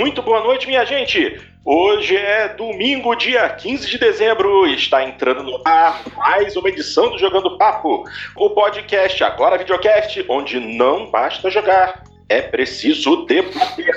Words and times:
Muito 0.00 0.22
boa 0.22 0.40
noite, 0.40 0.66
minha 0.66 0.82
gente. 0.86 1.38
Hoje 1.62 2.16
é 2.16 2.48
domingo, 2.48 3.14
dia 3.14 3.46
15 3.50 3.86
de 3.86 3.98
dezembro, 3.98 4.66
e 4.66 4.74
está 4.74 5.04
entrando 5.04 5.42
no 5.42 5.60
ar 5.62 6.02
mais 6.16 6.56
uma 6.56 6.70
edição 6.70 7.10
do 7.10 7.18
Jogando 7.18 7.58
Papo, 7.58 8.04
o 8.34 8.48
podcast, 8.48 9.22
agora 9.22 9.58
videocast, 9.58 10.24
onde 10.26 10.58
não 10.58 11.10
basta 11.10 11.50
jogar, 11.50 12.02
é 12.30 12.40
preciso 12.40 13.26
debater. 13.26 13.92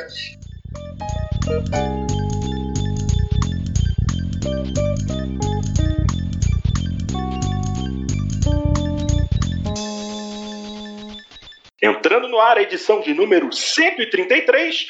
Entrando 11.83 12.29
no 12.29 12.39
ar 12.39 12.57
a 12.57 12.61
edição 12.61 13.01
de 13.01 13.13
número 13.13 13.51
133 13.51 14.87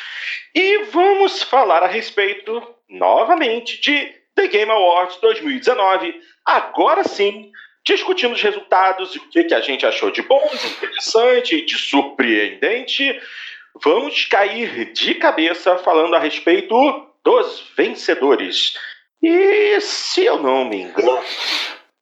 e 0.54 0.84
vamos 0.92 1.42
falar 1.42 1.82
a 1.82 1.88
respeito 1.88 2.62
novamente 2.88 3.82
de 3.82 4.14
The 4.36 4.48
Game 4.48 4.72
Awards 4.72 5.18
2019. 5.20 6.14
Agora 6.46 7.04
sim, 7.04 7.52
discutindo 7.84 8.34
os 8.34 8.42
resultados, 8.44 9.16
o 9.16 9.28
que, 9.32 9.44
que 9.46 9.56
a 9.56 9.60
gente 9.60 9.88
achou 9.88 10.12
de 10.12 10.22
bom, 10.22 10.48
de 10.52 10.68
interessante, 10.68 11.66
de 11.66 11.76
surpreendente. 11.80 13.20
Vamos 13.84 14.26
cair 14.26 14.94
de 14.94 15.16
cabeça 15.16 15.76
falando 15.80 16.16
a 16.16 16.20
respeito 16.20 16.76
dos 17.26 17.72
vencedores. 17.76 18.78
E 19.20 19.82
se 19.82 20.26
eu 20.26 20.38
não 20.40 20.66
me 20.66 20.84
engano, 20.84 21.20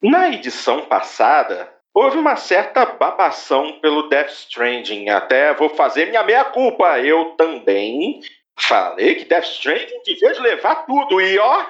na 0.02 0.28
edição 0.28 0.82
passada 0.82 1.71
Houve 1.94 2.18
uma 2.18 2.38
certa 2.38 2.86
babação 2.86 3.80
pelo 3.82 4.08
Death 4.08 4.30
Stranding. 4.30 5.10
Até 5.10 5.54
vou 5.54 5.70
fazer 5.70 6.08
minha 6.08 6.24
meia-culpa. 6.24 7.00
Eu 7.00 7.36
também 7.38 8.22
falei 8.58 9.16
que 9.16 9.26
Death 9.26 9.46
Stranding 9.46 10.02
devia 10.06 10.42
levar 10.42 10.86
tudo. 10.86 11.20
E 11.20 11.38
ó, 11.38 11.66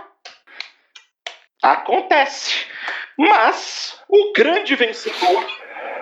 acontece. 1.64 2.66
Mas 3.18 4.00
o 4.08 4.32
grande 4.34 4.76
vencedor, 4.76 5.46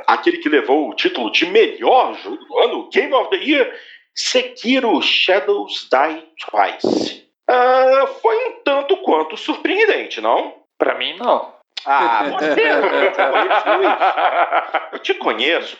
aquele 0.06 0.38
que 0.38 0.50
levou 0.50 0.90
o 0.90 0.96
título 0.96 1.32
de 1.32 1.46
melhor 1.46 2.14
jogo 2.16 2.38
do 2.38 2.60
ano, 2.60 2.90
Game 2.90 3.14
of 3.14 3.30
the 3.30 3.38
Year, 3.38 3.74
Sekiro 4.14 5.02
Shadows 5.02 5.88
Die 5.90 6.28
Twice. 6.46 7.26
Uh, 7.50 8.08
foi 8.22 8.50
um 8.50 8.64
tanto 8.64 8.98
quanto 8.98 9.38
surpreendente, 9.38 10.20
não? 10.20 10.56
Para 10.78 10.96
mim, 10.96 11.16
não. 11.18 11.59
Ah, 11.86 12.30
você 12.30 12.64
Eu 14.94 15.00
te 15.00 15.14
conheço. 15.14 15.78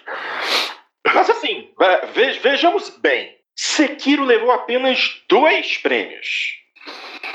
Mas 1.14 1.30
assim, 1.30 1.70
vejamos 2.42 2.90
bem. 2.90 3.38
Sekiro 3.56 4.24
levou 4.24 4.52
apenas 4.52 5.22
dois 5.28 5.78
prêmios: 5.78 6.56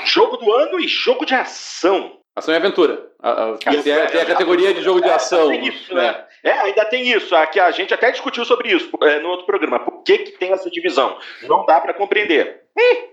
Jogo 0.05 0.37
do 0.37 0.53
ano 0.53 0.79
e 0.79 0.87
jogo 0.87 1.25
de 1.25 1.35
ação. 1.35 2.19
Ação 2.35 2.53
e 2.53 2.57
aventura. 2.57 3.11
A, 3.21 3.31
a, 3.31 3.57
tem, 3.57 3.93
a, 3.93 4.05
tem, 4.07 4.21
a, 4.21 4.25
categoria 4.25 4.73
de 4.73 4.81
jogo 4.81 5.01
de 5.01 5.09
ação. 5.09 5.49
Tem 5.49 5.67
isso, 5.67 5.93
né? 5.95 6.11
né? 6.11 6.25
É, 6.43 6.51
ainda 6.51 6.85
tem 6.85 7.09
isso. 7.09 7.35
Aqui 7.35 7.59
a 7.59 7.71
gente 7.71 7.93
até 7.93 8.11
discutiu 8.11 8.43
sobre 8.43 8.71
isso 8.71 8.89
é, 9.01 9.19
no 9.19 9.29
outro 9.29 9.45
programa. 9.45 9.79
Por 9.79 10.03
que, 10.03 10.19
que 10.19 10.31
tem 10.31 10.51
essa 10.51 10.69
divisão? 10.69 11.17
Não 11.43 11.65
dá 11.65 11.79
para 11.79 11.93
compreender. 11.93 12.63
Hum, 12.77 13.07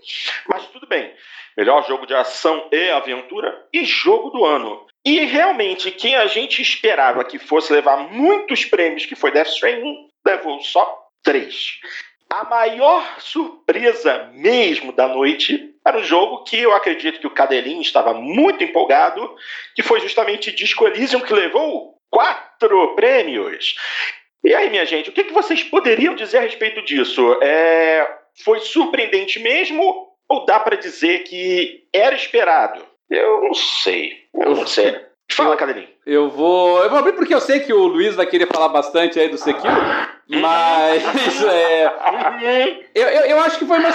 mas 0.47 0.67
tudo 0.67 0.87
bem. 0.87 1.13
Melhor 1.57 1.87
jogo 1.87 2.05
de 2.05 2.13
ação 2.13 2.67
e 2.71 2.89
aventura 2.89 3.65
e 3.71 3.85
jogo 3.85 4.29
do 4.29 4.43
ano. 4.43 4.85
E 5.05 5.25
realmente, 5.25 5.91
quem 5.91 6.15
a 6.15 6.27
gente 6.27 6.61
esperava 6.61 7.25
que 7.25 7.37
fosse 7.37 7.73
levar 7.73 7.97
muitos 7.97 8.63
prêmios, 8.63 9.05
que 9.05 9.15
foi 9.15 9.31
Death 9.31 9.49
Stranding, 9.49 10.07
levou 10.25 10.61
só 10.61 11.07
três. 11.21 11.79
A 12.29 12.45
maior 12.45 13.19
surpresa 13.19 14.31
mesmo 14.33 14.91
da 14.91 15.07
noite 15.07 15.73
era 15.85 15.97
um 15.97 16.03
jogo 16.03 16.43
que 16.45 16.57
eu 16.57 16.73
acredito 16.73 17.19
que 17.19 17.27
o 17.27 17.33
Cadelinho 17.33 17.81
estava 17.81 18.13
muito 18.13 18.63
empolgado, 18.63 19.35
que 19.75 19.83
foi 19.83 19.99
justamente 19.99 20.51
Disco 20.51 20.87
Elysium, 20.87 21.19
que 21.19 21.33
levou 21.33 21.97
quatro 22.09 22.95
prêmios. 22.95 23.75
E 24.43 24.53
aí, 24.53 24.69
minha 24.69 24.85
gente, 24.85 25.09
o 25.09 25.13
que, 25.13 25.23
vocês 25.31 25.63
poderiam 25.63 26.15
dizer 26.15 26.39
a 26.39 26.41
respeito 26.41 26.81
disso? 26.81 27.37
É... 27.41 28.07
Foi 28.43 28.59
surpreendente 28.61 29.39
mesmo 29.39 30.07
ou 30.27 30.45
dá 30.45 30.59
para 30.59 30.75
dizer 30.75 31.23
que 31.23 31.83
era 31.93 32.15
esperado? 32.15 32.83
Eu 33.09 33.43
não 33.43 33.53
sei. 33.53 34.22
Eu 34.33 34.55
não 34.55 34.67
sei. 34.67 34.99
Fala, 35.31 35.55
Cadelinho. 35.55 35.87
Eu 36.05 36.29
vou. 36.29 36.83
Eu 36.83 36.89
vou 36.89 36.99
abrir 36.99 37.13
porque 37.13 37.33
eu 37.33 37.39
sei 37.39 37.61
que 37.61 37.73
o 37.73 37.87
Luiz 37.87 38.15
vai 38.15 38.25
querer 38.25 38.47
falar 38.47 38.69
bastante 38.69 39.19
aí 39.19 39.29
do 39.29 39.37
Sekiro. 39.37 39.73
Mas 40.27 41.43
é. 41.43 41.85
Eu, 42.93 43.07
eu, 43.07 43.21
eu, 43.25 43.39
acho 43.39 43.57
que 43.57 43.65
foi 43.65 43.79
uma. 43.79 43.89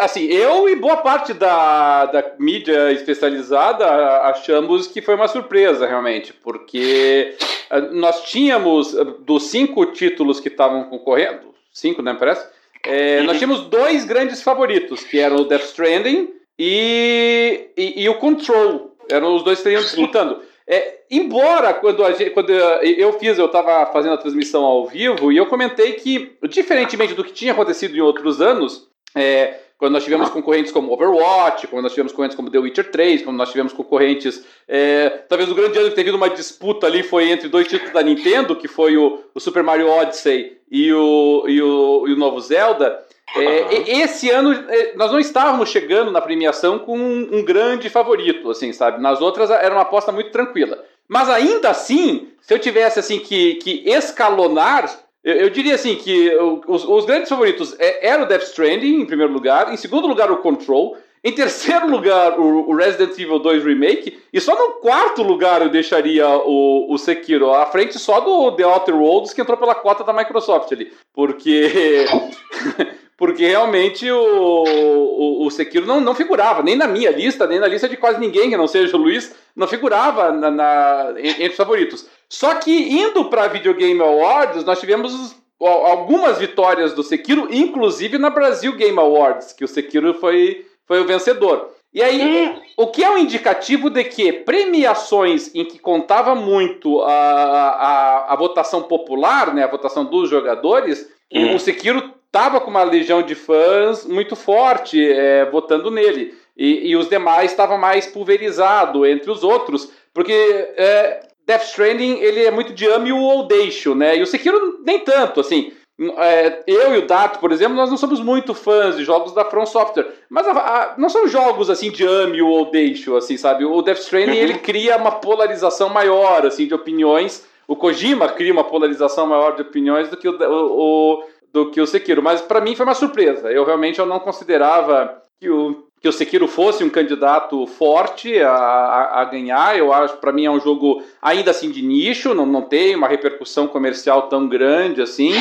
Assim, 0.00 0.24
eu 0.24 0.68
e 0.68 0.76
boa 0.76 0.98
parte 0.98 1.32
da, 1.32 2.06
da 2.06 2.24
mídia 2.38 2.92
especializada 2.92 3.86
achamos 4.22 4.86
que 4.86 5.02
foi 5.02 5.14
uma 5.14 5.28
surpresa, 5.28 5.86
realmente. 5.86 6.32
Porque 6.32 7.36
ah, 7.70 7.80
nós 7.80 8.24
tínhamos, 8.24 8.96
ah, 8.96 9.04
dos 9.20 9.44
cinco 9.44 9.86
títulos 9.86 10.38
que 10.38 10.48
estavam 10.48 10.84
concorrendo, 10.84 11.54
cinco, 11.72 12.02
né, 12.02 12.14
parece? 12.18 12.46
É, 12.86 13.22
nós 13.22 13.38
tínhamos 13.38 13.62
dois 13.62 14.04
grandes 14.04 14.42
favoritos, 14.42 15.02
que 15.04 15.18
eram 15.18 15.36
o 15.36 15.44
Death 15.44 15.64
Stranding 15.64 16.34
e, 16.58 17.70
e, 17.76 18.02
e 18.02 18.08
o 18.08 18.14
Control. 18.16 18.93
Eram 19.10 19.36
os 19.36 19.42
dois 19.42 19.60
que 19.60 19.68
estariam 19.68 19.82
disputando. 19.82 20.40
É, 20.66 21.00
embora 21.10 21.74
quando, 21.74 22.04
gente, 22.12 22.30
quando 22.30 22.50
eu 22.50 23.12
fiz, 23.18 23.38
eu 23.38 23.46
estava 23.46 23.84
fazendo 23.92 24.14
a 24.14 24.18
transmissão 24.18 24.64
ao 24.64 24.86
vivo 24.86 25.30
e 25.30 25.36
eu 25.36 25.46
comentei 25.46 25.92
que, 25.92 26.36
diferentemente 26.48 27.12
do 27.12 27.22
que 27.22 27.32
tinha 27.32 27.52
acontecido 27.52 27.94
em 27.94 28.00
outros 28.00 28.40
anos, 28.40 28.88
é, 29.14 29.58
quando 29.76 29.92
nós 29.92 30.04
tivemos 30.04 30.30
concorrentes 30.30 30.72
como 30.72 30.92
Overwatch, 30.92 31.66
quando 31.66 31.82
nós 31.82 31.92
tivemos 31.92 32.12
concorrentes 32.12 32.36
como 32.36 32.50
The 32.50 32.58
Witcher 32.58 32.90
3, 32.90 33.22
quando 33.22 33.36
nós 33.36 33.50
tivemos 33.50 33.72
concorrentes. 33.72 34.44
É, 34.66 35.10
talvez 35.28 35.50
o 35.50 35.54
grande 35.54 35.78
ano 35.78 35.90
que 35.90 35.96
teve 35.96 36.10
uma 36.10 36.30
disputa 36.30 36.86
ali 36.86 37.02
foi 37.02 37.30
entre 37.30 37.48
dois 37.48 37.68
títulos 37.68 37.92
da 37.92 38.02
Nintendo, 38.02 38.56
que 38.56 38.66
foi 38.66 38.96
o, 38.96 39.20
o 39.34 39.40
Super 39.40 39.62
Mario 39.62 39.90
Odyssey 39.90 40.58
e 40.70 40.92
o, 40.92 41.44
e 41.46 41.60
o, 41.60 42.08
e 42.08 42.12
o 42.12 42.16
novo 42.16 42.40
Zelda. 42.40 43.03
É, 43.36 43.90
esse 44.00 44.30
ano 44.30 44.52
é, 44.68 44.94
nós 44.96 45.10
não 45.10 45.18
estávamos 45.18 45.68
chegando 45.68 46.10
na 46.10 46.20
premiação 46.20 46.78
com 46.78 46.96
um, 46.96 47.38
um, 47.38 47.44
grande 47.44 47.88
favorito, 47.88 48.50
assim, 48.50 48.72
sabe? 48.72 49.02
Nas 49.02 49.20
outras 49.20 49.50
era 49.50 49.74
uma 49.74 49.82
aposta 49.82 50.12
muito 50.12 50.30
tranquila. 50.30 50.84
Mas 51.08 51.28
ainda 51.28 51.70
assim, 51.70 52.28
se 52.40 52.54
eu 52.54 52.58
tivesse 52.58 52.98
assim 53.00 53.18
que, 53.18 53.56
que 53.56 53.82
escalonar, 53.86 54.88
eu, 55.22 55.34
eu 55.34 55.50
diria 55.50 55.74
assim 55.74 55.96
que 55.96 56.30
os, 56.68 56.84
os 56.84 57.04
grandes 57.06 57.28
favoritos 57.28 57.74
é, 57.78 58.08
era 58.08 58.22
o 58.22 58.26
Death 58.26 58.42
Stranding 58.42 59.00
em 59.00 59.06
primeiro 59.06 59.32
lugar, 59.32 59.72
em 59.72 59.76
segundo 59.76 60.06
lugar 60.06 60.30
o 60.30 60.36
Control, 60.36 60.96
em 61.24 61.32
terceiro 61.32 61.88
lugar, 61.88 62.38
o, 62.38 62.76
Resident 62.76 63.18
Evil 63.18 63.38
2 63.38 63.64
Remake. 63.64 64.18
E 64.30 64.38
só 64.38 64.54
no 64.54 64.74
quarto 64.74 65.22
lugar 65.22 65.62
eu 65.62 65.70
deixaria 65.70 66.28
o, 66.28 66.92
o 66.92 66.98
Sekiro, 66.98 67.50
à 67.50 67.64
frente 67.64 67.98
só 67.98 68.20
do 68.20 68.52
The 68.52 68.64
Outer 68.64 68.94
Worlds, 68.94 69.32
que 69.32 69.40
entrou 69.40 69.56
pela 69.56 69.74
cota 69.74 70.04
da 70.04 70.12
Microsoft 70.12 70.70
ali. 70.70 70.92
Porque. 71.14 72.04
porque 73.16 73.46
realmente 73.46 74.10
o, 74.10 74.64
o, 74.64 75.46
o, 75.46 75.50
Sekiro 75.50 75.86
não, 75.86 76.00
não 76.00 76.14
figurava, 76.14 76.62
nem 76.62 76.76
na 76.76 76.88
minha 76.88 77.10
lista, 77.10 77.46
nem 77.46 77.60
na 77.60 77.68
lista 77.68 77.88
de 77.88 77.96
quase 77.96 78.18
ninguém 78.18 78.50
que 78.50 78.56
não 78.56 78.66
seja 78.66 78.96
o 78.96 79.00
Luiz, 79.00 79.34
não 79.54 79.68
figurava 79.68 80.32
na, 80.32 80.50
na 80.50 81.14
entre 81.16 81.50
os 81.50 81.56
favoritos. 81.56 82.06
Só 82.28 82.56
que 82.56 82.72
indo 82.72 83.26
para 83.26 83.48
Video 83.48 83.74
Game 83.74 84.00
Awards, 84.00 84.64
nós 84.64 84.80
tivemos 84.80 85.36
algumas 85.60 86.38
vitórias 86.38 86.92
do 86.92 87.02
Sekiro, 87.02 87.48
inclusive 87.50 88.18
na 88.18 88.30
Brasil 88.30 88.74
Game 88.74 88.98
Awards, 88.98 89.52
que 89.52 89.64
o 89.64 89.68
Sekiro 89.68 90.14
foi, 90.14 90.66
foi 90.86 91.00
o 91.00 91.06
vencedor. 91.06 91.70
E 91.92 92.02
aí, 92.02 92.48
hum. 92.48 92.60
o 92.76 92.88
que 92.88 93.04
é 93.04 93.10
um 93.10 93.16
indicativo 93.16 93.88
de 93.88 94.02
que 94.02 94.32
premiações 94.32 95.54
em 95.54 95.64
que 95.64 95.78
contava 95.78 96.34
muito 96.34 97.00
a, 97.02 97.12
a, 97.12 98.32
a 98.32 98.36
votação 98.36 98.82
popular, 98.82 99.54
né, 99.54 99.62
a 99.62 99.70
votação 99.70 100.04
dos 100.04 100.28
jogadores, 100.28 101.08
hum. 101.32 101.54
o 101.54 101.60
Sekiro 101.60 102.12
estava 102.34 102.60
com 102.60 102.68
uma 102.68 102.82
legião 102.82 103.22
de 103.22 103.36
fãs 103.36 104.04
muito 104.04 104.34
forte 104.34 105.00
é, 105.00 105.44
votando 105.44 105.88
nele. 105.88 106.34
E, 106.56 106.90
e 106.90 106.96
os 106.96 107.08
demais 107.08 107.52
estavam 107.52 107.78
mais 107.78 108.06
pulverizado 108.06 109.06
entre 109.06 109.30
os 109.30 109.44
outros, 109.44 109.90
porque 110.12 110.32
é, 110.76 111.20
Death 111.46 111.62
Stranding 111.62 112.18
ele 112.18 112.44
é 112.44 112.50
muito 112.50 112.72
de 112.72 112.86
ame 112.86 113.12
ou 113.12 113.46
deixo, 113.46 113.94
né? 113.94 114.16
E 114.16 114.22
o 114.22 114.26
Sekiro 114.26 114.80
nem 114.84 114.98
tanto, 114.98 115.40
assim. 115.40 115.72
É, 116.18 116.64
eu 116.66 116.94
e 116.96 116.98
o 116.98 117.06
Dato, 117.06 117.38
por 117.38 117.52
exemplo, 117.52 117.76
nós 117.76 117.88
não 117.88 117.96
somos 117.96 118.18
muito 118.18 118.52
fãs 118.52 118.96
de 118.96 119.04
jogos 119.04 119.32
da 119.32 119.44
From 119.44 119.64
Software, 119.64 120.06
mas 120.28 120.44
a, 120.48 120.50
a, 120.50 120.94
não 120.98 121.08
são 121.08 121.28
jogos 121.28 121.70
assim 121.70 121.88
de 121.88 122.04
ame 122.04 122.42
ou 122.42 122.68
deixo, 122.68 123.14
assim, 123.16 123.36
sabe? 123.36 123.64
O 123.64 123.80
Death 123.80 123.98
Stranding 123.98 124.32
uhum. 124.32 124.42
ele 124.42 124.58
cria 124.58 124.96
uma 124.96 125.12
polarização 125.12 125.88
maior, 125.88 126.44
assim, 126.44 126.66
de 126.66 126.74
opiniões. 126.74 127.46
O 127.66 127.76
Kojima 127.76 128.28
cria 128.28 128.52
uma 128.52 128.64
polarização 128.64 129.26
maior 129.26 129.54
de 129.54 129.62
opiniões 129.62 130.08
do 130.08 130.16
que 130.16 130.28
o, 130.28 130.36
o, 130.40 131.24
do 131.54 131.70
que 131.70 131.80
o 131.80 131.86
Sekiro. 131.86 132.20
Mas 132.20 132.42
para 132.42 132.60
mim 132.60 132.74
foi 132.74 132.84
uma 132.84 132.94
surpresa. 132.94 133.50
Eu 133.50 133.64
realmente 133.64 134.00
eu 134.00 134.04
não 134.04 134.18
considerava 134.18 135.22
que 135.40 135.48
o, 135.48 135.86
que 136.00 136.08
o 136.08 136.12
Sekiro 136.12 136.48
fosse 136.48 136.82
um 136.82 136.90
candidato 136.90 137.64
forte 137.64 138.38
a, 138.40 138.50
a, 138.50 139.20
a 139.20 139.24
ganhar. 139.24 139.78
Eu 139.78 139.92
acho, 139.92 140.16
para 140.16 140.32
mim, 140.32 140.44
é 140.46 140.50
um 140.50 140.58
jogo 140.58 141.00
ainda 141.22 141.52
assim 141.52 141.70
de 141.70 141.80
nicho, 141.80 142.34
não, 142.34 142.44
não 142.44 142.62
tem 142.62 142.96
uma 142.96 143.06
repercussão 143.06 143.68
comercial 143.68 144.22
tão 144.22 144.48
grande 144.48 145.00
assim. 145.00 145.32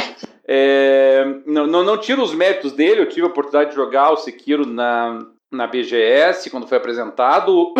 é, 0.48 1.25
não, 1.48 1.65
não, 1.65 1.83
não 1.83 1.98
tiro 1.98 2.21
os 2.21 2.33
méritos 2.33 2.74
dele, 2.74 3.01
eu 3.01 3.10
tive 3.10 3.25
a 3.25 3.30
oportunidade 3.30 3.71
de 3.71 3.75
jogar 3.75 4.12
o 4.12 4.18
Sekiro 4.18 4.68
na, 4.68 5.19
na 5.51 5.65
BGS, 5.65 6.50
quando 6.51 6.68
foi 6.68 6.77
apresentado. 6.77 7.74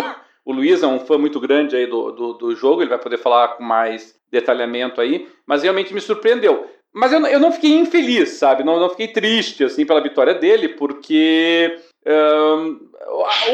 O 0.44 0.52
Luiz 0.52 0.82
é 0.82 0.86
um 0.86 1.00
fã 1.00 1.16
muito 1.16 1.40
grande 1.40 1.74
aí 1.76 1.86
do, 1.86 2.10
do, 2.10 2.32
do, 2.34 2.54
jogo, 2.54 2.82
ele 2.82 2.90
vai 2.90 2.98
poder 2.98 3.16
falar 3.16 3.48
com 3.56 3.62
mais 3.62 4.14
detalhamento 4.30 5.00
aí, 5.00 5.26
mas 5.46 5.62
realmente 5.62 5.94
me 5.94 6.00
surpreendeu. 6.00 6.68
Mas 6.94 7.12
eu, 7.12 7.26
eu 7.26 7.40
não 7.40 7.50
fiquei 7.50 7.72
infeliz, 7.72 8.30
sabe? 8.30 8.62
Não, 8.62 8.78
não 8.78 8.88
fiquei 8.88 9.08
triste, 9.08 9.64
assim, 9.64 9.84
pela 9.84 10.00
vitória 10.00 10.32
dele, 10.32 10.68
porque 10.68 11.76
um, 12.06 12.78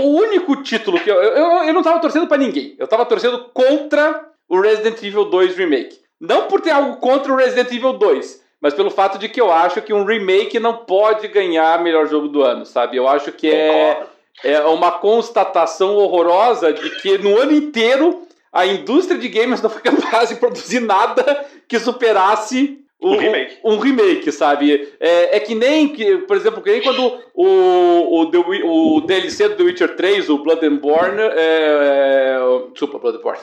o 0.03 0.09
único 0.19 0.63
título 0.63 1.01
que 1.01 1.11
eu, 1.11 1.17
eu, 1.17 1.47
eu 1.65 1.73
não 1.73 1.81
estava 1.81 2.01
torcendo 2.01 2.27
para 2.27 2.37
ninguém, 2.37 2.75
eu 2.79 2.85
estava 2.85 3.07
torcendo 3.07 3.47
contra 3.55 4.29
o 4.49 4.61
Resident 4.61 5.03
Evil 5.03 5.25
2 5.25 5.57
Remake. 5.57 5.99
Não 6.21 6.49
por 6.49 6.61
ter 6.61 6.71
algo 6.71 6.97
contra 6.97 7.33
o 7.33 7.37
Resident 7.37 7.73
Evil 7.73 7.95
2, 7.95 8.45
mas 8.61 8.75
pelo 8.75 8.91
fato 8.91 9.19
de 9.19 9.29
que 9.29 9.41
eu 9.41 9.51
acho 9.51 9.81
que 9.81 9.93
um 9.93 10.05
remake 10.05 10.61
não 10.61 10.77
pode 10.77 11.27
ganhar 11.29 11.83
melhor 11.83 12.07
jogo 12.07 12.29
do 12.29 12.43
ano, 12.43 12.67
sabe? 12.67 12.97
Eu 12.97 13.09
acho 13.09 13.33
que 13.33 13.51
é, 13.51 14.03
é 14.45 14.61
uma 14.65 14.93
constatação 14.93 15.97
horrorosa 15.97 16.73
de 16.73 16.91
que 17.01 17.17
no 17.17 17.39
ano 17.41 17.53
inteiro 17.53 18.27
a 18.53 18.67
indústria 18.67 19.19
de 19.19 19.29
games 19.29 19.63
não 19.63 19.71
foi 19.71 19.81
capaz 19.81 20.29
de 20.29 20.35
produzir 20.35 20.81
nada 20.81 21.47
que 21.67 21.79
superasse 21.79 22.79
um, 23.03 23.15
um, 23.15 23.17
remake. 23.17 23.59
Um, 23.65 23.79
remake, 23.79 24.33
sabe? 24.33 24.93
É, 25.01 25.37
é, 25.37 25.41
que 25.41 25.55
nem, 25.55 25.89
que, 25.89 26.19
por 26.19 26.37
exemplo, 26.37 26.63
que 26.63 26.71
nem 26.71 26.83
quando 26.83 27.19
o, 27.35 28.21
o, 28.21 28.31
The, 28.31 28.39
o 28.39 29.01
DLC 29.01 29.49
do 29.49 29.57
The 29.57 29.63
Witcher 29.63 29.97
3, 29.97 30.29
o 30.29 30.39
Blood 30.39 30.67
and 30.67 30.77
Born. 30.77 31.19
É, 31.19 31.35
é, 31.37 32.39
desculpa, 32.73 32.99
Blood 32.99 33.19
and 33.19 33.23
Born. 33.23 33.39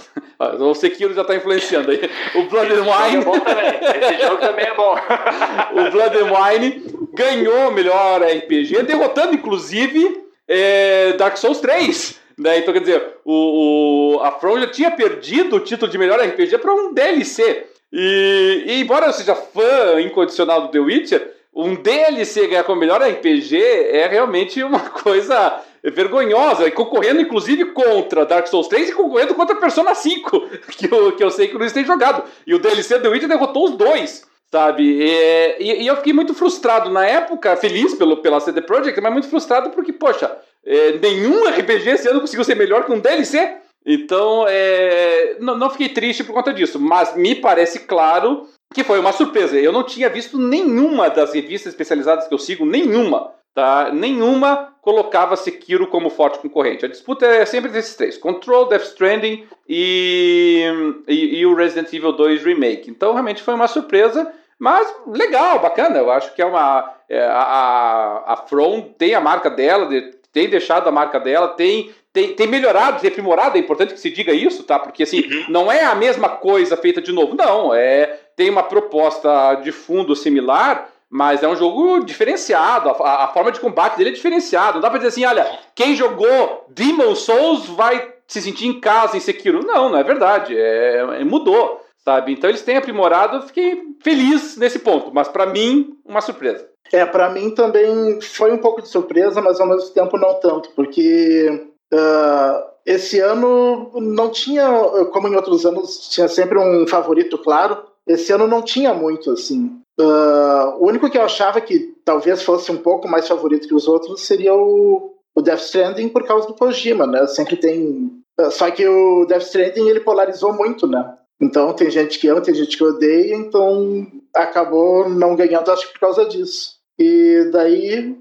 O 0.59 0.73
Sekiro 0.75 1.13
já 1.13 1.21
está 1.21 1.35
influenciando 1.35 1.89
aí. 1.89 1.99
O 2.35 2.43
Blood 2.43 2.71
and 2.71 2.83
Wine. 2.83 3.25
É 3.47 4.13
Esse 4.13 4.27
jogo 4.27 4.37
também 4.37 4.65
é 4.65 4.75
bom. 4.75 4.95
o 5.73 5.91
Blood 5.91 6.17
and 6.17 6.31
Wine 6.31 6.83
ganhou 7.13 7.69
o 7.69 7.71
melhor 7.71 8.21
RPG, 8.21 8.83
derrotando 8.83 9.33
inclusive 9.33 10.23
é, 10.47 11.13
Dark 11.13 11.35
Souls 11.37 11.59
3. 11.59 12.19
Né? 12.37 12.59
Então, 12.59 12.71
quer 12.71 12.81
dizer, 12.81 13.03
o, 13.25 14.17
o, 14.17 14.19
a 14.21 14.31
From 14.31 14.59
já 14.59 14.67
tinha 14.67 14.91
perdido 14.91 15.55
o 15.55 15.59
título 15.59 15.91
de 15.91 15.97
melhor 15.97 16.19
RPG 16.19 16.59
para 16.59 16.73
um 16.73 16.93
DLC. 16.93 17.65
E, 17.91 18.63
e, 18.67 18.81
embora 18.81 19.07
eu 19.07 19.13
seja 19.13 19.35
fã 19.35 19.99
incondicional 20.01 20.61
do 20.61 20.67
The 20.69 20.79
Witcher, 20.79 21.33
um 21.55 21.75
DLC 21.75 22.47
ganhar 22.47 22.63
como 22.63 22.79
melhor 22.79 23.01
RPG 23.01 23.57
é 23.57 24.07
realmente 24.07 24.61
uma 24.61 24.79
coisa 24.91 25.61
vergonhosa, 25.83 26.67
e 26.67 26.71
concorrendo 26.71 27.21
inclusive 27.21 27.65
contra 27.65 28.25
Dark 28.25 28.47
Souls 28.47 28.67
3 28.67 28.89
e 28.89 28.93
concorrendo 28.93 29.33
contra 29.33 29.55
Persona 29.55 29.95
5, 29.95 30.41
que 30.77 30.93
eu, 30.93 31.11
que 31.13 31.23
eu 31.23 31.31
sei 31.31 31.47
que 31.47 31.55
o 31.55 31.59
Luiz 31.59 31.73
tem 31.73 31.85
jogado. 31.85 32.23
E 32.45 32.53
o 32.53 32.59
DLC 32.59 32.97
do 32.97 33.03
The 33.03 33.09
Witcher 33.09 33.29
derrotou 33.29 33.65
os 33.65 33.77
dois, 33.77 34.25
sabe? 34.51 34.83
E, 34.83 35.55
e, 35.59 35.83
e, 35.83 35.87
eu 35.87 35.95
fiquei 35.97 36.13
muito 36.13 36.33
frustrado 36.33 36.89
na 36.89 37.05
época, 37.05 37.55
feliz 37.55 37.93
pelo, 37.95 38.17
pela 38.17 38.39
CD 38.39 38.61
Projekt, 38.61 38.99
mas 38.99 39.13
muito 39.13 39.29
frustrado 39.29 39.69
porque, 39.69 39.93
poxa, 39.93 40.35
é, 40.65 40.93
nenhum 41.01 41.47
RPG 41.47 41.89
esse 41.89 42.09
ano 42.09 42.19
conseguiu 42.19 42.43
ser 42.43 42.55
melhor 42.55 42.85
que 42.85 42.91
um 42.91 42.99
DLC. 42.99 43.57
Então, 43.85 44.45
é, 44.47 45.37
não, 45.39 45.57
não 45.57 45.69
fiquei 45.69 45.89
triste 45.89 46.23
por 46.23 46.33
conta 46.33 46.53
disso, 46.53 46.79
mas 46.79 47.15
me 47.15 47.35
parece 47.35 47.81
claro 47.81 48.47
que 48.73 48.83
foi 48.83 48.99
uma 48.99 49.13
surpresa. 49.13 49.57
Eu 49.57 49.71
não 49.71 49.83
tinha 49.83 50.09
visto 50.09 50.37
nenhuma 50.37 51.09
das 51.09 51.33
revistas 51.33 51.71
especializadas 51.71 52.27
que 52.27 52.33
eu 52.33 52.37
sigo, 52.37 52.65
nenhuma, 52.65 53.31
tá? 53.53 53.89
Nenhuma 53.93 54.73
colocava 54.81 55.35
Sekiro 55.35 55.87
como 55.87 56.09
forte 56.09 56.39
concorrente. 56.39 56.85
A 56.85 56.89
disputa 56.89 57.25
é 57.25 57.45
sempre 57.45 57.71
desses 57.71 57.95
três: 57.95 58.17
Control, 58.17 58.67
Death 58.67 58.83
Stranding 58.83 59.45
e, 59.67 60.63
e, 61.07 61.39
e 61.39 61.45
o 61.45 61.55
Resident 61.55 61.91
Evil 61.93 62.11
2 62.11 62.43
Remake. 62.43 62.89
Então, 62.89 63.13
realmente 63.13 63.41
foi 63.41 63.53
uma 63.53 63.67
surpresa. 63.67 64.31
Mas 64.59 64.93
legal, 65.07 65.59
bacana. 65.59 65.97
Eu 65.97 66.11
acho 66.11 66.33
que 66.33 66.41
é 66.41 66.45
uma. 66.45 66.93
É, 67.09 67.25
a, 67.25 68.23
a 68.27 68.37
From 68.47 68.93
tem 68.97 69.13
a 69.13 69.21
marca 69.21 69.49
dela, 69.49 69.87
tem 70.31 70.49
deixado 70.49 70.87
a 70.87 70.91
marca 70.91 71.19
dela, 71.19 71.49
tem 71.49 71.91
tem, 72.17 72.33
tem 72.33 72.47
melhorado, 72.47 72.99
tem 72.99 73.11
aprimorado, 73.11 73.57
é 73.57 73.59
importante 73.59 73.93
que 73.93 73.99
se 73.99 74.09
diga 74.09 74.33
isso, 74.33 74.63
tá? 74.63 74.79
Porque 74.79 75.03
assim, 75.03 75.21
uhum. 75.21 75.45
não 75.49 75.71
é 75.71 75.83
a 75.83 75.93
mesma 75.93 76.27
coisa 76.27 76.75
feita 76.75 76.99
de 76.99 77.11
novo, 77.11 77.35
não. 77.35 77.75
É, 77.75 78.07
tem 78.35 78.49
uma 78.49 78.63
proposta 78.63 79.53
de 79.61 79.71
fundo 79.71 80.15
similar, 80.15 80.89
mas 81.07 81.43
é 81.43 81.47
um 81.47 81.55
jogo 81.55 82.03
diferenciado. 82.03 82.89
A, 82.89 83.25
a 83.25 83.27
forma 83.27 83.51
de 83.51 83.59
combate 83.59 83.97
dele 83.97 84.09
é 84.09 84.13
diferenciada. 84.13 84.73
Não 84.73 84.81
dá 84.81 84.89
pra 84.89 84.97
dizer 84.97 85.09
assim, 85.09 85.25
olha, 85.25 85.59
quem 85.75 85.95
jogou 85.95 86.65
Demon 86.69 87.13
Souls 87.13 87.67
vai 87.67 88.15
se 88.27 88.41
sentir 88.41 88.65
em 88.65 88.79
casa 88.79 89.15
em 89.15 89.19
Sekiro. 89.19 89.63
Não, 89.63 89.89
não 89.89 89.99
é 89.99 90.03
verdade. 90.03 90.57
É, 90.57 91.19
é 91.19 91.23
mudou, 91.23 91.85
sabe? 91.99 92.33
Então 92.33 92.49
eles 92.49 92.63
têm 92.63 92.77
aprimorado, 92.77 93.37
eu 93.37 93.41
fiquei 93.43 93.79
feliz 94.01 94.57
nesse 94.57 94.79
ponto, 94.79 95.11
mas 95.13 95.27
para 95.27 95.45
mim, 95.45 95.95
uma 96.03 96.21
surpresa. 96.21 96.67
É, 96.91 97.05
para 97.05 97.29
mim 97.29 97.51
também 97.51 98.19
foi 98.21 98.51
um 98.51 98.57
pouco 98.57 98.81
de 98.81 98.87
surpresa, 98.87 99.39
mas 99.39 99.59
ao 99.59 99.67
mesmo 99.67 99.89
tempo 99.91 100.17
não 100.17 100.39
tanto, 100.39 100.69
porque 100.75 101.66
Uh, 101.93 102.67
esse 102.85 103.19
ano 103.19 103.91
não 103.99 104.29
tinha, 104.29 104.65
como 105.11 105.27
em 105.27 105.35
outros 105.35 105.65
anos, 105.65 106.07
tinha 106.09 106.27
sempre 106.27 106.57
um 106.57 106.87
favorito, 106.87 107.37
claro. 107.37 107.83
Esse 108.07 108.31
ano 108.31 108.47
não 108.47 108.61
tinha 108.61 108.93
muito, 108.93 109.31
assim. 109.31 109.81
Uh, 109.99 110.77
o 110.79 110.87
único 110.87 111.09
que 111.09 111.17
eu 111.17 111.23
achava 111.23 111.59
que 111.59 111.95
talvez 112.05 112.43
fosse 112.43 112.71
um 112.71 112.77
pouco 112.77 113.07
mais 113.07 113.27
favorito 113.27 113.67
que 113.67 113.75
os 113.75 113.87
outros 113.87 114.21
seria 114.21 114.53
o, 114.53 115.13
o 115.35 115.41
Death 115.41 115.61
Stranding 115.61 116.07
por 116.09 116.23
causa 116.23 116.47
do 116.47 116.53
Kojima, 116.53 117.05
né? 117.05 117.27
Sempre 117.27 117.57
tem. 117.57 118.11
Uh, 118.39 118.51
só 118.51 118.71
que 118.71 118.87
o 118.87 119.25
Death 119.25 119.43
Stranding 119.43 119.89
ele 119.89 119.99
polarizou 119.99 120.53
muito, 120.53 120.87
né? 120.87 121.17
Então 121.41 121.73
tem 121.73 121.89
gente 121.91 122.19
que 122.19 122.27
ama, 122.27 122.41
tem 122.41 122.55
gente 122.55 122.77
que 122.77 122.83
odeia, 122.83 123.35
então 123.35 124.07
acabou 124.33 125.09
não 125.09 125.35
ganhando, 125.35 125.71
acho 125.71 125.87
que 125.87 125.93
por 125.93 125.99
causa 125.99 126.25
disso. 126.25 126.76
E 126.99 127.49
daí 127.51 128.15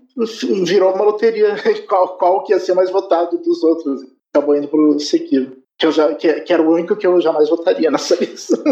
virou 0.65 0.95
uma 0.95 1.05
loteria 1.05 1.57
qual, 1.89 2.17
qual 2.17 2.45
que 2.45 2.53
ia 2.53 2.61
ser 2.61 2.75
mais 2.75 2.91
votado 2.91 3.39
dos 3.39 3.63
outros. 3.63 4.03
Acabou 4.33 4.57
indo 4.57 4.69
pro 4.69 4.99
Sekiro. 5.01 5.57
Que, 5.79 5.87
eu 5.87 5.93
já, 5.93 6.15
que, 6.15 6.41
que, 6.41 6.53
era 6.53 6.63
o 6.63 6.73
único 6.73 6.97
que 6.97 7.07
eu 7.07 7.21
jamais 7.21 7.49
votaria 7.49 7.91
nessa 7.91 8.15
lista. 8.17 8.57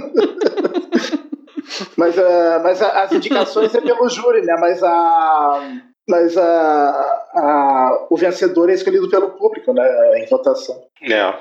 mas 1.96 2.16
uh, 2.16 2.62
mas 2.62 2.82
as 2.82 3.12
indicações 3.12 3.74
é 3.74 3.80
pelo 3.80 4.08
júri, 4.08 4.42
né? 4.42 4.56
Mas 4.58 4.82
a. 4.82 5.80
Mas 6.06 6.36
a, 6.36 6.90
a, 7.34 8.06
o 8.10 8.16
vencedor 8.16 8.68
é 8.68 8.74
escolhido 8.74 9.08
pelo 9.08 9.30
público, 9.30 9.72
né? 9.72 10.18
Em 10.18 10.26
votação. 10.26 10.82
É. 11.02 11.34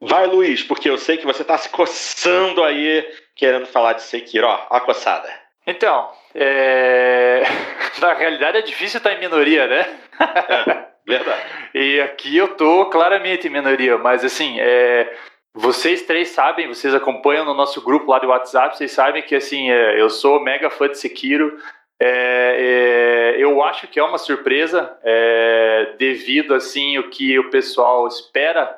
Vai, 0.00 0.26
Luiz, 0.26 0.62
porque 0.62 0.88
eu 0.88 0.96
sei 0.96 1.18
que 1.18 1.26
você 1.26 1.42
está 1.42 1.58
se 1.58 1.68
coçando 1.68 2.62
aí 2.62 3.04
querendo 3.36 3.66
falar 3.66 3.94
de 3.94 4.02
Sekiro. 4.02 4.46
Ó, 4.46 4.58
a 4.70 4.80
coçada. 4.80 5.28
Então, 5.66 6.08
é... 6.38 7.42
na 8.00 8.12
realidade 8.14 8.58
é 8.58 8.62
difícil 8.62 8.98
estar 8.98 9.12
em 9.12 9.20
minoria, 9.20 9.66
né? 9.66 9.98
É, 10.20 10.84
verdade. 11.06 11.42
e 11.74 12.00
aqui 12.00 12.36
eu 12.36 12.48
tô 12.56 12.86
claramente 12.86 13.48
em 13.48 13.50
minoria, 13.50 13.98
mas 13.98 14.24
assim, 14.24 14.58
é... 14.60 15.12
vocês 15.52 16.02
três 16.02 16.28
sabem, 16.28 16.68
vocês 16.68 16.94
acompanham 16.94 17.44
no 17.44 17.54
nosso 17.54 17.82
grupo 17.82 18.10
lá 18.10 18.18
do 18.18 18.28
WhatsApp, 18.28 18.76
vocês 18.76 18.92
sabem 18.92 19.22
que 19.22 19.34
assim, 19.34 19.70
é... 19.70 20.00
eu 20.00 20.08
sou 20.08 20.40
mega 20.40 20.70
fã 20.70 20.88
de 20.88 20.98
Sekiro. 20.98 21.58
É, 22.00 23.34
é, 23.36 23.42
eu 23.42 23.60
acho 23.60 23.88
que 23.88 23.98
é 23.98 24.04
uma 24.04 24.18
surpresa 24.18 24.96
é, 25.02 25.94
devido 25.98 26.54
assim 26.54 26.96
o 26.96 27.10
que 27.10 27.36
o 27.40 27.50
pessoal 27.50 28.06
espera 28.06 28.72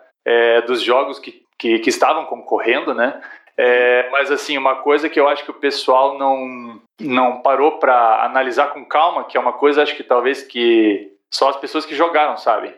dos 0.66 0.80
jogos 0.80 1.18
que, 1.18 1.42
que, 1.58 1.80
que, 1.80 1.90
estavam 1.90 2.24
concorrendo, 2.24 2.94
né? 2.94 3.20
É, 3.62 4.08
mas 4.10 4.30
assim, 4.30 4.56
uma 4.56 4.76
coisa 4.76 5.06
que 5.06 5.20
eu 5.20 5.28
acho 5.28 5.44
que 5.44 5.50
o 5.50 5.60
pessoal 5.60 6.16
não, 6.16 6.80
não 6.98 7.42
parou 7.42 7.72
para 7.72 8.24
analisar 8.24 8.68
com 8.68 8.82
calma, 8.82 9.24
que 9.24 9.36
é 9.36 9.40
uma 9.40 9.52
coisa 9.52 9.82
acho 9.82 9.94
que 9.94 10.02
talvez 10.02 10.42
que 10.42 11.12
só 11.30 11.50
as 11.50 11.56
pessoas 11.56 11.84
que 11.84 11.94
jogaram 11.94 12.38
sabem. 12.38 12.72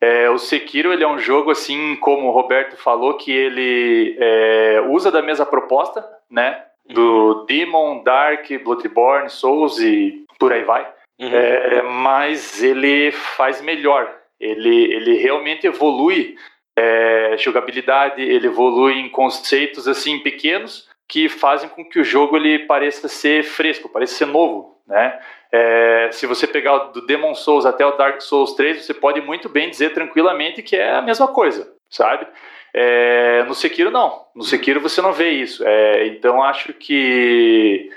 É, 0.00 0.30
o 0.30 0.38
Sekiro 0.38 0.92
ele 0.92 1.02
é 1.02 1.08
um 1.08 1.18
jogo 1.18 1.50
assim, 1.50 1.96
como 1.96 2.28
o 2.28 2.30
Roberto 2.30 2.76
falou, 2.76 3.14
que 3.14 3.32
ele 3.32 4.16
é, 4.16 4.80
usa 4.88 5.10
da 5.10 5.20
mesma 5.20 5.44
proposta, 5.44 6.08
né? 6.30 6.62
Do 6.88 7.44
Demon, 7.46 8.04
Dark, 8.04 8.46
Bloodborne, 8.62 9.28
Souls 9.28 9.80
e 9.80 10.24
por 10.38 10.52
aí 10.52 10.62
vai. 10.62 10.88
Uhum. 11.18 11.34
É, 11.34 11.82
mas 11.82 12.62
ele 12.62 13.10
faz 13.10 13.60
melhor. 13.60 14.08
Ele, 14.38 14.94
ele 14.94 15.14
realmente 15.14 15.66
evolui 15.66 16.36
é, 16.78 17.36
jogabilidade, 17.38 18.22
ele 18.22 18.46
evolui 18.46 18.94
em 18.94 19.08
conceitos 19.08 19.88
assim 19.88 20.20
pequenos 20.20 20.88
que 21.08 21.28
fazem 21.28 21.68
com 21.68 21.84
que 21.84 21.98
o 21.98 22.04
jogo 22.04 22.36
ele 22.36 22.60
pareça 22.60 23.08
ser 23.08 23.42
fresco, 23.42 23.88
pareça 23.88 24.14
ser 24.14 24.26
novo, 24.26 24.78
né? 24.86 25.18
É, 25.50 26.10
se 26.12 26.26
você 26.26 26.46
pegar 26.46 26.74
o 26.74 26.92
do 26.92 27.06
Demon 27.06 27.34
Souls 27.34 27.64
até 27.64 27.84
o 27.84 27.96
Dark 27.96 28.20
Souls 28.20 28.52
3, 28.52 28.84
você 28.84 28.92
pode 28.92 29.20
muito 29.22 29.48
bem 29.48 29.70
dizer 29.70 29.94
tranquilamente 29.94 30.62
que 30.62 30.76
é 30.76 30.96
a 30.96 31.02
mesma 31.02 31.26
coisa, 31.28 31.72
sabe? 31.88 32.26
É, 32.72 33.42
no 33.44 33.54
Sekiro 33.54 33.90
não, 33.90 34.26
no 34.34 34.44
Sekiro 34.44 34.80
você 34.80 35.00
não 35.00 35.12
vê 35.12 35.30
isso. 35.30 35.64
É, 35.66 36.06
então 36.06 36.42
acho 36.42 36.74
que 36.74 37.90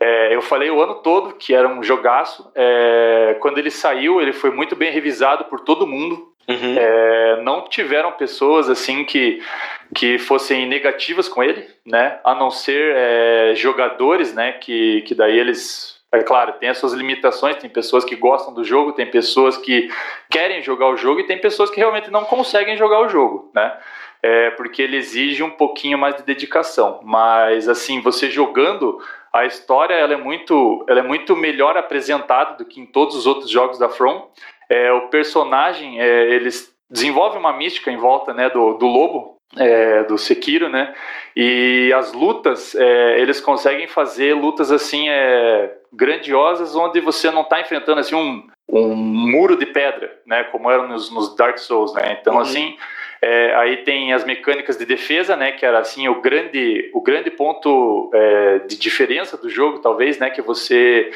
é, 0.00 0.34
eu 0.34 0.42
falei 0.42 0.68
o 0.70 0.82
ano 0.82 0.96
todo 0.96 1.34
que 1.34 1.54
era 1.54 1.68
um 1.68 1.82
jogaço. 1.82 2.50
É, 2.54 3.36
quando 3.40 3.58
ele 3.58 3.70
saiu, 3.70 4.20
ele 4.20 4.32
foi 4.32 4.50
muito 4.50 4.74
bem 4.74 4.90
revisado 4.90 5.44
por 5.44 5.60
todo 5.60 5.86
mundo. 5.86 6.33
Uhum. 6.48 6.76
É, 6.78 7.40
não 7.42 7.62
tiveram 7.62 8.12
pessoas 8.12 8.68
assim 8.68 9.04
que, 9.04 9.42
que 9.94 10.18
fossem 10.18 10.66
negativas 10.66 11.28
com 11.28 11.42
ele, 11.42 11.66
né? 11.86 12.18
A 12.22 12.34
não 12.34 12.50
ser 12.50 12.94
é, 12.94 13.54
jogadores, 13.54 14.34
né? 14.34 14.52
Que, 14.52 15.02
que 15.02 15.14
daí 15.14 15.38
eles 15.38 15.94
é 16.14 16.22
claro, 16.22 16.52
tem 16.54 16.68
as 16.68 16.78
suas 16.78 16.92
limitações, 16.92 17.56
tem 17.56 17.68
pessoas 17.68 18.04
que 18.04 18.14
gostam 18.14 18.54
do 18.54 18.62
jogo, 18.62 18.92
tem 18.92 19.06
pessoas 19.06 19.56
que 19.56 19.88
querem 20.30 20.62
jogar 20.62 20.88
o 20.88 20.96
jogo 20.96 21.20
e 21.20 21.26
tem 21.26 21.40
pessoas 21.40 21.70
que 21.70 21.78
realmente 21.78 22.10
não 22.10 22.24
conseguem 22.24 22.76
jogar 22.76 23.00
o 23.00 23.08
jogo, 23.08 23.50
né? 23.52 23.76
É 24.22 24.50
porque 24.50 24.80
ele 24.80 24.96
exige 24.96 25.42
um 25.42 25.50
pouquinho 25.50 25.98
mais 25.98 26.14
de 26.16 26.22
dedicação. 26.22 27.00
Mas 27.02 27.68
assim, 27.68 28.00
você 28.00 28.30
jogando, 28.30 28.98
a 29.32 29.44
história 29.44 29.94
ela 29.94 30.14
é 30.14 30.16
muito, 30.16 30.84
ela 30.88 31.00
é 31.00 31.02
muito 31.02 31.34
melhor 31.34 31.76
apresentada 31.76 32.54
do 32.56 32.64
que 32.64 32.80
em 32.80 32.86
todos 32.86 33.16
os 33.16 33.26
outros 33.26 33.50
jogos 33.50 33.78
da 33.78 33.88
From. 33.88 34.28
É, 34.68 34.92
o 34.92 35.08
personagem, 35.08 36.00
é, 36.00 36.30
eles 36.30 36.72
desenvolvem 36.90 37.40
uma 37.40 37.52
mística 37.52 37.90
em 37.90 37.96
volta 37.96 38.32
né, 38.32 38.48
do, 38.50 38.74
do 38.74 38.86
lobo, 38.86 39.34
é, 39.56 40.02
do 40.04 40.18
Sekiro, 40.18 40.68
né? 40.68 40.94
E 41.36 41.92
as 41.94 42.12
lutas, 42.12 42.74
é, 42.74 43.20
eles 43.20 43.40
conseguem 43.40 43.86
fazer 43.86 44.34
lutas 44.34 44.72
assim 44.72 45.08
é, 45.08 45.72
grandiosas, 45.92 46.74
onde 46.74 47.00
você 47.00 47.30
não 47.30 47.42
está 47.42 47.60
enfrentando 47.60 48.00
assim 48.00 48.14
um, 48.14 48.46
um 48.68 48.94
muro 48.94 49.56
de 49.56 49.66
pedra, 49.66 50.12
né? 50.26 50.44
Como 50.44 50.70
eram 50.70 50.88
nos, 50.88 51.10
nos 51.10 51.36
Dark 51.36 51.58
Souls, 51.58 51.94
né? 51.94 52.18
Então 52.20 52.34
uhum. 52.34 52.40
assim, 52.40 52.76
é, 53.22 53.54
aí 53.56 53.78
tem 53.78 54.12
as 54.12 54.24
mecânicas 54.24 54.76
de 54.76 54.84
defesa, 54.84 55.36
né? 55.36 55.52
Que 55.52 55.64
era 55.64 55.78
assim 55.78 56.08
o 56.08 56.20
grande 56.20 56.90
o 56.92 57.00
grande 57.00 57.30
ponto 57.30 58.10
é, 58.12 58.58
de 58.60 58.76
diferença 58.76 59.36
do 59.36 59.48
jogo, 59.48 59.78
talvez, 59.78 60.18
né? 60.18 60.30
Que 60.30 60.42
você 60.42 61.10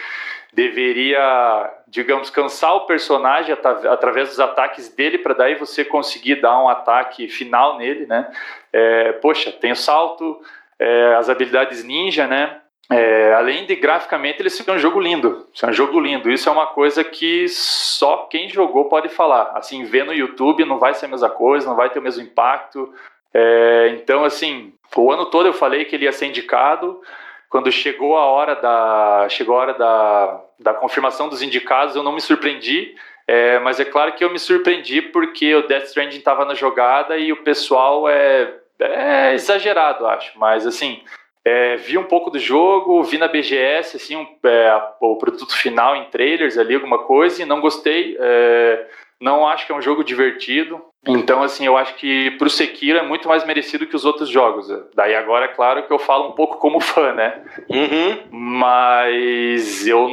deveria, 0.52 1.70
digamos, 1.90 2.30
cansar 2.30 2.74
o 2.76 2.86
personagem 2.86 3.56
através 3.90 4.28
dos 4.28 4.40
ataques 4.40 4.88
dele 4.88 5.18
para 5.18 5.34
daí 5.34 5.54
você 5.54 5.84
conseguir 5.84 6.36
dar 6.36 6.62
um 6.62 6.68
ataque 6.68 7.28
final 7.28 7.78
nele, 7.78 8.06
né? 8.06 8.30
É, 8.72 9.12
poxa, 9.12 9.50
tem 9.50 9.72
o 9.72 9.76
salto, 9.76 10.40
é, 10.78 11.14
as 11.14 11.28
habilidades 11.28 11.82
ninja, 11.82 12.26
né? 12.26 12.60
É, 12.90 13.34
além 13.34 13.66
de 13.66 13.76
graficamente 13.76 14.40
ele 14.40 14.48
ser 14.48 14.70
um 14.70 14.78
jogo 14.78 14.98
lindo, 14.98 15.46
é 15.62 15.66
um 15.66 15.72
jogo 15.72 16.00
lindo. 16.00 16.30
Isso 16.30 16.48
é 16.48 16.52
uma 16.52 16.68
coisa 16.68 17.04
que 17.04 17.46
só 17.48 18.28
quem 18.30 18.48
jogou 18.48 18.86
pode 18.86 19.10
falar. 19.10 19.52
Assim, 19.54 19.84
ver 19.84 20.04
no 20.04 20.14
YouTube 20.14 20.64
não 20.64 20.78
vai 20.78 20.94
ser 20.94 21.06
a 21.06 21.08
mesma 21.08 21.28
coisa, 21.28 21.66
não 21.66 21.76
vai 21.76 21.90
ter 21.90 21.98
o 21.98 22.02
mesmo 22.02 22.22
impacto. 22.22 22.92
É, 23.32 23.90
então, 23.92 24.24
assim, 24.24 24.72
o 24.96 25.12
ano 25.12 25.26
todo 25.26 25.46
eu 25.46 25.52
falei 25.52 25.84
que 25.84 25.96
ele 25.96 26.04
ia 26.04 26.12
ser 26.12 26.26
indicado 26.26 27.00
quando 27.48 27.72
chegou 27.72 28.16
a 28.16 28.24
hora 28.24 28.54
da 28.54 29.26
chegou 29.28 29.56
a 29.56 29.60
hora 29.60 29.74
da, 29.74 30.40
da 30.58 30.74
confirmação 30.74 31.28
dos 31.28 31.42
indicados, 31.42 31.96
eu 31.96 32.02
não 32.02 32.12
me 32.12 32.20
surpreendi. 32.20 32.94
É, 33.26 33.58
mas 33.58 33.78
é 33.78 33.84
claro 33.84 34.12
que 34.12 34.24
eu 34.24 34.30
me 34.30 34.38
surpreendi 34.38 35.02
porque 35.02 35.54
o 35.54 35.66
Death 35.66 35.84
Stranding 35.84 36.16
estava 36.16 36.46
na 36.46 36.54
jogada 36.54 37.18
e 37.18 37.30
o 37.30 37.42
pessoal 37.42 38.08
é, 38.08 38.54
é 38.80 39.34
exagerado, 39.34 40.06
acho. 40.06 40.38
Mas 40.38 40.66
assim, 40.66 41.02
é, 41.44 41.76
vi 41.76 41.98
um 41.98 42.04
pouco 42.04 42.30
do 42.30 42.38
jogo, 42.38 43.02
vi 43.02 43.18
na 43.18 43.28
BGS 43.28 43.96
assim, 43.96 44.16
um, 44.16 44.26
é, 44.44 44.82
o 45.00 45.16
produto 45.16 45.56
final 45.56 45.96
em 45.96 46.04
trailers 46.04 46.56
ali, 46.56 46.74
alguma 46.74 47.00
coisa, 47.00 47.42
e 47.42 47.46
não 47.46 47.60
gostei. 47.60 48.16
É, 48.18 48.86
não 49.20 49.46
acho 49.46 49.66
que 49.66 49.72
é 49.72 49.74
um 49.74 49.82
jogo 49.82 50.04
divertido. 50.04 50.82
Então, 51.06 51.42
assim, 51.42 51.64
eu 51.64 51.76
acho 51.76 51.94
que 51.94 52.32
pro 52.32 52.50
Sekiro 52.50 52.98
é 52.98 53.02
muito 53.02 53.28
mais 53.28 53.44
merecido 53.44 53.86
que 53.86 53.96
os 53.96 54.04
outros 54.04 54.28
jogos. 54.28 54.68
Daí 54.94 55.14
agora, 55.14 55.46
é 55.46 55.48
claro 55.48 55.86
que 55.86 55.92
eu 55.92 55.98
falo 55.98 56.28
um 56.28 56.32
pouco 56.32 56.58
como 56.58 56.80
fã, 56.80 57.12
né? 57.12 57.42
Uhum. 57.68 58.28
Mas 58.30 59.86
eu, 59.86 60.10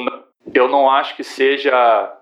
eu 0.54 0.68
não 0.68 0.89
acho 0.89 1.15
que 1.15 1.24
seja 1.24 2.13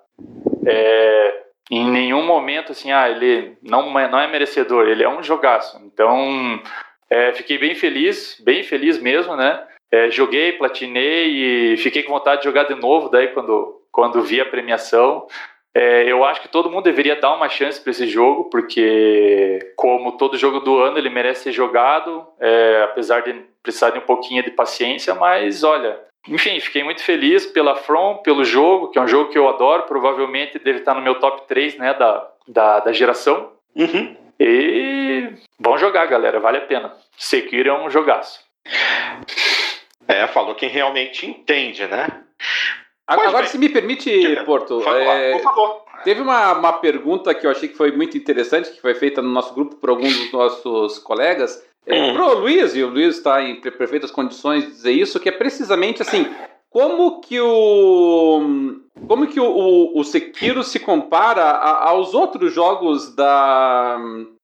é, 0.65 1.43
em 1.69 1.89
nenhum 1.89 2.25
momento 2.25 2.71
assim, 2.71 2.91
ah, 2.91 3.09
ele 3.09 3.57
não 3.61 3.97
é, 3.99 4.09
não 4.09 4.19
é 4.19 4.27
merecedor, 4.27 4.87
ele 4.87 5.03
é 5.03 5.09
um 5.09 5.21
jogaço. 5.21 5.79
Então, 5.85 6.61
é, 7.09 7.31
fiquei 7.33 7.57
bem 7.57 7.75
feliz, 7.75 8.41
bem 8.43 8.63
feliz 8.63 8.99
mesmo, 8.99 9.35
né? 9.35 9.61
É, 9.91 10.09
joguei, 10.09 10.53
platinei 10.53 11.73
e 11.73 11.77
fiquei 11.77 12.01
com 12.01 12.13
vontade 12.13 12.41
de 12.41 12.45
jogar 12.45 12.63
de 12.63 12.73
novo 12.73 13.09
daí 13.09 13.27
quando, 13.27 13.81
quando 13.91 14.23
vi 14.23 14.41
a 14.41 14.45
premiação. 14.45 15.27
É, 15.75 16.03
eu 16.03 16.23
acho 16.23 16.41
que 16.41 16.47
todo 16.47 16.69
mundo 16.69 16.83
deveria 16.83 17.15
dar 17.15 17.33
uma 17.33 17.49
chance 17.49 17.81
para 17.81 17.89
esse 17.89 18.05
jogo, 18.05 18.45
porque, 18.45 19.73
como 19.75 20.11
todo 20.17 20.37
jogo 20.37 20.59
do 20.59 20.77
ano, 20.77 20.99
ele 20.99 21.09
merece 21.09 21.43
ser 21.43 21.51
jogado, 21.51 22.27
é, 22.39 22.83
apesar 22.83 23.21
de 23.21 23.33
precisar 23.63 23.89
de 23.89 23.97
um 23.97 24.03
pouquinho 24.03 24.43
de 24.43 24.51
paciência. 24.51 25.15
Mas 25.15 25.63
olha, 25.63 25.99
enfim, 26.27 26.59
fiquei 26.59 26.83
muito 26.83 27.03
feliz 27.03 27.45
pela 27.45 27.75
From, 27.75 28.17
pelo 28.17 28.43
jogo, 28.43 28.89
que 28.89 28.99
é 28.99 29.01
um 29.01 29.07
jogo 29.07 29.31
que 29.31 29.37
eu 29.37 29.49
adoro, 29.49 29.83
provavelmente 29.83 30.59
deve 30.59 30.79
estar 30.79 30.93
no 30.93 31.01
meu 31.01 31.15
top 31.15 31.47
3 31.47 31.77
né, 31.77 31.93
da, 31.95 32.29
da, 32.47 32.79
da 32.81 32.93
geração. 32.93 33.51
Uhum. 33.75 34.15
E 34.39 35.33
vão 35.59 35.77
jogar, 35.77 36.05
galera, 36.05 36.39
vale 36.39 36.57
a 36.57 36.61
pena. 36.61 36.93
Sekiro 37.17 37.69
é 37.69 37.73
um 37.73 37.89
jogaço. 37.89 38.39
É, 40.07 40.27
falou 40.27 40.53
quem 40.53 40.69
realmente 40.69 41.25
entende, 41.25 41.87
né? 41.87 42.07
Agora, 43.07 43.29
agora 43.29 43.47
se 43.47 43.57
me 43.57 43.69
permite, 43.69 44.09
Porto, 44.45 44.81
é. 44.87 45.41
Teve 46.03 46.21
uma, 46.21 46.53
uma 46.53 46.73
pergunta 46.73 47.33
que 47.33 47.45
eu 47.45 47.51
achei 47.51 47.69
que 47.69 47.77
foi 47.77 47.91
muito 47.91 48.17
interessante, 48.17 48.71
que 48.71 48.81
foi 48.81 48.93
feita 48.93 49.21
no 49.21 49.29
nosso 49.29 49.53
grupo 49.53 49.75
por 49.75 49.89
alguns 49.89 50.17
dos 50.17 50.31
nossos 50.31 50.99
colegas. 50.99 51.63
É, 51.85 52.01
hum. 52.01 52.13
Pro 52.13 52.39
Luiz, 52.39 52.75
e 52.75 52.83
o 52.83 52.89
Luiz 52.89 53.17
está 53.17 53.41
em 53.41 53.59
perfeitas 53.59 54.11
condições 54.11 54.65
de 54.65 54.71
dizer 54.71 54.91
isso, 54.91 55.19
que 55.19 55.29
é 55.29 55.31
precisamente 55.31 56.01
assim, 56.01 56.25
como 56.69 57.19
que 57.21 57.39
o 57.39 58.79
como 59.07 59.27
que 59.27 59.39
o, 59.39 59.45
o, 59.45 59.99
o 59.99 60.03
Sekiro 60.03 60.63
se 60.63 60.79
compara 60.79 61.43
a, 61.43 61.89
aos 61.89 62.13
outros 62.13 62.53
jogos 62.53 63.13
da, 63.15 63.97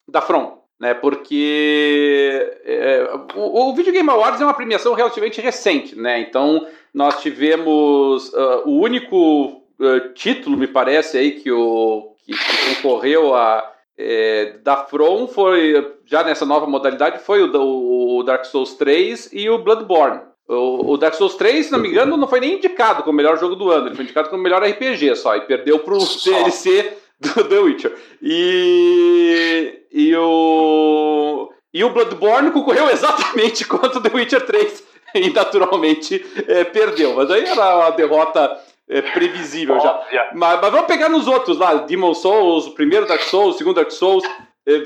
da 0.07 0.21
From? 0.21 0.58
Né, 0.79 0.93
porque 0.93 2.57
é, 2.63 3.09
o, 3.35 3.69
o 3.69 3.75
Video 3.75 3.91
Game 3.91 4.09
Awards 4.09 4.39
é 4.39 4.45
uma 4.45 4.53
premiação 4.53 4.93
relativamente 4.93 5.41
recente, 5.41 5.93
né? 5.93 6.21
Então 6.21 6.65
nós 6.93 7.21
tivemos 7.21 8.29
uh, 8.29 8.63
o 8.65 8.79
único 8.79 9.61
uh, 9.77 10.13
título, 10.13 10.55
me 10.55 10.67
parece, 10.67 11.17
aí 11.17 11.31
que, 11.31 11.51
o, 11.51 12.15
que, 12.25 12.31
que 12.31 12.75
concorreu 12.75 13.35
a 13.35 13.69
é, 13.99 14.53
da 14.63 14.77
From 14.77 15.27
foi, 15.27 15.95
já 16.05 16.23
nessa 16.23 16.45
nova 16.45 16.65
modalidade, 16.65 17.19
foi 17.19 17.43
o, 17.43 18.17
o 18.17 18.23
Dark 18.23 18.45
Souls 18.45 18.73
3 18.75 19.31
e 19.33 19.49
o 19.49 19.57
Bloodborne. 19.57 20.21
O, 20.47 20.93
o, 20.93 20.97
Dark 20.97 21.13
Souls 21.15 21.35
3, 21.35 21.65
se 21.65 21.71
não 21.71 21.79
me 21.79 21.89
engano, 21.89 22.15
não 22.15 22.27
foi 22.27 22.39
nem 22.39 22.55
indicado 22.55 23.03
como 23.03 23.17
melhor 23.17 23.37
jogo 23.37 23.55
do 23.55 23.69
ano, 23.69 23.87
ele 23.87 23.95
foi 23.95 24.05
indicado 24.05 24.29
como 24.29 24.41
melhor 24.41 24.63
RPG 24.63 25.17
só, 25.17 25.35
e 25.35 25.41
perdeu 25.41 25.79
pro 25.79 25.99
só. 25.99 26.31
DLC 26.31 26.97
do 27.19 27.43
The 27.43 27.59
Witcher. 27.59 27.95
E, 28.21 29.81
e, 29.91 30.15
o, 30.15 31.51
e 31.73 31.83
o 31.83 31.89
Bloodborne 31.89 32.51
concorreu 32.51 32.89
exatamente 32.89 33.65
contra 33.67 33.99
o 33.99 34.01
The 34.01 34.11
Witcher 34.13 34.45
3 34.45 34.83
e 35.15 35.29
naturalmente 35.31 36.25
é, 36.47 36.63
perdeu. 36.63 37.15
Mas 37.15 37.29
aí 37.31 37.45
era 37.45 37.77
uma 37.77 37.89
derrota 37.91 38.57
é, 38.87 39.01
previsível 39.01 39.79
já. 39.79 40.01
Mas, 40.33 40.61
mas, 40.61 40.71
vamos 40.71 40.87
pegar 40.87 41.09
nos 41.09 41.27
outros 41.27 41.57
lá: 41.57 41.73
Demon 41.75 42.13
Souls, 42.13 42.67
o 42.67 42.73
primeiro 42.73 43.07
Dark 43.07 43.21
Souls, 43.21 43.55
o 43.55 43.57
segundo 43.57 43.75
Dark 43.75 43.91
Souls. 43.91 44.23
É, 44.67 44.83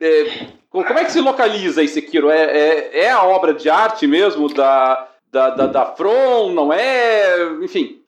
é 0.00 0.58
como 0.70 0.98
é 0.98 1.04
que 1.04 1.12
se 1.12 1.20
localiza 1.20 1.82
esse 1.82 1.94
Sekiro? 1.94 2.30
É, 2.30 2.42
é, 2.42 3.00
é, 3.04 3.10
a 3.10 3.22
obra 3.24 3.54
de 3.54 3.70
arte 3.70 4.06
mesmo 4.06 4.52
da, 4.52 5.08
da, 5.30 5.50
da, 5.50 5.66
da 5.66 5.86
From? 5.86 6.52
Não 6.52 6.72
é? 6.72 7.42
Enfim. 7.62 8.02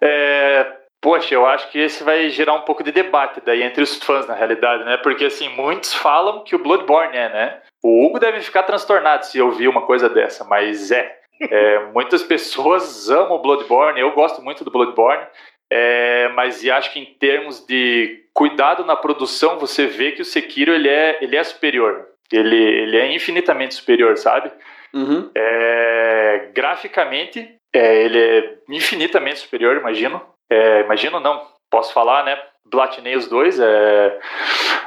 É, 0.00 0.79
Poxa, 1.02 1.34
eu 1.34 1.46
acho 1.46 1.70
que 1.70 1.78
esse 1.78 2.04
vai 2.04 2.28
gerar 2.28 2.52
um 2.54 2.62
pouco 2.62 2.82
de 2.82 2.92
debate 2.92 3.40
daí 3.44 3.62
entre 3.62 3.82
os 3.82 3.96
fãs, 3.96 4.26
na 4.26 4.34
realidade, 4.34 4.84
né? 4.84 4.98
Porque, 4.98 5.24
assim, 5.24 5.48
muitos 5.48 5.94
falam 5.94 6.44
que 6.44 6.54
o 6.54 6.58
Bloodborne 6.58 7.16
é, 7.16 7.28
né? 7.28 7.62
O 7.82 8.04
Hugo 8.04 8.18
deve 8.18 8.40
ficar 8.42 8.64
transtornado 8.64 9.24
se 9.24 9.40
ouvir 9.40 9.68
uma 9.68 9.82
coisa 9.82 10.10
dessa, 10.10 10.44
mas 10.44 10.90
é. 10.90 11.16
é 11.40 11.78
muitas 11.94 12.22
pessoas 12.22 13.08
amam 13.08 13.36
o 13.36 13.42
Bloodborne, 13.42 13.98
eu 13.98 14.12
gosto 14.12 14.42
muito 14.42 14.62
do 14.62 14.70
Bloodborne, 14.70 15.26
é, 15.72 16.28
mas 16.34 16.66
acho 16.68 16.92
que 16.92 17.00
em 17.00 17.06
termos 17.06 17.64
de 17.64 18.24
cuidado 18.34 18.84
na 18.84 18.96
produção, 18.96 19.58
você 19.58 19.86
vê 19.86 20.12
que 20.12 20.20
o 20.20 20.24
Sekiro 20.24 20.72
ele 20.72 20.88
é, 20.88 21.18
ele 21.22 21.36
é 21.36 21.44
superior. 21.44 22.08
Ele, 22.30 22.56
ele 22.56 22.96
é 22.96 23.12
infinitamente 23.12 23.74
superior, 23.74 24.16
sabe? 24.16 24.52
Uhum. 24.92 25.30
É, 25.34 26.50
graficamente, 26.54 27.56
é, 27.72 28.04
ele 28.04 28.18
é 28.18 28.54
infinitamente 28.68 29.40
superior, 29.40 29.76
imagino. 29.76 30.20
É, 30.50 30.80
imagino 30.80 31.20
não, 31.20 31.46
posso 31.70 31.92
falar, 31.92 32.24
né? 32.24 32.36
Platinei 32.68 33.16
os 33.16 33.26
dois. 33.26 33.58
É... 33.58 34.18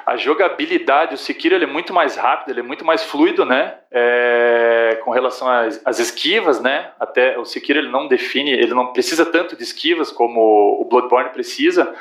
A 0.05 0.17
jogabilidade, 0.17 1.15
o 1.15 1.17
Sekiro 1.17 1.55
ele 1.55 1.63
é 1.63 1.67
muito 1.67 1.93
mais 1.93 2.17
rápido, 2.17 2.51
ele 2.51 2.59
é 2.59 2.63
muito 2.63 2.83
mais 2.83 3.03
fluido, 3.03 3.45
né? 3.45 3.75
É... 3.89 4.99
Com 5.03 5.11
relação 5.11 5.49
às, 5.49 5.81
às, 5.85 5.99
esquivas, 5.99 6.61
né? 6.61 6.91
Até 6.99 7.37
o 7.37 7.45
Sekiro 7.45 7.79
ele 7.79 7.89
não 7.89 8.07
define, 8.07 8.51
ele 8.51 8.73
não 8.73 8.87
precisa 8.87 9.25
tanto 9.25 9.55
de 9.55 9.63
esquivas 9.63 10.11
como 10.11 10.77
o 10.79 10.85
Bloodborne 10.85 11.29
precisa, 11.29 11.93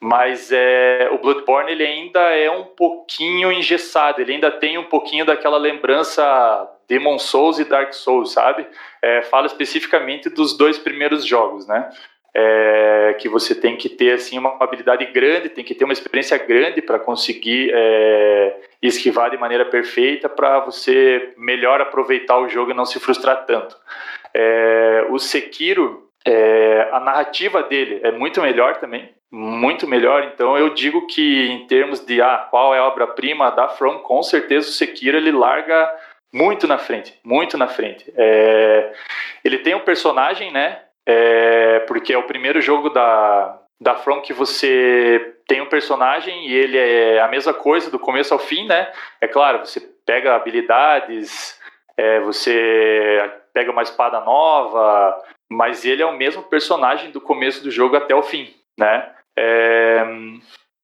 mas 0.00 0.52
é, 0.52 1.08
o 1.12 1.18
Bloodborne 1.18 1.72
ele 1.72 1.84
ainda 1.84 2.20
é 2.20 2.50
um 2.50 2.64
pouquinho 2.64 3.50
engessado, 3.50 4.20
ele 4.20 4.34
ainda 4.34 4.50
tem 4.50 4.76
um 4.76 4.84
pouquinho 4.84 5.24
daquela 5.24 5.56
lembrança 5.56 6.68
Demon 6.86 7.18
Souls 7.18 7.58
e 7.58 7.64
Dark 7.64 7.92
Souls, 7.92 8.32
sabe? 8.32 8.66
É, 9.00 9.22
fala 9.22 9.46
especificamente 9.46 10.28
dos 10.28 10.56
dois 10.56 10.78
primeiros 10.78 11.24
jogos, 11.24 11.66
né? 11.66 11.90
É, 12.38 13.14
que 13.18 13.30
você 13.30 13.54
tem 13.54 13.76
que 13.76 13.88
ter 13.88 14.12
assim 14.12 14.38
uma 14.38 14.56
habilidade 14.60 15.06
grande, 15.06 15.48
tem 15.48 15.64
que 15.64 15.74
ter 15.74 15.84
uma 15.84 15.92
experiência 15.94 16.36
grande 16.36 16.82
para 16.82 16.98
conseguir 16.98 17.70
é, 17.72 18.56
esquivar 18.82 19.30
de 19.30 19.38
maneira 19.38 19.64
perfeita 19.64 20.28
para 20.28 20.60
você 20.60 21.32
melhor 21.38 21.80
aproveitar 21.80 22.36
o 22.38 22.46
jogo 22.46 22.72
e 22.72 22.74
não 22.74 22.84
se 22.84 23.00
frustrar 23.00 23.46
tanto. 23.46 23.74
É, 24.34 25.06
o 25.08 25.18
Sekiro, 25.18 26.10
é, 26.26 26.90
a 26.92 27.00
narrativa 27.00 27.62
dele 27.62 28.00
é 28.02 28.12
muito 28.12 28.42
melhor 28.42 28.76
também, 28.76 29.08
muito 29.32 29.88
melhor. 29.88 30.30
Então 30.34 30.58
eu 30.58 30.74
digo 30.74 31.06
que 31.06 31.48
em 31.48 31.66
termos 31.66 32.04
de 32.04 32.20
ah, 32.20 32.46
qual 32.50 32.74
é 32.74 32.78
a 32.78 32.84
obra-prima 32.84 33.50
da 33.50 33.66
From, 33.68 34.00
com 34.00 34.22
certeza 34.22 34.68
o 34.68 34.72
Sekiro 34.72 35.16
ele 35.16 35.32
larga 35.32 35.90
muito 36.34 36.66
na 36.66 36.76
frente, 36.76 37.18
muito 37.24 37.56
na 37.56 37.66
frente. 37.66 38.12
É, 38.14 38.92
ele 39.42 39.56
tem 39.56 39.74
um 39.74 39.80
personagem, 39.80 40.52
né? 40.52 40.80
É, 41.06 41.80
porque 41.80 42.12
é 42.12 42.18
o 42.18 42.26
primeiro 42.26 42.60
jogo 42.60 42.90
da, 42.90 43.60
da 43.80 43.94
From 43.94 44.20
que 44.20 44.32
você 44.32 45.36
tem 45.46 45.60
um 45.60 45.68
personagem 45.68 46.48
e 46.48 46.54
ele 46.54 46.76
é 46.76 47.20
a 47.20 47.28
mesma 47.28 47.54
coisa 47.54 47.90
do 47.90 47.98
começo 47.98 48.34
ao 48.34 48.40
fim, 48.40 48.66
né? 48.66 48.90
É 49.20 49.28
claro, 49.28 49.64
você 49.64 49.80
pega 50.04 50.34
habilidades, 50.34 51.58
é, 51.96 52.20
você 52.20 53.32
pega 53.54 53.70
uma 53.70 53.82
espada 53.82 54.20
nova, 54.20 55.16
mas 55.48 55.84
ele 55.84 56.02
é 56.02 56.06
o 56.06 56.16
mesmo 56.16 56.42
personagem 56.42 57.10
do 57.10 57.20
começo 57.20 57.62
do 57.62 57.70
jogo 57.70 57.96
até 57.96 58.14
o 58.14 58.22
fim, 58.22 58.52
né? 58.76 59.12
É, 59.38 60.04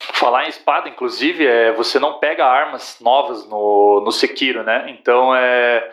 falar 0.00 0.44
em 0.44 0.48
espada, 0.48 0.88
inclusive, 0.88 1.46
é, 1.46 1.72
você 1.72 1.98
não 1.98 2.18
pega 2.18 2.46
armas 2.46 2.98
novas 3.00 3.48
no, 3.48 4.00
no 4.04 4.12
Sekiro, 4.12 4.62
né? 4.62 4.86
Então 4.88 5.34
é, 5.34 5.90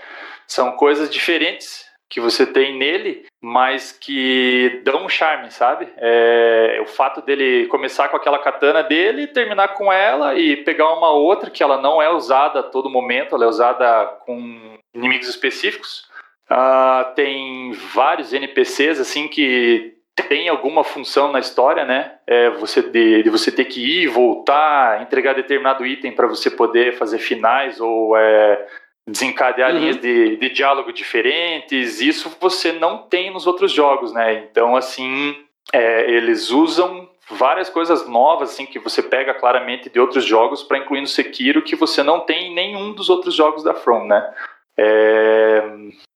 são 0.47 0.73
coisas 0.73 1.09
diferentes 1.09 1.85
que 2.09 2.19
você 2.19 2.45
tem 2.45 2.77
nele, 2.77 3.25
mas 3.41 3.91
que 3.93 4.81
dão 4.83 5.05
um 5.05 5.09
charme, 5.09 5.49
sabe? 5.49 5.87
É, 5.97 6.79
o 6.81 6.85
fato 6.85 7.21
dele 7.21 7.67
começar 7.67 8.09
com 8.09 8.17
aquela 8.17 8.39
katana 8.39 8.83
dele, 8.83 9.27
terminar 9.27 9.69
com 9.69 9.91
ela 9.91 10.35
e 10.35 10.57
pegar 10.57 10.93
uma 10.93 11.11
outra 11.11 11.49
que 11.49 11.63
ela 11.63 11.81
não 11.81 12.01
é 12.01 12.09
usada 12.09 12.59
a 12.59 12.63
todo 12.63 12.89
momento, 12.89 13.35
ela 13.35 13.45
é 13.45 13.47
usada 13.47 14.05
com 14.25 14.77
inimigos 14.93 15.29
específicos. 15.29 16.09
Uh, 16.51 17.13
tem 17.15 17.71
vários 17.93 18.33
NPCs 18.33 18.99
assim 18.99 19.27
que 19.27 19.99
tem 20.27 20.49
alguma 20.49 20.83
função 20.83 21.31
na 21.31 21.39
história, 21.39 21.85
né? 21.85 22.15
É 22.27 22.49
você 22.49 22.81
de, 22.81 23.23
de, 23.23 23.29
você 23.29 23.51
ter 23.51 23.65
que 23.65 24.03
ir, 24.03 24.07
voltar, 24.07 25.01
entregar 25.01 25.33
determinado 25.33 25.85
item 25.85 26.11
para 26.11 26.27
você 26.27 26.49
poder 26.49 26.97
fazer 26.97 27.19
finais 27.19 27.79
ou 27.79 28.17
é, 28.17 28.67
desencadear 29.11 29.71
uhum. 29.71 29.79
linhas 29.79 29.97
de, 29.97 30.37
de 30.37 30.49
diálogo 30.49 30.91
diferentes. 30.91 32.01
Isso 32.01 32.35
você 32.39 32.71
não 32.71 32.99
tem 32.99 33.31
nos 33.31 33.47
outros 33.47 33.71
jogos, 33.71 34.13
né? 34.13 34.47
Então, 34.49 34.75
assim, 34.75 35.35
é, 35.73 36.09
eles 36.09 36.49
usam 36.49 37.09
várias 37.29 37.69
coisas 37.69 38.07
novas, 38.07 38.51
assim, 38.51 38.65
que 38.65 38.79
você 38.79 39.03
pega 39.03 39.33
claramente 39.33 39.89
de 39.89 39.99
outros 39.99 40.25
jogos 40.25 40.63
para 40.63 40.79
incluir 40.79 41.01
no 41.01 41.07
Sekiro 41.07 41.61
que 41.61 41.75
você 41.75 42.01
não 42.01 42.21
tem 42.21 42.47
em 42.47 42.55
nenhum 42.55 42.93
dos 42.93 43.09
outros 43.09 43.35
jogos 43.35 43.63
da 43.63 43.73
From, 43.73 44.05
né? 44.05 44.33
É, 44.81 45.61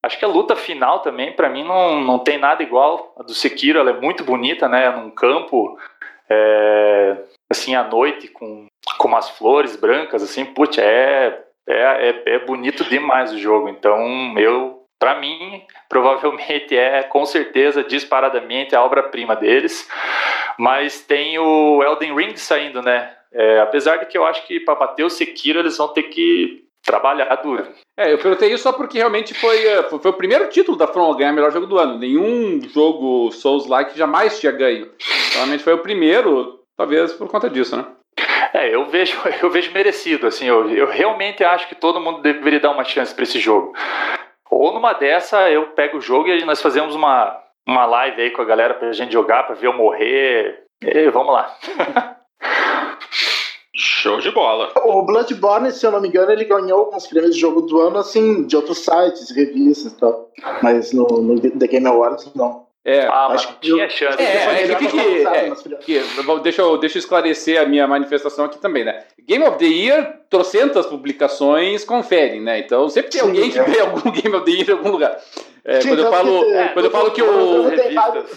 acho 0.01 0.17
que 0.17 0.23
a 0.23 0.29
luta 0.29 0.55
final 0.55 0.99
também, 0.99 1.33
para 1.33 1.49
mim, 1.49 1.63
não, 1.63 1.99
não 2.01 2.19
tem 2.19 2.37
nada 2.37 2.63
igual. 2.63 3.13
A 3.19 3.23
do 3.23 3.33
Sekiro, 3.33 3.77
ela 3.77 3.91
é 3.91 3.99
muito 3.99 4.23
bonita, 4.23 4.67
né? 4.67 4.89
Num 4.89 5.11
campo, 5.11 5.77
é, 6.29 7.17
assim, 7.51 7.75
à 7.75 7.83
noite, 7.83 8.29
com, 8.29 8.65
com 8.97 9.07
umas 9.07 9.29
flores 9.29 9.75
brancas, 9.75 10.23
assim, 10.23 10.45
putz, 10.45 10.77
é, 10.77 11.43
é, 11.67 12.09
é, 12.09 12.35
é 12.35 12.39
bonito 12.39 12.83
demais 12.83 13.31
o 13.31 13.37
jogo. 13.37 13.69
Então, 13.69 14.37
eu, 14.37 14.83
para 14.99 15.19
mim, 15.19 15.63
provavelmente 15.89 16.75
é, 16.75 17.03
com 17.03 17.25
certeza, 17.25 17.83
disparadamente 17.83 18.75
a 18.75 18.83
obra-prima 18.83 19.35
deles. 19.35 19.89
Mas 20.57 21.01
tem 21.01 21.39
o 21.39 21.81
Elden 21.83 22.15
Ring 22.15 22.35
saindo, 22.35 22.81
né? 22.81 23.15
É, 23.31 23.59
apesar 23.61 23.97
de 23.97 24.05
que 24.05 24.17
eu 24.17 24.25
acho 24.25 24.45
que 24.45 24.59
para 24.59 24.75
bater 24.75 25.03
o 25.03 25.09
Sekiro 25.09 25.59
eles 25.59 25.77
vão 25.77 25.87
ter 25.87 26.03
que 26.03 26.63
trabalhar 26.85 27.33
duro. 27.37 27.67
É, 27.97 28.13
eu 28.13 28.17
perguntei 28.17 28.51
isso 28.51 28.63
só 28.63 28.73
porque 28.73 28.97
realmente 28.97 29.33
foi, 29.33 29.57
foi, 29.89 29.99
foi 29.99 30.11
o 30.11 30.15
primeiro 30.17 30.49
título 30.49 30.77
da 30.77 30.85
From 30.85 31.11
a 31.11 31.17
ganhar 31.17 31.31
melhor 31.31 31.51
jogo 31.51 31.65
do 31.65 31.79
ano. 31.79 31.97
Nenhum 31.97 32.61
jogo 32.61 33.31
Souls-like 33.31 33.97
jamais 33.97 34.39
tinha 34.39 34.51
ganho. 34.51 34.91
Realmente 35.33 35.63
foi 35.63 35.73
o 35.73 35.81
primeiro, 35.81 36.59
talvez 36.77 37.13
por 37.13 37.27
conta 37.27 37.49
disso, 37.49 37.75
né? 37.75 37.85
É, 38.53 38.73
eu 38.73 38.85
vejo, 38.85 39.17
eu 39.41 39.49
vejo 39.49 39.73
merecido, 39.73 40.27
assim, 40.27 40.45
eu, 40.45 40.69
eu 40.69 40.87
realmente 40.87 41.43
acho 41.43 41.67
que 41.67 41.75
todo 41.75 41.99
mundo 41.99 42.21
deveria 42.21 42.59
dar 42.59 42.71
uma 42.71 42.83
chance 42.83 43.13
para 43.13 43.23
esse 43.23 43.39
jogo. 43.39 43.73
Ou 44.49 44.71
numa 44.71 44.93
dessa 44.93 45.49
eu 45.49 45.69
pego 45.69 45.97
o 45.97 46.01
jogo 46.01 46.29
e 46.29 46.45
nós 46.45 46.61
fazemos 46.61 46.93
uma, 46.93 47.41
uma 47.67 47.85
live 47.85 48.21
aí 48.21 48.29
com 48.29 48.41
a 48.43 48.45
galera 48.45 48.75
pra 48.75 48.91
gente 48.91 49.11
jogar, 49.11 49.43
pra 49.43 49.55
ver 49.55 49.67
eu 49.67 49.73
morrer. 49.73 50.65
E 50.81 51.09
vamos 51.09 51.33
lá. 51.33 51.57
Show 53.75 54.19
de 54.19 54.29
bola. 54.29 54.71
O 54.85 55.01
Bloodborne, 55.01 55.71
se 55.71 55.83
eu 55.83 55.91
não 55.91 55.99
me 55.99 56.07
engano, 56.07 56.31
ele 56.31 56.45
ganhou 56.45 56.81
alguns 56.81 57.07
prêmios 57.07 57.33
de 57.33 57.41
jogo 57.41 57.61
do 57.61 57.79
ano, 57.81 57.97
assim, 57.97 58.45
de 58.45 58.55
outros 58.55 58.79
sites, 58.79 59.31
revistas 59.35 59.93
e 59.93 59.97
tal. 59.97 60.29
Mas 60.61 60.93
no, 60.93 61.07
no 61.07 61.39
The 61.39 61.67
Game 61.67 61.87
Awards, 61.87 62.31
não. 62.35 62.67
É, 62.85 63.05
ah, 63.05 63.27
acho 63.27 63.47
que 63.47 63.69
tinha 63.71 63.89
chance. 63.89 64.21
É, 64.21 64.25
é, 64.25 64.71
é, 64.71 64.75
que, 64.75 64.87
que, 64.87 64.99
é, 64.99 65.51
que, 65.79 66.03
deixa, 66.41 66.61
eu, 66.61 66.77
deixa 66.77 66.97
eu 66.97 66.99
esclarecer 66.99 67.61
a 67.61 67.65
minha 67.65 67.87
manifestação 67.87 68.43
aqui 68.43 68.57
também, 68.57 68.83
né? 68.83 69.05
Game 69.25 69.41
of 69.45 69.57
the 69.57 69.65
Year, 69.65 70.19
trocentas 70.29 70.85
publicações 70.85 71.85
conferem, 71.85 72.41
né? 72.41 72.59
Então 72.59 72.89
sempre 72.89 73.11
tem 73.11 73.21
Sim, 73.21 73.27
alguém 73.27 73.49
que 73.49 73.57
é. 73.57 73.63
ganha 73.63 73.83
algum 73.87 74.11
Game 74.11 74.35
of 74.35 74.45
the 74.45 74.51
Year 74.51 74.69
em 74.69 74.73
algum 74.73 74.91
lugar. 74.91 75.17
É, 75.63 75.79
Sim, 75.79 75.89
quando, 75.89 75.99
eu 75.99 76.11
falo, 76.11 76.45
que, 76.45 76.73
quando 76.73 76.85
eu 76.85 76.91
falo 76.91 77.11
que 77.11 77.21
o. 77.23 77.71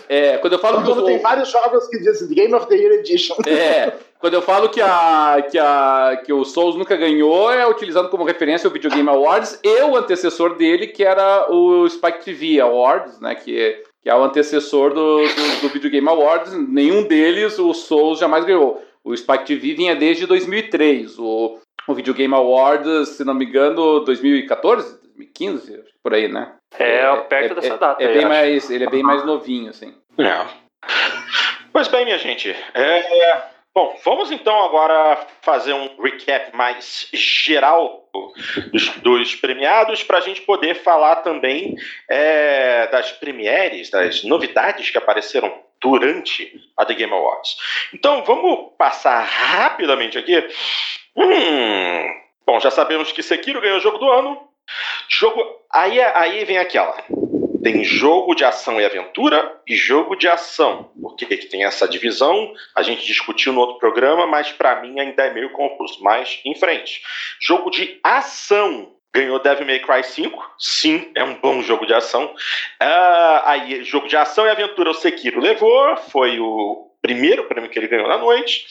É, 0.08 0.38
quando 0.38 0.52
eu 0.52 0.58
falo 0.60 0.84
que 0.84 0.90
o. 0.92 1.04
Tem 1.04 1.18
vários 1.18 1.50
jogos 1.50 1.88
que 1.88 1.98
dizem 1.98 2.28
Game 2.28 2.54
of 2.54 2.68
the 2.68 2.76
Year 2.76 2.92
Edition. 3.00 3.34
É, 3.48 3.94
quando 4.20 4.34
eu 4.34 4.42
falo 4.42 4.68
que, 4.68 4.80
a, 4.80 5.44
que, 5.50 5.58
a, 5.58 6.22
que 6.24 6.32
o 6.32 6.44
Souls 6.44 6.76
nunca 6.76 6.94
ganhou, 6.94 7.52
é 7.52 7.66
utilizando 7.66 8.08
como 8.08 8.22
referência 8.22 8.68
o 8.68 8.72
Video 8.72 8.92
Game 8.92 9.08
Awards 9.08 9.58
e 9.60 9.82
o 9.82 9.96
antecessor 9.96 10.54
dele, 10.54 10.86
que 10.86 11.02
era 11.02 11.50
o 11.50 11.88
Spike 11.88 12.24
TV 12.24 12.60
Awards, 12.60 13.20
né? 13.20 13.34
Que 13.34 13.82
que 14.06 14.10
é 14.10 14.14
o 14.14 14.22
antecessor 14.22 14.94
do, 14.94 15.26
do, 15.26 15.60
do 15.62 15.68
Video 15.68 15.90
Game 15.90 16.08
Awards. 16.08 16.52
Nenhum 16.52 17.02
deles 17.02 17.58
o 17.58 17.74
Souls 17.74 18.20
jamais 18.20 18.44
ganhou. 18.44 18.80
O 19.02 19.16
Spike 19.16 19.44
TV 19.46 19.74
vinha 19.74 19.96
desde 19.96 20.26
2003. 20.26 21.18
O, 21.18 21.58
o 21.88 21.92
Video 21.92 22.14
Game 22.14 22.32
Awards, 22.32 23.08
se 23.08 23.24
não 23.24 23.34
me 23.34 23.44
engano, 23.46 23.98
2014, 24.04 25.00
2015, 25.16 25.82
por 26.04 26.14
aí, 26.14 26.28
né? 26.28 26.52
É, 26.78 27.00
é 27.00 27.16
perto 27.16 27.50
é, 27.50 27.54
dessa 27.56 27.74
é, 27.74 27.78
data. 27.78 28.04
É, 28.04 28.12
bem 28.12 28.26
mais, 28.26 28.70
ele 28.70 28.84
é 28.84 28.88
bem 28.88 29.02
mais 29.02 29.26
novinho, 29.26 29.70
assim. 29.70 29.92
É. 30.18 30.46
Pois 31.72 31.88
bem, 31.88 32.04
minha 32.04 32.18
gente. 32.18 32.54
É, 32.74 33.55
Bom, 33.76 33.94
vamos 34.02 34.30
então 34.30 34.64
agora 34.64 35.26
fazer 35.42 35.74
um 35.74 36.00
recap 36.00 36.56
mais 36.56 37.10
geral 37.12 38.08
dos, 38.72 38.88
dos 39.00 39.34
premiados 39.34 40.02
para 40.02 40.16
a 40.16 40.20
gente 40.22 40.40
poder 40.40 40.76
falar 40.76 41.16
também 41.16 41.76
é, 42.08 42.86
das 42.86 43.12
premieres, 43.12 43.90
das 43.90 44.24
novidades 44.24 44.88
que 44.88 44.96
apareceram 44.96 45.52
durante 45.78 46.58
a 46.74 46.86
The 46.86 46.94
Game 46.94 47.12
Awards. 47.12 47.58
Então 47.92 48.24
vamos 48.24 48.70
passar 48.78 49.20
rapidamente 49.20 50.16
aqui. 50.16 50.42
Hum, 51.14 52.14
bom, 52.46 52.58
já 52.58 52.70
sabemos 52.70 53.12
que 53.12 53.22
Sekiro 53.22 53.60
ganhou 53.60 53.76
o 53.76 53.82
jogo 53.82 53.98
do 53.98 54.10
ano. 54.10 54.40
Jogo. 55.06 55.44
Aí, 55.70 56.00
aí 56.00 56.46
vem 56.46 56.56
aquela. 56.56 56.96
Tem 57.62 57.84
jogo 57.84 58.34
de 58.34 58.44
ação 58.44 58.80
e 58.80 58.84
aventura 58.84 59.60
e 59.66 59.74
jogo 59.76 60.16
de 60.16 60.28
ação. 60.28 60.90
Por 61.00 61.16
que, 61.16 61.26
que 61.26 61.46
tem 61.46 61.64
essa 61.64 61.88
divisão? 61.88 62.52
A 62.74 62.82
gente 62.82 63.06
discutiu 63.06 63.52
no 63.52 63.60
outro 63.60 63.78
programa, 63.78 64.26
mas 64.26 64.52
para 64.52 64.80
mim 64.80 64.98
ainda 64.98 65.24
é 65.24 65.32
meio 65.32 65.50
confuso. 65.52 66.02
Mas 66.02 66.40
em 66.44 66.54
frente. 66.54 67.02
Jogo 67.40 67.70
de 67.70 67.98
ação. 68.02 68.92
Ganhou 69.14 69.38
Devil 69.38 69.66
May 69.66 69.80
Cry 69.80 70.04
5? 70.04 70.56
Sim, 70.58 71.10
é 71.14 71.24
um 71.24 71.34
bom 71.36 71.62
jogo 71.62 71.86
de 71.86 71.94
ação. 71.94 72.26
Uh, 72.26 73.40
aí, 73.44 73.82
jogo 73.82 74.08
de 74.08 74.16
ação 74.16 74.44
e 74.44 74.50
aventura, 74.50 74.90
o 74.90 74.94
Sekiro 74.94 75.40
levou. 75.40 75.96
Foi 75.96 76.38
o 76.38 76.90
primeiro 77.00 77.44
prêmio 77.44 77.70
que 77.70 77.78
ele 77.78 77.88
ganhou 77.88 78.08
na 78.08 78.18
noite. 78.18 78.66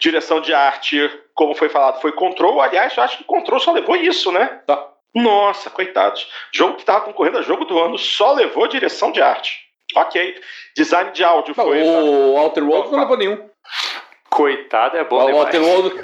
Direção 0.00 0.40
de 0.40 0.52
arte, 0.52 1.08
como 1.34 1.54
foi 1.54 1.68
falado, 1.68 2.00
foi 2.00 2.10
Control. 2.12 2.60
Aliás, 2.60 2.96
eu 2.96 3.02
acho 3.02 3.18
que 3.18 3.24
Control 3.24 3.60
só 3.60 3.72
levou 3.72 3.94
isso, 3.94 4.32
né? 4.32 4.60
Tá. 4.66 4.95
Nossa, 5.16 5.70
coitados. 5.70 6.28
Jogo 6.52 6.74
que 6.74 6.82
estava 6.82 7.00
concorrendo 7.00 7.38
a 7.38 7.42
jogo 7.42 7.64
do 7.64 7.78
ano 7.78 7.98
só 7.98 8.32
levou 8.34 8.68
direção 8.68 9.10
de 9.10 9.22
arte. 9.22 9.66
Ok. 9.94 10.40
Design 10.76 11.10
de 11.12 11.24
áudio 11.24 11.54
não, 11.56 11.64
foi. 11.64 11.82
O 11.82 12.36
Alter 12.36 12.68
World 12.68 12.92
não 12.92 13.00
levou 13.00 13.16
nenhum. 13.16 13.48
Coitado, 14.28 14.98
é 14.98 15.04
bom 15.04 15.16
o 15.16 15.36
Outer 15.36 15.62
Worlds, 15.62 16.02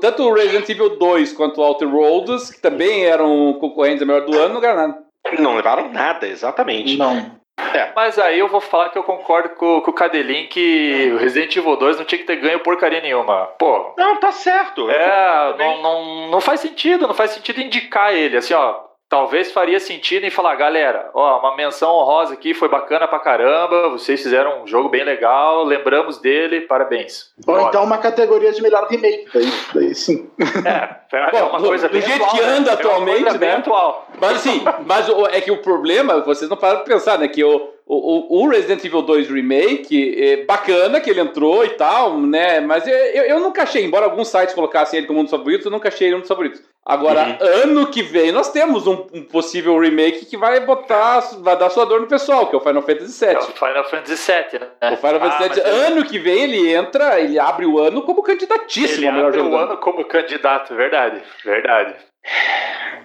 tanto 0.00 0.24
o 0.24 0.34
Resident 0.34 0.68
Evil 0.68 0.98
2 0.98 1.32
quanto 1.34 1.60
o 1.60 1.64
Outer 1.64 1.94
Worlds, 1.94 2.50
que 2.50 2.60
também 2.60 3.04
eram 3.04 3.52
concorrentes 3.60 4.02
a 4.02 4.06
melhor 4.06 4.26
do 4.26 4.36
ano, 4.36 4.54
não 4.54 4.60
ganharam 4.60 4.88
nada. 4.88 5.04
Não 5.38 5.56
levaram 5.56 5.92
nada, 5.92 6.26
exatamente. 6.26 6.96
Não. 6.96 7.38
É. 7.56 7.92
Mas 7.94 8.18
aí 8.18 8.38
eu 8.38 8.48
vou 8.48 8.60
falar 8.60 8.88
que 8.90 8.98
eu 8.98 9.02
concordo 9.02 9.50
com, 9.50 9.80
com 9.80 9.90
o 9.90 9.94
Cadelin 9.94 10.46
que 10.46 11.10
o 11.12 11.18
Resident 11.18 11.56
Evil 11.56 11.76
2 11.76 11.98
não 11.98 12.04
tinha 12.04 12.18
que 12.18 12.24
ter 12.24 12.36
ganho 12.36 12.60
porcaria 12.60 13.00
nenhuma. 13.00 13.46
Pô. 13.58 13.94
Não, 13.96 14.16
tá 14.16 14.30
certo. 14.32 14.88
É, 14.90 15.56
não, 15.58 15.82
não, 15.82 16.28
não 16.30 16.40
faz 16.40 16.60
sentido, 16.60 17.06
não 17.06 17.14
faz 17.14 17.32
sentido 17.32 17.60
indicar 17.60 18.14
ele. 18.14 18.36
Assim, 18.36 18.54
ó, 18.54 18.83
talvez 19.08 19.52
faria 19.52 19.78
sentido 19.78 20.24
em 20.24 20.30
falar, 20.30 20.54
galera, 20.56 21.10
ó, 21.14 21.38
uma 21.38 21.56
menção 21.56 21.90
honrosa 21.92 22.34
aqui, 22.34 22.54
foi 22.54 22.68
bacana 22.68 23.06
pra 23.06 23.18
caramba, 23.18 23.90
vocês 23.90 24.22
fizeram 24.22 24.62
um 24.62 24.66
jogo 24.66 24.88
bem 24.88 25.04
legal, 25.04 25.62
lembramos 25.64 26.18
dele, 26.18 26.62
parabéns. 26.62 27.32
Ou 27.46 27.54
Ótimo. 27.54 27.68
então 27.68 27.84
uma 27.84 27.98
categoria 27.98 28.52
de 28.52 28.62
melhor 28.62 28.86
remake, 28.88 29.28
daí, 29.32 29.52
daí 29.74 29.94
sim. 29.94 30.30
É, 30.64 31.16
é 31.16 31.30
Bom, 31.30 31.50
uma 31.50 31.60
coisa 31.60 31.88
bem 31.88 32.00
Do 32.00 32.06
jeito 32.06 32.24
atual, 32.24 32.36
que 32.36 32.42
anda 32.42 32.70
né? 32.70 32.72
atualmente, 32.72 33.38
né? 33.38 33.56
Atual. 33.56 34.08
Mas 34.20 34.36
assim, 34.36 34.62
mas 34.86 35.08
é 35.32 35.40
que 35.40 35.50
o 35.50 35.58
problema, 35.58 36.20
vocês 36.20 36.50
não 36.50 36.56
param 36.56 36.78
pra 36.78 36.94
pensar, 36.94 37.18
né, 37.18 37.28
que 37.28 37.44
o, 37.44 37.70
o, 37.86 38.42
o 38.42 38.48
Resident 38.48 38.84
Evil 38.84 39.02
2 39.02 39.30
Remake, 39.30 40.16
é 40.20 40.44
bacana 40.44 41.00
que 41.00 41.10
ele 41.10 41.20
entrou 41.20 41.64
e 41.64 41.70
tal, 41.70 42.18
né, 42.18 42.60
mas 42.60 42.86
eu, 42.86 42.94
eu 42.94 43.40
nunca 43.40 43.62
achei, 43.62 43.84
embora 43.84 44.06
alguns 44.06 44.28
sites 44.28 44.54
colocassem 44.54 44.98
ele 44.98 45.06
como 45.06 45.20
um 45.20 45.22
dos 45.22 45.30
favoritos, 45.30 45.66
eu 45.66 45.72
nunca 45.72 45.88
achei 45.88 46.08
ele 46.08 46.16
um 46.16 46.20
dos 46.20 46.28
favoritos. 46.28 46.62
Agora, 46.86 47.38
uhum. 47.40 47.62
ano 47.62 47.86
que 47.86 48.02
vem, 48.02 48.30
nós 48.30 48.52
temos 48.52 48.86
um, 48.86 49.06
um, 49.14 49.22
possível 49.22 49.78
remake 49.78 50.26
que 50.26 50.36
vai 50.36 50.60
botar, 50.60 51.20
vai 51.38 51.56
dar 51.56 51.70
sua 51.70 51.86
dor 51.86 52.02
no 52.02 52.06
pessoal, 52.06 52.46
que 52.46 52.54
é 52.54 52.58
o 52.58 52.60
Final 52.60 52.82
Fantasy 52.82 53.24
VII. 53.24 53.34
É 53.34 53.38
o 53.38 53.42
Final 53.42 53.84
Fantasy 53.84 54.32
VII, 54.32 54.60
né? 54.60 54.90
O 54.92 54.96
Final 54.98 55.20
Fantasy 55.20 55.60
VII, 55.60 55.62
ah, 55.64 55.86
ano 55.86 56.04
que 56.04 56.18
vem 56.18 56.42
ele 56.42 56.74
entra, 56.74 57.18
ele 57.18 57.38
abre 57.38 57.64
o 57.64 57.78
ano 57.78 58.02
como 58.02 58.22
candidatíssimo 58.22 58.98
ele 58.98 59.06
ao 59.06 59.12
melhor 59.14 59.28
abre 59.28 59.40
jogo. 59.40 59.56
o 59.56 59.58
ano 59.58 59.76
como 59.78 60.04
candidato, 60.04 60.74
verdade, 60.74 61.22
verdade. 61.42 61.94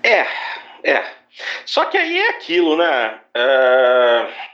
É, 0.03 0.25
é. 0.83 1.03
Só 1.65 1.85
que 1.85 1.97
aí 1.97 2.19
é 2.19 2.29
aquilo, 2.31 2.75
né? 2.75 3.17
Uh... 3.37 4.49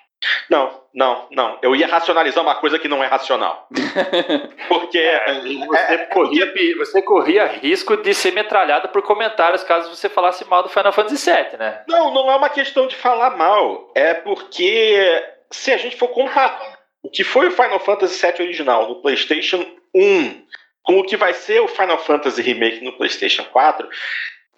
Não, 0.49 0.81
não, 0.95 1.27
não. 1.29 1.60
Eu 1.62 1.75
ia 1.75 1.88
racionalizar 1.88 2.41
uma 2.41 2.55
coisa 2.55 2.79
que 2.79 2.88
não 2.88 3.03
é 3.03 3.08
racional. 3.08 3.67
Porque. 4.69 4.97
É, 4.97 5.41
você, 5.41 5.93
é, 5.93 5.97
corria, 6.05 6.53
você 6.77 7.01
corria 7.01 7.45
risco 7.45 7.97
de 7.97 8.13
ser 8.13 8.31
metralhado 8.31 8.88
por 8.88 9.01
comentários 9.01 9.62
caso 9.62 9.93
você 9.93 10.08
falasse 10.08 10.45
mal 10.45 10.63
do 10.63 10.69
Final 10.69 10.93
Fantasy 10.93 11.29
VII, 11.29 11.58
né? 11.60 11.84
Não, 11.89 12.13
não 12.13 12.31
é 12.31 12.36
uma 12.38 12.47
questão 12.47 12.88
de 12.88 12.95
falar 12.95 13.31
mal. 13.31 13.91
É 13.93 14.13
porque 14.13 15.21
se 15.51 15.73
a 15.73 15.77
gente 15.77 15.97
for 15.97 16.08
comparar 16.08 16.77
o 17.03 17.10
que 17.10 17.25
foi 17.25 17.47
o 17.47 17.51
Final 17.51 17.79
Fantasy 17.79 18.25
VII 18.25 18.45
original 18.45 18.88
no 18.88 19.01
PlayStation 19.01 19.65
1 19.93 20.45
com 20.81 20.99
o 20.99 21.03
que 21.03 21.17
vai 21.17 21.34
ser 21.34 21.60
o 21.60 21.67
Final 21.67 21.97
Fantasy 21.97 22.41
Remake 22.41 22.86
no 22.86 22.93
PlayStation 22.93 23.43
4, 23.43 23.89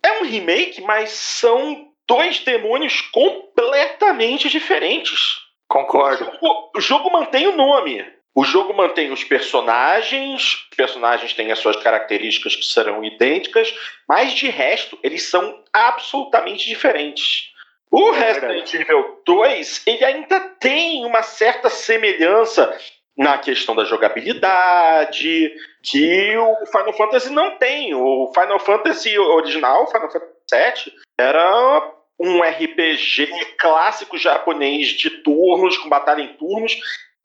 é 0.03 0.19
um 0.19 0.23
remake, 0.23 0.81
mas 0.81 1.09
são 1.09 1.87
dois 2.07 2.39
demônios 2.41 3.01
completamente 3.01 4.49
diferentes. 4.49 5.46
Concordo. 5.67 6.23
O 6.23 6.31
jogo, 6.31 6.71
o 6.75 6.81
jogo 6.81 7.11
mantém 7.11 7.47
o 7.47 7.55
nome. 7.55 8.05
O 8.33 8.43
jogo 8.43 8.71
mantém 8.71 9.11
os 9.11 9.23
personagens, 9.23 10.67
os 10.69 10.77
personagens 10.77 11.33
têm 11.33 11.51
as 11.51 11.57
suas 11.57 11.75
características 11.77 12.55
que 12.55 12.65
serão 12.65 13.03
idênticas, 13.03 13.73
mas 14.07 14.31
de 14.31 14.47
resto, 14.47 14.95
eles 15.01 15.27
são 15.27 15.63
absolutamente 15.73 16.67
diferentes. 16.67 17.51
O 17.89 18.13
é 18.13 18.19
Resident 18.19 18.71
Evil 18.75 19.21
2, 19.25 19.83
ele 19.87 20.05
ainda 20.05 20.39
tem 20.59 21.03
uma 21.03 21.23
certa 21.23 21.67
semelhança 21.67 22.77
na 23.17 23.39
questão 23.39 23.75
da 23.75 23.85
jogabilidade, 23.85 25.51
que 25.81 26.37
o 26.37 26.65
Final 26.67 26.93
Fantasy 26.93 27.31
não 27.31 27.57
tem. 27.57 27.95
O 27.95 28.31
Final 28.35 28.59
Fantasy 28.59 29.17
original, 29.17 29.83
o 29.83 29.87
Final 29.87 30.11
Fantasy 30.11 30.85
VII, 30.85 30.93
era 31.17 31.91
um 32.19 32.41
RPG 32.41 33.29
clássico 33.57 34.17
japonês 34.17 34.89
de 34.89 35.09
turnos, 35.09 35.77
com 35.77 35.89
batalha 35.89 36.21
em 36.21 36.33
turnos. 36.33 36.77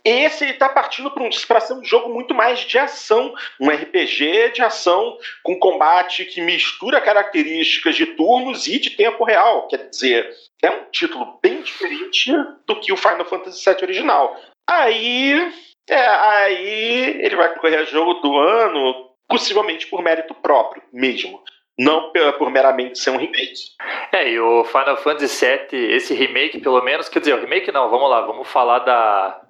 Esse 0.04 0.46
está 0.46 0.68
partindo 0.68 1.12
para 1.46 1.60
ser 1.60 1.74
um 1.74 1.84
jogo 1.84 2.12
muito 2.12 2.34
mais 2.34 2.60
de 2.60 2.76
ação, 2.76 3.32
um 3.60 3.70
RPG 3.70 4.50
de 4.52 4.60
ação 4.60 5.16
com 5.44 5.58
combate 5.58 6.24
que 6.24 6.40
mistura 6.40 7.00
características 7.00 7.94
de 7.94 8.06
turnos 8.06 8.66
e 8.66 8.80
de 8.80 8.90
tempo 8.90 9.22
real. 9.22 9.68
Quer 9.68 9.88
dizer, 9.88 10.28
é 10.60 10.70
um 10.70 10.84
título 10.90 11.38
bem 11.40 11.62
diferente 11.62 12.32
do 12.66 12.80
que 12.80 12.92
o 12.92 12.96
Final 12.96 13.24
Fantasy 13.24 13.64
VII 13.64 13.82
original. 13.82 14.36
Aí, 14.68 15.52
é, 15.88 16.06
aí 16.06 17.24
ele 17.24 17.36
vai 17.36 17.54
concorrer 17.54 17.78
a 17.78 17.84
jogo 17.84 18.14
do 18.14 18.36
ano, 18.36 19.10
possivelmente 19.28 19.86
por 19.86 20.02
mérito 20.02 20.34
próprio 20.34 20.82
mesmo 20.92 21.40
não 21.78 22.12
por 22.38 22.50
meramente 22.50 22.98
ser 22.98 23.10
um 23.10 23.16
remake. 23.16 23.72
É, 24.12 24.30
e 24.30 24.38
o 24.38 24.64
Final 24.64 24.96
Fantasy 24.96 25.44
VII, 25.44 25.92
esse 25.92 26.14
remake, 26.14 26.60
pelo 26.60 26.82
menos, 26.82 27.08
quer 27.08 27.20
dizer, 27.20 27.34
o 27.34 27.40
remake 27.40 27.72
não, 27.72 27.88
vamos 27.88 28.10
lá, 28.10 28.20
vamos 28.20 28.48
falar 28.48 28.80
da 28.80 29.40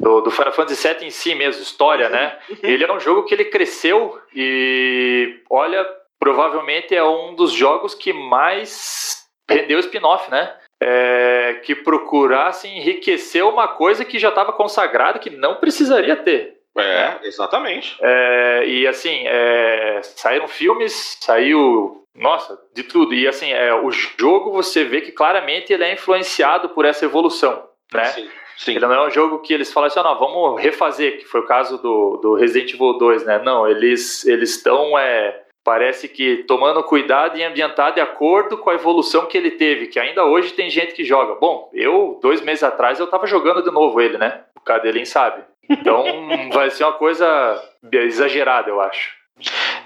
do, 0.00 0.22
do 0.22 0.30
Final 0.30 0.52
Fantasy 0.52 0.88
VII 0.88 1.06
em 1.06 1.10
si 1.10 1.34
mesmo, 1.34 1.62
história, 1.62 2.08
né? 2.08 2.38
Uhum. 2.48 2.56
Ele 2.62 2.84
é 2.84 2.92
um 2.92 2.98
jogo 2.98 3.24
que 3.24 3.34
ele 3.34 3.44
cresceu 3.44 4.18
e, 4.34 5.40
olha, 5.50 5.86
provavelmente 6.18 6.94
é 6.94 7.04
um 7.04 7.34
dos 7.34 7.52
jogos 7.52 7.94
que 7.94 8.12
mais 8.12 9.28
rendeu 9.48 9.78
spin-off, 9.78 10.30
né? 10.30 10.54
É, 10.82 11.60
que 11.62 11.74
procurasse 11.74 12.66
enriquecer 12.66 13.44
uma 13.44 13.68
coisa 13.68 14.02
que 14.02 14.18
já 14.18 14.30
estava 14.30 14.52
consagrada, 14.52 15.18
que 15.18 15.28
não 15.28 15.56
precisaria 15.56 16.16
ter. 16.16 16.59
É, 16.78 17.18
exatamente. 17.24 17.96
É, 18.00 18.64
e 18.66 18.86
assim, 18.86 19.24
é, 19.26 20.00
saíram 20.02 20.48
filmes, 20.48 21.18
saiu. 21.20 22.04
Nossa, 22.14 22.58
de 22.74 22.82
tudo. 22.82 23.14
E 23.14 23.26
assim, 23.26 23.52
é, 23.52 23.72
o 23.74 23.90
jogo 23.90 24.52
você 24.52 24.84
vê 24.84 25.00
que 25.00 25.12
claramente 25.12 25.72
ele 25.72 25.84
é 25.84 25.92
influenciado 25.92 26.68
por 26.70 26.84
essa 26.84 27.04
evolução, 27.04 27.68
né? 27.92 28.04
Sim. 28.06 28.28
Sim. 28.60 28.72
Ele 28.72 28.86
não 28.86 28.92
é 28.92 29.06
um 29.06 29.10
jogo 29.10 29.38
que 29.38 29.54
eles 29.54 29.72
falam 29.72 29.86
assim, 29.86 30.00
oh, 30.00 30.02
não, 30.02 30.18
vamos 30.18 30.60
refazer, 30.60 31.18
que 31.18 31.24
foi 31.24 31.40
o 31.40 31.46
caso 31.46 31.78
do, 31.78 32.18
do 32.18 32.34
Resident 32.34 32.74
Evil 32.74 32.98
2, 32.98 33.24
né? 33.24 33.38
Não, 33.42 33.66
eles 33.66 34.22
estão, 34.26 34.98
é, 34.98 35.44
parece 35.64 36.06
que 36.08 36.44
tomando 36.44 36.82
cuidado 36.84 37.38
e 37.38 37.42
ambientado 37.42 37.94
de 37.94 38.02
acordo 38.02 38.58
com 38.58 38.68
a 38.68 38.74
evolução 38.74 39.24
que 39.24 39.38
ele 39.38 39.52
teve, 39.52 39.86
que 39.86 39.98
ainda 39.98 40.26
hoje 40.26 40.52
tem 40.52 40.68
gente 40.68 40.92
que 40.92 41.04
joga. 41.04 41.36
Bom, 41.36 41.70
eu, 41.72 42.18
dois 42.20 42.42
meses 42.42 42.62
atrás, 42.62 43.00
eu 43.00 43.06
tava 43.06 43.26
jogando 43.26 43.62
de 43.62 43.70
novo 43.70 43.98
ele, 43.98 44.18
né? 44.18 44.44
O 44.54 44.60
Cadelin 44.60 45.06
sabe. 45.06 45.42
Então 45.70 46.50
vai 46.52 46.70
ser 46.70 46.84
uma 46.84 46.92
coisa 46.94 47.62
exagerada, 47.92 48.68
eu 48.68 48.80
acho. 48.80 49.12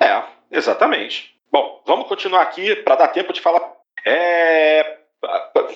É, 0.01 0.23
exatamente. 0.51 1.35
Bom, 1.53 1.83
vamos 1.87 2.09
continuar 2.09 2.43
aqui 2.43 2.75
para 2.77 2.97
dar 2.97 3.09
tempo 3.09 3.33
de 3.33 3.41
falar. 3.41 3.63
É, 4.05 4.99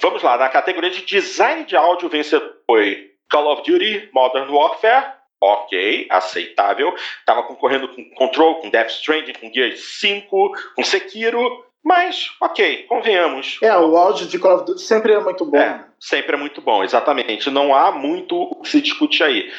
vamos 0.00 0.22
lá, 0.22 0.36
na 0.36 0.48
categoria 0.48 0.90
de 0.90 1.04
design 1.04 1.64
de 1.64 1.76
áudio 1.76 2.08
vencedor 2.08 2.58
foi 2.66 3.12
Call 3.30 3.52
of 3.52 3.62
Duty 3.70 4.10
Modern 4.12 4.50
Warfare. 4.50 5.18
Ok, 5.40 6.08
aceitável. 6.10 6.92
Tava 7.24 7.44
concorrendo 7.44 7.88
com 7.88 8.10
Control, 8.10 8.56
com 8.56 8.70
Death 8.70 8.90
Stranding, 8.90 9.34
com 9.34 9.52
Gears 9.52 10.00
5, 10.00 10.52
com 10.74 10.82
Sekiro. 10.82 11.64
Mas, 11.84 12.30
ok, 12.40 12.84
convenhamos. 12.84 13.58
É, 13.62 13.74
o 13.76 13.96
áudio 13.96 14.26
de 14.26 14.38
Call 14.38 14.56
of 14.56 14.64
Duty 14.66 14.82
sempre 14.82 15.12
é 15.12 15.20
muito 15.20 15.44
bom. 15.44 15.56
É, 15.56 15.84
sempre 15.98 16.34
é 16.34 16.38
muito 16.38 16.60
bom, 16.60 16.82
exatamente. 16.84 17.50
Não 17.50 17.74
há 17.74 17.92
muito 17.92 18.36
o 18.36 18.60
que 18.60 18.68
se 18.68 18.80
discute 18.80 19.22
aí. 19.22 19.50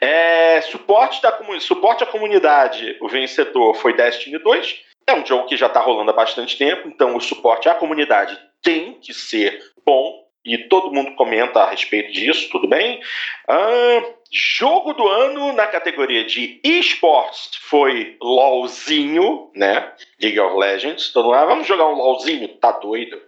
É, 0.00 0.60
suporte, 0.62 1.20
da, 1.22 1.38
suporte 1.60 2.02
à 2.02 2.06
comunidade, 2.06 2.96
o 3.00 3.08
vencedor 3.08 3.74
foi 3.74 3.94
Destiny 3.94 4.38
2. 4.38 4.84
É 5.08 5.14
um 5.14 5.24
jogo 5.24 5.46
que 5.46 5.56
já 5.56 5.66
está 5.66 5.80
rolando 5.80 6.10
há 6.10 6.14
bastante 6.14 6.58
tempo, 6.58 6.88
então 6.88 7.14
o 7.14 7.20
suporte 7.20 7.68
à 7.68 7.74
comunidade 7.74 8.36
tem 8.62 8.94
que 8.94 9.14
ser 9.14 9.62
bom 9.84 10.26
e 10.44 10.58
todo 10.68 10.92
mundo 10.92 11.14
comenta 11.14 11.60
a 11.60 11.70
respeito 11.70 12.12
disso, 12.12 12.48
tudo 12.50 12.68
bem. 12.68 13.00
Ah, 13.48 14.02
jogo 14.32 14.92
do 14.92 15.06
ano 15.06 15.52
na 15.52 15.66
categoria 15.66 16.24
de 16.24 16.60
esports 16.64 17.56
foi 17.62 18.16
LOLzinho, 18.20 19.50
né? 19.54 19.92
League 20.20 20.38
of 20.40 20.56
Legends. 20.56 21.12
Todo 21.12 21.26
mundo, 21.26 21.36
ah, 21.36 21.44
vamos 21.44 21.66
jogar 21.66 21.86
um 21.86 21.94
LOLzinho? 21.94 22.48
Tá 22.58 22.72
doido. 22.72 23.20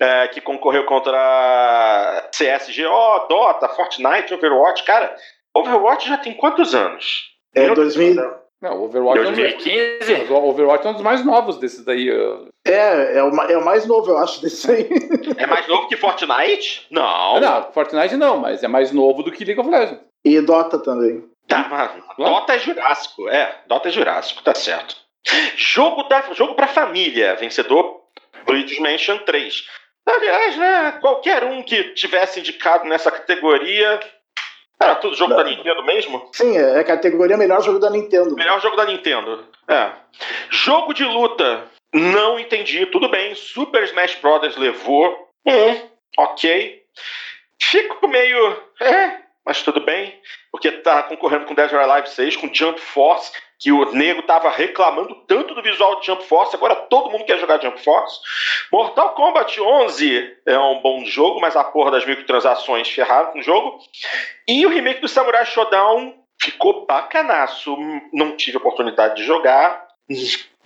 É, 0.00 0.28
que 0.28 0.40
concorreu 0.40 0.84
contra 0.84 2.30
CSGO, 2.30 3.26
Dota, 3.28 3.68
Fortnite, 3.68 4.32
Overwatch. 4.32 4.84
Cara, 4.84 5.14
Overwatch 5.52 6.08
já 6.08 6.16
tem 6.16 6.34
quantos 6.34 6.74
anos? 6.74 7.34
É, 7.54 7.68
2000, 7.74 8.14
não, 8.60 8.82
Overwatch 8.82 9.22
2015? 9.22 10.12
É 10.12 10.24
um, 10.24 10.34
o 10.34 10.48
Overwatch 10.48 10.86
é 10.86 10.90
um 10.90 10.92
dos 10.94 11.02
mais 11.02 11.24
novos 11.24 11.58
desses 11.58 11.84
daí. 11.84 12.10
É, 12.66 13.18
é 13.18 13.22
o, 13.22 13.28
é 13.42 13.56
o 13.56 13.64
mais 13.64 13.86
novo, 13.86 14.10
eu 14.10 14.18
acho, 14.18 14.42
desse 14.42 14.70
aí. 14.70 14.88
É 15.36 15.46
mais 15.46 15.66
novo 15.68 15.86
que 15.88 15.96
Fortnite? 15.96 16.86
Não. 16.90 17.38
Não, 17.40 17.72
Fortnite 17.72 18.16
não, 18.16 18.36
mas 18.36 18.62
é 18.64 18.68
mais 18.68 18.90
novo 18.90 19.22
do 19.22 19.30
que 19.30 19.44
League 19.44 19.60
of 19.60 19.70
Legends. 19.70 20.00
E 20.24 20.40
Dota 20.40 20.78
também. 20.78 21.24
Tá, 21.46 21.66
mas 21.70 21.90
Dota 22.18 22.54
é 22.54 22.58
Jurássico, 22.58 23.28
é, 23.28 23.62
Dota 23.66 23.88
é 23.88 23.92
Jurássico, 23.92 24.42
tá 24.42 24.54
certo. 24.54 24.96
Jogo, 25.56 26.02
da, 26.04 26.20
jogo 26.34 26.54
pra 26.54 26.66
família, 26.66 27.36
vencedor 27.36 28.02
Luigi's 28.46 28.78
Mansion 28.78 29.18
3. 29.18 29.64
Aliás, 30.06 30.56
né, 30.56 30.92
qualquer 31.00 31.44
um 31.44 31.62
que 31.62 31.94
tivesse 31.94 32.40
indicado 32.40 32.86
nessa 32.86 33.10
categoria 33.10 34.00
era 34.80 34.94
tudo 34.96 35.16
jogo 35.16 35.30
Não. 35.30 35.38
da 35.38 35.44
Nintendo 35.44 35.82
mesmo? 35.84 36.28
Sim, 36.32 36.56
é 36.56 36.78
a 36.80 36.84
categoria 36.84 37.36
melhor 37.36 37.62
jogo 37.62 37.78
da 37.78 37.90
Nintendo. 37.90 38.34
Melhor 38.34 38.60
jogo 38.60 38.76
da 38.76 38.84
Nintendo. 38.86 39.44
É. 39.66 39.90
Jogo 40.50 40.94
de 40.94 41.04
luta. 41.04 41.64
Não 41.92 42.38
entendi. 42.38 42.86
Tudo 42.86 43.08
bem. 43.08 43.34
Super 43.34 43.82
Smash 43.84 44.16
Bros. 44.16 44.56
levou. 44.56 45.28
Hum, 45.46 45.88
ok. 46.18 46.82
Fico 47.60 48.06
meio. 48.08 48.62
É, 48.80 49.16
mas 49.48 49.62
tudo 49.62 49.80
bem, 49.80 50.14
porque 50.52 50.70
tá 50.70 51.02
concorrendo 51.04 51.46
com 51.46 51.54
Dead 51.54 51.72
or 51.72 51.80
Alive 51.80 52.10
6, 52.10 52.36
com 52.36 52.52
Jump 52.52 52.78
Force, 52.78 53.32
que 53.58 53.72
o 53.72 53.92
nego 53.92 54.20
tava 54.20 54.50
reclamando 54.50 55.14
tanto 55.26 55.54
do 55.54 55.62
visual 55.62 55.98
de 55.98 56.06
Jump 56.06 56.22
Force, 56.24 56.54
agora 56.54 56.76
todo 56.76 57.10
mundo 57.10 57.24
quer 57.24 57.38
jogar 57.38 57.58
Jump 57.58 57.82
Force. 57.82 58.20
Mortal 58.70 59.14
Kombat 59.14 59.58
11 59.58 60.36
é 60.44 60.58
um 60.58 60.82
bom 60.82 61.02
jogo, 61.06 61.40
mas 61.40 61.56
a 61.56 61.64
porra 61.64 61.90
das 61.90 62.04
microtransações 62.04 62.90
ferraram 62.90 63.32
com 63.32 63.38
o 63.38 63.42
jogo. 63.42 63.78
E 64.46 64.66
o 64.66 64.68
remake 64.68 65.00
do 65.00 65.08
Samurai 65.08 65.46
Shodown 65.46 66.14
ficou 66.38 66.84
bacanaço. 66.84 67.74
Não 68.12 68.36
tive 68.36 68.58
oportunidade 68.58 69.16
de 69.16 69.24
jogar, 69.24 69.88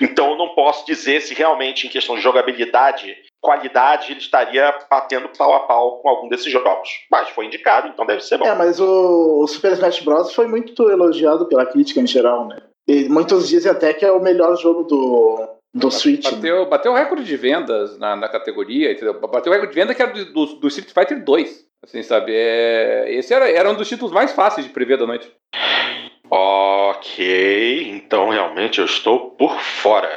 então 0.00 0.32
eu 0.32 0.36
não 0.36 0.48
posso 0.56 0.84
dizer 0.84 1.20
se 1.20 1.34
realmente, 1.34 1.86
em 1.86 1.90
questão 1.90 2.16
de 2.16 2.20
jogabilidade, 2.20 3.16
qualidade, 3.42 4.12
ele 4.12 4.20
estaria 4.20 4.72
batendo 4.88 5.28
pau 5.36 5.52
a 5.54 5.60
pau 5.60 5.98
com 5.98 6.08
algum 6.08 6.28
desses 6.28 6.50
jogos. 6.50 6.88
Mas 7.10 7.28
foi 7.30 7.46
indicado, 7.46 7.88
então 7.88 8.06
deve 8.06 8.22
ser 8.22 8.38
bom. 8.38 8.46
É, 8.46 8.54
mas 8.54 8.80
o, 8.80 9.42
o 9.42 9.46
Super 9.48 9.72
Smash 9.72 10.00
Bros. 10.00 10.32
foi 10.32 10.46
muito 10.46 10.88
elogiado 10.88 11.46
pela 11.46 11.66
crítica 11.66 12.00
em 12.00 12.06
geral, 12.06 12.46
né? 12.46 12.62
E 12.86 13.08
muitos 13.08 13.48
dizem 13.48 13.70
até 13.70 13.92
que 13.92 14.04
é 14.04 14.12
o 14.12 14.22
melhor 14.22 14.56
jogo 14.56 14.84
do, 14.84 15.48
do 15.74 15.90
Switch. 15.90 16.30
Bateu, 16.30 16.60
né? 16.60 16.70
bateu 16.70 16.94
recorde 16.94 17.24
de 17.24 17.36
vendas 17.36 17.98
na, 17.98 18.14
na 18.14 18.28
categoria, 18.28 18.92
entendeu? 18.92 19.20
Bateu 19.20 19.52
recorde 19.52 19.74
de 19.74 19.80
venda 19.80 19.94
que 19.94 20.02
era 20.02 20.12
do, 20.12 20.32
do, 20.32 20.46
do 20.56 20.68
Street 20.68 20.92
Fighter 20.92 21.24
2. 21.24 21.66
Assim, 21.84 22.02
sabe? 22.02 22.32
É, 22.32 23.06
esse 23.08 23.34
era, 23.34 23.50
era 23.50 23.68
um 23.68 23.74
dos 23.74 23.88
títulos 23.88 24.12
mais 24.12 24.30
fáceis 24.32 24.64
de 24.64 24.72
prever 24.72 24.98
da 24.98 25.06
noite. 25.06 25.28
Ok, 26.30 27.90
então 27.90 28.28
realmente 28.28 28.78
eu 28.78 28.84
estou 28.84 29.30
por 29.32 29.58
fora. 29.60 30.08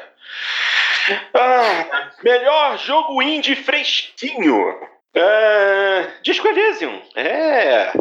Ah, 1.33 2.09
melhor 2.23 2.77
jogo 2.77 3.21
indie 3.21 3.55
fresquinho. 3.55 4.95
É, 5.13 6.11
Disco 6.21 6.45
Elysium. 6.45 7.01
É, 7.15 7.93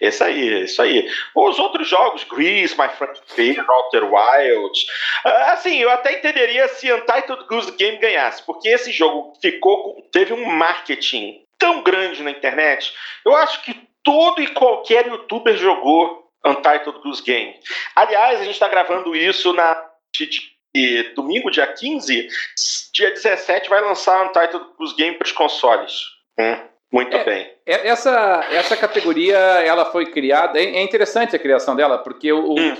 isso 0.00 0.24
aí, 0.24 0.64
isso 0.64 0.80
aí. 0.80 1.06
Os 1.34 1.58
outros 1.58 1.86
jogos, 1.86 2.24
Grease, 2.24 2.74
My 2.78 2.88
Friend 2.88 3.20
Fear, 3.26 3.66
Outer 3.68 4.04
Wilds. 4.04 4.86
Assim, 5.24 5.76
eu 5.76 5.90
até 5.90 6.14
entenderia 6.14 6.66
se 6.68 6.90
Untitled 6.90 7.46
Goose 7.48 7.72
Game 7.72 7.98
ganhasse, 7.98 8.42
porque 8.46 8.68
esse 8.70 8.90
jogo 8.92 9.34
ficou, 9.42 10.08
teve 10.10 10.32
um 10.32 10.46
marketing 10.46 11.44
tão 11.58 11.82
grande 11.82 12.22
na 12.22 12.30
internet. 12.30 12.94
Eu 13.26 13.36
acho 13.36 13.62
que 13.62 13.74
todo 14.02 14.40
e 14.40 14.46
qualquer 14.46 15.06
youtuber 15.06 15.56
jogou 15.58 16.30
Untitled 16.42 16.98
Goose 17.02 17.22
Game. 17.22 17.54
Aliás, 17.94 18.40
a 18.40 18.44
gente 18.44 18.54
está 18.54 18.68
gravando 18.68 19.14
isso 19.14 19.52
na 19.52 19.74
domingo, 21.14 21.50
dia 21.50 21.66
15. 21.66 22.28
Dia 22.92 23.10
17 23.10 23.68
vai 23.68 23.80
lançar 23.80 24.26
Untitled 24.26 24.66
Goose 24.78 24.94
Game 24.96 25.16
para 25.16 25.26
os 25.26 25.32
consoles. 25.32 25.92
Hum, 26.38 26.56
muito 26.92 27.16
é, 27.16 27.24
bem. 27.24 27.50
Essa, 27.66 28.46
essa 28.50 28.76
categoria 28.76 29.36
ela 29.36 29.84
foi 29.84 30.06
criada. 30.06 30.58
É 30.58 30.82
interessante 30.82 31.34
a 31.34 31.38
criação 31.38 31.74
dela, 31.76 31.98
porque 31.98 32.32
o, 32.32 32.54
hum. 32.54 32.74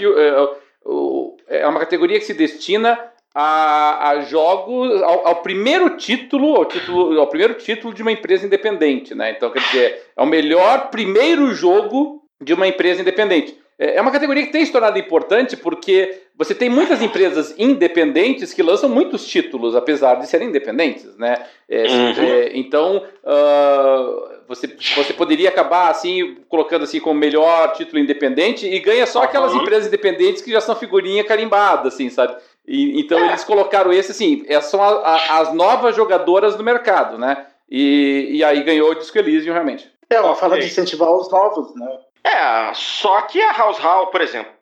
o, 0.85 0.91
o, 0.91 1.37
é 1.49 1.67
uma 1.67 1.81
categoria 1.81 2.19
que 2.19 2.27
se 2.27 2.35
destina 2.35 2.99
a, 3.35 4.11
a 4.11 4.21
jogos 4.21 5.03
ao, 5.03 5.27
ao, 5.27 5.37
primeiro 5.43 5.97
título, 5.97 6.55
ao 6.55 6.65
título, 6.65 7.19
ao 7.19 7.27
primeiro 7.27 7.55
título 7.55 7.93
de 7.93 8.03
uma 8.03 8.13
empresa 8.13 8.47
independente, 8.47 9.15
né? 9.15 9.33
Então, 9.33 9.51
quer 9.51 9.61
dizer, 9.61 10.03
é 10.17 10.23
o 10.23 10.27
melhor 10.27 10.91
primeiro 10.91 11.53
jogo 11.53 12.23
de 12.41 12.55
uma 12.55 12.69
empresa 12.69 13.01
independente. 13.01 13.59
É 13.79 14.01
uma 14.01 14.13
categoria 14.13 14.45
que 14.47 14.53
tem 14.53 14.65
se 14.65 14.71
tornado 14.71 14.99
importante 14.99 15.57
porque 15.57 16.23
você 16.37 16.55
tem 16.55 16.69
muitas 16.69 17.03
empresas 17.03 17.55
independentes 17.59 18.53
que 18.53 18.63
lançam 18.63 18.89
muitos 18.89 19.27
títulos, 19.27 19.75
apesar 19.75 20.15
de 20.17 20.29
serem 20.29 20.49
independentes, 20.49 21.17
né? 21.17 21.45
É, 21.69 21.87
uhum. 21.87 22.13
é, 22.19 22.51
então, 22.57 23.05
uh, 23.25 24.35
você, 24.47 24.69
você 24.97 25.13
poderia 25.13 25.49
acabar, 25.49 25.91
assim, 25.91 26.37
colocando 26.49 26.85
assim 26.85 27.01
como 27.01 27.19
melhor 27.19 27.73
título 27.73 27.99
independente 27.99 28.67
e 28.67 28.79
ganha 28.79 29.07
só 29.07 29.21
uhum. 29.21 29.25
aquelas 29.25 29.55
empresas 29.55 29.89
independentes 29.89 30.43
que 30.43 30.53
já 30.53 30.61
são 30.61 30.77
figurinha 30.77 31.25
carimbada, 31.25 31.89
assim, 31.89 32.09
sabe? 32.11 32.37
E, 32.67 33.01
então 33.01 33.19
é. 33.19 33.29
eles 33.29 33.45
colocaram 33.45 33.93
esse, 33.93 34.13
assim, 34.13 34.45
essas 34.49 34.71
são 34.71 34.83
a, 34.83 34.89
a, 34.89 35.39
as 35.41 35.53
novas 35.53 35.97
jogadoras 35.97 36.55
do 36.57 36.63
mercado, 36.63 37.19
né? 37.19 37.47
E, 37.69 38.29
e 38.33 38.45
aí 38.45 38.63
ganhou 38.63 38.91
o 38.91 38.95
Disco 38.95 39.19
Elysium, 39.19 39.53
realmente. 39.53 39.91
É, 40.11 40.17
ela 40.17 40.35
fala 40.35 40.59
de 40.59 40.67
incentivar 40.67 41.11
os 41.11 41.31
novos, 41.31 41.75
né? 41.75 41.99
É, 42.25 42.73
só 42.75 43.23
que 43.23 43.41
a 43.41 43.53
House 43.53 43.79
House, 43.79 44.11
por 44.11 44.21
exemplo, 44.21 44.53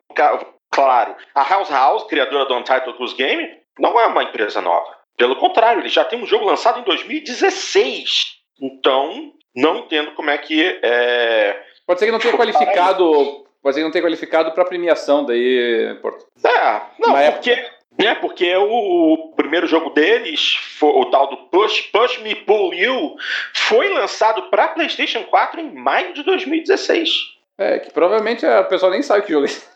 claro, 0.69 1.15
a 1.33 1.43
House 1.43 1.69
House, 1.69 2.03
criadora 2.03 2.45
do 2.45 2.55
Untitled 2.55 2.97
Goose 2.97 3.15
Game, 3.15 3.57
não 3.79 3.99
é 3.99 4.05
uma 4.07 4.23
empresa 4.23 4.61
nova. 4.61 4.97
Pelo 5.17 5.35
contrário, 5.35 5.81
ele 5.81 5.89
já 5.89 6.03
tem 6.03 6.21
um 6.21 6.25
jogo 6.25 6.45
lançado 6.45 6.79
em 6.79 6.83
2016. 6.83 8.37
Então, 8.61 9.31
não 9.55 9.77
entendo 9.77 10.11
como 10.11 10.29
é 10.29 10.37
que. 10.37 10.79
É... 10.81 11.61
Pode 11.85 11.99
ser 11.99 12.07
que 12.07 12.11
não 12.11 12.19
tenha 12.19 12.35
qualificado. 12.35 13.45
Pode 13.61 13.75
ser 13.75 13.81
que 13.81 13.85
não 13.85 13.91
tenha 13.91 14.03
qualificado 14.03 14.51
para 14.51 14.65
premiação 14.65 15.25
daí, 15.25 15.97
Porto. 16.01 16.25
É, 16.43 16.81
não, 16.99 17.13
Uma 17.13 17.31
porque. 17.31 17.51
Época. 17.51 17.83
É, 17.95 18.15
porque 18.15 18.55
o, 18.55 19.13
o, 19.13 19.33
primeiro 19.35 19.67
jogo 19.67 19.91
deles, 19.91 20.55
foi, 20.79 20.89
o 20.89 21.05
tal 21.11 21.29
do 21.29 21.37
Push, 21.37 21.91
Push 21.91 22.17
Me 22.19 22.33
Pull 22.33 22.73
You, 22.73 23.15
foi 23.53 23.87
lançado 23.89 24.49
para 24.49 24.69
PlayStation 24.69 25.23
4 25.25 25.61
em 25.61 25.71
maio 25.71 26.11
de 26.11 26.23
2016. 26.23 27.11
É, 27.57 27.79
que 27.79 27.91
provavelmente 27.91 28.45
a 28.45 28.63
pessoa 28.63 28.91
nem 28.91 29.01
sabe 29.01 29.25
que 29.25 29.31
jogo 29.33 29.45
é 29.45 29.73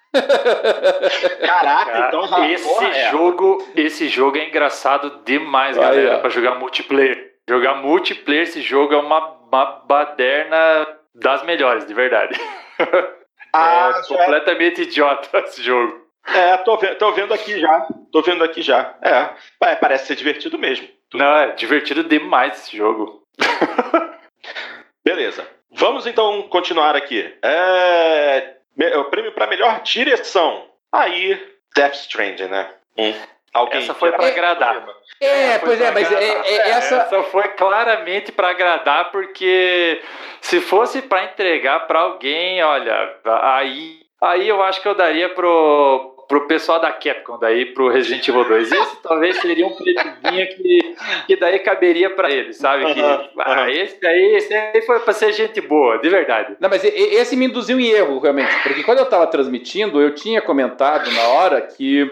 Caraca, 1.45 1.91
Cara, 1.91 2.07
então 2.07 2.45
esse 2.45 2.67
porra, 2.67 2.87
é. 2.87 3.11
jogo, 3.11 3.67
esse 3.75 4.07
jogo 4.07 4.37
é 4.37 4.47
engraçado 4.47 5.21
demais, 5.23 5.77
galera, 5.77 6.19
para 6.19 6.29
jogar 6.29 6.55
multiplayer. 6.55 7.33
Jogar 7.47 7.75
multiplayer 7.75 8.43
esse 8.43 8.61
jogo 8.61 8.93
é 8.93 8.97
uma, 8.97 9.19
uma 9.41 9.65
baderna 9.85 10.87
das 11.13 11.43
melhores, 11.43 11.85
de 11.85 11.93
verdade. 11.93 12.39
Ah, 13.53 14.01
é 14.03 14.07
completamente 14.07 14.81
idiota 14.81 15.39
esse 15.39 15.63
jogo. 15.63 16.05
É, 16.27 16.57
tô, 16.57 16.77
ve 16.77 16.93
tô 16.95 17.13
vendo 17.13 17.33
aqui 17.33 17.59
já. 17.59 17.87
Tô 18.11 18.21
vendo 18.21 18.43
aqui 18.43 18.61
já. 18.61 18.93
É, 19.01 19.75
parece 19.75 20.07
ser 20.07 20.15
divertido 20.15 20.59
mesmo. 20.59 20.87
Não, 21.13 21.37
é 21.37 21.51
divertido 21.53 22.03
demais 22.03 22.57
esse 22.57 22.77
jogo. 22.77 23.23
Beleza. 25.03 25.47
Vamos 25.71 26.07
então 26.07 26.43
continuar 26.43 26.95
aqui. 26.95 27.33
É, 27.41 28.55
o 28.97 29.05
prêmio 29.05 29.31
para 29.33 29.47
melhor 29.47 29.81
direção. 29.81 30.65
Aí, 30.91 31.39
Death 31.75 31.95
Stranding, 31.95 32.47
né? 32.47 32.69
Hum. 32.97 33.13
Alguém 33.53 33.81
essa 33.81 33.93
foi 33.93 34.11
para 34.11 34.27
agradar. 34.27 34.85
É, 35.19 35.53
é 35.53 35.59
pois 35.59 35.81
é, 35.81 35.91
mas 35.91 36.11
é, 36.11 36.23
é, 36.23 36.69
essa... 36.69 36.95
essa 36.95 37.23
foi 37.23 37.47
claramente 37.49 38.31
para 38.31 38.49
agradar, 38.49 39.11
porque 39.11 40.01
se 40.41 40.61
fosse 40.61 41.01
para 41.01 41.23
entregar 41.23 41.87
para 41.87 41.99
alguém, 41.99 42.61
olha, 42.63 43.15
aí, 43.41 43.99
aí 44.21 44.47
eu 44.47 44.61
acho 44.61 44.81
que 44.81 44.87
eu 44.87 44.95
daria 44.95 45.29
pro 45.29 46.16
pro 46.27 46.47
pessoal 46.47 46.79
da 46.79 46.91
Capcom, 46.91 47.37
daí 47.39 47.65
pro 47.67 47.89
Resident 47.89 48.27
Evil 48.27 48.43
2. 48.43 48.71
Esse 48.71 49.01
talvez 49.01 49.39
seria 49.39 49.65
um 49.65 49.75
prêmiozinho 49.75 50.47
que, 50.55 50.95
que 51.27 51.35
daí 51.35 51.59
caberia 51.59 52.09
para 52.09 52.29
ele, 52.29 52.53
sabe? 52.53 52.93
Que, 52.93 53.01
ah, 53.01 53.71
esse 53.71 54.05
aí, 54.05 54.35
esse 54.35 54.53
aí 54.53 54.81
foi 54.81 54.99
para 54.99 55.13
ser 55.13 55.31
gente 55.33 55.61
boa, 55.61 55.97
de 55.97 56.09
verdade. 56.09 56.55
Não, 56.59 56.69
mas 56.69 56.83
esse 56.83 57.35
me 57.35 57.45
induziu 57.45 57.79
em 57.79 57.87
erro, 57.87 58.19
realmente, 58.19 58.53
porque 58.63 58.83
quando 58.83 58.99
eu 58.99 59.05
tava 59.05 59.27
transmitindo, 59.27 60.01
eu 60.01 60.13
tinha 60.13 60.41
comentado 60.41 61.09
na 61.11 61.27
hora 61.29 61.61
que, 61.61 62.09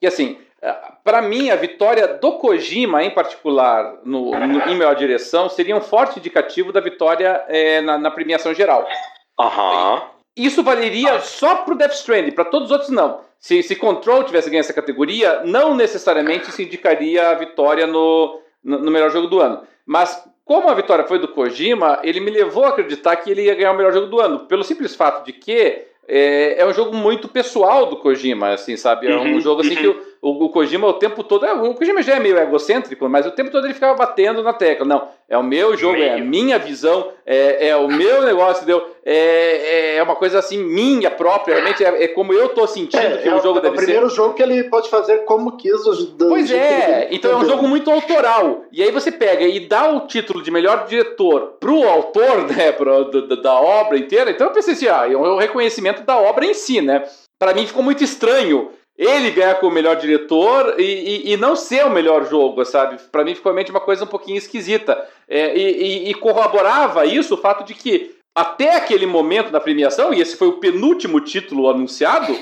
que 0.00 0.06
assim, 0.06 0.38
para 1.04 1.22
mim, 1.22 1.50
a 1.50 1.56
vitória 1.56 2.08
do 2.08 2.32
Kojima, 2.32 3.04
em 3.04 3.10
particular, 3.10 3.98
no, 4.04 4.32
no, 4.32 4.60
em 4.68 4.76
melhor 4.76 4.96
direção, 4.96 5.48
seria 5.48 5.76
um 5.76 5.80
forte 5.80 6.18
indicativo 6.18 6.72
da 6.72 6.80
vitória 6.80 7.44
é, 7.48 7.80
na, 7.80 7.96
na, 7.96 8.10
premiação 8.10 8.52
geral. 8.52 8.86
Aham. 9.38 10.02
Isso 10.38 10.62
valeria 10.62 11.16
ah. 11.16 11.20
só 11.20 11.56
pro 11.56 11.74
Death 11.74 11.94
Stranding, 11.94 12.30
para 12.30 12.44
todos 12.44 12.66
os 12.66 12.72
outros 12.72 12.90
não. 12.90 13.20
Se, 13.40 13.62
se 13.62 13.74
Control 13.76 14.24
tivesse 14.24 14.48
ganho 14.48 14.60
essa 14.60 14.72
categoria, 14.72 15.42
não 15.44 15.74
necessariamente 15.74 16.50
se 16.52 16.62
indicaria 16.62 17.30
a 17.30 17.34
vitória 17.34 17.86
no, 17.86 18.40
no, 18.62 18.78
no, 18.78 18.90
melhor 18.90 19.10
jogo 19.10 19.26
do 19.26 19.40
ano. 19.40 19.62
Mas, 19.84 20.24
como 20.44 20.68
a 20.68 20.74
vitória 20.74 21.04
foi 21.04 21.18
do 21.18 21.28
Kojima, 21.28 22.00
ele 22.02 22.20
me 22.20 22.30
levou 22.30 22.64
a 22.64 22.68
acreditar 22.68 23.16
que 23.16 23.30
ele 23.30 23.42
ia 23.42 23.54
ganhar 23.54 23.72
o 23.72 23.76
melhor 23.76 23.92
jogo 23.92 24.06
do 24.06 24.20
ano, 24.20 24.40
pelo 24.40 24.64
simples 24.64 24.94
fato 24.94 25.24
de 25.24 25.32
que 25.32 25.86
é, 26.08 26.60
é 26.60 26.66
um 26.66 26.72
jogo 26.72 26.96
muito 26.96 27.28
pessoal 27.28 27.86
do 27.86 27.96
Kojima, 27.96 28.50
assim, 28.50 28.76
sabe? 28.76 29.06
É 29.06 29.16
um 29.16 29.34
uhum, 29.34 29.40
jogo 29.40 29.60
assim 29.60 29.76
uhum. 29.76 29.82
que 29.82 29.88
o, 29.88 30.02
o, 30.20 30.44
o, 30.44 30.48
Kojima 30.48 30.86
o 30.86 30.94
tempo 30.94 31.22
todo. 31.22 31.46
É, 31.46 31.52
o 31.52 31.74
Kojima 31.74 32.02
já 32.02 32.16
é 32.16 32.20
meio 32.20 32.38
egocêntrico, 32.38 33.08
mas 33.08 33.26
o 33.26 33.30
tempo 33.30 33.50
todo 33.50 33.66
ele 33.66 33.74
ficava 33.74 33.94
batendo 33.94 34.42
na 34.42 34.52
tecla. 34.52 34.84
Não, 34.86 35.08
é 35.28 35.36
o 35.38 35.42
meu 35.42 35.76
jogo, 35.76 35.94
meio. 35.94 36.04
é 36.04 36.14
a 36.14 36.18
minha 36.18 36.58
visão, 36.58 37.12
é, 37.24 37.68
é 37.68 37.76
o 37.76 37.88
meu 37.88 38.22
negócio, 38.22 38.62
entendeu? 38.62 38.84
É, 39.04 39.96
é 39.96 40.02
uma 40.02 40.16
coisa 40.16 40.38
assim, 40.38 40.62
minha 40.62 41.10
própria, 41.10 41.54
realmente 41.54 41.84
é, 41.84 42.04
é 42.04 42.08
como 42.08 42.32
eu 42.32 42.48
tô 42.50 42.66
sentindo 42.66 43.02
é, 43.02 43.18
que 43.18 43.28
o 43.28 43.40
jogo 43.40 43.58
é 43.58 43.62
deve 43.62 43.76
ser. 43.76 43.82
É 43.82 43.84
o 43.84 43.86
primeiro 43.86 44.10
jogo 44.10 44.34
que 44.34 44.42
ele 44.42 44.64
pode 44.64 44.88
fazer 44.88 45.18
como 45.18 45.56
quis. 45.56 45.80
Pois 46.18 46.50
é, 46.50 47.08
então 47.10 47.32
é 47.32 47.36
um 47.36 47.44
jogo 47.44 47.68
muito 47.68 47.90
autoral. 47.90 48.64
E 48.72 48.82
aí 48.82 48.90
você 48.90 49.12
pega 49.12 49.44
e 49.44 49.60
dá 49.60 49.90
o 49.90 50.06
título 50.06 50.42
de 50.42 50.50
melhor 50.50 50.86
diretor 50.86 51.56
pro 51.60 51.88
autor, 51.88 52.44
né, 52.50 52.72
pro, 52.72 53.04
da, 53.04 53.36
da 53.36 53.54
obra 53.60 53.98
inteira. 53.98 54.30
Então 54.30 54.48
eu 54.48 54.52
pensei 54.52 54.74
assim, 54.74 54.88
ah, 54.88 55.06
é 55.10 55.16
um 55.16 55.36
reconhecimento 55.36 56.02
da 56.02 56.18
obra 56.18 56.44
em 56.44 56.54
si, 56.54 56.80
né? 56.80 57.04
Para 57.38 57.54
mim 57.54 57.66
ficou 57.66 57.82
muito 57.82 58.02
estranho 58.02 58.70
ele 58.98 59.30
ganhar 59.30 59.54
como 59.54 59.72
melhor 59.72 59.94
diretor 59.94 60.74
e, 60.76 60.82
e, 60.82 61.32
e, 61.32 61.36
não 61.36 61.54
ser 61.54 61.86
o 61.86 61.90
melhor 61.90 62.28
jogo, 62.28 62.64
sabe? 62.64 62.98
Para 63.12 63.22
mim 63.22 63.34
ficou 63.34 63.52
realmente 63.52 63.70
uma 63.70 63.80
coisa 63.80 64.04
um 64.04 64.08
pouquinho 64.08 64.36
esquisita. 64.36 65.00
É, 65.28 65.56
e, 65.56 66.10
e, 66.10 66.14
corroborava 66.14 67.06
isso 67.06 67.34
o 67.34 67.38
fato 67.38 67.62
de 67.62 67.74
que 67.74 68.16
até 68.34 68.76
aquele 68.76 69.06
momento 69.06 69.50
da 69.52 69.60
premiação, 69.60 70.12
e 70.12 70.20
esse 70.20 70.36
foi 70.36 70.48
o 70.48 70.58
penúltimo 70.58 71.20
título 71.20 71.70
anunciado, 71.70 72.36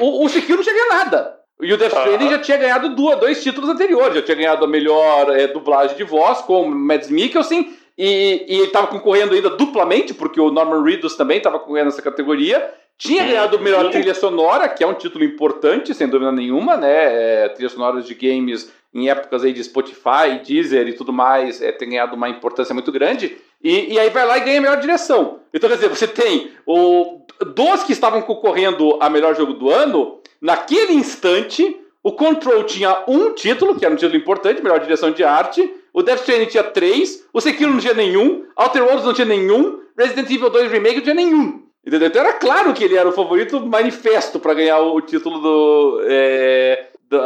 o, 0.00 0.04
o, 0.04 0.24
o 0.24 0.28
Sekiro 0.30 0.56
não 0.56 0.64
tinha 0.64 0.74
ganhado 0.74 1.04
nada. 1.04 1.38
E 1.60 1.72
o 1.72 1.76
Death 1.76 1.92
Stranding 1.92 2.30
já 2.30 2.38
tinha 2.38 2.56
ganhado 2.56 2.94
duas, 2.94 3.18
dois 3.18 3.42
títulos 3.42 3.68
anteriores. 3.68 4.14
Já 4.14 4.22
tinha 4.22 4.36
ganhado 4.36 4.64
a 4.64 4.68
melhor 4.68 5.36
é, 5.36 5.48
dublagem 5.48 5.96
de 5.96 6.04
voz 6.04 6.40
com 6.42 6.62
o 6.62 6.70
Mads 6.70 7.10
Mikkelsen. 7.10 7.76
E, 7.96 8.46
e 8.48 8.54
ele 8.58 8.66
estava 8.66 8.86
concorrendo 8.86 9.34
ainda 9.34 9.50
duplamente, 9.50 10.14
porque 10.14 10.40
o 10.40 10.52
Norman 10.52 10.84
Reedus 10.84 11.16
também 11.16 11.38
estava 11.38 11.58
concorrendo 11.58 11.86
nessa 11.86 12.00
categoria. 12.00 12.72
Tinha 12.98 13.24
ganhado 13.24 13.60
melhor 13.60 13.90
trilha 13.90 14.12
sonora, 14.12 14.68
que 14.68 14.82
é 14.82 14.86
um 14.86 14.94
título 14.94 15.24
importante, 15.24 15.94
sem 15.94 16.08
dúvida 16.08 16.32
nenhuma, 16.32 16.76
né? 16.76 17.44
É, 17.44 17.48
trilhas 17.50 17.72
sonoras 17.72 18.04
de 18.04 18.12
games 18.12 18.72
em 18.92 19.08
épocas 19.08 19.44
aí 19.44 19.52
de 19.52 19.62
Spotify, 19.62 20.40
Deezer 20.44 20.88
e 20.88 20.92
tudo 20.92 21.12
mais, 21.12 21.62
é, 21.62 21.70
tem 21.70 21.90
ganhado 21.90 22.16
uma 22.16 22.28
importância 22.28 22.74
muito 22.74 22.90
grande. 22.90 23.38
E, 23.62 23.94
e 23.94 23.98
aí 23.98 24.10
vai 24.10 24.26
lá 24.26 24.38
e 24.38 24.40
ganha 24.40 24.58
a 24.58 24.62
melhor 24.62 24.80
direção. 24.80 25.38
Então, 25.54 25.70
quer 25.70 25.76
dizer, 25.76 25.88
você 25.88 26.08
tem 26.08 26.50
o, 26.66 27.20
dos 27.54 27.84
que 27.84 27.92
estavam 27.92 28.20
concorrendo 28.20 28.98
a 29.00 29.08
melhor 29.08 29.36
jogo 29.36 29.52
do 29.52 29.70
ano, 29.70 30.18
naquele 30.40 30.92
instante, 30.92 31.78
o 32.02 32.12
Control 32.12 32.64
tinha 32.64 33.04
um 33.06 33.32
título, 33.32 33.78
que 33.78 33.84
era 33.84 33.94
um 33.94 33.96
título 33.96 34.16
importante, 34.16 34.62
melhor 34.62 34.80
direção 34.80 35.12
de 35.12 35.22
arte. 35.22 35.72
O 35.92 36.02
Death 36.02 36.20
Stranding 36.20 36.46
tinha 36.46 36.64
três. 36.64 37.24
O 37.32 37.40
Sekiro 37.40 37.70
não 37.70 37.78
tinha 37.78 37.94
nenhum. 37.94 38.44
Outer 38.56 38.82
Worlds 38.82 39.04
não 39.04 39.14
tinha 39.14 39.24
nenhum. 39.26 39.80
Resident 39.96 40.30
Evil 40.30 40.50
2 40.50 40.70
Remake 40.70 40.96
não 40.96 41.02
tinha 41.02 41.14
nenhum. 41.14 41.67
Entendeu? 41.88 42.08
Então 42.08 42.20
era 42.20 42.34
claro 42.34 42.74
que 42.74 42.84
ele 42.84 42.98
era 42.98 43.08
o 43.08 43.12
favorito 43.12 43.58
manifesto 43.64 44.38
para 44.38 44.52
ganhar 44.52 44.78
o, 44.78 45.00
título 45.00 45.38
do, 45.38 46.02
é, 46.06 46.88
do, 47.08 47.18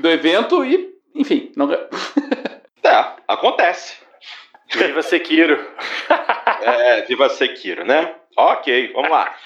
do 0.00 0.08
evento 0.08 0.64
e, 0.64 0.94
enfim, 1.14 1.52
não 1.54 1.68
É, 2.82 3.06
acontece. 3.28 3.98
Viva 4.72 5.02
Sekiro. 5.02 5.62
é, 6.62 7.02
viva 7.02 7.28
Sekiro, 7.28 7.84
né? 7.84 8.14
Ok, 8.34 8.92
vamos 8.94 9.10
lá. 9.10 9.36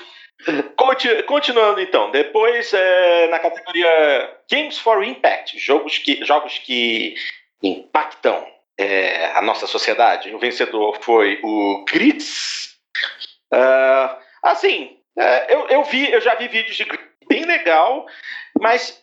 Continuando 1.27 1.81
então, 1.81 2.13
depois 2.13 2.73
é, 2.73 3.27
na 3.31 3.41
categoria 3.41 4.31
Games 4.49 4.79
for 4.79 5.03
Impact, 5.03 5.59
jogos 5.59 5.99
que, 5.99 6.25
jogos 6.25 6.59
que 6.59 7.17
impactam 7.61 8.47
é, 8.79 9.33
a 9.35 9.43
nossa 9.43 9.67
sociedade. 9.67 10.33
O 10.33 10.39
vencedor 10.39 10.99
foi 11.01 11.41
o 11.43 11.85
Grits. 11.85 12.77
Uh, 13.53 14.22
assim, 14.43 14.97
é, 15.19 15.55
eu, 15.55 15.69
eu, 15.69 15.85
vi, 15.85 16.11
eu 16.11 16.21
já 16.21 16.35
vi 16.35 16.49
vídeos 16.49 16.77
de 16.77 16.87
bem 17.29 17.45
legal, 17.45 18.07
mas 18.61 19.03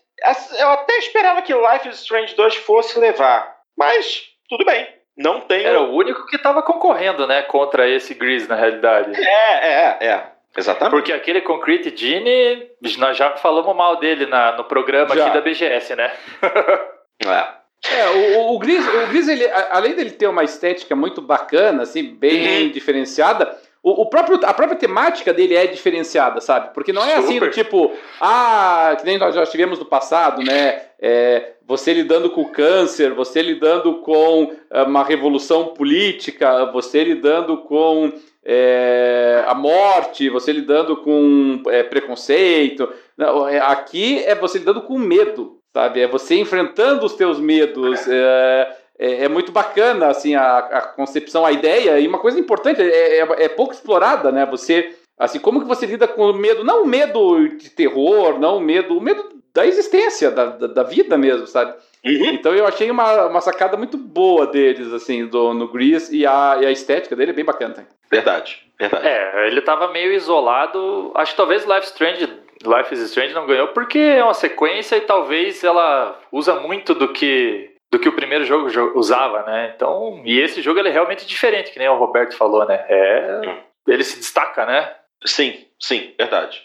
eu 0.57 0.69
até 0.69 0.97
esperava 0.97 1.41
que 1.41 1.53
Life 1.53 1.87
is 1.87 2.01
Strange 2.01 2.35
2 2.35 2.55
fosse 2.57 2.99
levar, 2.99 3.57
mas 3.77 4.23
tudo 4.49 4.65
bem. 4.65 4.87
Não 5.17 5.41
tem. 5.41 5.65
Era 5.65 5.81
o 5.81 5.93
único 5.93 6.25
que 6.27 6.37
estava 6.37 6.61
concorrendo, 6.61 7.27
né, 7.27 7.41
contra 7.41 7.87
esse 7.89 8.13
Gris 8.13 8.47
na 8.47 8.55
realidade. 8.55 9.11
É, 9.21 9.67
é, 9.67 9.97
é. 10.01 10.23
Exatamente. 10.57 10.91
Porque 10.91 11.13
aquele 11.13 11.41
Concrete 11.41 11.95
Genie, 11.95 12.71
nós 12.97 13.17
já 13.17 13.35
falamos 13.37 13.75
mal 13.75 13.97
dele 13.97 14.25
na, 14.25 14.53
no 14.53 14.63
programa 14.63 15.15
já. 15.15 15.25
aqui 15.25 15.33
da 15.33 15.41
BGS, 15.41 15.95
né? 15.95 16.11
é. 17.25 17.59
É, 17.81 18.09
o, 18.09 18.55
o, 18.55 18.59
Gris, 18.59 18.85
o 18.85 19.07
Gris 19.07 19.27
ele, 19.27 19.47
além 19.69 19.95
dele 19.95 20.11
ter 20.11 20.27
uma 20.27 20.43
estética 20.43 20.95
muito 20.95 21.21
bacana, 21.21 21.83
assim, 21.83 22.03
bem 22.03 22.65
uhum. 22.65 22.71
diferenciada, 22.71 23.57
o, 23.81 24.01
o, 24.01 24.05
próprio, 24.07 24.39
a 24.43 24.53
própria 24.53 24.77
temática 24.77 25.33
dele 25.33 25.55
é 25.55 25.65
diferenciada, 25.67 26.41
sabe? 26.41 26.73
Porque 26.73 26.91
não 26.91 27.03
é 27.03 27.15
Super. 27.15 27.23
assim 27.23 27.39
do 27.39 27.49
tipo, 27.49 27.91
ah, 28.19 28.95
que 28.99 29.05
nem 29.05 29.17
nós 29.17 29.33
já 29.33 29.45
tivemos 29.45 29.79
no 29.79 29.85
passado, 29.85 30.43
né? 30.43 30.81
É, 31.01 31.53
você 31.65 31.93
lidando 31.93 32.31
com 32.31 32.41
o 32.41 32.51
câncer, 32.51 33.13
você 33.13 33.41
lidando 33.41 34.01
com 34.01 34.55
eh, 34.71 34.83
uma 34.83 35.03
revolução 35.03 35.67
política, 35.67 36.65
você 36.71 37.03
lidando 37.03 37.57
com 37.59 38.11
é, 38.43 39.43
a 39.45 39.53
morte, 39.53 40.29
você 40.29 40.51
lidando 40.51 40.97
com 40.97 41.61
é, 41.67 41.83
preconceito. 41.83 42.91
Não, 43.15 43.47
é, 43.47 43.59
aqui 43.59 44.23
é 44.25 44.33
você 44.33 44.57
lidando 44.57 44.81
com 44.81 44.97
medo, 44.97 45.59
sabe? 45.71 46.01
É 46.01 46.07
você 46.07 46.39
enfrentando 46.39 47.05
os 47.05 47.13
teus 47.13 47.39
medos. 47.39 47.99
É, 48.07 48.75
é, 48.99 49.23
é 49.23 49.29
muito 49.29 49.51
bacana 49.51 50.07
assim 50.07 50.35
a, 50.35 50.57
a, 50.57 50.81
concepção, 50.81 51.45
a 51.45 51.51
ideia 51.51 51.99
e 51.99 52.07
uma 52.07 52.19
coisa 52.19 52.39
importante 52.39 52.81
é, 52.81 53.19
é, 53.19 53.43
é, 53.45 53.47
pouco 53.47 53.73
explorada, 53.73 54.31
né? 54.31 54.45
Você 54.47 54.93
assim 55.17 55.39
como 55.39 55.61
que 55.61 55.67
você 55.67 55.85
lida 55.85 56.07
com 56.07 56.29
o 56.29 56.33
medo, 56.33 56.63
não 56.63 56.83
o 56.83 56.87
medo 56.87 57.47
de 57.49 57.69
terror, 57.69 58.39
não 58.39 58.57
o 58.57 58.61
medo, 58.61 58.97
o 58.97 59.01
medo 59.01 59.39
da 59.53 59.65
existência, 59.65 60.29
da, 60.31 60.45
da, 60.45 60.67
da 60.67 60.83
vida 60.83 61.17
mesmo, 61.17 61.47
sabe? 61.47 61.73
Uhum. 62.05 62.25
Então 62.27 62.53
eu 62.53 62.65
achei 62.65 62.89
uma, 62.89 63.25
uma 63.25 63.41
sacada 63.41 63.75
muito 63.75 63.97
boa 63.97 64.47
deles, 64.47 64.93
assim, 64.93 65.25
do, 65.25 65.53
no 65.53 65.67
Grease, 65.67 66.15
e 66.15 66.25
a, 66.25 66.57
e 66.61 66.65
a 66.65 66.71
estética 66.71 67.15
dele 67.15 67.31
é 67.31 67.33
bem 67.33 67.43
bacana. 67.43 67.73
Tá? 67.73 67.83
Verdade, 68.09 68.65
verdade. 68.79 69.05
É, 69.05 69.47
ele 69.47 69.61
tava 69.61 69.91
meio 69.91 70.13
isolado. 70.13 71.11
Acho 71.15 71.31
que 71.31 71.37
talvez 71.37 71.65
Life 71.65 71.87
Strange, 71.87 72.25
Life 72.65 72.93
is 72.93 73.01
Strange 73.01 73.33
não 73.33 73.45
ganhou 73.45 73.69
porque 73.69 73.99
é 73.99 74.23
uma 74.23 74.33
sequência 74.33 74.95
e 74.95 75.01
talvez 75.01 75.63
ela 75.63 76.17
usa 76.31 76.55
muito 76.55 76.93
do 76.93 77.09
que 77.09 77.68
do 77.91 77.99
que 77.99 78.07
o 78.07 78.15
primeiro 78.15 78.45
jogo 78.45 78.67
usava, 78.97 79.43
né? 79.43 79.73
Então, 79.75 80.21
e 80.23 80.39
esse 80.39 80.61
jogo 80.61 80.79
ele 80.79 80.89
é 80.89 80.91
realmente 80.91 81.25
diferente, 81.25 81.71
que 81.71 81.79
nem 81.79 81.89
o 81.89 81.97
Roberto 81.97 82.35
falou, 82.35 82.65
né? 82.65 82.85
É, 82.87 83.41
hum. 83.45 83.57
ele 83.87 84.03
se 84.03 84.17
destaca, 84.17 84.65
né? 84.65 84.93
Sim, 85.25 85.65
sim, 85.79 86.13
verdade. 86.17 86.61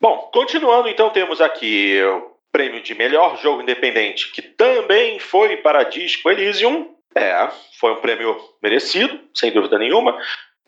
Bom, 0.00 0.30
continuando, 0.32 0.88
então 0.88 1.10
temos 1.10 1.40
aqui 1.40 2.02
o 2.02 2.36
prêmio 2.50 2.82
de 2.82 2.94
melhor 2.94 3.36
jogo 3.36 3.62
independente, 3.62 4.32
que 4.32 4.40
também 4.40 5.18
foi 5.18 5.58
para 5.58 5.84
Disco 5.84 6.30
Elysium. 6.30 6.94
É, 7.14 7.48
foi 7.78 7.92
um 7.92 8.00
prêmio 8.00 8.38
merecido, 8.62 9.18
sem 9.34 9.50
dúvida 9.50 9.78
nenhuma. 9.78 10.18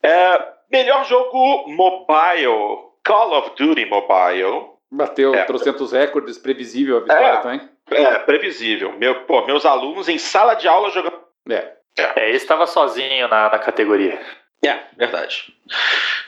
É, 0.02 0.46
melhor 0.70 1.04
jogo 1.04 1.66
mobile, 1.68 2.88
Call 3.04 3.38
of 3.38 3.50
Duty 3.56 3.84
Mobile. 3.86 4.68
Bateu 4.90 5.34
é, 5.34 5.44
trocentos 5.44 5.92
recordes, 5.92 6.38
previsível 6.38 6.98
a 6.98 7.00
vitória 7.00 7.26
é, 7.26 7.36
também. 7.38 7.68
É, 7.90 8.18
previsível. 8.20 8.92
Meu, 8.98 9.24
pô, 9.24 9.44
meus 9.46 9.64
alunos 9.64 10.08
em 10.08 10.18
sala 10.18 10.54
de 10.54 10.68
aula 10.68 10.90
jogando. 10.90 11.18
É. 11.48 11.78
É, 11.98 12.20
é 12.20 12.30
esse 12.30 12.44
estava 12.44 12.66
sozinho 12.66 13.28
na, 13.28 13.50
na 13.50 13.58
categoria. 13.58 14.20
É, 14.64 14.78
verdade. 14.96 15.54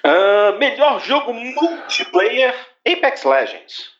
Uh, 0.04 0.58
melhor 0.58 1.00
jogo 1.00 1.32
multiplayer, 1.32 2.54
Apex 2.86 3.24
Legends. 3.24 3.90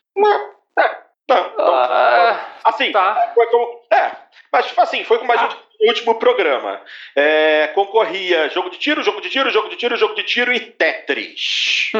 É, 0.78 0.96
não, 1.28 1.46
uh, 1.48 2.38
assim, 2.64 2.92
tá. 2.92 3.32
foi 3.34 3.46
como, 3.46 3.82
é, 3.92 4.12
mas 4.52 4.66
tipo 4.66 4.80
assim, 4.80 5.04
foi 5.04 5.18
como 5.18 5.32
a 5.32 5.36
gente 5.36 5.56
último 5.88 6.14
programa. 6.16 6.80
É, 7.16 7.70
concorria 7.74 8.48
jogo 8.50 8.70
de 8.70 8.78
tiro, 8.78 9.02
jogo 9.02 9.20
de 9.20 9.30
tiro, 9.30 9.50
jogo 9.50 9.68
de 9.68 9.76
tiro, 9.76 9.96
jogo 9.96 10.14
de 10.14 10.22
tiro 10.22 10.52
e 10.52 10.60
Tetris. 10.60 11.90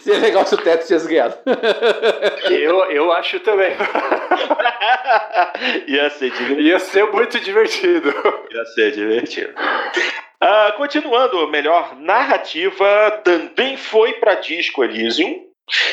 Seria 0.00 0.20
legal 0.20 0.46
se 0.46 0.54
o 0.54 0.58
Tetris 0.58 0.86
tivesse 0.86 1.08
ganhado. 1.08 1.38
eu, 2.50 2.90
eu 2.90 3.12
acho 3.12 3.40
também. 3.40 3.72
Ia 5.88 6.10
ser 6.10 6.30
divertido. 6.30 6.60
Ia 6.60 6.78
ser 6.78 7.12
muito 7.12 7.40
divertido. 7.40 8.14
Ia 8.52 8.64
ser 8.66 8.92
divertido. 8.92 9.52
Uh, 10.42 10.72
continuando, 10.76 11.48
melhor 11.48 11.96
narrativa 11.96 13.20
também 13.24 13.76
foi 13.76 14.14
para 14.14 14.36
Disco 14.36 14.82
Elysium. 14.82 15.50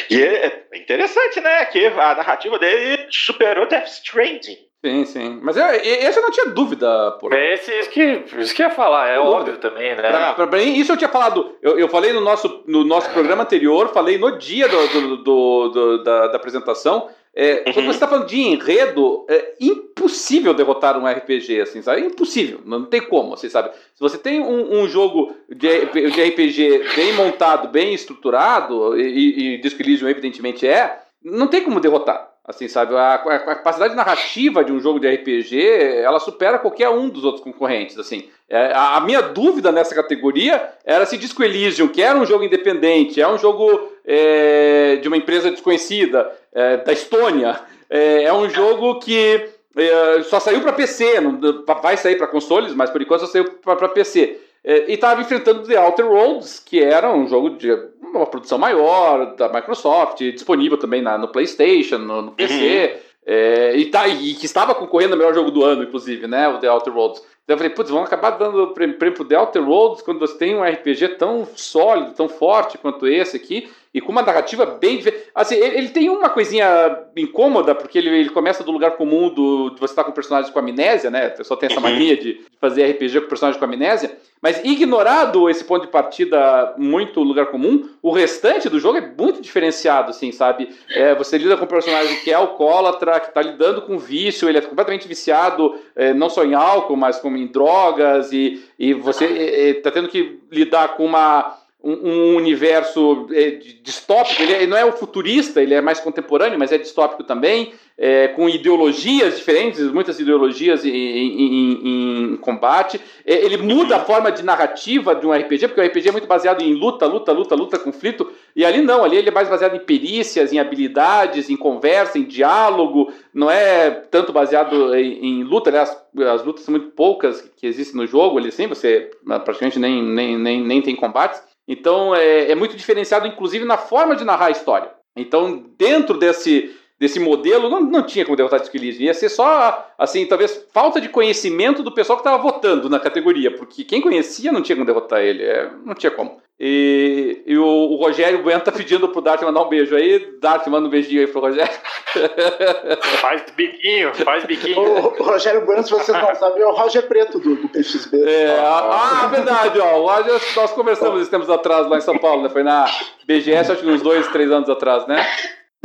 E 0.09 0.21
é, 0.21 0.65
é 0.71 0.77
interessante, 0.77 1.41
né? 1.41 1.65
Que 1.65 1.85
a 1.85 2.15
narrativa 2.15 2.57
dele 2.57 3.07
superou 3.11 3.67
Death 3.67 3.87
Stranding. 3.87 4.66
Sim, 4.85 5.05
sim. 5.05 5.39
Mas 5.41 5.57
eu, 5.57 5.65
esse 5.65 6.19
eu 6.19 6.23
não 6.23 6.31
tinha 6.31 6.45
dúvida, 6.47 7.11
pô. 7.19 7.33
É 7.33 7.55
esse 7.55 7.71
isso 7.79 7.89
que, 7.89 8.23
isso 8.37 8.53
que 8.53 8.61
ia 8.61 8.69
falar, 8.69 9.07
é 9.07 9.19
óbvio 9.19 9.57
também, 9.57 9.95
né? 9.95 10.09
Pra, 10.09 10.33
pra, 10.33 10.47
pra, 10.47 10.61
isso 10.61 10.91
eu 10.91 10.97
tinha 10.97 11.09
falado, 11.09 11.55
eu, 11.61 11.79
eu 11.79 11.89
falei 11.89 12.13
no 12.13 12.21
nosso, 12.21 12.63
no 12.67 12.83
nosso 12.83 13.09
programa 13.09 13.43
anterior, 13.43 13.89
falei 13.89 14.19
no 14.19 14.37
dia 14.37 14.67
do, 14.67 14.87
do, 14.87 15.17
do, 15.17 15.69
do 15.69 16.03
da, 16.03 16.27
da, 16.27 16.37
apresentação. 16.37 17.09
É, 17.33 17.63
uhum. 17.67 17.73
Quando 17.73 17.85
você 17.85 17.91
está 17.91 18.07
falando 18.07 18.27
de 18.27 18.39
enredo, 18.39 19.25
é 19.29 19.55
impossível 19.59 20.53
derrotar 20.53 20.97
um 20.97 21.07
RPG, 21.07 21.61
assim, 21.61 21.81
sabe? 21.81 22.01
É 22.01 22.05
impossível, 22.05 22.61
não 22.63 22.85
tem 22.85 23.01
como, 23.01 23.35
você 23.35 23.49
sabe. 23.49 23.71
Se 23.73 23.99
você 23.99 24.17
tem 24.17 24.39
um, 24.39 24.81
um 24.81 24.87
jogo 24.87 25.35
de, 25.49 25.85
de, 25.85 26.23
RPG 26.23 26.95
bem 26.95 27.13
montado, 27.13 27.67
bem 27.67 27.93
estruturado, 27.93 28.99
e, 28.99 29.55
e 29.55 29.61
Disco 29.61 29.81
Elysium 29.81 30.07
evidentemente 30.07 30.67
é, 30.67 30.99
não 31.23 31.47
tem 31.47 31.63
como 31.63 31.79
derrotar. 31.79 32.36
Assim, 32.47 32.69
sabe? 32.69 32.95
A, 32.95 33.15
a, 33.15 33.39
capacidade 33.39 33.93
narrativa 33.93 34.63
de 34.63 34.71
um 34.71 34.79
jogo 34.79 35.01
de 35.01 35.09
RPG, 35.09 35.59
ela 36.01 36.17
supera 36.17 36.57
qualquer 36.57 36.87
um 36.87 37.09
dos 37.09 37.25
outros 37.25 37.43
concorrentes, 37.43 37.99
assim. 37.99 38.29
É, 38.49 38.71
a, 38.71 38.95
a, 38.95 39.01
minha 39.01 39.21
dúvida 39.21 39.69
nessa 39.69 39.93
categoria 39.93 40.69
era 40.85 41.05
se 41.05 41.17
Disco 41.17 41.43
Elysium, 41.43 41.89
que 41.89 42.01
era 42.01 42.17
um 42.17 42.25
jogo 42.25 42.45
independente, 42.45 43.21
é 43.21 43.27
um 43.27 43.37
jogo 43.37 43.91
é, 44.05 44.95
de 45.01 45.09
uma 45.09 45.17
empresa 45.17 45.51
desconhecida, 45.51 46.31
é, 46.53 46.77
da 46.77 46.93
Estônia, 46.93 47.59
é, 47.89 48.23
é 48.23 48.33
um 48.33 48.49
jogo 48.49 48.97
que 48.99 49.49
é, 49.75 50.23
só 50.23 50.39
saiu 50.39 50.61
para 50.61 50.71
PC, 50.71 51.19
não, 51.19 51.39
vai 51.81 51.97
sair 51.97 52.15
para 52.15 52.27
consoles, 52.27 52.73
mas 52.73 52.89
por 52.89 53.01
enquanto 53.01 53.21
só 53.21 53.27
saiu 53.27 53.43
para 53.43 53.89
PC. 53.89 54.39
É, 54.67 54.91
e 54.91 54.95
estava 54.95 55.21
enfrentando 55.21 55.63
The 55.63 55.79
Outer 55.79 56.05
Worlds, 56.05 56.59
que 56.59 56.83
era 56.83 57.09
um 57.15 57.25
jogo 57.25 57.51
de 57.51 57.71
uma 58.01 58.25
produção 58.25 58.57
maior 58.57 59.33
da 59.37 59.47
Microsoft, 59.47 60.17
disponível 60.19 60.77
também 60.77 61.01
na, 61.01 61.17
no 61.17 61.29
PlayStation, 61.29 61.99
no, 61.99 62.21
no 62.21 62.31
PC, 62.33 62.53
uhum. 62.53 62.99
é, 63.25 63.77
e, 63.77 63.85
tá, 63.85 64.05
e 64.09 64.33
que 64.33 64.45
estava 64.45 64.75
concorrendo 64.75 65.13
ao 65.13 65.17
melhor 65.17 65.33
jogo 65.33 65.51
do 65.51 65.63
ano, 65.63 65.83
inclusive, 65.83 66.27
né? 66.27 66.49
O 66.49 66.57
The 66.57 66.69
Outer 66.69 66.93
Worlds. 66.93 67.21
Daí 67.47 67.53
eu 67.53 67.57
falei, 67.57 67.73
putz, 67.73 67.89
vão 67.89 68.03
acabar 68.03 68.31
dando 68.31 68.73
prêmio 68.73 68.97
pro 68.97 69.23
The 69.23 69.39
Outer 69.39 69.65
Worlds 69.65 70.01
quando 70.01 70.19
você 70.19 70.37
tem 70.37 70.53
um 70.53 70.61
RPG 70.61 71.15
tão 71.17 71.47
sólido, 71.55 72.11
tão 72.11 72.27
forte 72.27 72.77
quanto 72.77 73.07
esse 73.07 73.37
aqui, 73.37 73.69
e 73.97 74.01
com 74.01 74.11
uma 74.11 74.21
narrativa 74.21 74.65
bem 74.65 74.97
diferente. 74.97 75.23
Assim, 75.33 75.55
ele, 75.55 75.77
ele, 75.77 75.89
tem 75.89 76.07
uma 76.09 76.29
coisinha 76.29 76.99
incômoda, 77.15 77.73
porque 77.73 77.97
ele, 77.97 78.09
ele 78.09 78.29
começa 78.29 78.63
do 78.63 78.71
lugar 78.71 78.91
comum 78.91 79.29
do, 79.29 79.71
de 79.71 79.79
você 79.79 79.91
estar 79.91 80.03
com 80.03 80.11
personagens 80.11 80.53
com 80.53 80.59
amnésia, 80.59 81.09
né? 81.09 81.25
A 81.25 81.31
pessoa 81.31 81.59
tem 81.59 81.67
essa 81.67 81.79
uhum. 81.79 81.89
mania 81.89 82.15
de, 82.15 82.41
fazer 82.59 82.85
RPG 82.91 83.21
com 83.21 83.27
personagens 83.27 83.59
com 83.59 83.65
amnésia. 83.65 84.15
Mas 84.41 84.63
ignorado 84.63 85.49
esse 85.49 85.63
ponto 85.63 85.85
de 85.85 85.91
partida 85.91 86.75
muito 86.77 87.21
lugar 87.21 87.47
comum, 87.47 87.89
o 88.03 88.11
restante 88.11 88.69
do 88.69 88.79
jogo 88.79 88.99
é 88.99 89.13
muito 89.17 89.41
diferenciado, 89.41 90.11
assim, 90.11 90.31
sabe? 90.31 90.69
É, 90.91 91.15
você 91.15 91.39
lida 91.39 91.57
com 91.57 91.65
um 91.65 91.67
personagem 91.67 92.19
que 92.19 92.29
é 92.29 92.35
alcoólatra, 92.35 93.19
que 93.19 93.29
está 93.29 93.41
lidando 93.41 93.81
com 93.81 93.97
vício, 93.97 94.47
ele 94.47 94.59
é 94.59 94.61
completamente 94.61 95.07
viciado, 95.07 95.75
é, 95.95 96.13
não 96.13 96.29
só 96.29 96.43
em 96.43 96.53
álcool, 96.53 96.95
mas 96.95 97.19
como 97.19 97.35
em 97.35 97.47
drogas, 97.47 98.31
e, 98.31 98.63
e 98.77 98.93
você 98.93 99.25
está 99.25 99.89
é, 99.89 99.91
é, 99.91 99.93
tendo 99.93 100.07
que 100.07 100.39
lidar 100.51 100.95
com 100.95 101.05
uma 101.05 101.57
um, 101.87 102.09
um 102.09 102.35
universo 102.35 103.27
é, 103.31 103.51
distópico, 103.81 104.41
ele, 104.41 104.51
é, 104.51 104.57
ele, 104.57 104.67
não 104.67 104.75
é 104.75 104.83
o 104.83 104.91
futurista, 104.91 105.61
ele 105.61 105.73
é 105.73 105.79
mais 105.79 106.01
contemporâneo, 106.01 106.59
mas 106.59 106.73
é 106.73 106.77
distópico 106.77 107.23
também, 107.23 107.71
é, 107.97 108.27
com 108.27 108.49
ideologias 108.49 109.37
diferentes, 109.37 109.81
muitas 109.91 110.19
ideologias 110.19 110.83
em, 110.83 110.91
em, 110.91 112.33
em 112.33 112.37
combate. 112.37 112.99
É, 113.25 113.35
ele 113.35 113.55
muda 113.55 113.95
a 113.95 113.99
forma 114.01 114.29
de 114.29 114.43
narrativa 114.43 115.15
de 115.15 115.25
um 115.25 115.31
RPG, 115.31 115.69
porque 115.69 115.79
o 115.79 115.85
RPG 115.85 116.09
é 116.09 116.11
muito 116.11 116.27
baseado 116.27 116.61
em 116.61 116.73
luta, 116.73 117.05
luta, 117.05 117.31
luta, 117.31 117.55
luta, 117.55 117.79
conflito, 117.79 118.29
e 118.53 118.65
ali 118.65 118.81
não, 118.81 119.05
ali 119.05 119.15
ele 119.15 119.29
é 119.29 119.31
mais 119.31 119.47
baseado 119.47 119.75
em 119.77 119.79
perícias, 119.79 120.51
em 120.51 120.59
habilidades, 120.59 121.49
em 121.49 121.55
conversa, 121.55 122.19
em 122.19 122.23
diálogo, 122.23 123.13
não 123.33 123.49
é 123.49 123.89
tanto 123.89 124.33
baseado 124.33 124.93
em, 124.93 125.25
em 125.25 125.43
luta, 125.43 125.69
aliás, 125.69 125.97
as 126.33 126.43
lutas 126.43 126.65
são 126.65 126.73
muito 126.73 126.91
poucas 126.91 127.49
que 127.55 127.65
existem 127.65 127.95
no 127.95 128.05
jogo, 128.05 128.37
ali 128.37 128.51
sim, 128.51 128.67
você 128.67 129.09
praticamente 129.45 129.79
nem, 129.79 130.03
nem, 130.03 130.37
nem, 130.37 130.61
nem 130.61 130.81
tem 130.81 130.93
combates. 130.93 131.41
Então 131.67 132.15
é, 132.15 132.51
é 132.51 132.55
muito 132.55 132.77
diferenciado, 132.77 133.27
inclusive, 133.27 133.65
na 133.65 133.77
forma 133.77 134.15
de 134.15 134.23
narrar 134.23 134.47
a 134.47 134.51
história. 134.51 134.91
Então, 135.15 135.65
dentro 135.77 136.17
desse, 136.17 136.75
desse 136.99 137.19
modelo, 137.19 137.69
não, 137.69 137.81
não 137.81 138.03
tinha 138.03 138.25
como 138.25 138.35
derrotar 138.35 138.59
o 138.59 138.63
esquilismo. 138.63 139.03
Ia 139.03 139.13
ser 139.13 139.29
só, 139.29 139.87
assim, 139.97 140.25
talvez 140.25 140.65
falta 140.73 140.99
de 140.99 141.09
conhecimento 141.09 141.83
do 141.83 141.91
pessoal 141.91 142.17
que 142.17 142.27
estava 142.27 142.41
votando 142.41 142.89
na 142.89 142.99
categoria, 142.99 143.51
porque 143.51 143.83
quem 143.83 144.01
conhecia 144.01 144.51
não 144.51 144.61
tinha 144.61 144.75
como 144.75 144.85
derrotar 144.85 145.21
ele, 145.21 145.43
é, 145.43 145.69
não 145.85 145.93
tinha 145.93 146.11
como. 146.11 146.41
E, 146.59 147.43
e 147.45 147.55
o, 147.55 147.63
o, 147.63 147.97
Rogério 147.97 148.41
Bueno 148.41 148.61
tá 148.61 148.71
pedindo 148.71 149.07
pro 149.09 149.21
Dart 149.21 149.43
mandar 149.43 149.61
um 149.61 149.69
beijo 149.69 149.95
aí. 149.95 150.39
Dart, 150.41 150.65
manda 150.65 150.87
um 150.87 150.89
beijinho 150.89 151.21
aí 151.21 151.27
pro 151.27 151.39
Rogério. 151.39 151.71
Faz 153.21 153.43
biquinho, 153.55 154.11
faz 154.15 154.43
biquinho. 154.45 154.79
O, 154.79 155.21
o 155.21 155.23
Rogério 155.23 155.65
Bueno, 155.65 155.83
se 155.83 155.91
vocês 155.91 156.17
não 156.17 156.33
sabem, 156.33 156.63
é 156.63 156.65
o 156.65 156.71
Roger 156.71 157.07
Preto 157.07 157.37
do, 157.37 157.57
do 157.57 157.69
PXB. 157.69 158.23
É, 158.23 158.57
ah, 158.59 159.23
ah, 159.23 159.27
verdade, 159.27 159.79
ó. 159.79 159.99
O 159.99 160.07
Roger, 160.07 160.41
nós 160.55 160.71
conversamos 160.71 161.17
esses 161.17 161.29
tempos 161.29 161.49
atrás 161.49 161.87
lá 161.87 161.97
em 161.97 162.01
São 162.01 162.17
Paulo, 162.17 162.41
né? 162.41 162.49
Foi 162.49 162.63
na 162.63 162.85
BGS, 163.27 163.71
acho 163.71 163.81
que 163.83 163.87
uns 163.87 164.01
dois, 164.01 164.27
três 164.29 164.51
anos 164.51 164.67
atrás, 164.67 165.05
né? 165.05 165.23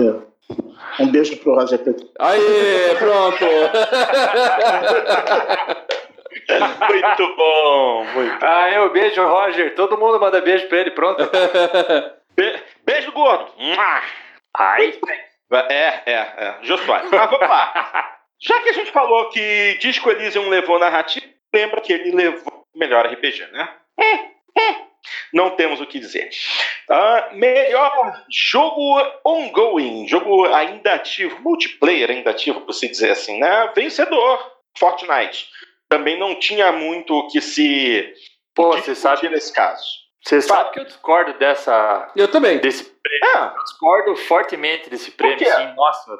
É. 0.00 0.31
Um 1.00 1.10
beijo 1.10 1.36
pro 1.38 1.54
Roger 1.54 1.78
Preto. 1.78 2.10
Aí, 2.18 2.96
pronto! 2.98 3.44
muito 6.88 7.36
bom, 7.36 8.04
muito 8.14 8.44
Ah, 8.44 8.70
eu 8.70 8.90
beijo, 8.92 9.22
Roger. 9.26 9.74
Todo 9.74 9.98
mundo 9.98 10.20
manda 10.20 10.40
beijo 10.40 10.68
pra 10.68 10.78
ele, 10.78 10.90
pronto. 10.90 11.22
Be 12.36 12.62
beijo, 12.84 13.12
gordo. 13.12 13.52
Ai. 13.78 14.02
É, 15.50 16.02
é, 16.06 16.14
é. 16.14 16.56
Josué. 16.62 17.02
Mas 17.10 17.30
vamos 17.30 17.48
lá. 17.48 18.18
Já 18.40 18.60
que 18.60 18.70
a 18.70 18.72
gente 18.72 18.90
falou 18.90 19.28
que 19.28 19.78
Disco 19.78 20.10
Elysium 20.10 20.48
levou 20.48 20.78
narrativa, 20.78 21.26
lembra 21.54 21.80
que 21.80 21.92
ele 21.92 22.10
levou 22.12 22.64
melhor 22.74 23.06
RPG, 23.06 23.46
né? 23.52 23.68
É, 23.98 24.14
é. 24.60 24.91
Não 25.32 25.50
temos 25.50 25.80
o 25.80 25.86
que 25.86 25.98
dizer. 25.98 26.30
Uh, 26.88 27.36
melhor 27.36 28.24
jogo 28.30 29.02
ongoing, 29.24 30.06
jogo 30.06 30.46
ainda 30.46 30.94
ativo, 30.94 31.40
multiplayer 31.40 32.10
ainda 32.10 32.30
ativo, 32.30 32.60
por 32.62 32.72
se 32.72 32.88
dizer 32.88 33.10
assim, 33.10 33.38
né? 33.38 33.72
Vencedor, 33.74 34.52
Fortnite 34.78 35.48
também 35.88 36.18
não 36.18 36.34
tinha 36.34 36.72
muito 36.72 37.14
o 37.14 37.28
que 37.28 37.40
se 37.40 38.14
Pô, 38.54 38.72
você 38.72 38.94
sabe 38.94 39.28
nesse 39.28 39.52
caso. 39.52 39.84
Você 40.24 40.40
sabe 40.40 40.70
que 40.70 40.80
eu 40.80 40.84
discordo 40.84 41.34
dessa. 41.34 42.10
Eu 42.14 42.28
também. 42.28 42.58
Desse 42.58 42.84
prêmio. 42.84 43.36
É. 43.36 43.56
Eu 43.56 43.64
discordo 43.64 44.16
fortemente 44.16 44.88
desse 44.88 45.10
prêmio, 45.10 45.38
sim. 45.38 45.74
Nossa. 45.74 46.18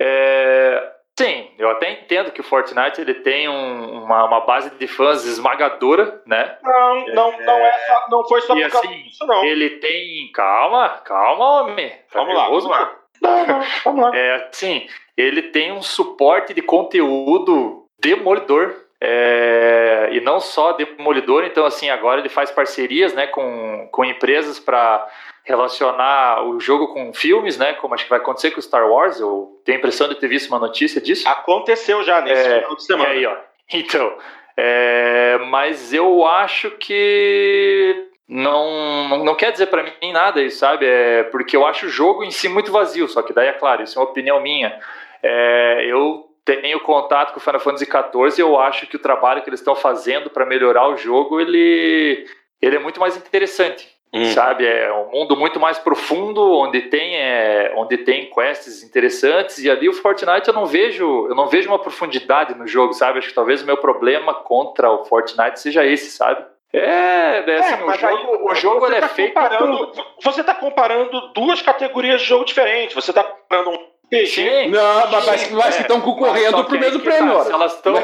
É, 0.00 0.92
sim, 1.18 1.50
eu 1.58 1.70
até 1.70 1.90
entendo 1.90 2.30
que 2.30 2.40
o 2.40 2.44
Fortnite 2.44 3.00
ele 3.00 3.14
tem 3.14 3.48
um, 3.48 4.04
uma, 4.04 4.24
uma, 4.24 4.40
base 4.40 4.70
de 4.70 4.86
fãs 4.86 5.24
esmagadora, 5.24 6.22
né? 6.26 6.58
Não, 6.62 7.06
não, 7.06 7.32
é, 7.32 7.44
não, 7.44 7.58
é 7.58 7.72
só, 7.86 8.06
não 8.10 8.28
foi 8.28 8.40
só 8.42 8.56
e 8.56 8.68
por 8.68 8.78
assim, 8.78 9.02
disso, 9.02 9.26
não. 9.26 9.44
Ele 9.44 9.70
tem. 9.70 10.30
Calma, 10.32 10.88
calma, 11.04 11.62
homem. 11.62 11.90
Tá 11.90 12.20
vamos 12.20 12.34
nervoso, 12.34 12.68
lá, 12.68 12.78
vamos 12.78 12.90
lá. 12.90 13.06
Não, 13.22 13.46
não, 13.46 13.66
vamos 13.84 14.04
lá. 14.04 14.16
É, 14.16 14.48
sim, 14.52 14.86
ele 15.16 15.42
tem 15.42 15.72
um 15.72 15.82
suporte 15.82 16.52
de 16.52 16.62
conteúdo 16.62 17.86
demolidor 17.98 18.85
é, 19.00 20.08
e 20.12 20.20
não 20.20 20.40
só 20.40 20.72
Demolidor, 20.72 21.44
então 21.44 21.66
assim, 21.66 21.90
agora 21.90 22.20
ele 22.20 22.28
faz 22.28 22.50
parcerias 22.50 23.12
né, 23.12 23.26
com, 23.26 23.88
com 23.92 24.04
empresas 24.04 24.58
para 24.58 25.06
relacionar 25.44 26.42
o 26.44 26.58
jogo 26.58 26.88
com 26.88 27.12
filmes, 27.12 27.56
né? 27.56 27.74
Como 27.74 27.94
acho 27.94 28.04
que 28.04 28.10
vai 28.10 28.18
acontecer 28.18 28.50
com 28.50 28.60
Star 28.60 28.90
Wars. 28.90 29.20
Eu 29.20 29.60
tenho 29.64 29.76
a 29.76 29.78
impressão 29.78 30.08
de 30.08 30.16
ter 30.16 30.26
visto 30.26 30.48
uma 30.48 30.58
notícia 30.58 31.00
disso. 31.00 31.28
Aconteceu 31.28 32.02
já 32.02 32.20
nesse 32.20 32.48
é, 32.48 32.60
final 32.60 32.74
de 32.74 32.84
semana. 32.84 33.10
Aí, 33.10 33.24
ó. 33.24 33.36
Então, 33.72 34.18
é, 34.56 35.38
mas 35.48 35.92
eu 35.94 36.26
acho 36.26 36.72
que 36.72 38.08
não, 38.28 39.08
não, 39.08 39.24
não 39.24 39.34
quer 39.36 39.52
dizer 39.52 39.66
para 39.66 39.84
mim 39.84 40.12
nada 40.12 40.42
isso, 40.42 40.58
sabe? 40.58 40.84
É 40.84 41.22
porque 41.24 41.56
eu 41.56 41.64
acho 41.64 41.86
o 41.86 41.90
jogo 41.90 42.24
em 42.24 42.30
si 42.32 42.48
muito 42.48 42.72
vazio. 42.72 43.06
Só 43.06 43.22
que 43.22 43.32
daí 43.32 43.46
é 43.46 43.52
claro, 43.52 43.84
isso 43.84 43.96
é 43.98 44.02
uma 44.02 44.10
opinião 44.10 44.40
minha. 44.40 44.76
É, 45.22 45.84
eu 45.86 46.25
tenho 46.46 46.78
contato 46.80 47.32
com 47.32 47.40
o 47.40 47.42
Final 47.42 47.60
Fantasy 47.60 47.84
XIV 47.84 48.38
e 48.38 48.40
eu 48.40 48.58
acho 48.58 48.86
que 48.86 48.94
o 48.94 49.00
trabalho 49.00 49.42
que 49.42 49.50
eles 49.50 49.58
estão 49.58 49.74
fazendo 49.74 50.30
para 50.30 50.46
melhorar 50.46 50.88
o 50.88 50.96
jogo, 50.96 51.40
ele, 51.40 52.24
ele 52.62 52.76
é 52.76 52.78
muito 52.78 53.00
mais 53.00 53.16
interessante. 53.16 53.94
Uhum. 54.14 54.24
Sabe, 54.26 54.64
é 54.64 54.90
um 54.92 55.10
mundo 55.10 55.36
muito 55.36 55.58
mais 55.58 55.78
profundo, 55.78 56.40
onde 56.40 56.82
tem, 56.82 57.16
é, 57.16 57.74
onde 57.76 57.98
tem 57.98 58.30
quests 58.30 58.84
interessantes, 58.84 59.58
e 59.58 59.68
ali 59.68 59.88
o 59.88 59.92
Fortnite 59.92 60.46
eu 60.46 60.54
não 60.54 60.64
vejo, 60.64 61.26
eu 61.28 61.34
não 61.34 61.48
vejo 61.48 61.68
uma 61.68 61.78
profundidade 61.78 62.54
no 62.54 62.66
jogo, 62.66 62.92
sabe? 62.92 63.18
Acho 63.18 63.28
que 63.28 63.34
talvez 63.34 63.62
o 63.62 63.66
meu 63.66 63.76
problema 63.76 64.32
contra 64.32 64.90
o 64.90 65.04
Fortnite 65.04 65.60
seja 65.60 65.84
esse, 65.84 66.12
sabe? 66.12 66.46
É, 66.72 67.50
é 67.50 67.58
assim, 67.58 67.74
é, 67.74 67.84
o 67.84 67.92
jogo, 67.94 68.06
aí, 68.06 68.38
o 68.42 68.54
jogo 68.54 68.86
é 68.86 69.00
tá 69.00 69.08
feito. 69.08 69.34
Comparando, 69.34 69.92
Você 70.22 70.40
está 70.40 70.54
comparando 70.54 71.32
duas 71.32 71.60
categorias 71.62 72.20
de 72.20 72.28
jogo 72.28 72.44
diferentes. 72.44 72.94
Você 72.94 73.10
está 73.10 73.24
comparando 73.24 73.70
um 73.70 73.78
Sim. 74.26 74.68
Não, 74.70 75.10
mas, 75.10 75.50
mas 75.50 75.76
que 75.76 75.82
estão 75.82 76.00
concorrendo 76.00 76.64
pro 76.64 76.78
mesmo 76.78 77.00
prêmio. 77.00 77.42
se 77.42 77.52
elas 77.52 77.74
estão 77.74 77.94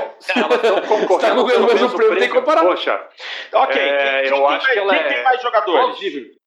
concorrendo 0.88 1.46
tá 1.46 1.56
pro 1.56 1.66
mesmo 1.66 1.90
prêmio, 1.90 2.18
tem 2.18 2.28
que 2.28 2.34
comparar. 2.34 2.62
Poxa, 2.62 3.00
ok. 3.52 3.80
É, 3.80 4.22
quem, 4.22 4.30
eu 4.30 4.36
quem 4.36 4.46
acho 4.46 4.72
que 4.72 4.78
ela 4.78 4.94
quem 4.94 5.02
é 5.02 5.08
tem 5.08 5.22
mais 5.22 5.42
jogadores? 5.42 5.96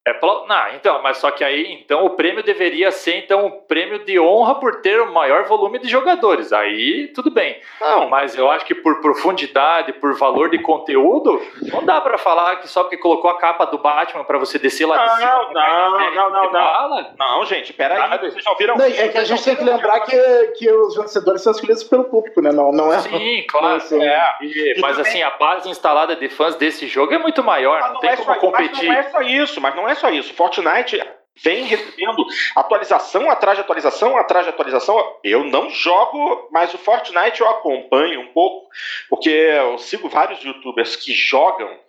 É. 0.07 0.15
Não, 0.21 0.75
então, 0.75 1.01
mas 1.01 1.17
só 1.17 1.31
que 1.31 1.43
aí, 1.43 1.73
então, 1.73 2.05
o 2.05 2.11
prêmio 2.11 2.43
deveria 2.43 2.91
ser, 2.91 3.17
então, 3.17 3.47
um 3.47 3.51
prêmio 3.51 4.05
de 4.05 4.19
honra 4.19 4.55
por 4.55 4.81
ter 4.81 5.01
o 5.01 5.11
maior 5.11 5.45
volume 5.45 5.79
de 5.79 5.87
jogadores. 5.87 6.53
Aí, 6.53 7.07
tudo 7.07 7.31
bem. 7.31 7.59
Não. 7.81 8.07
Mas 8.07 8.35
eu 8.35 8.49
acho 8.51 8.65
que 8.65 8.75
por 8.75 9.01
profundidade, 9.01 9.93
por 9.93 10.15
valor 10.15 10.49
de 10.51 10.59
conteúdo, 10.59 11.41
não 11.71 11.83
dá 11.83 11.99
para 11.99 12.19
falar 12.19 12.57
que 12.57 12.67
só 12.67 12.83
porque 12.83 12.97
colocou 12.97 13.31
a 13.31 13.39
capa 13.39 13.65
do 13.65 13.79
Batman 13.79 14.23
para 14.23 14.37
você 14.37 14.59
descer 14.59 14.85
lá 14.85 14.95
não, 14.95 15.05
de 15.05 15.15
cima. 15.15 15.31
Não, 15.31 15.91
não, 15.91 16.13
não, 16.13 16.51
não, 16.51 16.89
não. 16.89 17.13
Não, 17.17 17.45
gente, 17.45 17.73
peraí. 17.73 18.19
Vocês 18.19 18.43
já 18.43 18.51
ouviram? 18.51 18.77
Não, 18.77 18.85
é 18.85 19.07
que 19.07 19.17
a 19.17 19.23
gente 19.23 19.43
tem 19.43 19.55
que 19.55 19.63
lembrar 19.63 20.01
que, 20.01 20.17
que 20.57 20.71
os 20.71 20.95
vencedores 20.95 21.41
são 21.41 21.51
escolhidos 21.51 21.83
pelo 21.83 22.03
público, 22.03 22.41
né? 22.41 22.51
Não, 22.51 22.71
não 22.71 22.93
é. 22.93 22.99
Sim, 22.99 23.43
claro. 23.49 23.77
Assim, 23.77 24.03
é. 24.03 24.35
E, 24.41 24.79
mas 24.79 24.99
assim, 24.99 25.23
a 25.23 25.31
base 25.31 25.67
instalada 25.67 26.15
de 26.15 26.29
fãs 26.29 26.55
desse 26.55 26.85
jogo 26.87 27.13
é 27.13 27.17
muito 27.17 27.43
maior, 27.43 27.81
não, 27.81 27.93
não 27.93 27.99
tem 27.99 28.11
é 28.11 28.17
como 28.17 28.35
competir. 28.35 28.87
Mas 28.87 28.87
não 28.87 28.93
é 28.93 29.03
só 29.03 29.21
isso, 29.21 29.61
mas 29.61 29.75
não 29.75 29.89
é 29.89 29.94
só 29.95 30.09
isso. 30.09 30.33
Fortnite 30.33 30.99
vem 31.43 31.65
recebendo 31.65 32.25
atualização 32.55 33.29
atrás 33.29 33.57
de 33.57 33.61
atualização 33.61 34.17
atrás 34.17 34.45
de 34.45 34.49
atualização. 34.49 34.97
Eu 35.23 35.43
não 35.43 35.69
jogo, 35.69 36.47
mas 36.51 36.73
o 36.73 36.77
Fortnite 36.77 37.41
eu 37.41 37.49
acompanho 37.49 38.21
um 38.21 38.27
pouco, 38.27 38.69
porque 39.09 39.29
eu 39.29 39.77
sigo 39.77 40.09
vários 40.09 40.41
youtubers 40.43 40.95
que 40.95 41.13
jogam 41.13 41.84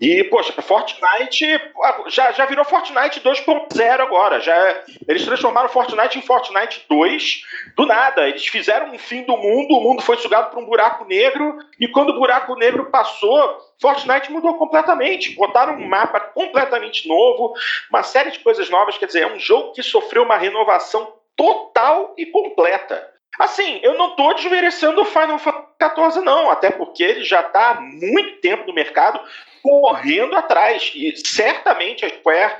e, 0.00 0.24
poxa, 0.24 0.50
Fortnite 0.62 1.60
já, 2.06 2.32
já 2.32 2.46
virou 2.46 2.64
Fortnite 2.64 3.20
2.0 3.20 4.00
agora. 4.00 4.40
Já, 4.40 4.82
eles 5.06 5.26
transformaram 5.26 5.68
Fortnite 5.68 6.18
em 6.18 6.22
Fortnite 6.22 6.86
2 6.88 7.42
do 7.76 7.84
nada. 7.84 8.26
Eles 8.26 8.46
fizeram 8.46 8.92
um 8.92 8.98
fim 8.98 9.22
do 9.24 9.36
mundo, 9.36 9.76
o 9.76 9.80
mundo 9.82 10.00
foi 10.00 10.16
sugado 10.16 10.50
para 10.50 10.58
um 10.58 10.64
buraco 10.64 11.04
negro, 11.04 11.58
e 11.78 11.86
quando 11.86 12.10
o 12.10 12.18
buraco 12.18 12.54
negro 12.56 12.90
passou, 12.90 13.58
Fortnite 13.78 14.32
mudou 14.32 14.54
completamente. 14.54 15.34
Botaram 15.34 15.74
um 15.74 15.86
mapa 15.86 16.18
completamente 16.18 17.06
novo, 17.06 17.52
uma 17.90 18.02
série 18.02 18.30
de 18.30 18.38
coisas 18.38 18.70
novas. 18.70 18.96
Quer 18.96 19.06
dizer, 19.06 19.22
é 19.22 19.32
um 19.32 19.38
jogo 19.38 19.72
que 19.72 19.82
sofreu 19.82 20.22
uma 20.22 20.38
renovação 20.38 21.12
total 21.36 22.14
e 22.16 22.24
completa. 22.24 23.19
Assim, 23.38 23.80
eu 23.82 23.96
não 23.96 24.16
tô 24.16 24.34
desmerecendo 24.34 25.00
o 25.00 25.04
Final 25.04 25.38
Fantasy 25.38 25.70
XIV, 25.80 26.24
não, 26.24 26.50
até 26.50 26.70
porque 26.70 27.02
ele 27.02 27.24
já 27.24 27.40
está 27.40 27.70
há 27.70 27.80
muito 27.80 28.40
tempo 28.40 28.66
no 28.66 28.74
mercado 28.74 29.20
correndo 29.62 30.36
atrás. 30.36 30.92
E 30.94 31.14
certamente 31.16 32.04
a 32.04 32.10
Square 32.10 32.56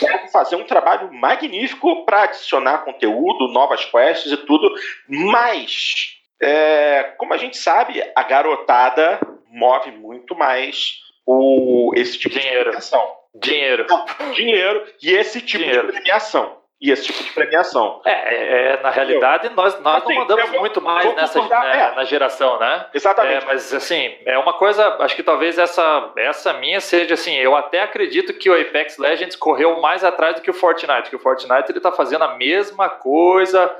deve 0.00 0.28
fazer 0.28 0.56
um 0.56 0.64
trabalho 0.64 1.12
magnífico 1.12 2.04
para 2.04 2.24
adicionar 2.24 2.84
conteúdo, 2.84 3.48
novas 3.48 3.84
quests 3.84 4.32
e 4.32 4.36
tudo, 4.38 4.74
mas, 5.08 6.18
é, 6.40 7.14
como 7.16 7.32
a 7.32 7.38
gente 7.38 7.56
sabe, 7.56 8.02
a 8.14 8.22
garotada 8.22 9.20
move 9.50 9.90
muito 9.92 10.34
mais 10.34 11.00
o, 11.26 11.92
esse 11.96 12.18
tipo 12.18 12.38
Dinheiro. 12.38 12.58
de 12.58 12.64
premiação. 12.64 13.16
Dinheiro. 13.34 13.86
Não, 13.88 14.32
dinheiro 14.32 14.86
e 15.02 15.10
esse 15.10 15.40
tipo 15.40 15.62
Dinheiro. 15.62 15.86
de 15.86 15.92
premiação. 15.92 16.57
E 16.80 16.92
esse 16.92 17.04
tipo 17.06 17.24
de 17.24 17.32
premiação. 17.32 18.00
É, 18.04 18.12
é, 18.12 18.72
é, 18.74 18.80
na 18.82 18.90
realidade, 18.90 19.48
nós, 19.50 19.80
nós 19.80 19.96
Assim, 20.04 20.14
não 20.14 20.20
mandamos 20.20 20.48
vou- 20.50 20.60
muito 20.60 20.80
mais 20.80 21.12
nessa 21.16 21.42
né, 21.42 21.90
é. 21.92 21.94
na 21.96 22.04
geração, 22.04 22.58
né? 22.60 22.86
Exatamente. 22.94 23.42
É, 23.42 23.46
mas 23.46 23.74
assim, 23.74 24.14
é 24.24 24.38
uma 24.38 24.52
coisa, 24.52 24.96
acho 25.00 25.16
que 25.16 25.24
talvez 25.24 25.58
essa, 25.58 26.12
essa 26.16 26.52
minha 26.52 26.80
seja 26.80 27.14
assim, 27.14 27.34
eu 27.34 27.56
até 27.56 27.82
acredito 27.82 28.32
que 28.32 28.48
o 28.48 28.54
Apex 28.60 28.96
Legends 28.96 29.34
correu 29.34 29.80
mais 29.80 30.04
atrás 30.04 30.36
do 30.36 30.40
que 30.40 30.50
o 30.50 30.54
Fortnite, 30.54 31.10
que 31.10 31.16
o 31.16 31.18
Fortnite 31.18 31.70
ele 31.72 31.80
tá 31.80 31.90
fazendo 31.90 32.22
a 32.22 32.36
mesma 32.36 32.88
coisa 32.88 33.74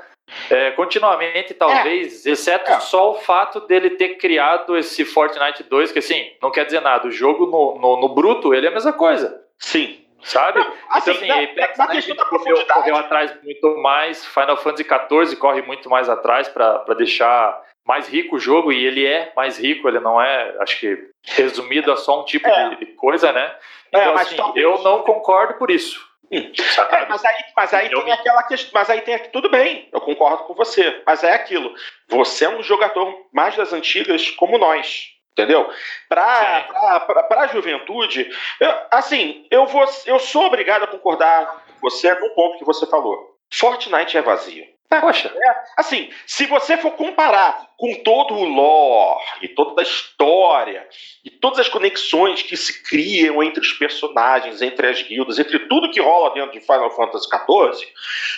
é, 0.49 0.71
continuamente, 0.71 1.53
talvez, 1.53 2.25
exceto 2.25 2.69
É. 2.69 2.79
só 2.81 3.11
o 3.11 3.15
fato 3.15 3.61
dele 3.61 3.91
ter 3.91 4.09
criado 4.17 4.77
esse 4.77 5.03
Fortnite 5.05 5.63
2, 5.63 5.91
que 5.91 5.99
assim, 5.99 6.31
não 6.41 6.51
quer 6.51 6.65
dizer 6.65 6.81
nada, 6.81 7.07
o 7.07 7.11
jogo 7.11 7.45
no, 7.45 7.79
no, 7.79 8.01
no 8.01 8.09
bruto, 8.09 8.53
ele 8.53 8.65
é 8.67 8.69
a 8.69 8.73
mesma 8.73 8.93
coisa. 8.93 9.41
Sim. 9.57 10.05
Sabe? 10.23 10.59
Não, 10.59 10.73
assim, 10.89 11.11
então, 11.11 11.13
assim, 11.13 11.27
na- 11.27 11.43
Apex 11.43 11.77
na 11.77 11.85
Legends 11.85 12.05
questão 12.05 12.15
da 12.15 12.25
correu, 12.29 12.65
correu 12.67 12.95
atrás 12.97 13.43
muito 13.43 13.77
mais, 13.77 14.25
Final 14.25 14.57
Fantasy 14.57 14.83
XIV 14.83 15.35
corre 15.37 15.61
muito 15.61 15.89
mais 15.89 16.09
atrás 16.09 16.47
para 16.49 16.83
deixar 16.97 17.61
mais 17.87 18.07
rico 18.07 18.35
o 18.35 18.39
jogo, 18.39 18.71
e 18.71 18.85
ele 18.85 19.05
é 19.05 19.31
mais 19.35 19.57
rico, 19.57 19.87
ele 19.87 19.99
não 19.99 20.21
é, 20.21 20.55
acho 20.59 20.79
que, 20.79 20.97
resumido 21.25 21.91
a 21.91 21.95
só 21.97 22.21
um 22.21 22.25
tipo 22.25 22.47
É. 22.47 22.69
de, 22.69 22.75
de 22.77 22.85
coisa, 22.93 23.31
né? 23.31 23.55
É, 23.91 23.97
Então, 23.99 24.13
mas 24.13 24.27
assim, 24.27 24.35
talvez- 24.35 24.63
eu 24.63 24.77
não 24.83 25.01
concordo 25.03 25.55
por 25.55 25.71
isso. 25.71 26.07
Hum. 26.31 26.51
É, 26.91 27.05
mas 27.07 27.25
aí, 27.25 27.43
mas 27.57 27.73
aí 27.73 27.91
Eu 27.91 28.03
tem 28.03 28.13
aquela 28.13 28.43
questão. 28.43 28.69
Mas 28.71 28.87
aí 28.91 29.01
tem 29.01 29.17
tudo 29.31 29.49
bem, 29.49 29.89
eu 29.91 29.99
concordo 29.99 30.43
com 30.43 30.53
você. 30.53 31.01
Mas 31.03 31.23
é 31.23 31.33
aquilo. 31.33 31.73
Você 32.07 32.45
é 32.45 32.49
um 32.49 32.61
jogador 32.61 33.11
mais 33.33 33.55
das 33.55 33.73
antigas 33.73 34.29
como 34.29 34.59
nós. 34.59 35.05
Entendeu? 35.39 35.69
Pra, 36.07 37.23
pra 37.29 37.47
juventude, 37.47 38.29
eu- 38.59 38.73
assim, 38.91 39.45
eu, 39.49 39.65
vou, 39.65 39.85
eu 40.05 40.19
sou 40.19 40.45
obrigado 40.45 40.83
a 40.83 40.87
concordar 40.87 41.63
com 41.67 41.89
você 41.89 42.13
no 42.15 42.29
ponto 42.31 42.57
que 42.57 42.65
você 42.65 42.85
falou. 42.87 43.35
Fortnite 43.51 44.17
é 44.17 44.21
vazio. 44.21 44.65
Poxa, 45.01 45.31
Assim, 45.77 46.09
se 46.25 46.47
você 46.47 46.75
for 46.75 46.91
comparar 46.93 47.67
com 47.77 47.93
todo 48.03 48.33
o 48.33 48.43
lore 48.43 49.23
e 49.43 49.47
toda 49.47 49.79
a 49.79 49.83
história 49.83 50.87
e 51.23 51.29
todas 51.29 51.59
as 51.59 51.69
conexões 51.69 52.41
que 52.41 52.57
se 52.57 52.81
criam 52.89 53.43
entre 53.43 53.61
os 53.61 53.71
personagens, 53.73 54.63
entre 54.63 54.87
as 54.87 54.99
guildas, 55.03 55.37
entre 55.37 55.59
tudo 55.67 55.91
que 55.91 56.01
rola 56.01 56.33
dentro 56.33 56.51
de 56.53 56.59
Final 56.61 56.89
Fantasy 56.89 57.27
XIV, 57.27 57.87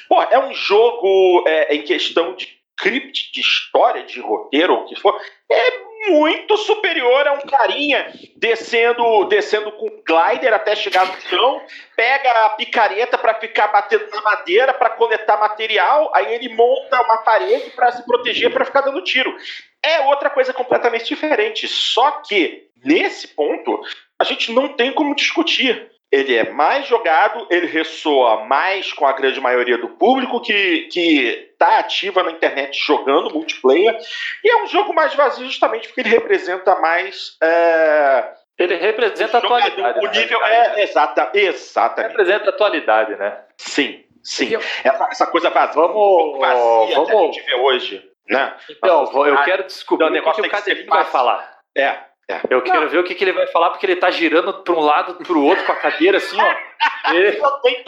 pô, 0.10 0.22
é 0.24 0.38
um 0.40 0.54
jogo 0.54 1.46
é, 1.48 1.74
em 1.74 1.84
questão 1.84 2.36
de 2.36 2.60
script, 2.78 3.32
de 3.32 3.40
história, 3.40 4.04
de 4.04 4.20
roteiro, 4.20 4.74
ou 4.74 4.82
o 4.82 4.86
que 4.86 5.00
for, 5.00 5.18
é 5.50 5.72
muito 6.10 6.58
superior 6.58 7.28
a 7.28 7.34
um 7.34 7.42
carinha 7.42 8.12
descendo, 8.36 9.26
descendo 9.26 9.72
com 9.74 10.02
glider 10.06 10.54
até 10.54 10.76
chegar 10.76 11.06
no 11.06 11.22
chão, 11.22 11.62
pega 11.96 12.46
a 12.46 12.50
picareta 12.50 13.18
para 13.18 13.36
ficar 13.36 13.68
batendo 13.68 14.10
na 14.10 14.22
madeira 14.22 14.74
para 14.74 14.90
coletar 14.90 15.38
material, 15.38 16.12
aí 16.16 16.34
ele 16.34 16.50
monta 16.50 17.02
uma 17.04 17.18
parede 17.18 17.70
para 17.72 17.92
se 17.92 18.06
proteger 18.06 18.52
para 18.52 18.66
ficar 18.66 18.82
dando 18.82 19.04
tiro. 19.04 19.36
É 19.84 20.02
outra 20.02 20.30
coisa 20.30 20.54
completamente 20.54 21.06
diferente. 21.06 21.68
Só 21.68 22.12
que 22.28 22.68
nesse 22.84 23.28
ponto 23.28 23.82
a 24.18 24.24
gente 24.24 24.52
não 24.52 24.70
tem 24.70 24.92
como 24.92 25.16
discutir. 25.16 25.91
Ele 26.12 26.36
é 26.36 26.50
mais 26.52 26.88
jogado, 26.88 27.48
ele 27.50 27.68
ressoa 27.68 28.44
mais 28.46 28.92
com 28.92 29.06
a 29.08 29.14
grande 29.14 29.40
maioria 29.40 29.78
do 29.78 29.88
público 29.90 30.42
que 30.42 30.88
que 30.92 31.50
está 31.54 31.78
ativa 31.80 32.22
na 32.24 32.32
internet 32.32 32.78
jogando 32.86 33.34
multiplayer 33.34 33.98
e 34.44 34.50
é 34.52 34.62
um 34.64 34.68
jogo 34.68 34.94
mais 34.94 35.14
vazio 35.14 35.46
justamente 35.46 35.88
porque 35.88 36.02
ele 36.02 36.10
representa 36.10 36.76
mais 36.80 37.38
é, 37.42 38.34
ele 38.58 38.76
representa 38.76 39.38
a 39.38 39.40
atualidade. 39.40 40.00
o 40.06 40.10
nível 40.12 40.40
realidade, 40.40 40.76
né? 40.76 40.82
é 40.82 40.84
exata, 40.84 41.30
exatamente. 41.34 42.10
Representa 42.12 42.46
a 42.46 42.50
atualidade, 42.54 43.16
né? 43.16 43.38
Sim, 43.58 44.04
sim. 44.24 44.50
Eu- 44.50 44.60
Essa, 44.84 45.08
essa 45.12 45.28
coisa 45.28 45.50
vazia, 45.50 45.82
Vamos- 45.82 45.96
um 46.36 46.40
vazia 46.40 46.88
que 46.88 46.94
a 46.94 47.04
vamos- 47.14 47.36
gente 47.36 47.46
vê 47.46 47.56
hoje, 47.56 48.04
né? 48.30 48.54
Então, 48.70 49.26
eu 49.28 49.36
Ah, 49.36 49.44
quero 49.46 49.64
descobrir 49.64 50.06
então 50.08 50.18
o 50.28 50.32
o 50.32 50.34
que, 50.34 50.42
negócio 50.42 50.44
que 50.44 50.50
o 50.50 50.52
que 50.52 50.58
ser 50.58 50.72
Cadelinho 50.72 50.90
vai 50.90 51.06
falar. 51.06 51.60
É. 51.78 52.11
Eu 52.50 52.62
quero 52.62 52.90
ver 52.90 53.00
o 53.00 53.04
que, 53.04 53.16
que 53.16 53.24
ele 53.24 53.34
vai 53.34 53.48
falar, 53.48 53.70
porque 53.72 53.86
ele 53.86 53.96
tá 53.96 54.10
girando 54.12 54.54
para 54.54 54.74
um 54.74 54.80
lado, 54.80 55.16
para 55.16 55.34
o 55.38 55.44
outro 55.46 55.66
com 55.66 55.72
a 55.72 55.76
cadeira 55.76 56.18
assim, 56.18 56.38
ó. 56.40 56.72
Ele, 57.14 57.40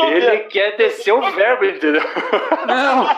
ele 0.08 0.40
quer 0.46 0.76
descer 0.76 1.12
o 1.14 1.22
verbo, 1.32 1.66
entendeu? 1.66 2.02
Não, 2.68 3.04
não. 3.04 3.10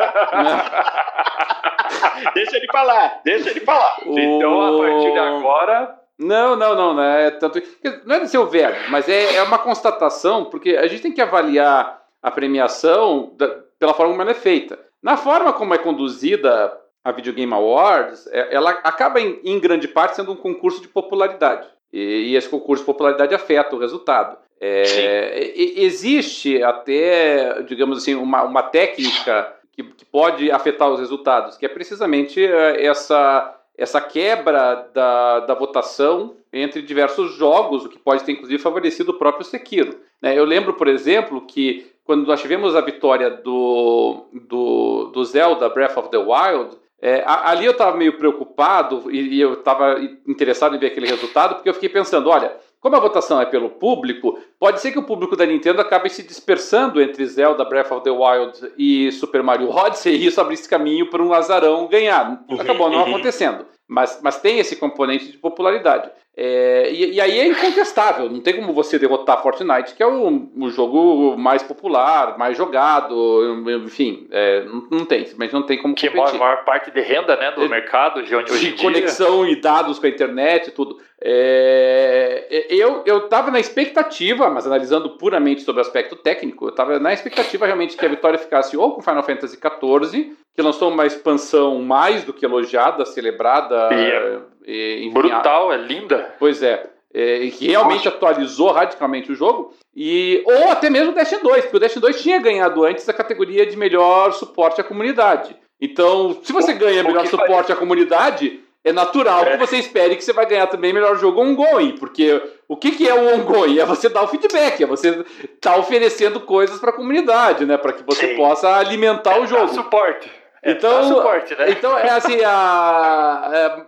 Deixa 2.34 2.58
ele 2.58 2.68
falar, 2.72 3.22
deixa 3.24 3.50
ele 3.50 3.60
falar. 3.62 3.98
Então, 4.06 4.62
a 4.62 4.80
partir 4.88 5.12
de 5.12 5.20
agora, 5.20 5.96
Não, 6.20 6.56
não, 6.56 6.76
não, 6.76 6.94
não 6.94 7.04
é 7.04 7.32
tanto. 7.32 7.62
Não 8.06 8.16
é 8.16 8.20
de 8.20 8.30
ser 8.30 8.38
o 8.38 8.46
verbo, 8.46 8.78
mas 8.90 9.08
é, 9.10 9.36
é 9.36 9.44
uma 9.44 9.58
constatação, 9.58 10.46
porque 10.46 10.72
a 10.78 10.88
gente 10.88 11.02
tem 11.02 11.12
que 11.12 11.22
avaliar 11.22 12.02
a 12.22 12.32
premiação 12.32 13.32
da- 13.38 13.50
pela 13.80 13.94
forma 13.94 14.12
como 14.14 14.22
ela 14.22 14.32
é 14.32 14.36
feita. 14.36 14.80
Na 15.04 15.18
forma 15.18 15.52
como 15.54 15.74
é 15.74 15.78
conduzida 15.78 16.76
a 17.06 17.12
Video 17.12 17.32
Game 17.34 17.54
Awards, 17.54 18.28
é- 18.32 18.56
ela 18.56 18.72
acaba 18.84 19.22
em, 19.22 19.40
em 19.44 19.60
grande 19.60 19.88
parte 19.88 20.16
sendo 20.16 20.32
um 20.32 20.36
concurso 20.36 20.82
de 20.82 20.88
popularidade. 20.88 21.68
E, 21.94 22.32
e 22.32 22.36
esse 22.36 22.50
concurso 22.50 22.82
de 22.82 22.88
popularidade 22.88 23.36
afeta 23.36 23.76
o 23.76 23.80
resultado. 23.80 24.38
É, 24.60 25.54
existe 25.56 26.64
até, 26.64 27.62
digamos 27.64 28.00
assim, 28.00 28.16
uma, 28.16 28.42
uma 28.44 28.64
técnica 28.64 29.54
que, 29.72 29.84
que 29.84 30.06
pode 30.06 30.50
afetar 30.50 30.90
os 30.90 31.00
resultados, 31.00 31.58
que 31.58 31.66
é 31.66 31.70
precisamente 31.70 32.44
eh, 32.44 32.86
essa 32.86 33.52
essa 33.78 34.00
quebra 34.00 34.90
da, 34.94 35.42
da 35.42 35.54
votação 35.54 36.38
entre 36.54 36.82
diversos 36.82 37.34
jogos, 37.36 37.84
o 37.84 37.90
que 37.90 38.00
pode 38.00 38.24
ter 38.24 38.32
inclusive 38.32 38.62
favorecido 38.64 39.12
o 39.12 39.18
próprio 39.18 39.44
Sekiro. 39.46 40.00
né? 40.22 40.38
Eu 40.38 40.46
lembro, 40.46 40.76
por 40.76 40.88
exemplo, 40.88 41.42
que 41.42 41.92
quando 42.06 42.26
nós 42.26 42.42
tivemos 42.42 42.74
a 42.74 42.80
vitória 42.80 43.30
do, 43.30 44.28
do, 44.48 45.12
do 45.14 45.26
Zelda 45.26 45.68
Breath 45.68 45.98
of 45.98 46.10
the 46.10 46.18
Wild, 46.18 46.78
é, 47.08 47.24
ali 47.24 47.68
eu 47.68 47.72
estava 47.74 47.96
meio 47.96 48.18
preocupado 48.18 49.12
e, 49.12 49.36
e 49.36 49.40
eu 49.40 49.54
estava 49.54 50.00
interessado 50.28 50.76
em 50.76 50.80
ver 50.80 50.88
aquele 50.88 51.06
resultado, 51.06 51.54
porque 51.54 51.70
eu 51.70 51.74
fiquei 51.76 51.88
pensando, 51.88 52.32
olha, 52.32 52.52
como 52.80 52.96
a 52.96 53.00
votação 53.00 53.40
é 53.40 53.46
pelo 53.46 53.70
público, 53.70 54.40
pode 54.60 54.82
ser 54.82 54.92
que 54.92 54.98
o 54.98 55.04
público 55.04 55.36
da 55.36 55.46
Nintendo 55.46 55.80
acabe 55.82 56.10
se 56.10 56.24
dispersando 56.24 57.00
entre 57.00 57.24
Zelda 57.28 57.64
Breath 57.64 57.92
of 57.92 58.04
the 58.04 58.10
Wild 58.10 58.74
e 58.76 59.12
Super 59.12 59.44
Mario 59.44 59.70
Odyssey 59.70 60.16
e 60.16 60.26
isso 60.26 60.42
abrisse 60.42 60.68
caminho 60.68 61.08
para 61.08 61.22
um 61.22 61.32
azarão 61.32 61.86
ganhar. 61.86 62.44
Uhum, 62.50 62.60
Acabou 62.60 62.90
não 62.90 63.04
uhum. 63.04 63.10
acontecendo. 63.10 63.68
Mas, 63.88 64.20
mas 64.24 64.42
tem 64.42 64.58
esse 64.58 64.76
componente 64.76 65.32
de 65.32 65.38
popularidade. 65.38 66.10
É, 66.38 66.92
e, 66.92 67.14
e 67.14 67.22
aí 67.22 67.40
é 67.40 67.48
incontestável, 67.48 68.30
não 68.30 68.42
tem 68.42 68.58
como 68.58 68.74
você 68.74 69.00
derrotar 69.00 69.42
Fortnite, 69.42 69.96
que 69.96 70.04
é 70.04 70.06
o, 70.08 70.50
o 70.58 70.70
jogo 70.70 71.38
mais 71.38 71.64
popular, 71.64 72.38
mais 72.38 72.58
jogado, 72.58 73.64
enfim, 73.86 74.28
é, 74.30 74.66
não, 74.66 74.86
não 74.92 75.06
tem, 75.06 75.20
simplesmente 75.20 75.54
não 75.54 75.64
tem 75.64 75.78
como 75.78 75.96
que 75.96 76.10
competir. 76.10 76.38
maior, 76.38 76.56
maior 76.56 76.66
parte 76.66 76.92
de 76.92 77.00
renda 77.00 77.38
né, 77.38 77.52
do 77.52 77.64
É, 77.64 77.68
mercado 77.70 78.22
de 78.22 78.36
hoje 78.36 78.74
de 78.74 78.84
conexão 78.84 79.48
e 79.48 79.56
dados 79.56 79.98
com 79.98 80.06
a 80.08 80.10
internet 80.10 80.68
e 80.68 80.72
tudo. 80.72 80.98
É, 81.22 82.66
eu 82.70 83.04
eu 83.06 83.20
estava 83.20 83.50
na 83.50 83.60
expectativa, 83.60 84.50
mas 84.50 84.68
analisando 84.68 85.12
puramente 85.12 85.62
sobre 85.62 85.82
o 85.82 85.86
aspecto 85.86 86.18
técnico, 86.18 86.66
eu 86.66 86.70
estava 86.70 87.00
na 87.00 87.14
expectativa 87.14 87.66
realmente 87.66 87.96
que 87.96 88.06
a 88.06 88.10
vitória 88.10 88.38
ficasse 88.38 88.76
ou 88.76 88.92
com 88.92 89.02
Final 89.02 89.24
Fantasy 89.24 89.58
XIV, 89.58 90.36
que 90.54 90.62
lançou 90.62 90.92
uma 90.92 91.06
expansão 91.06 91.82
mais 91.82 92.26
do 92.26 92.34
que 92.34 92.44
elogiada, 92.46 93.06
celebrada. 93.06 93.90
E 93.94 94.12
é 94.12 94.55
e, 94.66 95.00
enfim, 95.02 95.14
Brutal, 95.14 95.72
é 95.74 95.78
linda. 95.78 96.34
Pois 96.40 96.62
é. 96.64 96.86
é, 97.14 97.48
que 97.50 97.68
realmente 97.68 98.08
atualizou 98.08 98.72
radicalmente 98.72 99.32
o 99.32 99.36
jogo. 99.36 99.74
E, 99.96 100.44
ou 100.46 100.70
até 100.72 100.90
mesmo 100.90 101.12
o 101.12 101.16
Destiny 101.16 101.42
2, 101.42 101.62
porque 101.64 101.78
o 101.78 101.80
Destiny 101.80 102.02
2 102.02 102.22
tinha 102.22 102.40
ganhado 102.40 102.84
antes 102.84 103.08
a 103.08 103.14
categoria 103.14 103.66
de 103.66 103.78
melhor 103.78 104.34
suporte 104.34 104.82
à 104.82 104.84
comunidade. 104.84 105.56
Então, 105.80 106.38
se 106.44 106.52
você 106.52 106.74
O- 106.74 106.78
ganha 106.78 107.02
o 107.04 107.08
melhor 107.08 107.26
suporte 107.28 107.72
à 107.72 107.76
comunidade, 107.76 108.60
é 108.84 108.92
natural 108.92 109.44
É. 109.46 109.52
que 109.52 109.58
você 109.66 109.78
espere 109.78 110.16
que 110.18 110.24
você 110.24 110.34
vai 110.34 110.46
ganhar 110.46 110.68
também 110.68 110.92
melhor 110.94 111.18
jogo 111.18 111.42
ongoing, 111.42 111.94
porque 111.98 112.42
o 112.68 112.76
que, 112.76 112.92
que 112.92 113.08
é 113.08 113.14
o 113.14 113.34
ongoing? 113.36 113.80
É 113.80 113.86
você 113.86 114.10
dar 114.10 114.24
o 114.24 114.28
feedback, 114.28 114.84
é 114.84 114.86
você 114.86 115.24
estar 115.54 115.78
oferecendo 115.78 116.40
coisas 116.42 116.80
para 116.80 116.90
a 116.90 116.94
comunidade, 116.94 117.66
né, 117.66 117.78
para 117.78 117.94
que 117.94 118.04
você 118.04 118.28
Sim. 118.30 118.36
possa 118.36 118.76
alimentar 118.76 119.38
o 119.38 119.42
Dá 119.42 119.46
jogo. 119.48 119.68
suporte. 119.70 120.30
É, 120.62 120.72
Então- 120.72 121.04
suporte, 121.08 121.56
né? 121.56 121.70
Então, 121.72 121.98
é 121.98 122.10
assim, 122.10 122.44
a, 122.44 122.50
a- 122.50 123.66
a- 123.68 123.86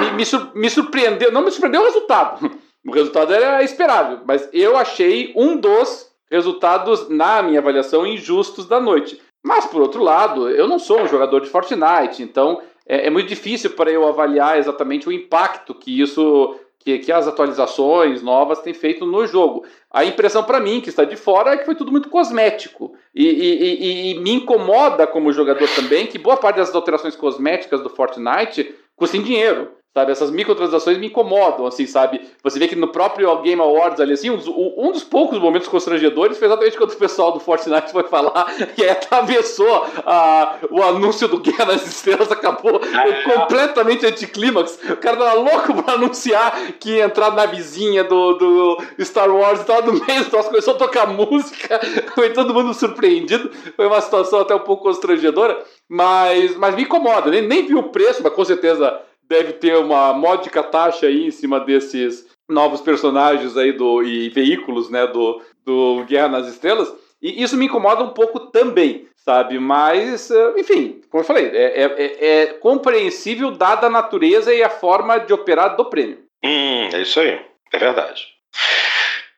me, 0.00 0.10
me 0.12 0.26
sur- 0.26 0.50
me 0.54 0.70
surpreendeu, 0.70 1.32
não 1.32 1.42
me 1.42 1.50
surpreendeu 1.50 1.82
o 1.82 1.84
resultado. 1.84 2.50
O 2.86 2.92
resultado 2.92 3.34
era 3.34 3.64
esperável, 3.64 4.20
mas 4.24 4.48
eu 4.52 4.76
achei 4.76 5.32
um 5.34 5.56
dos 5.56 6.08
resultados, 6.30 7.08
na 7.08 7.42
minha 7.42 7.58
avaliação, 7.58 8.06
injustos 8.06 8.64
da 8.66 8.78
noite. 8.78 9.20
Mas, 9.44 9.66
por 9.66 9.82
outro 9.82 10.04
lado, 10.04 10.48
eu 10.48 10.68
não 10.68 10.78
sou 10.78 11.00
um 11.00 11.08
jogador 11.08 11.40
de 11.40 11.48
Fortnite, 11.48 12.22
então 12.22 12.60
é, 12.86 13.06
é 13.06 13.10
muito 13.10 13.28
difícil 13.28 13.70
para 13.70 13.90
eu 13.90 14.06
avaliar 14.06 14.58
exatamente 14.58 15.08
o 15.08 15.12
impacto 15.12 15.74
que 15.74 16.00
isso 16.00 16.56
que, 16.78 17.00
que, 17.00 17.10
as 17.10 17.26
atualizações 17.26 18.22
novas 18.22 18.60
têm 18.60 18.72
feito 18.72 19.04
no 19.04 19.26
jogo. 19.26 19.64
A 19.90 20.04
impressão 20.04 20.44
para 20.44 20.60
mim, 20.60 20.80
que 20.80 20.88
está 20.88 21.02
de 21.02 21.16
fora, 21.16 21.54
é 21.54 21.56
que 21.56 21.64
foi 21.64 21.74
tudo 21.74 21.90
muito 21.90 22.08
cosmético. 22.08 22.94
E, 23.12 23.24
e, 23.24 23.62
e, 23.62 24.10
e, 24.12 24.20
me 24.20 24.30
incomoda 24.30 25.04
como 25.06 25.32
jogador 25.32 25.68
também 25.74 26.06
que 26.06 26.18
boa 26.18 26.36
parte 26.36 26.56
das 26.56 26.72
alterações 26.72 27.16
cosméticas 27.16 27.80
do 27.82 27.90
Fortnite 27.90 28.72
custem 28.96 29.22
dinheiro. 29.22 29.76
Sabe, 29.96 30.12
essas 30.12 30.30
microtransações 30.30 30.98
me 30.98 31.06
incomodam, 31.06 31.64
assim, 31.64 31.86
sabe? 31.86 32.20
Você 32.42 32.58
vê 32.58 32.68
que 32.68 32.76
no 32.76 32.88
próprio 32.88 33.34
Game 33.40 33.62
Awards 33.62 33.98
ali, 33.98 34.12
assim, 34.12 34.28
um, 34.28 34.92
dos 34.92 35.02
poucos 35.02 35.38
momentos 35.38 35.68
constrangedores 35.68 36.36
foi 36.36 36.48
exatamente 36.48 36.76
quando 36.76 36.90
o 36.90 36.96
pessoal 36.96 37.32
do 37.32 37.40
Fortnite 37.40 37.92
foi 37.92 38.02
falar 38.02 38.44
que 38.76 38.86
atravessou 38.86 39.86
a, 40.04 40.56
o 40.70 40.82
anúncio 40.82 41.26
do 41.28 41.38
Guerra 41.38 41.64
nas 41.64 41.86
Estrelas, 41.86 42.30
acabou 42.30 42.78
é. 42.84 43.22
completamente 43.22 44.04
anticlímax. 44.04 44.78
O 44.90 44.96
cara 44.98 45.16
tava 45.16 45.32
louco 45.32 45.82
pra 45.82 45.94
anunciar 45.94 46.72
que 46.78 46.96
ia 46.96 47.06
entrar 47.06 47.30
na 47.30 47.46
vizinha 47.46 48.04
do, 48.04 48.34
do 48.34 48.78
Star 49.00 49.34
Wars 49.34 49.62
e 49.62 49.64
tava 49.64 49.90
no 49.90 50.04
meio 50.04 50.24
do 50.26 50.44
começou 50.44 50.74
a 50.74 50.76
tocar 50.76 51.06
música, 51.06 51.80
foi 52.14 52.34
todo 52.34 52.52
mundo 52.52 52.74
surpreendido. 52.74 53.50
Foi 53.74 53.86
uma 53.86 54.02
situação 54.02 54.40
até 54.40 54.54
um 54.54 54.60
pouco 54.60 54.82
constrangedora, 54.82 55.58
mas, 55.88 56.54
mas 56.54 56.74
me 56.74 56.82
incomoda, 56.82 57.30
nem, 57.30 57.40
nem 57.40 57.66
vi 57.66 57.74
o 57.74 57.84
preço, 57.84 58.22
mas 58.22 58.34
com 58.34 58.44
certeza 58.44 59.05
deve 59.28 59.54
ter 59.54 59.76
uma 59.76 60.12
módica 60.12 60.62
taxa 60.62 61.06
aí 61.06 61.26
em 61.26 61.30
cima 61.30 61.60
desses 61.60 62.26
novos 62.48 62.80
personagens 62.80 63.56
aí 63.56 63.72
do, 63.72 64.02
e 64.02 64.28
veículos 64.28 64.88
né, 64.90 65.06
do, 65.06 65.42
do 65.64 66.04
Guerra 66.04 66.28
nas 66.28 66.48
Estrelas. 66.48 66.92
E 67.20 67.42
isso 67.42 67.56
me 67.56 67.66
incomoda 67.66 68.04
um 68.04 68.10
pouco 68.10 68.38
também, 68.50 69.08
sabe? 69.16 69.58
Mas, 69.58 70.30
eh, 70.30 70.54
enfim, 70.58 71.00
como 71.10 71.22
eu 71.22 71.26
falei, 71.26 71.46
é, 71.46 71.82
é, 71.82 71.84
é, 71.84 72.42
é 72.42 72.46
compreensível 72.54 73.50
dada 73.50 73.86
a 73.86 73.90
natureza 73.90 74.54
e 74.54 74.62
a 74.62 74.68
forma 74.68 75.18
de 75.18 75.32
operar 75.32 75.76
do 75.76 75.86
prêmio. 75.86 76.18
Hum, 76.44 76.88
é 76.92 77.00
isso 77.00 77.18
aí. 77.18 77.40
É 77.72 77.78
verdade. 77.78 78.26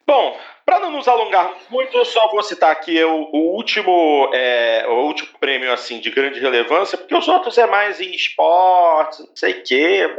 Bom, 0.06 0.36
para 0.68 0.80
não 0.80 0.90
nos 0.90 1.08
alongar 1.08 1.50
muito, 1.70 1.96
eu 1.96 2.04
só 2.04 2.28
vou 2.28 2.42
citar 2.42 2.70
aqui 2.70 3.02
o, 3.02 3.30
o 3.32 3.54
último 3.54 4.30
é, 4.34 4.84
o 4.86 5.06
último 5.06 5.30
prêmio 5.40 5.72
assim 5.72 5.98
de 5.98 6.10
grande 6.10 6.38
relevância, 6.38 6.98
porque 6.98 7.14
os 7.14 7.26
outros 7.26 7.56
é 7.56 7.66
mais 7.66 8.02
em 8.02 8.14
esportes, 8.14 9.20
não 9.20 9.34
sei 9.34 9.52
o 9.52 9.62
quê. 9.62 10.14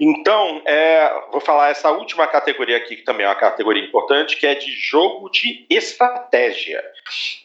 Então, 0.00 0.62
é, 0.64 1.12
vou 1.30 1.40
falar 1.42 1.68
essa 1.68 1.90
última 1.90 2.26
categoria 2.26 2.78
aqui, 2.78 2.96
que 2.96 3.04
também 3.04 3.26
é 3.26 3.28
uma 3.28 3.34
categoria 3.34 3.84
importante, 3.84 4.38
que 4.38 4.46
é 4.46 4.54
de 4.54 4.72
jogo 4.72 5.28
de 5.28 5.66
estratégia. 5.68 6.82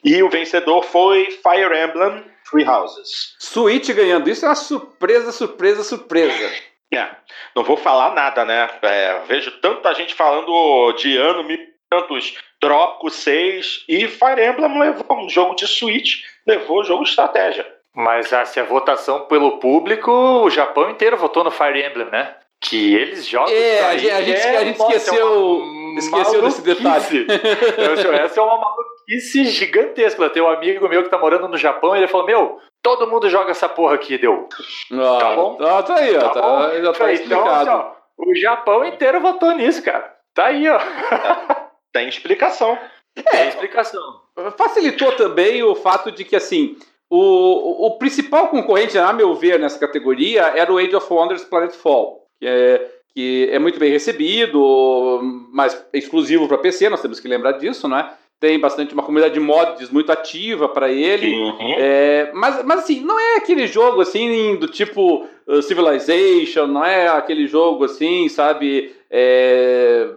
E 0.05 0.23
o 0.23 0.29
vencedor 0.29 0.81
foi 0.81 1.25
Fire 1.25 1.77
Emblem 1.77 2.23
Three 2.49 2.65
Houses. 2.65 3.35
Switch 3.37 3.89
ganhando, 3.89 4.29
isso 4.29 4.45
é 4.45 4.47
uma 4.47 4.55
surpresa, 4.55 5.33
surpresa, 5.33 5.83
surpresa. 5.83 6.76
É, 6.93 7.07
não 7.55 7.63
vou 7.63 7.75
falar 7.75 8.13
nada, 8.13 8.45
né? 8.45 8.69
É, 8.81 9.19
vejo 9.27 9.51
tanta 9.59 9.93
gente 9.93 10.13
falando 10.13 10.93
de 10.93 11.17
ano, 11.17 11.43
me 11.43 11.57
tantos 11.89 12.37
Trópico 12.59 13.09
6 13.09 13.85
e 13.87 14.07
Fire 14.07 14.43
Emblem 14.43 14.79
levou 14.79 15.25
um 15.25 15.29
jogo 15.29 15.55
de 15.55 15.67
Switch, 15.67 16.23
levou 16.45 16.83
jogo 16.83 17.03
de 17.03 17.09
estratégia. 17.09 17.65
Mas 17.95 18.31
ah, 18.31 18.45
se 18.45 18.59
a 18.59 18.63
votação 18.63 19.21
pelo 19.21 19.59
público, 19.59 20.11
o 20.11 20.49
Japão 20.49 20.89
inteiro 20.89 21.17
votou 21.17 21.43
no 21.43 21.51
Fire 21.51 21.83
Emblem, 21.83 22.07
né? 22.11 22.35
Que 22.61 22.95
eles 22.95 23.27
jogam. 23.27 23.53
É, 23.53 23.81
a 23.85 23.97
gente, 23.97 24.11
a 24.11 24.21
gente, 24.21 24.39
é, 24.39 24.57
a 24.57 24.65
gente 24.65 24.79
esqueceu, 24.79 25.61
é 25.95 25.99
esqueceu 25.99 26.41
desse 26.41 26.61
detalhe. 26.61 27.27
Essa 28.21 28.39
é 28.39 28.43
uma 28.43 28.59
maluquice 28.59 29.45
gigantesca. 29.45 30.29
Tem 30.29 30.41
um 30.41 30.49
amigo 30.49 30.87
meu 30.87 31.03
que 31.03 31.09
tá 31.09 31.17
morando 31.17 31.47
no 31.47 31.57
Japão 31.57 31.95
e 31.95 31.99
ele 31.99 32.07
falou: 32.07 32.25
Meu, 32.25 32.59
Todo 32.87 33.05
mundo 33.05 33.29
joga 33.29 33.51
essa 33.51 33.67
porra 33.67 33.95
aqui, 33.95 34.17
deu. 34.17 34.47
Ah, 34.93 35.17
tá 35.19 35.35
bom? 35.35 35.57
Ah, 35.59 35.83
tá 35.83 35.95
aí, 35.95 36.15
ó. 36.15 36.21
Tá, 36.21 36.29
tá 36.29 36.41
já 36.81 36.93
tá 36.93 36.93
então, 36.93 37.09
explicado. 37.09 37.69
Assim, 37.69 37.69
ó, 37.69 37.91
o 38.17 38.33
Japão 38.35 38.85
inteiro 38.85 39.19
votou 39.19 39.51
nisso, 39.51 39.83
cara. 39.83 40.15
Tá 40.33 40.45
aí, 40.45 40.69
ó. 40.69 40.79
Tem 41.91 42.07
explicação. 42.07 42.79
É, 43.13 43.21
Tem 43.23 43.49
explicação. 43.49 44.21
Facilitou 44.57 45.11
também 45.17 45.61
o 45.63 45.75
fato 45.75 46.13
de 46.13 46.23
que, 46.23 46.37
assim, 46.37 46.77
o, 47.09 47.87
o 47.87 47.97
principal 47.97 48.47
concorrente, 48.47 48.97
a 48.97 49.11
meu 49.11 49.35
ver, 49.35 49.59
nessa 49.59 49.77
categoria 49.77 50.43
era 50.43 50.71
o 50.71 50.77
Age 50.77 50.95
of 50.95 51.11
Wonders 51.11 51.43
Planetfall, 51.43 52.25
que 52.39 52.47
é, 52.47 52.89
que 53.13 53.49
é 53.51 53.59
muito 53.59 53.77
bem 53.79 53.91
recebido, 53.91 55.19
mas 55.51 55.73
é 55.91 55.97
exclusivo 55.97 56.47
para 56.47 56.57
PC, 56.57 56.87
nós 56.87 57.01
temos 57.01 57.19
que 57.19 57.27
lembrar 57.27 57.51
disso, 57.51 57.85
não 57.85 57.97
é? 57.97 58.13
Tem 58.39 58.59
bastante 58.59 58.93
uma 58.93 59.03
comunidade 59.03 59.33
de 59.33 59.39
mods 59.39 59.89
muito 59.89 60.11
ativa 60.11 60.69
para 60.69 60.91
ele. 60.91 61.33
Uhum. 61.33 61.75
É, 61.77 62.31
mas, 62.33 62.63
mas 62.63 62.79
assim, 62.79 63.01
não 63.01 63.19
é 63.19 63.37
aquele 63.37 63.65
jogo 63.65 64.01
assim 64.01 64.55
do 64.57 64.67
tipo 64.67 65.27
uh, 65.47 65.61
Civilization, 65.61 66.67
não 66.67 66.85
é 66.85 67.07
aquele 67.07 67.47
jogo 67.47 67.85
assim, 67.85 68.29
sabe? 68.29 68.95
É, 69.09 70.09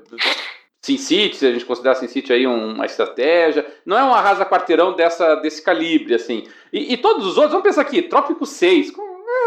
SimCity, 0.82 1.36
se 1.36 1.46
a 1.46 1.52
gente 1.52 1.64
considerar 1.64 1.94
SimCity 1.94 2.32
aí 2.32 2.46
uma 2.46 2.86
estratégia, 2.86 3.66
não 3.84 3.98
é 3.98 4.04
um 4.04 4.14
arrasa 4.14 4.46
quarteirão 4.46 4.94
dessa, 4.94 5.34
desse 5.36 5.62
calibre, 5.62 6.14
assim. 6.14 6.44
E, 6.72 6.94
e 6.94 6.96
todos 6.96 7.26
os 7.26 7.36
outros, 7.36 7.52
vamos 7.52 7.66
pensar 7.66 7.82
aqui, 7.82 8.02
Trópico 8.02 8.44
6, 8.44 8.90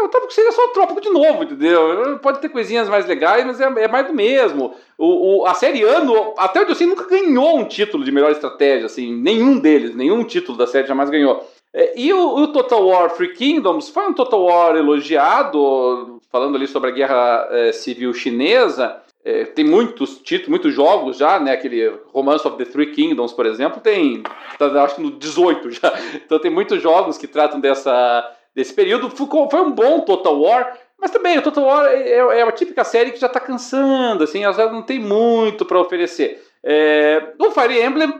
o 0.02 0.08
Trópico 0.08 0.32
seria 0.32 0.52
só 0.52 0.64
o 0.64 0.68
Trópico 0.68 1.00
de 1.00 1.10
novo, 1.10 1.44
entendeu? 1.44 2.18
Pode 2.20 2.40
ter 2.40 2.48
coisinhas 2.48 2.88
mais 2.88 3.06
legais, 3.06 3.44
mas 3.44 3.60
é, 3.60 3.64
é 3.64 3.88
mais 3.88 4.06
do 4.06 4.14
mesmo. 4.14 4.74
O, 4.98 5.42
o, 5.42 5.46
a 5.46 5.54
série 5.54 5.82
Ano, 5.82 6.34
até 6.38 6.60
onde 6.60 6.80
eu 6.80 6.88
nunca 6.88 7.08
ganhou 7.08 7.58
um 7.58 7.64
título 7.64 8.04
de 8.04 8.12
melhor 8.12 8.30
estratégia, 8.30 8.86
assim, 8.86 9.14
nenhum 9.14 9.58
deles, 9.58 9.94
nenhum 9.94 10.24
título 10.24 10.56
da 10.58 10.66
série 10.66 10.86
jamais 10.86 11.10
ganhou. 11.10 11.46
É, 11.72 11.98
e 11.98 12.12
o, 12.12 12.36
o, 12.36 12.48
Total 12.48 12.86
War 12.86 13.10
Free 13.10 13.32
Kingdoms 13.32 13.88
foi 13.88 14.06
um 14.06 14.12
Total 14.12 14.40
War 14.40 14.76
elogiado, 14.76 16.20
falando 16.30 16.54
ali 16.54 16.68
sobre 16.68 16.90
a 16.90 16.92
guerra 16.92 17.48
é, 17.50 17.72
civil 17.72 18.14
chinesa. 18.14 19.02
É, 19.24 19.44
tem 19.46 19.64
muitos 19.64 20.18
títulos, 20.18 20.50
muitos 20.50 20.72
jogos 20.72 21.16
já, 21.16 21.40
né? 21.40 21.52
Aquele 21.52 21.98
Romance 22.12 22.46
of 22.46 22.58
the 22.58 22.64
Three 22.64 22.92
Kingdoms, 22.92 23.32
por 23.32 23.46
exemplo, 23.46 23.80
tem, 23.80 24.22
tá, 24.58 24.66
acho 24.84 24.96
que 24.96 25.02
no 25.02 25.10
18 25.12 25.70
já. 25.72 25.92
Então 26.24 26.38
tem 26.38 26.50
muitos 26.50 26.80
jogos 26.80 27.18
que 27.18 27.26
tratam 27.26 27.58
dessa 27.58 28.33
desse 28.54 28.72
período. 28.72 29.10
Foi 29.10 29.60
um 29.60 29.72
bom 29.72 30.00
Total 30.00 30.38
War, 30.40 30.78
mas 30.98 31.10
também 31.10 31.38
o 31.38 31.42
Total 31.42 31.64
War 31.64 31.86
é, 31.86 32.08
é, 32.08 32.18
é 32.18 32.44
uma 32.44 32.52
típica 32.52 32.84
série 32.84 33.10
que 33.10 33.20
já 33.20 33.26
está 33.26 33.40
cansando, 33.40 34.24
assim, 34.24 34.44
ela 34.44 34.72
não 34.72 34.82
tem 34.82 34.98
muito 34.98 35.64
para 35.64 35.80
oferecer. 35.80 36.42
É, 36.62 37.22
o 37.38 37.50
Fire 37.50 37.82
Emblem, 37.82 38.14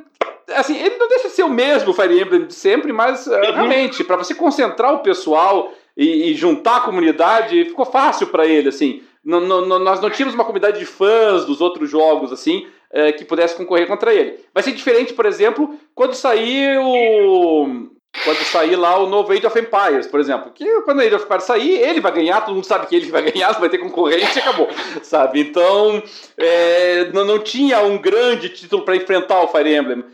assim, 0.50 0.76
ele 0.76 0.96
não 0.96 1.08
deixa 1.08 1.28
de 1.28 1.34
ser 1.34 1.44
o 1.44 1.48
mesmo 1.48 1.94
Fire 1.94 2.20
Emblem 2.20 2.46
de 2.46 2.54
sempre, 2.54 2.92
mas 2.92 3.26
é, 3.26 3.36
uhum. 3.36 3.54
realmente, 3.54 4.04
para 4.04 4.16
você 4.16 4.34
concentrar 4.34 4.92
o 4.92 4.98
pessoal 4.98 5.72
e, 5.96 6.30
e, 6.30 6.34
juntar 6.34 6.76
a 6.76 6.80
comunidade, 6.80 7.64
ficou 7.64 7.86
fácil 7.86 8.26
para 8.26 8.46
ele, 8.46 8.68
assim. 8.68 9.02
Não, 9.24 9.40
não, 9.40 9.78
nós 9.78 10.00
não 10.02 10.10
tínhamos 10.10 10.34
uma 10.34 10.44
comunidade 10.44 10.78
de 10.78 10.84
fãs 10.84 11.46
dos 11.46 11.62
outros 11.62 11.88
jogos, 11.88 12.30
assim, 12.30 12.66
é, 12.92 13.12
que 13.12 13.24
pudesse 13.24 13.56
concorrer 13.56 13.86
contra 13.86 14.12
ele. 14.12 14.38
Vai 14.52 14.62
ser 14.62 14.72
diferente, 14.72 15.14
por 15.14 15.24
exemplo, 15.24 15.74
quando 15.94 16.12
sair 16.12 16.78
o 16.78 17.88
quando 18.22 18.38
sair 18.44 18.76
lá 18.76 18.98
o 18.98 19.08
novo 19.08 19.32
Age 19.32 19.46
of 19.46 19.58
Empires, 19.58 20.06
por 20.06 20.20
exemplo. 20.20 20.52
Que 20.52 20.82
quando 20.82 20.98
o 20.98 21.00
Age 21.00 21.14
of 21.14 21.24
Empires 21.24 21.44
sair, 21.44 21.80
ele 21.80 22.00
vai 22.00 22.12
ganhar, 22.12 22.40
todo 22.42 22.54
mundo 22.54 22.64
sabe 22.64 22.86
que 22.86 22.94
ele 22.94 23.10
vai 23.10 23.22
ganhar, 23.22 23.52
vai 23.58 23.68
ter 23.68 23.78
concorrente 23.78 24.38
e 24.38 24.40
acabou, 24.40 24.68
sabe? 25.02 25.40
Então, 25.40 26.02
é, 26.36 27.10
não, 27.12 27.24
não 27.24 27.38
tinha 27.40 27.80
um 27.80 27.98
grande 27.98 28.48
título 28.48 28.84
para 28.84 28.96
enfrentar 28.96 29.42
o 29.42 29.48
Fire 29.48 29.74
Emblem. 29.74 30.04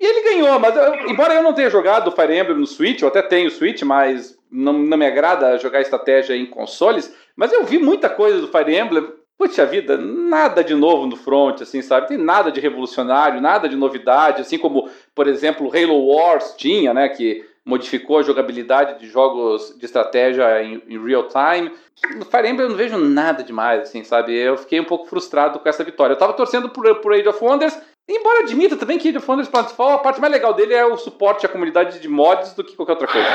E 0.00 0.06
ele 0.06 0.22
ganhou, 0.22 0.58
mas 0.58 0.74
eu, 0.76 1.10
embora 1.10 1.34
eu 1.34 1.42
não 1.42 1.52
tenha 1.52 1.70
jogado 1.70 2.10
Fire 2.12 2.36
Emblem 2.36 2.58
no 2.58 2.66
Switch, 2.66 3.02
eu 3.02 3.08
até 3.08 3.22
tenho 3.22 3.48
o 3.48 3.50
Switch, 3.50 3.82
mas 3.82 4.36
não, 4.50 4.72
não 4.72 4.96
me 4.96 5.06
agrada 5.06 5.58
jogar 5.58 5.80
estratégia 5.80 6.36
em 6.36 6.46
consoles, 6.46 7.14
mas 7.36 7.52
eu 7.52 7.64
vi 7.64 7.78
muita 7.78 8.08
coisa 8.08 8.40
do 8.40 8.48
Fire 8.48 8.76
Emblem 8.76 9.06
Puxa 9.36 9.66
vida, 9.66 9.96
nada 9.96 10.62
de 10.62 10.74
novo 10.74 11.06
no 11.06 11.16
front, 11.16 11.60
assim, 11.60 11.82
sabe? 11.82 12.08
Tem 12.08 12.16
nada 12.16 12.52
de 12.52 12.60
revolucionário, 12.60 13.40
nada 13.40 13.68
de 13.68 13.76
novidade, 13.76 14.40
assim 14.40 14.58
como, 14.58 14.88
por 15.14 15.26
exemplo, 15.26 15.70
Halo 15.74 16.06
Wars 16.06 16.54
tinha, 16.56 16.94
né? 16.94 17.08
Que 17.08 17.44
modificou 17.64 18.18
a 18.18 18.22
jogabilidade 18.22 19.00
de 19.00 19.08
jogos 19.08 19.74
de 19.78 19.84
estratégia 19.84 20.62
em, 20.62 20.82
em 20.86 21.04
real 21.04 21.26
time. 21.28 21.72
No 22.16 22.24
Fire 22.24 22.48
Emblem 22.48 22.66
eu 22.66 22.68
não 22.70 22.76
vejo 22.76 22.98
nada 22.98 23.42
demais, 23.42 23.82
assim, 23.82 24.04
sabe? 24.04 24.36
Eu 24.36 24.56
fiquei 24.58 24.78
um 24.78 24.84
pouco 24.84 25.06
frustrado 25.06 25.58
com 25.58 25.68
essa 25.68 25.82
vitória. 25.82 26.12
Eu 26.12 26.18
tava 26.18 26.34
torcendo 26.34 26.68
por, 26.68 26.94
por 26.96 27.12
Age 27.12 27.28
of 27.28 27.42
Wonders, 27.42 27.76
embora 28.08 28.40
admita 28.40 28.76
também 28.76 28.98
que 28.98 29.08
Age 29.08 29.18
of 29.18 29.28
Wonders 29.28 29.48
Planetfall, 29.48 29.92
a 29.92 29.98
parte 29.98 30.20
mais 30.20 30.32
legal 30.32 30.52
dele 30.52 30.74
é 30.74 30.84
o 30.84 30.96
suporte 30.96 31.46
à 31.46 31.48
comunidade 31.48 31.98
de 31.98 32.08
mods 32.08 32.52
do 32.52 32.62
que 32.62 32.76
qualquer 32.76 32.92
outra 32.92 33.08
coisa. 33.08 33.28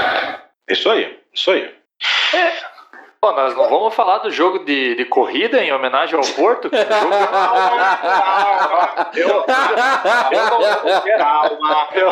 Isso 0.69 0.89
aí, 0.89 1.17
isso 1.33 1.49
aí. 1.49 1.63
É, 2.33 2.78
Pô, 3.21 3.33
nós 3.33 3.53
não 3.53 3.67
vamos 3.67 3.93
falar 3.93 4.19
do 4.19 4.31
jogo 4.31 4.59
de, 4.59 4.95
de 4.95 5.03
corrida 5.03 5.61
em 5.61 5.73
homenagem 5.73 6.15
ao 6.15 6.23
Porto? 6.25 6.69
Que 6.69 6.77
eu, 9.19 9.45
eu 10.31 10.49
não 10.49 10.61
quero, 11.01 11.17
calma, 11.17 11.87
eu, 11.91 12.09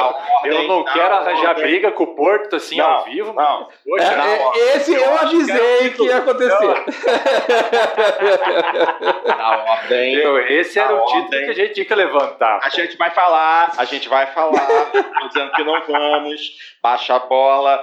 eu 0.51 0.63
não 0.67 0.83
quero 0.83 1.15
arranjar 1.15 1.53
briga 1.55 1.93
com 1.93 2.03
o 2.03 2.13
Porto 2.13 2.57
assim 2.57 2.75
Não, 2.75 2.85
ao 2.89 3.05
vivo, 3.05 3.31
não. 3.31 3.69
poxa, 3.85 4.03
É, 4.03 4.43
é, 4.43 4.75
esse 4.75 4.93
eu 4.93 5.17
avisei 5.17 5.91
que 5.91 6.03
ia 6.03 6.17
acontecer. 6.17 6.75
Na 9.25 9.57
ordem. 9.59 10.13
esse 10.59 10.77
era 10.77 10.93
o 10.93 11.05
título 11.05 11.23
ordem. 11.23 11.45
que 11.45 11.51
a 11.51 11.53
gente 11.53 11.73
tinha 11.73 11.85
que 11.85 11.95
levantar. 11.95 12.59
A 12.61 12.67
gente 12.69 12.97
vai 12.97 13.11
falar, 13.11 13.71
a 13.77 13.85
gente 13.85 14.09
vai 14.09 14.27
falar. 14.27 14.67
Tô 14.91 15.27
dizendo 15.29 15.51
que 15.53 15.63
não 15.63 15.81
vamos. 15.87 16.41
Baixa 16.83 17.15
a 17.15 17.19
bola. 17.19 17.81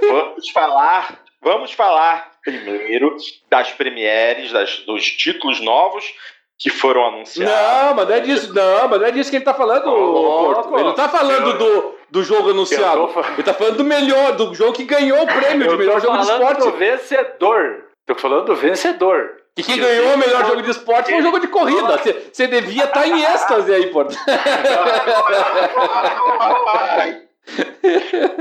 Vamos 0.00 0.48
falar, 0.50 1.18
vamos 1.46 1.70
falar 1.72 2.32
primeiro 2.44 3.16
das 3.48 3.70
premieres, 3.70 4.50
das, 4.50 4.78
dos 4.80 5.04
títulos 5.12 5.60
novos 5.60 6.04
que 6.58 6.70
foram 6.70 7.06
anunciados. 7.06 7.52
Não, 7.54 7.94
mas 7.94 8.08
não 8.08 8.14
é 8.16 8.20
disso, 8.20 8.52
não, 8.54 8.88
mas 8.88 9.00
não 9.00 9.06
é 9.06 9.10
disso 9.12 9.30
que 9.30 9.36
ele 9.36 9.44
tá 9.44 9.54
falando, 9.54 9.86
Ô, 9.88 10.54
Porto. 10.54 10.74
Ele 10.74 10.84
não 10.84 10.94
tá 10.94 11.08
falando 11.08 11.50
Eu- 11.50 11.58
do, 11.58 11.94
do 12.10 12.24
jogo 12.24 12.50
anunciado. 12.50 13.06
Tô 13.08 13.20
Ele 13.20 13.42
tá 13.44 13.54
falando 13.54 13.76
do 13.76 13.84
melhor, 13.84 14.32
do 14.32 14.52
jogo 14.54 14.72
que 14.72 14.84
ganhou 14.84 15.22
o 15.22 15.26
prêmio 15.26 15.68
de 15.68 15.76
melhor 15.76 16.00
jogo 16.00 16.18
de 16.18 16.26
falando 16.26 16.42
esporte. 16.42 16.64
do 16.70 16.76
vencedor. 16.78 17.84
Tô 18.06 18.14
falando 18.16 18.46
do 18.46 18.56
vencedor. 18.56 19.36
E 19.56 19.62
quem 19.62 19.78
ganhou 19.78 20.14
o 20.14 20.18
melhor 20.18 20.44
jogo 20.46 20.62
de 20.62 20.70
esporte 20.70 21.10
foi 21.10 21.20
o 21.20 21.22
jogo 21.22 21.38
de 21.38 21.48
corrida. 21.48 21.98
Você- 22.32 22.46
devia 22.46 22.84
estar 22.84 23.06
em 23.06 23.22
êxtase 23.22 23.72
aí, 23.72 23.86
Porto. 23.86 24.16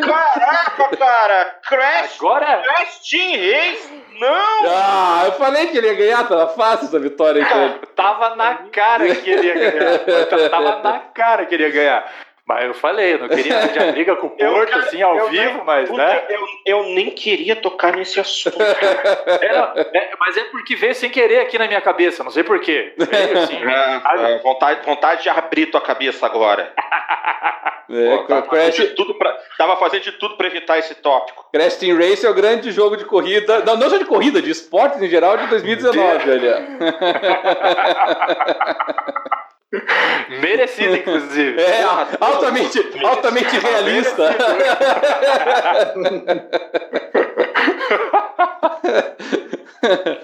Caraca, 0.05 0.97
cara! 0.97 1.45
Crash, 1.67 2.15
Agora, 2.19 2.61
Crash 2.63 2.99
Team 3.09 3.31
Race? 3.31 4.03
Não! 4.19 4.69
Ah, 4.69 5.23
eu 5.25 5.31
falei 5.33 5.67
que 5.67 5.77
ele 5.77 5.87
ia 5.87 5.93
ganhar, 5.93 6.27
tava 6.27 6.47
fácil 6.49 6.87
essa 6.87 6.99
vitória 6.99 7.39
ele. 7.41 7.79
tava 7.95 8.35
na 8.35 8.55
cara 8.71 9.15
que 9.15 9.29
ele 9.29 9.47
ia 9.47 9.53
ganhar. 9.53 10.49
Tava 10.49 10.81
na 10.81 10.99
cara 10.99 11.45
que 11.45 11.55
ele 11.55 11.63
ia 11.63 11.71
ganhar. 11.71 12.11
Mas 12.47 12.65
eu 12.65 12.73
falei, 12.75 13.15
eu 13.15 13.19
não 13.19 13.27
queria 13.27 13.57
arranjar 13.57 13.91
briga 13.91 14.15
com 14.17 14.27
o 14.27 14.35
Eu, 14.37 14.53
Porto, 14.53 14.69
cara, 14.69 14.83
assim, 14.83 15.01
ao 15.01 15.17
eu 15.17 15.29
vivo, 15.29 15.63
mas, 15.65 15.89
Puta, 15.89 16.05
né? 16.05 16.23
eu, 16.29 16.41
eu 16.65 16.83
nem 16.89 17.09
queria 17.09 17.55
tocar 17.55 17.95
nesse 17.95 18.19
assunto. 18.19 18.57
Era- 19.41 19.73
é, 19.93 20.11
mas 20.19 20.37
é 20.37 20.43
porque 20.45 20.75
veio 20.75 20.93
sem 20.93 21.09
querer 21.09 21.39
aqui 21.39 21.57
na 21.57 21.67
minha 21.67 21.81
cabeça, 21.81 22.23
não 22.23 22.29
sei 22.29 22.43
porquê. 22.43 22.93
Veio 22.97 23.37
assim. 23.39 23.55
É, 23.65 24.33
é, 24.33 24.37
vontade, 24.39 24.85
vontade 24.85 25.23
de 25.23 25.29
abrir 25.29 25.65
tua 25.67 25.81
cabeça 25.81 26.25
agora. 26.25 26.71
É, 27.89 28.17
Pô, 28.17 28.23
tava, 28.23 28.43
fazendo 28.43 28.49
Crash, 28.49 28.75
de 28.75 28.87
tudo 28.95 29.13
pra, 29.15 29.31
tava 29.57 29.77
fazendo 29.77 30.01
de 30.03 30.11
tudo 30.13 30.37
pra 30.37 30.47
evitar 30.47 30.77
esse 30.77 30.95
tópico. 30.95 31.47
Crash 31.51 31.77
Team 31.77 31.97
Race 31.97 32.25
é 32.25 32.29
o 32.29 32.33
grande 32.33 32.71
jogo 32.71 32.95
de 32.95 33.05
corrida, 33.05 33.59
não, 33.65 33.75
não 33.75 33.89
só 33.89 33.97
de 33.97 34.05
corrida, 34.05 34.41
de 34.41 34.49
esportes 34.51 35.01
em 35.01 35.07
geral 35.07 35.37
de 35.37 35.47
2019, 35.47 36.29
olha. 36.31 36.67
Merecido, 40.41 40.95
inclusive. 40.95 41.61
É, 41.61 41.83
Porra, 41.83 42.07
altamente, 42.19 42.79
altamente 43.05 43.57
realista. 43.59 44.35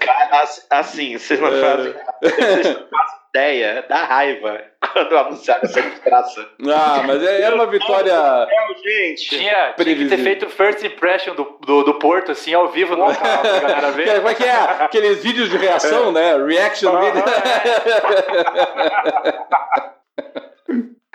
Cara, 0.00 0.42
as- 0.42 0.66
assim, 0.70 1.18
vocês 1.18 1.40
não 1.40 1.50
fazem, 1.50 1.94
vocês 2.22 2.66
não 2.76 2.88
fazem 2.88 3.21
ideia 3.34 3.82
da 3.88 4.04
raiva 4.04 4.60
quando 4.92 5.16
anunciaram 5.16 5.62
essa 5.64 5.80
desgraça. 5.80 6.46
Ah, 6.68 7.02
mas 7.06 7.22
é, 7.24 7.42
é 7.42 7.50
uma 7.50 7.66
vitória. 7.66 8.12
Não, 8.14 8.46
gente. 8.82 9.28
Tinha, 9.28 9.40
tinha 9.40 9.66
que 9.70 9.76
ter 9.76 9.84
Previsível. 9.84 10.24
feito 10.24 10.46
o 10.46 10.50
first 10.50 10.82
impression 10.84 11.34
do, 11.34 11.58
do, 11.64 11.82
do 11.84 11.94
Porto, 11.94 12.32
assim, 12.32 12.52
ao 12.52 12.68
vivo 12.68 12.94
no 12.94 13.06
canal 13.16 13.40
pra 13.40 13.60
galera 13.60 13.90
ver. 13.92 14.14
Como 14.16 14.28
é 14.28 14.34
que 14.34 14.44
é? 14.44 14.52
Aqueles 14.52 15.22
vídeos 15.22 15.48
de 15.48 15.56
reação, 15.56 16.12
né? 16.12 16.36
Reaction 16.44 16.98
video. 17.00 17.22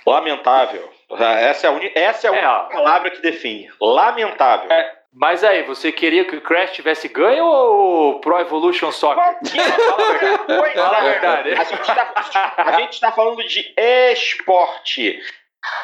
Lamentável. 0.06 0.90
Essa 1.20 1.68
é 1.68 1.70
a, 1.70 1.74
uni- 1.74 1.92
essa 1.96 2.28
é 2.28 2.30
a 2.30 2.34
É, 2.34 2.38
única 2.38 2.52
ó. 2.52 2.64
palavra 2.70 3.12
que 3.12 3.22
define. 3.22 3.70
Lamentável. 3.82 4.72
É, 4.72 4.97
Mas 5.20 5.44
aí, 5.44 5.64
você 5.64 5.92
queria 5.92 6.26
que 6.26 6.36
o 6.36 6.42
Crash 6.42 6.72
tivesse 6.74 7.08
ganho 7.08 7.44
ou 7.46 8.10
o 8.12 8.20
Pro 8.20 8.40
Evolution 8.40 8.92
Soccer? 8.92 9.24
Fala 9.24 10.04
a 10.08 10.12
verdade. 10.14 10.80
A 10.80 11.00
verdade. 11.02 11.52
A 11.54 11.64
gente, 11.64 11.86
tá, 11.86 12.54
a 12.58 12.72
gente 12.80 13.00
tá 13.00 13.12
falando 13.12 13.44
de 13.48 13.74
esporte. 14.12 15.20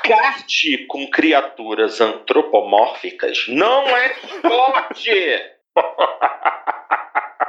Kart 0.03 0.53
com 0.87 1.09
criaturas 1.09 1.99
antropomórficas 1.99 3.45
não 3.49 3.85
é 3.97 4.13
esporte! 4.23 5.43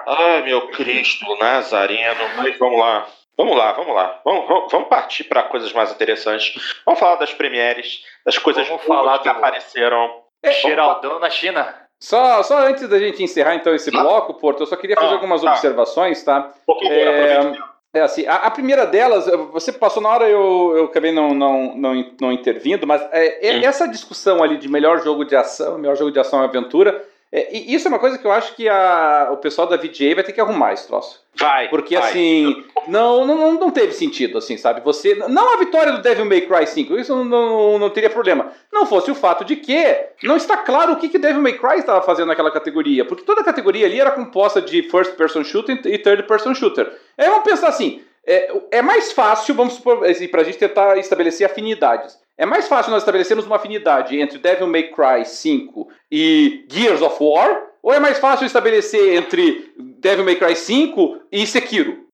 Ai, 0.06 0.42
meu 0.42 0.68
Cristo 0.68 1.36
Nazareno. 1.36 2.20
Mas 2.36 2.58
vamos 2.58 2.78
lá. 2.80 3.06
Vamos 3.36 3.56
lá, 3.56 3.72
vamos 3.72 3.94
lá. 3.94 4.20
Vamos, 4.24 4.48
vamos, 4.48 4.72
vamos 4.72 4.88
partir 4.88 5.24
para 5.24 5.42
coisas 5.44 5.72
mais 5.72 5.90
interessantes. 5.92 6.54
Vamos 6.86 7.00
falar 7.00 7.16
das 7.16 7.34
premieres, 7.34 8.00
das 8.24 8.38
coisas 8.38 8.66
Vamos 8.68 8.84
boas 8.86 8.98
falar 9.00 9.18
que 9.18 9.24
do- 9.24 9.30
apareceram. 9.30 10.23
Geraldão 10.52 11.18
na 11.18 11.30
China. 11.30 11.74
Só, 12.00 12.42
só 12.42 12.58
antes 12.66 12.86
da 12.88 12.98
gente 12.98 13.22
encerrar 13.22 13.54
então 13.54 13.74
esse 13.74 13.90
bloco, 13.90 14.34
Porto, 14.34 14.60
eu 14.60 14.66
só 14.66 14.76
queria 14.76 14.96
fazer 14.96 15.08
Ah, 15.08 15.12
algumas 15.14 15.40
tá. 15.42 15.50
observações, 15.50 16.22
tá? 16.22 16.50
Favor, 16.66 16.82
É. 16.92 17.52
É 17.96 18.00
assim, 18.00 18.26
a, 18.26 18.34
a 18.34 18.50
primeira 18.50 18.84
delas, 18.84 19.24
você 19.52 19.70
passou 19.72 20.02
na 20.02 20.08
hora, 20.08 20.28
eu, 20.28 20.74
eu 20.76 20.84
acabei 20.86 21.12
não, 21.12 21.28
não, 21.32 21.76
não, 21.76 22.04
não 22.20 22.32
intervindo, 22.32 22.88
mas 22.88 23.00
é, 23.12 23.46
é- 23.50 23.64
essa 23.64 23.86
discussão 23.86 24.42
ali 24.42 24.56
de 24.56 24.68
melhor 24.68 25.00
jogo 25.04 25.24
de 25.24 25.36
ação, 25.36 25.78
melhor 25.78 25.96
jogo 25.96 26.10
de 26.10 26.18
ação 26.18 26.40
e 26.42 26.44
aventura, 26.44 27.04
é, 27.36 27.48
e 27.52 27.74
isso 27.74 27.88
é 27.88 27.90
uma 27.90 27.98
coisa 27.98 28.16
que 28.16 28.24
eu 28.24 28.30
acho 28.30 28.54
que 28.54 28.68
a, 28.68 29.28
o 29.32 29.38
pessoal 29.38 29.66
da 29.66 29.76
VGA 29.76 30.14
vai 30.14 30.22
ter 30.22 30.32
que 30.32 30.40
arrumar 30.40 30.72
esse 30.72 30.86
troço. 30.86 31.20
Vai. 31.34 31.68
Porque 31.68 31.98
vai. 31.98 32.08
assim, 32.08 32.64
não, 32.86 33.26
não, 33.26 33.54
não 33.54 33.70
teve 33.72 33.90
sentido, 33.92 34.38
assim, 34.38 34.56
sabe? 34.56 34.80
Você. 34.82 35.16
Não 35.16 35.52
a 35.52 35.56
vitória 35.56 35.90
do 35.90 36.00
Devil 36.00 36.26
May 36.26 36.42
Cry 36.42 36.64
5, 36.64 36.96
isso 36.96 37.12
não, 37.12 37.24
não, 37.24 37.78
não 37.80 37.90
teria 37.90 38.08
problema. 38.08 38.52
Não 38.72 38.86
fosse 38.86 39.10
o 39.10 39.16
fato 39.16 39.44
de 39.44 39.56
que 39.56 39.84
não 40.22 40.36
está 40.36 40.58
claro 40.58 40.92
o 40.92 40.96
que, 40.96 41.08
que 41.08 41.18
Devil 41.18 41.42
May 41.42 41.54
Cry 41.54 41.80
estava 41.80 42.00
fazendo 42.02 42.28
naquela 42.28 42.52
categoria. 42.52 43.04
Porque 43.04 43.24
toda 43.24 43.40
a 43.40 43.44
categoria 43.44 43.86
ali 43.86 43.98
era 43.98 44.12
composta 44.12 44.62
de 44.62 44.84
first 44.84 45.16
person 45.16 45.42
shooter 45.42 45.80
e 45.86 45.98
third 45.98 46.22
person 46.28 46.54
shooter. 46.54 46.86
Aí 47.18 47.28
vamos 47.28 47.42
pensar 47.42 47.66
assim. 47.66 48.00
É, 48.24 48.52
é 48.70 48.80
mais 48.80 49.10
fácil, 49.10 49.56
vamos 49.56 49.74
supor, 49.74 50.04
assim, 50.06 50.28
pra 50.28 50.44
gente 50.44 50.56
tentar 50.56 50.96
estabelecer 50.98 51.44
afinidades. 51.44 52.16
É 52.36 52.44
mais 52.44 52.66
fácil 52.66 52.90
nós 52.90 53.02
estabelecermos 53.02 53.46
uma 53.46 53.56
afinidade 53.56 54.18
entre 54.18 54.38
Devil 54.38 54.66
May 54.66 54.90
Cry 54.90 55.24
5 55.24 55.88
e 56.10 56.66
Gears 56.68 57.00
of 57.00 57.16
War? 57.20 57.62
Ou 57.82 57.92
é 57.92 58.00
mais 58.00 58.18
fácil 58.18 58.46
estabelecer 58.46 59.14
entre 59.14 59.72
Devil 59.76 60.24
May 60.24 60.36
Cry 60.36 60.56
5 60.56 61.20
e 61.30 61.46
Sekiro? 61.46 62.04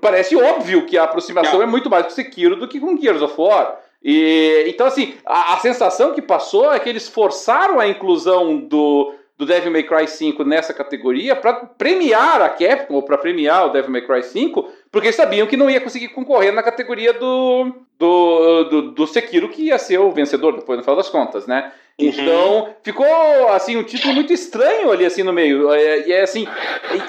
Parece 0.00 0.36
óbvio 0.36 0.86
que 0.86 0.96
a 0.96 1.04
aproximação 1.04 1.60
é 1.60 1.66
muito 1.66 1.90
mais 1.90 2.04
com 2.06 2.10
Sekiro 2.10 2.56
do 2.56 2.68
que 2.68 2.80
com 2.80 2.96
Gears 2.96 3.20
of 3.20 3.34
War. 3.36 3.80
E, 4.02 4.64
então, 4.68 4.86
assim, 4.86 5.14
a, 5.26 5.54
a 5.54 5.58
sensação 5.58 6.14
que 6.14 6.22
passou 6.22 6.72
é 6.72 6.78
que 6.78 6.88
eles 6.88 7.08
forçaram 7.08 7.80
a 7.80 7.88
inclusão 7.88 8.56
do, 8.56 9.12
do 9.38 9.44
Devil 9.44 9.70
May 9.70 9.82
Cry 9.82 10.08
5 10.08 10.44
nessa 10.44 10.72
categoria 10.72 11.36
para 11.36 11.52
premiar 11.52 12.40
a 12.40 12.48
Capcom, 12.48 12.94
ou 12.94 13.02
para 13.02 13.18
premiar 13.18 13.66
o 13.66 13.68
Devil 13.70 13.90
May 13.90 14.02
Cry 14.02 14.22
5, 14.22 14.72
porque 14.90 15.08
eles 15.08 15.16
sabiam 15.16 15.46
que 15.46 15.56
não 15.56 15.68
ia 15.68 15.80
conseguir 15.80 16.08
concorrer 16.08 16.52
na 16.52 16.62
categoria 16.62 17.12
do, 17.12 17.72
do, 17.98 18.64
do, 18.64 18.82
do 18.92 19.06
Sekiro, 19.06 19.50
que 19.50 19.64
ia 19.64 19.78
ser 19.78 19.98
o 19.98 20.10
vencedor 20.10 20.56
depois, 20.56 20.78
no 20.78 20.82
final 20.82 20.96
das 20.96 21.10
contas, 21.10 21.46
né? 21.46 21.70
Uhum. 21.98 22.08
Então, 22.08 22.74
ficou, 22.82 23.48
assim, 23.48 23.76
um 23.76 23.82
título 23.82 24.14
muito 24.14 24.32
estranho 24.32 24.90
ali, 24.90 25.04
assim, 25.04 25.22
no 25.22 25.32
meio. 25.32 25.70
É, 25.72 26.06
E 26.06 26.12
é 26.12 26.22
assim, 26.22 26.46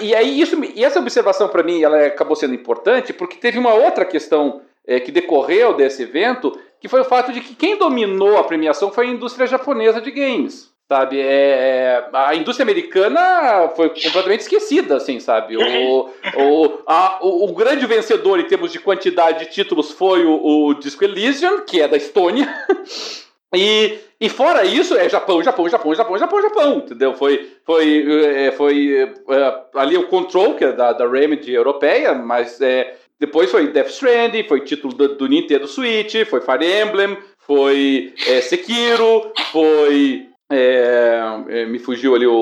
e, 0.02 0.08
e 0.08 0.16
aí 0.16 0.40
isso, 0.40 0.62
e 0.76 0.84
essa 0.84 1.00
observação 1.00 1.48
para 1.48 1.64
mim, 1.64 1.82
ela 1.82 2.08
acabou 2.08 2.36
sendo 2.36 2.54
importante, 2.54 3.14
porque 3.14 3.38
teve 3.38 3.58
uma 3.58 3.74
outra 3.74 4.04
questão 4.04 4.62
é, 4.86 5.00
que 5.00 5.12
decorreu 5.12 5.74
desse 5.74 6.04
evento, 6.04 6.58
que 6.80 6.88
foi 6.88 7.02
o 7.02 7.06
fato 7.06 7.32
de 7.32 7.42
que 7.42 7.56
quem 7.56 7.78
dominou 7.78 8.38
a 8.38 8.44
premiação 8.44 8.92
foi 8.92 9.08
a 9.08 9.10
indústria 9.10 9.48
japonesa 9.48 10.00
de 10.02 10.12
games. 10.12 10.72
Sabe, 10.90 11.20
é, 11.20 12.08
a 12.14 12.34
indústria 12.34 12.64
americana 12.64 13.68
foi 13.76 13.90
completamente 13.90 14.40
esquecida, 14.42 14.96
assim, 14.96 15.20
sabe? 15.20 15.58
O, 15.58 16.10
o, 16.38 16.80
a- 16.88 17.20
o, 17.22 17.44
o 17.50 17.54
grande 17.54 17.86
vencedor 17.86 18.40
em 18.40 18.46
termos 18.48 18.72
de 18.72 18.80
quantidade 18.80 19.40
de 19.46 19.52
títulos 19.52 19.92
foi 19.92 20.24
o, 20.26 20.68
o 20.68 20.74
Disco 20.76 21.04
Elysium, 21.04 21.60
que 21.66 21.82
é 21.82 21.88
da 21.88 21.98
Estônia. 21.98 22.48
E, 23.56 24.00
e 24.20 24.28
fora 24.28 24.66
isso, 24.66 24.94
é 24.94 25.08
Japão, 25.08 25.42
Japão, 25.42 25.70
Japão, 25.70 25.96
Japão, 25.96 26.18
Japão, 26.18 26.42
Japão, 26.42 26.78
entendeu? 26.80 27.14
Foi, 27.14 27.50
foi, 27.66 28.26
é, 28.36 28.52
foi 28.52 29.10
é, 29.30 29.62
ali 29.74 29.98
o 29.98 30.08
Control, 30.08 30.56
que 30.56 30.66
é 30.66 30.74
da, 30.74 30.92
da 30.92 31.08
Remedy 31.10 31.54
europeia, 31.54 32.14
mas 32.14 32.60
é, 32.60 32.96
depois 33.18 33.50
foi 33.50 33.68
Death 33.72 33.88
Stranding, 33.88 34.44
foi 34.44 34.60
título 34.66 34.94
do, 34.94 35.16
do 35.16 35.28
Nintendo 35.28 35.66
Switch, 35.66 36.14
foi 36.30 36.42
Fire 36.42 36.66
Emblem, 36.82 37.18
foi 37.40 38.14
é, 38.28 38.42
Sekiro, 38.42 39.32
foi... 39.54 40.27
é, 40.52 41.22
é, 41.50 41.66
me 41.66 41.80
fugiu 41.80 42.16
ali 42.16 42.26
o... 42.28 42.34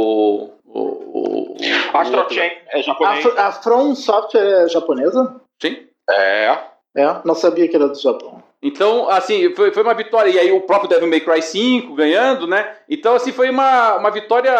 o, 0.66 0.80
o, 0.80 1.58
o 1.93 1.97
Astral 1.97 2.22
outro. 2.22 2.36
Chain 2.36 2.51
é 2.70 2.80
A, 2.80 2.82
japonês. 2.82 3.24
Fr- 3.24 3.39
a 3.39 3.51
From 3.51 3.95
Software 3.95 4.64
é 4.64 4.70
japonesa? 4.70 5.41
Sim. 5.62 5.88
É. 6.10 6.58
É, 6.97 7.22
não 7.26 7.36
sabia 7.36 7.68
que 7.68 7.76
era 7.76 7.89
do 7.89 7.99
Japão. 7.99 8.41
Então, 8.66 9.07
assim, 9.11 9.53
foi, 9.53 9.72
foi 9.72 9.84
uma 9.84 9.93
vitória. 9.93 10.32
E 10.32 10.39
aí 10.39 10.51
o 10.51 10.61
próprio 10.61 10.89
Devil 10.89 11.07
May 11.07 11.20
Cry 11.20 11.39
5 11.39 11.93
ganhando, 11.93 12.47
né? 12.47 12.68
Então, 12.89 13.13
assim, 13.13 13.32
foi 13.32 13.47
uma, 13.47 13.97
uma 13.97 14.09
vitória 14.09 14.51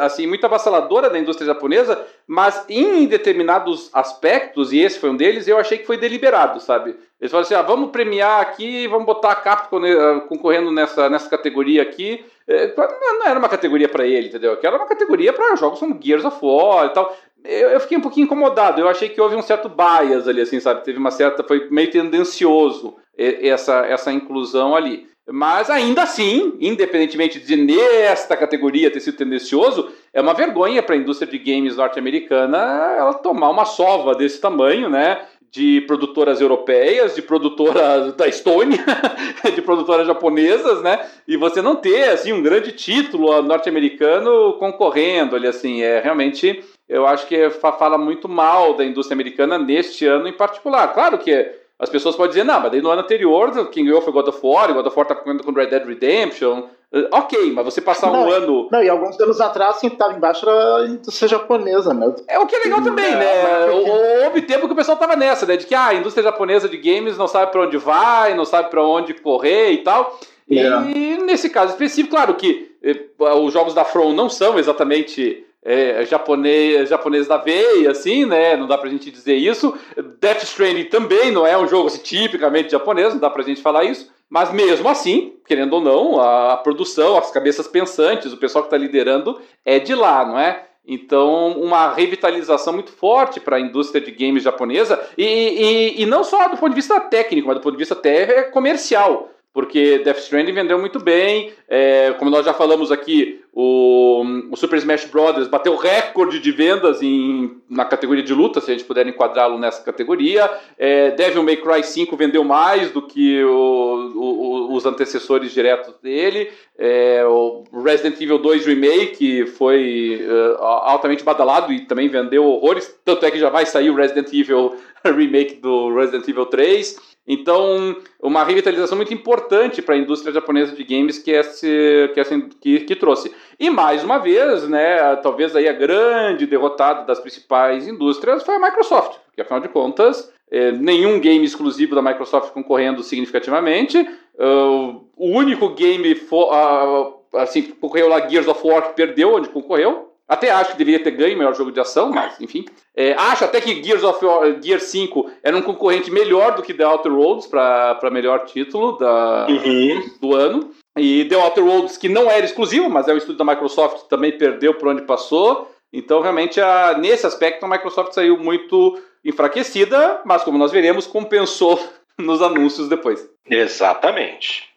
assim, 0.00 0.26
muito 0.26 0.44
avassaladora 0.44 1.08
da 1.08 1.20
indústria 1.20 1.46
japonesa, 1.46 2.04
mas 2.26 2.64
em 2.68 3.06
determinados 3.06 3.90
aspectos, 3.92 4.72
e 4.72 4.80
esse 4.80 4.98
foi 4.98 5.10
um 5.10 5.16
deles, 5.16 5.46
eu 5.46 5.56
achei 5.56 5.78
que 5.78 5.86
foi 5.86 5.96
deliberado, 5.96 6.58
sabe? 6.58 6.96
Eles 7.20 7.30
falaram 7.30 7.46
assim: 7.46 7.54
ah, 7.54 7.62
vamos 7.62 7.90
premiar 7.90 8.40
aqui, 8.40 8.88
vamos 8.88 9.06
botar 9.06 9.30
a 9.30 9.36
Capcom 9.36 9.78
né, 9.78 10.20
concorrendo 10.28 10.72
nessa, 10.72 11.08
nessa 11.08 11.30
categoria 11.30 11.80
aqui. 11.82 12.24
É, 12.48 12.74
não 12.76 13.26
era 13.26 13.38
uma 13.38 13.48
categoria 13.48 13.88
para 13.88 14.06
ele, 14.06 14.28
entendeu? 14.28 14.52
Aquela 14.52 14.74
era 14.74 14.82
uma 14.82 14.88
categoria 14.88 15.32
para 15.32 15.54
jogos 15.54 15.78
como 15.78 16.00
Gears 16.02 16.24
of 16.24 16.38
War 16.42 16.86
e 16.86 16.88
tal. 16.88 17.16
Eu, 17.44 17.70
eu, 17.70 17.80
fiquei 17.80 17.96
um 17.96 18.02
pouquinho 18.02 18.24
incomodado. 18.24 18.80
Eu 18.80 18.88
achei 18.88 19.08
que 19.08 19.20
houve 19.20 19.36
um 19.36 19.42
certo 19.42 19.68
bias 19.68 20.26
ali, 20.26 20.40
assim, 20.40 20.60
sabe? 20.60 20.84
Teve 20.84 20.98
uma 20.98 21.10
certa. 21.10 21.42
Foi 21.42 21.68
meio 21.70 21.90
tendencioso 21.90 22.96
essa, 23.16 23.86
essa 23.86 24.12
inclusão 24.12 24.74
ali. 24.74 25.06
Mas 25.30 25.68
ainda 25.68 26.04
assim, 26.04 26.56
independentemente 26.58 27.38
de 27.38 27.54
nesta 27.54 28.34
categoria 28.34 28.90
ter 28.90 29.00
sido 29.00 29.18
tendencioso, 29.18 29.90
é 30.12 30.22
uma 30.22 30.32
vergonha 30.32 30.82
para 30.82 30.94
a 30.94 30.98
indústria 30.98 31.30
de 31.30 31.38
games 31.38 31.76
norte-americana 31.76 32.56
ela 32.96 33.12
tomar 33.12 33.50
uma 33.50 33.66
sova 33.66 34.14
desse 34.14 34.40
tamanho, 34.40 34.88
né? 34.88 35.20
De 35.50 35.80
produtoras 35.82 36.40
europeias, 36.40 37.14
de 37.14 37.22
produtoras 37.22 38.14
da 38.14 38.28
Estônia, 38.28 38.84
de 39.54 39.62
produtoras 39.62 40.06
japonesas, 40.06 40.82
né? 40.82 41.06
E 41.26 41.36
você 41.36 41.62
não 41.62 41.76
ter 41.76 42.10
assim 42.10 42.32
um 42.32 42.42
grande 42.42 42.72
título 42.72 43.40
norte-americano 43.42 44.54
concorrendo 44.54 45.36
ali 45.36 45.46
assim, 45.46 45.82
é 45.82 46.00
realmente 46.00 46.62
eu 46.88 47.06
acho 47.06 47.26
que 47.26 47.50
fala 47.50 47.98
muito 47.98 48.28
mal 48.28 48.74
da 48.74 48.84
indústria 48.84 49.14
americana 49.14 49.58
neste 49.58 50.06
ano 50.06 50.26
em 50.26 50.32
particular. 50.32 50.92
Claro 50.94 51.18
que 51.18 51.50
as 51.78 51.88
pessoas 51.88 52.16
podem 52.16 52.30
dizer, 52.30 52.44
não, 52.44 52.60
mas 52.60 52.70
daí 52.70 52.82
no 52.82 52.90
ano 52.90 53.02
anterior 53.02 53.68
quem 53.68 53.84
ganhou 53.84 54.00
foi 54.00 54.12
God 54.12 54.28
of 54.28 54.40
War, 54.42 54.72
God 54.72 54.86
of 54.86 54.96
War 54.96 55.06
tá 55.06 55.14
concorrendo 55.14 55.44
com 55.44 55.52
Red 55.52 55.66
Dead 55.66 55.86
Redemption, 55.86 56.64
Ok, 57.12 57.52
mas 57.52 57.64
você 57.66 57.82
passar 57.82 58.10
não, 58.10 58.26
um 58.26 58.30
ano. 58.30 58.68
Não, 58.72 58.82
e 58.82 58.88
alguns 58.88 59.20
anos 59.20 59.40
atrás, 59.42 59.78
quem 59.78 59.90
estava 59.90 60.14
embaixo 60.14 60.48
era 60.48 60.76
a 60.76 60.86
indústria 60.86 61.28
japonesa 61.28 61.92
mesmo. 61.92 62.16
É 62.26 62.38
o 62.38 62.46
que 62.46 62.56
é 62.56 62.60
legal 62.60 62.80
também, 62.82 63.12
é, 63.12 63.16
né? 63.16 64.24
Houve 64.24 64.40
tempo 64.42 64.66
que 64.66 64.72
o 64.72 64.76
pessoal 64.76 64.96
tava 64.96 65.14
nessa, 65.14 65.44
né? 65.44 65.58
De 65.58 65.66
que 65.66 65.74
ah, 65.74 65.88
a 65.88 65.94
indústria 65.94 66.24
japonesa 66.24 66.66
de 66.66 66.78
games 66.78 67.18
não 67.18 67.28
sabe 67.28 67.52
para 67.52 67.60
onde 67.60 67.76
vai, 67.76 68.34
não 68.34 68.46
sabe 68.46 68.70
para 68.70 68.82
onde 68.82 69.12
correr 69.12 69.72
e 69.72 69.78
tal. 69.78 70.18
É. 70.50 70.56
E 70.96 71.18
nesse 71.18 71.50
caso 71.50 71.72
específico, 71.72 72.14
claro 72.14 72.34
que 72.34 72.74
eh, 72.82 73.04
os 73.18 73.52
jogos 73.52 73.74
da 73.74 73.84
From 73.84 74.14
não 74.14 74.30
são 74.30 74.58
exatamente 74.58 75.44
é, 75.62 76.06
japonês, 76.06 76.88
japonês 76.88 77.26
da 77.26 77.36
veia, 77.36 77.90
assim, 77.90 78.24
né? 78.24 78.56
Não 78.56 78.66
dá 78.66 78.78
pra 78.78 78.88
gente 78.88 79.10
dizer 79.10 79.34
isso. 79.34 79.76
Death 80.18 80.44
Stranding 80.44 80.84
também 80.84 81.30
não 81.30 81.46
é 81.46 81.58
um 81.58 81.68
jogo 81.68 81.88
assim, 81.88 81.98
tipicamente 81.98 82.70
japonês, 82.70 83.12
não 83.12 83.20
dá 83.20 83.28
pra 83.28 83.42
gente 83.42 83.60
falar 83.60 83.84
isso. 83.84 84.10
Mas 84.30 84.52
mesmo 84.52 84.88
assim, 84.88 85.34
querendo 85.46 85.72
ou 85.74 85.80
não, 85.80 86.20
a, 86.20 86.56
produção, 86.58 87.16
as 87.16 87.30
cabeças 87.30 87.66
pensantes, 87.66 88.32
o 88.32 88.36
pessoal 88.36 88.62
que 88.62 88.68
está 88.68 88.76
liderando 88.76 89.40
é 89.64 89.78
de 89.78 89.94
lá, 89.94 90.24
não 90.24 90.38
é? 90.38 90.66
Então, 90.86 91.52
uma 91.60 91.92
revitalização 91.92 92.72
muito 92.72 92.90
forte 92.90 93.40
para 93.40 93.56
a 93.56 93.60
indústria 93.60 94.00
de 94.00 94.10
games 94.10 94.42
japonesa, 94.42 94.98
e, 95.16 95.24
e, 95.24 96.02
e, 96.02 96.06
não 96.06 96.24
só 96.24 96.48
do 96.48 96.56
ponto 96.56 96.70
de 96.70 96.76
vista 96.76 96.98
técnico, 96.98 97.46
mas 97.48 97.56
do 97.56 97.62
ponto 97.62 97.72
de 97.72 97.78
vista 97.78 97.94
até 97.94 98.44
comercial 98.44 99.30
porque 99.52 99.98
Death 99.98 100.18
Stranding 100.18 100.52
vendeu 100.52 100.78
muito 100.78 100.98
bem. 101.00 101.52
É, 101.68 102.12
como 102.18 102.30
nós 102.30 102.44
já 102.44 102.54
falamos 102.54 102.92
aqui, 102.92 103.40
o, 103.52 104.22
o, 104.52 104.56
Super 104.56 104.78
Smash 104.78 105.06
Bros. 105.06 105.48
bateu 105.48 105.74
recorde 105.74 106.38
de 106.38 106.52
vendas 106.52 107.02
em, 107.02 107.56
na 107.68 107.84
categoria 107.84 108.22
de 108.22 108.32
luta, 108.32 108.60
se 108.60 108.70
a 108.70 108.74
gente 108.74 108.86
puder 108.86 109.06
enquadrá-lo 109.06 109.58
nessa 109.58 109.82
categoria. 109.82 110.48
É, 110.78 111.10
Devil 111.10 111.42
May 111.42 111.56
Cry 111.56 111.82
5 111.82 112.16
vendeu 112.16 112.44
mais 112.44 112.90
do 112.92 113.02
que 113.02 113.42
o, 113.42 114.12
o, 114.14 114.74
os 114.76 114.86
antecessores 114.86 115.52
diretos 115.52 115.94
dele. 116.00 116.52
É, 116.78 117.24
o 117.26 117.64
Resident 117.82 118.20
Evil 118.20 118.38
2 118.38 118.64
Remake 118.64 119.46
foi 119.46 120.24
uh, 120.24 120.62
altamente 120.62 121.24
badalado 121.24 121.72
e 121.72 121.80
também 121.80 122.08
vendeu 122.08 122.44
horrores. 122.44 122.96
Tanto 123.04 123.26
é 123.26 123.30
que 123.30 123.40
já 123.40 123.50
vai 123.50 123.66
sair 123.66 123.90
o 123.90 123.96
Resident 123.96 124.32
Evil 124.32 124.76
Remake 125.04 125.56
do 125.56 125.92
Resident 125.92 126.28
Evil 126.28 126.46
3. 126.46 127.17
Então, 127.28 127.94
uma 128.22 128.42
revitalização 128.42 128.96
muito 128.96 129.12
importante 129.12 129.82
para 129.82 129.94
a 129.94 129.98
indústria 129.98 130.32
japonesa 130.32 130.74
de 130.74 130.82
games 130.82 131.18
que, 131.18 131.30
esse, 131.30 132.10
que, 132.14 132.20
essa, 132.20 132.40
que, 132.58 132.80
que, 132.80 132.96
trouxe. 132.96 133.30
E 133.60 133.68
mais 133.68 134.02
uma 134.02 134.16
vez, 134.16 134.66
né, 134.66 135.14
talvez 135.16 135.54
aí 135.54 135.68
a 135.68 135.72
grande 135.74 136.46
derrotada 136.46 137.04
das 137.04 137.20
principais 137.20 137.86
indústrias 137.86 138.42
foi 138.42 138.54
a 138.54 138.58
Microsoft, 138.58 139.18
porque 139.26 139.42
afinal 139.42 139.60
de 139.60 139.68
contas, 139.68 140.32
é, 140.50 140.72
nenhum 140.72 141.20
game 141.20 141.44
exclusivo 141.44 141.94
da 141.94 142.00
Microsoft 142.00 142.52
concorrendo 142.52 143.02
significativamente. 143.02 143.98
Uh, 144.38 145.04
o 145.16 145.28
único 145.30 145.68
game 145.70 146.14
for, 146.14 146.50
uh, 146.50 147.38
assim, 147.38 147.62
concorreu 147.62 148.08
lá 148.08 148.26
Gears 148.26 148.48
of 148.48 148.66
War 148.66 148.88
que 148.88 148.94
perdeu 148.94 149.34
onde 149.34 149.48
concorreu, 149.48 150.07
até 150.28 150.50
acho 150.50 150.72
que 150.72 150.76
deveria 150.76 151.02
ter 151.02 151.12
ganho 151.12 151.34
o 151.34 151.38
melhor 151.38 151.54
jogo 151.54 151.72
de 151.72 151.80
ação, 151.80 152.10
mas 152.10 152.38
enfim. 152.38 152.66
É, 152.94 153.14
acho 153.14 153.44
até 153.44 153.60
que 153.62 153.82
Gears 153.82 154.04
of 154.04 154.22
War, 154.22 154.62
Gear 154.62 154.78
5 154.78 155.30
era 155.42 155.56
um 155.56 155.62
concorrente 155.62 156.10
melhor 156.10 156.54
do 156.54 156.62
que 156.62 156.74
The 156.74 156.86
Outer 156.86 157.12
Worlds 157.12 157.46
para 157.46 158.10
melhor 158.12 158.44
título 158.44 158.98
da, 158.98 159.46
uhum. 159.48 160.10
do 160.20 160.34
ano. 160.34 160.70
E 160.98 161.24
The 161.24 161.36
Outer 161.36 161.64
Worlds, 161.64 161.96
que 161.96 162.08
não 162.08 162.30
era 162.30 162.44
exclusivo, 162.44 162.90
mas 162.90 163.08
é 163.08 163.14
o 163.14 163.16
estúdio 163.16 163.38
da 163.38 163.44
Microsoft, 163.44 164.08
também 164.08 164.36
perdeu 164.36 164.74
por 164.74 164.88
onde 164.88 165.02
passou. 165.02 165.72
Então, 165.92 166.20
realmente, 166.20 166.60
a, 166.60 166.98
nesse 166.98 167.26
aspecto, 167.26 167.64
a 167.64 167.68
Microsoft 167.68 168.12
saiu 168.12 168.36
muito 168.36 169.00
enfraquecida, 169.24 170.20
mas 170.26 170.42
como 170.42 170.58
nós 170.58 170.70
veremos, 170.70 171.06
compensou 171.06 171.80
nos 172.18 172.42
anúncios 172.42 172.88
depois. 172.88 173.26
Exatamente. 173.48 174.68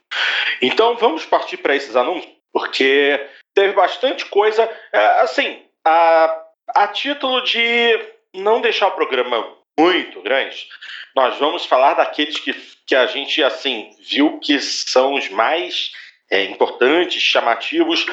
Então, 0.61 0.95
vamos 0.95 1.25
partir 1.25 1.57
para 1.57 1.75
esses 1.75 1.95
anúncios, 1.95 2.31
porque 2.53 3.19
teve 3.53 3.73
bastante 3.73 4.25
coisa. 4.25 4.69
É, 4.91 5.21
assim, 5.21 5.63
a, 5.85 6.43
a 6.69 6.87
título 6.87 7.43
de 7.43 7.99
não 8.33 8.61
deixar 8.61 8.87
o 8.87 8.91
programa 8.91 9.57
muito 9.79 10.21
grande, 10.21 10.67
nós 11.15 11.37
vamos 11.37 11.65
falar 11.65 11.95
daqueles 11.95 12.37
que, 12.39 12.53
que 12.85 12.95
a 12.95 13.05
gente 13.05 13.43
assim 13.43 13.89
viu 13.99 14.39
que 14.39 14.59
são 14.59 15.15
os 15.15 15.29
mais 15.29 15.91
é, 16.29 16.43
importantes, 16.43 17.21
chamativos. 17.21 18.05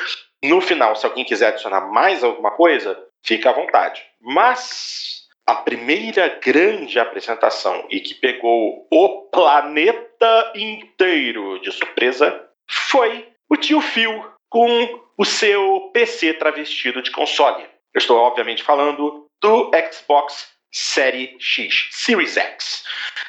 No 0.43 0.61
final, 0.61 0.97
se 0.97 1.05
alguém 1.05 1.25
quiser 1.25 1.49
adicionar 1.49 1.93
mais 1.93 2.23
alguma 2.25 2.53
coisa, 2.53 2.99
fica 3.25 3.51
à 3.51 3.53
vontade. 3.53 4.03
Mas 4.21 5.27
a 5.47 5.55
primeira 5.55 6.29
grande 6.29 6.99
apresentação 6.99 7.87
e 7.91 8.01
que 8.01 8.15
pegou 8.15 8.87
o 8.91 9.23
planeta 9.33 10.53
inteiro 10.55 11.61
de 11.61 11.73
surpresa 11.73 12.49
foi 12.69 13.29
o 13.49 13.57
tio 13.57 13.81
Phil 13.81 14.38
com 14.49 15.01
o 15.17 15.25
seu 15.25 15.91
PC 15.93 16.35
travestido 16.35 17.03
de 17.03 17.11
console. 17.11 17.63
Eu 17.95 17.99
estou, 17.99 18.19
obviamente, 18.19 18.63
falando 18.63 19.27
do 19.41 19.71
Xbox 19.93 20.49
Série 20.73 21.37
X, 21.39 21.89
Series 21.91 22.37
X. 22.37 22.85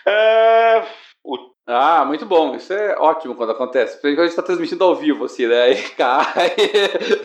Uh, 0.05 0.85
o... 1.23 1.49
Ah, 1.67 2.03
muito 2.05 2.25
bom. 2.25 2.55
Isso 2.55 2.73
é 2.73 2.95
ótimo 2.97 3.35
quando 3.35 3.51
acontece. 3.51 3.99
Porque 4.01 4.19
a 4.19 4.23
gente 4.23 4.29
está 4.29 4.41
transmitindo 4.41 4.83
ao 4.83 4.95
vivo, 4.95 5.25
assim, 5.25 5.47
né? 5.47 5.63
Aí 5.63 5.81
cai. 5.97 6.55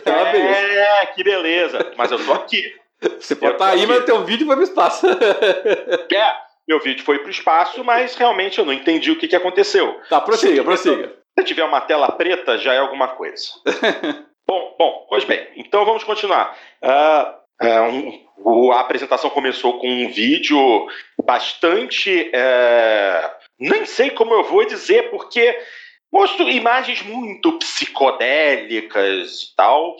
É, 0.05 1.01
é, 1.01 1.05
que 1.07 1.23
beleza. 1.23 1.91
Mas 1.97 2.11
eu 2.11 2.23
tô 2.23 2.33
aqui. 2.33 2.73
Você 3.19 3.35
pode 3.35 3.53
estar 3.53 3.67
tá 3.67 3.71
aí, 3.73 3.85
mas 3.85 4.05
teu 4.05 4.23
vídeo 4.23 4.47
foi 4.47 4.55
pro 4.55 4.63
espaço. 4.63 5.07
É, 5.07 6.37
meu 6.67 6.79
vídeo 6.79 7.03
foi 7.03 7.19
pro 7.19 7.29
espaço, 7.29 7.83
mas 7.83 8.15
realmente 8.15 8.57
eu 8.57 8.65
não 8.65 8.73
entendi 8.73 9.11
o 9.11 9.17
que, 9.17 9.27
que 9.27 9.35
aconteceu. 9.35 9.99
Tá, 10.09 10.21
prossiga, 10.21 10.63
prossiga. 10.63 11.13
Se 11.37 11.45
tiver 11.45 11.63
uma 11.63 11.81
tela 11.81 12.11
preta, 12.11 12.57
já 12.57 12.73
é 12.73 12.77
alguma 12.77 13.09
coisa. 13.09 13.45
bom, 14.47 14.75
bom, 14.77 15.05
pois 15.09 15.25
bem, 15.25 15.47
então 15.57 15.85
vamos 15.85 16.03
continuar. 16.03 16.57
Uh, 16.81 17.45
um, 18.37 18.71
a 18.71 18.81
apresentação 18.81 19.29
começou 19.29 19.79
com 19.79 19.87
um 19.87 20.09
vídeo 20.09 20.87
bastante. 21.23 22.31
Uh, 22.33 23.29
nem 23.59 23.85
sei 23.85 24.09
como 24.11 24.33
eu 24.33 24.43
vou 24.43 24.65
dizer, 24.65 25.09
porque 25.09 25.57
mostrou 26.11 26.49
imagens 26.49 27.01
muito 27.01 27.53
psicodélicas 27.59 29.43
e 29.43 29.55
tal. 29.55 29.97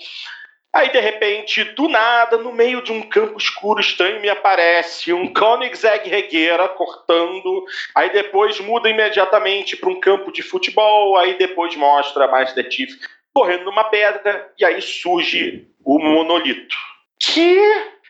Aí, 0.76 0.92
de 0.92 1.00
repente, 1.00 1.64
do 1.64 1.88
nada, 1.88 2.38
no 2.38 2.52
meio 2.52 2.82
de 2.82 2.92
um 2.92 3.02
campo 3.02 3.38
escuro 3.38 3.80
estranho, 3.80 4.20
me 4.20 4.28
aparece 4.28 5.14
um 5.14 5.34
Koenigsegg 5.34 6.10
Regueira 6.10 6.68
cortando. 6.68 7.64
Aí 7.96 8.10
depois 8.10 8.60
muda 8.60 8.90
imediatamente 8.90 9.78
para 9.78 9.90
um 9.90 10.02
campo 10.02 10.34
de 10.34 10.44
futebol. 10.44 11.16
Aí 11.16 11.38
depois 11.38 11.74
mostra 11.78 12.28
mais 12.28 12.52
detetive 12.52 13.00
correndo 13.34 13.64
numa 13.64 13.86
pedra. 13.86 14.52
E 14.60 14.66
aí 14.66 14.82
surge 14.82 15.66
o 15.82 15.98
monolito. 15.98 16.76
Que, 17.18 17.58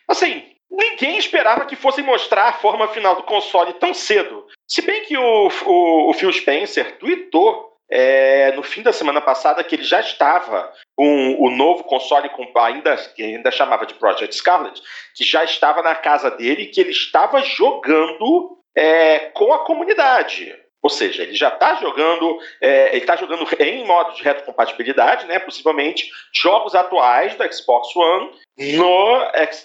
assim, 0.08 0.44
ninguém 0.68 1.20
esperava 1.20 1.66
que 1.66 1.76
fossem 1.76 2.04
mostrar 2.04 2.48
a 2.48 2.54
forma 2.54 2.88
final 2.88 3.16
do 3.16 3.22
console 3.22 3.74
tão 3.74 3.94
cedo. 3.94 4.44
Se 4.68 4.82
bem 4.82 5.04
que 5.04 5.16
o, 5.16 5.50
o, 5.68 6.10
o 6.10 6.14
Phil 6.14 6.34
Spencer 6.34 6.98
tweetou 6.98 7.78
é, 7.88 8.52
no 8.54 8.64
fim 8.64 8.82
da 8.82 8.92
semana 8.92 9.22
passada 9.22 9.64
que 9.64 9.76
ele 9.76 9.84
já 9.84 10.00
estava 10.00 10.74
com 10.96 11.36
o 11.40 11.50
novo 11.50 11.84
console 11.84 12.30
com, 12.30 12.48
ainda 12.60 12.96
que 12.96 13.22
ainda 13.22 13.52
chamava 13.52 13.86
de 13.86 13.94
Project 13.96 14.36
Scarlet, 14.36 14.82
que 15.14 15.24
já 15.24 15.44
estava 15.44 15.82
na 15.82 15.94
casa 15.94 16.32
dele, 16.32 16.68
que 16.68 16.80
ele 16.80 16.92
estava 16.92 17.42
jogando 17.42 18.58
é, 18.76 19.20
com 19.34 19.54
a 19.54 19.66
comunidade. 19.66 20.56
Ou 20.82 20.90
seja, 20.90 21.24
ele 21.24 21.34
já 21.34 21.48
está 21.48 21.76
jogando, 21.76 22.38
é, 22.62 22.90
ele 22.90 23.00
está 23.00 23.16
jogando 23.16 23.46
em 23.60 23.84
modo 23.86 24.14
de 24.14 24.22
retrocompatibilidade, 24.22 25.26
né? 25.26 25.40
Possivelmente 25.40 26.12
jogos 26.32 26.76
atuais 26.76 27.36
do 27.36 27.54
Xbox 27.54 27.96
One 27.96 28.32
no, 28.78 29.18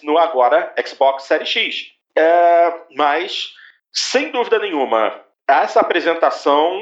no 0.03 0.19
agora 0.19 0.75
Xbox 0.83 1.25
Series 1.25 1.49
X. 1.49 1.87
É, 2.17 2.73
mas, 2.97 3.51
sem 3.93 4.31
dúvida 4.31 4.59
nenhuma, 4.59 5.23
essa 5.47 5.81
apresentação 5.81 6.81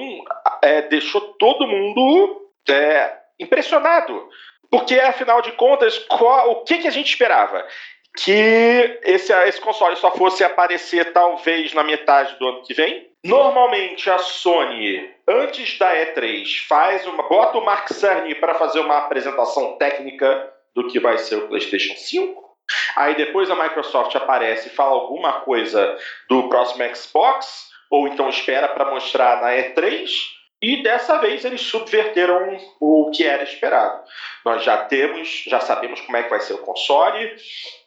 é, 0.62 0.82
deixou 0.82 1.20
todo 1.20 1.66
mundo 1.66 2.48
é, 2.68 3.16
impressionado. 3.38 4.28
Porque, 4.70 4.98
afinal 5.00 5.40
de 5.40 5.52
contas, 5.52 5.98
qual, 5.98 6.50
o 6.50 6.64
que, 6.64 6.78
que 6.78 6.88
a 6.88 6.90
gente 6.90 7.08
esperava? 7.08 7.66
Que 8.16 9.00
esse, 9.04 9.32
esse 9.32 9.60
console 9.60 9.96
só 9.96 10.10
fosse 10.10 10.44
aparecer 10.44 11.12
talvez 11.12 11.72
na 11.72 11.84
metade 11.84 12.38
do 12.38 12.48
ano 12.48 12.62
que 12.62 12.74
vem? 12.74 13.08
Normalmente 13.24 14.08
a 14.08 14.18
Sony, 14.18 15.10
antes 15.26 15.76
da 15.78 15.92
E3, 15.94 16.66
faz 16.68 17.06
uma. 17.06 17.28
bota 17.28 17.58
o 17.58 17.64
Mark 17.64 17.88
Cerny 17.88 18.34
para 18.34 18.54
fazer 18.54 18.80
uma 18.80 18.98
apresentação 18.98 19.76
técnica 19.76 20.52
do 20.74 20.86
que 20.86 21.00
vai 21.00 21.18
ser 21.18 21.36
o 21.36 21.48
PlayStation 21.48 21.96
5. 21.96 22.48
Aí 22.96 23.14
depois 23.16 23.50
a 23.50 23.60
Microsoft 23.60 24.14
aparece 24.14 24.68
e 24.68 24.72
fala 24.72 24.92
alguma 24.92 25.40
coisa 25.40 25.96
do 26.28 26.48
próximo 26.48 26.84
Xbox, 26.94 27.70
ou 27.90 28.06
então 28.06 28.28
espera 28.28 28.68
para 28.68 28.90
mostrar 28.90 29.40
na 29.40 29.50
E3. 29.50 30.08
E 30.60 30.82
dessa 30.82 31.18
vez 31.18 31.44
eles 31.44 31.60
subverteram 31.60 32.56
o 32.80 33.10
que 33.12 33.24
era 33.24 33.44
esperado. 33.44 34.02
Nós 34.44 34.64
já 34.64 34.76
temos, 34.76 35.44
já 35.46 35.60
sabemos 35.60 36.00
como 36.00 36.16
é 36.16 36.22
que 36.24 36.30
vai 36.30 36.40
ser 36.40 36.54
o 36.54 36.58
console. 36.58 37.36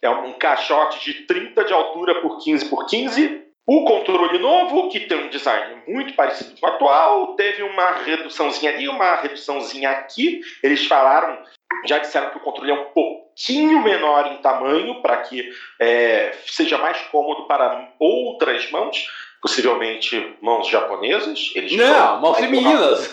É 0.01 0.09
um 0.09 0.33
caixote 0.33 1.03
de 1.03 1.25
30 1.25 1.65
de 1.65 1.73
altura 1.73 2.21
por 2.21 2.37
15 2.41 2.69
por 2.69 2.85
15. 2.85 3.41
O 3.67 3.85
controle 3.85 4.39
novo, 4.39 4.89
que 4.89 5.01
tem 5.01 5.17
um 5.17 5.29
design 5.29 5.83
muito 5.87 6.13
parecido 6.13 6.59
com 6.59 6.65
o 6.65 6.69
atual, 6.69 7.35
teve 7.35 7.61
uma 7.61 7.91
reduçãozinha 7.91 8.71
ali, 8.71 8.87
uma 8.87 9.15
reduçãozinha 9.15 9.91
aqui. 9.91 10.41
Eles 10.63 10.87
falaram, 10.87 11.43
já 11.85 11.97
disseram 11.99 12.31
que 12.31 12.37
o 12.37 12.41
controle 12.41 12.71
é 12.71 12.73
um 12.73 12.85
pouquinho 12.85 13.83
menor 13.83 14.27
em 14.27 14.41
tamanho 14.41 15.01
para 15.01 15.17
que 15.17 15.49
é, 15.79 16.35
seja 16.47 16.77
mais 16.77 16.99
cômodo 17.03 17.47
para 17.47 17.93
outras 17.99 18.71
mãos 18.71 19.05
possivelmente 19.41 20.37
mãos 20.41 20.67
japonesas. 20.67 21.51
Eles 21.55 21.75
não, 21.75 22.21
mãos 22.21 22.37
femininas. 22.37 23.09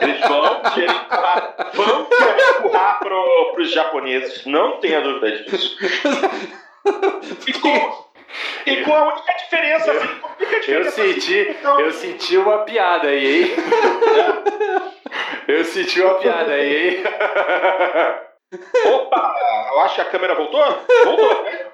Eles 0.00 0.20
vão 0.20 0.62
querer 0.72 0.90
empurrar, 0.90 1.56
vão 1.74 2.04
querer 2.04 2.50
empurrar 2.50 2.98
para 3.00 3.60
os 3.60 3.70
japoneses, 3.70 4.46
não 4.46 4.78
tenha 4.78 5.00
dúvida 5.00 5.32
disso. 5.32 5.76
E 7.46 7.52
com, 7.52 8.06
e 8.66 8.76
com 8.84 8.94
a 8.94 9.12
única 9.12 9.34
diferença, 9.34 9.90
eu, 9.90 10.00
assim, 10.00 10.08
única 10.38 10.60
diferença 10.60 11.00
eu 11.00 11.12
senti, 11.12 11.38
então, 11.50 11.80
eu 11.80 11.92
senti 11.92 12.36
uma 12.36 12.58
piada 12.58 13.08
aí, 13.08 13.42
hein? 13.42 13.56
Eu 15.48 15.64
senti 15.64 16.02
uma 16.02 16.16
piada 16.16 16.52
aí, 16.52 16.98
hein? 16.98 17.02
Opa! 18.50 19.36
Eu 19.72 19.80
acho 19.80 19.96
que 19.96 20.00
a 20.00 20.06
câmera 20.06 20.34
voltou? 20.34 20.64
Voltou, 21.04 21.44
né? 21.44 21.68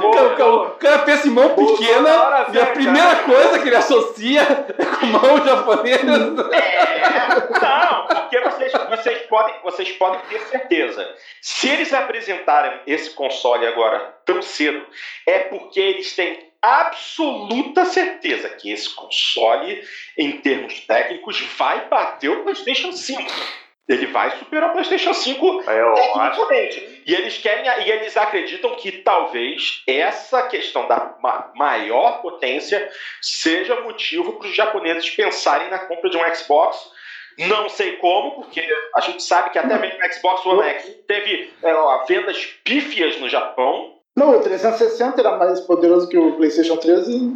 Voltou! 0.00 0.66
O 0.66 0.70
cara 0.72 0.98
pensa 1.00 1.28
em 1.28 1.30
mão 1.30 1.54
pequena 1.54 2.48
e 2.52 2.60
a 2.60 2.66
primeira 2.66 3.16
coisa 3.16 3.60
que 3.60 3.68
ele 3.68 3.76
associa 3.76 4.42
é 4.42 4.84
com 4.84 5.06
mão 5.06 5.44
japonesa. 5.44 6.50
É, 6.52 7.28
não, 7.60 8.06
porque 8.08 8.40
vocês, 8.40 8.72
vocês, 8.90 9.22
podem, 9.28 9.54
vocês 9.62 9.92
podem 9.92 10.20
ter 10.28 10.40
certeza. 10.40 11.14
Se 11.40 11.68
eles 11.68 11.94
apresentarem 11.94 12.80
esse 12.84 13.10
console 13.10 13.64
agora 13.66 14.16
tão 14.24 14.42
cedo, 14.42 14.84
é 15.28 15.38
porque 15.40 15.78
eles 15.78 16.14
têm 16.16 16.50
absoluta 16.60 17.84
certeza 17.84 18.48
que 18.48 18.72
esse 18.72 18.92
console, 18.94 19.80
em 20.18 20.32
termos 20.38 20.80
técnicos, 20.80 21.40
vai 21.56 21.86
bater 21.88 22.30
o 22.30 22.42
PlayStation 22.42 22.92
5 22.92 23.61
ele 23.88 24.06
vai 24.06 24.30
superar 24.38 24.70
o 24.70 24.72
PlayStation 24.72 25.12
5 25.12 25.62
é, 25.68 25.94
tecnicamente. 25.94 27.02
E 27.04 27.14
eles 27.14 27.38
querem, 27.38 27.64
e 27.84 27.90
eles 27.90 28.16
acreditam 28.16 28.76
que 28.76 28.92
talvez 28.92 29.82
essa 29.86 30.46
questão 30.46 30.86
da 30.86 31.16
maior 31.54 32.22
potência 32.22 32.88
seja 33.20 33.80
motivo 33.80 34.34
para 34.34 34.46
os 34.46 34.54
japoneses 34.54 35.10
pensarem 35.10 35.68
na 35.68 35.80
compra 35.80 36.08
de 36.10 36.16
um 36.16 36.34
Xbox. 36.34 36.90
Não 37.38 37.68
sei 37.68 37.96
como, 37.96 38.32
porque 38.32 38.62
a 38.94 39.00
gente 39.00 39.22
sabe 39.22 39.50
que 39.50 39.58
até 39.58 39.78
mesmo 39.78 39.98
o 39.98 40.12
Xbox 40.12 40.46
One 40.46 40.68
X 40.68 40.96
teve 41.08 41.52
é, 41.62 41.74
ó, 41.74 42.04
vendas 42.04 42.44
pífias 42.62 43.18
no 43.18 43.28
Japão. 43.28 43.98
Não, 44.14 44.36
o 44.36 44.40
360 44.42 45.20
era 45.20 45.38
mais 45.38 45.60
poderoso 45.60 46.06
que 46.06 46.18
o 46.18 46.32
PlayStation 46.32 46.76
3 46.76 47.08
e. 47.08 47.32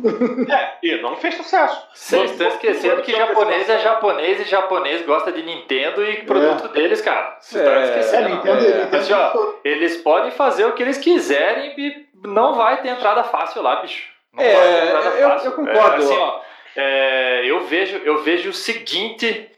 é, 0.53 0.79
e 0.83 1.01
não 1.01 1.17
fez 1.17 1.35
sucesso. 1.35 1.89
Vocês 1.95 2.33
estão 2.33 2.49
esquecendo 2.49 3.01
que 3.01 3.13
japonês 3.13 3.69
é 3.71 3.79
japonês 3.79 4.41
e 4.41 4.45
japonês 4.45 5.07
gosta 5.07 5.33
de 5.33 5.43
Nintendo 5.43 6.05
e 6.05 6.25
produto 6.25 6.67
é. 6.67 6.69
deles, 6.69 7.01
cara. 7.01 7.39
Vocês 7.41 7.65
estão 7.65 7.81
é, 7.81 7.85
esquecendo. 7.85 8.29
É, 8.29 8.31
Nintendo, 8.31 8.67
é. 8.67 8.85
Nintendo 8.85 8.97
assim, 8.97 9.13
ó, 9.15 9.53
eles 9.65 9.97
podem 9.97 10.31
fazer 10.33 10.67
o 10.67 10.73
que 10.73 10.83
eles 10.83 10.99
quiserem 10.99 11.75
e 11.79 12.07
não 12.23 12.55
vai 12.55 12.83
ter 12.83 12.89
entrada 12.89 13.25
fácil 13.25 13.63
lá, 13.63 13.77
bicho. 13.77 14.11
Não 14.35 14.45
é, 14.45 14.55
vai 14.55 14.81
ter 14.81 14.87
entrada 14.87 15.17
eu, 15.17 15.29
fácil. 15.31 15.51
Eu 15.51 15.57
concordo. 15.57 16.03
É, 16.03 16.05
assim, 16.05 16.19
ó, 16.19 16.41
é, 16.77 17.43
eu, 17.47 17.61
vejo, 17.61 17.97
eu 18.05 18.19
vejo 18.19 18.51
o 18.51 18.55
seguinte 18.55 19.51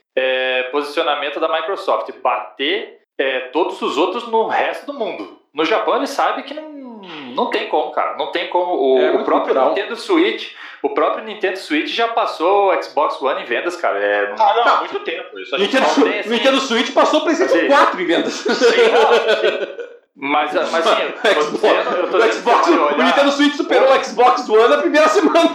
posicionamento 0.70 1.40
da 1.40 1.48
Microsoft: 1.48 2.12
bater 2.22 3.00
todos 3.52 3.82
os 3.82 3.98
outros 3.98 4.28
no 4.28 4.46
resto 4.46 4.86
do 4.86 4.94
mundo. 4.94 5.37
No 5.52 5.64
Japão 5.64 5.96
ele 5.96 6.06
sabe 6.06 6.42
que 6.42 6.54
não 6.54 6.78
não 7.34 7.50
tem 7.50 7.68
como, 7.68 7.92
cara. 7.92 8.16
Não 8.16 8.32
tem 8.32 8.48
como. 8.48 8.74
O, 8.74 8.98
é 8.98 9.10
o 9.10 9.24
próprio 9.24 9.54
cultural. 9.54 9.68
Nintendo 9.68 9.96
Switch, 9.96 10.52
o 10.82 10.90
próprio 10.90 11.24
Nintendo 11.24 11.56
Switch 11.56 11.88
já 11.94 12.08
passou 12.08 12.72
o 12.72 12.82
Xbox 12.82 13.22
One 13.22 13.42
em 13.42 13.44
vendas, 13.44 13.76
cara. 13.76 13.98
É, 13.98 14.34
ah, 14.38 14.54
não, 14.56 14.72
há 14.74 14.78
muito 14.78 15.00
tempo. 15.00 15.38
Isso 15.38 15.56
Nintendo, 15.56 15.86
tem, 16.02 16.18
assim, 16.18 16.30
Nintendo 16.30 16.60
Switch 16.60 16.92
passou 16.92 17.20
o 17.20 17.22
PlayStation 17.22 17.56
assim, 17.56 17.68
4 17.68 18.00
em 18.00 18.04
vendas. 18.04 18.32
Sim, 18.32 18.54
sim. 18.54 18.66
Mas, 20.20 20.52
mas 20.52 20.84
assim, 20.84 21.02
eu 21.02 21.12
tô 21.12 21.42
Xbox, 21.42 21.52
dizendo, 21.52 21.96
eu 21.96 22.10
tô 22.10 22.18
dizendo 22.18 22.32
Xbox, 22.32 22.66
olhar... 22.66 22.98
o 22.98 23.04
Nintendo 23.04 23.30
Switch 23.30 23.54
superou 23.54 23.88
o 23.88 24.04
Xbox 24.04 24.48
One 24.48 24.68
na 24.68 24.78
primeira 24.78 25.08
semana. 25.08 25.48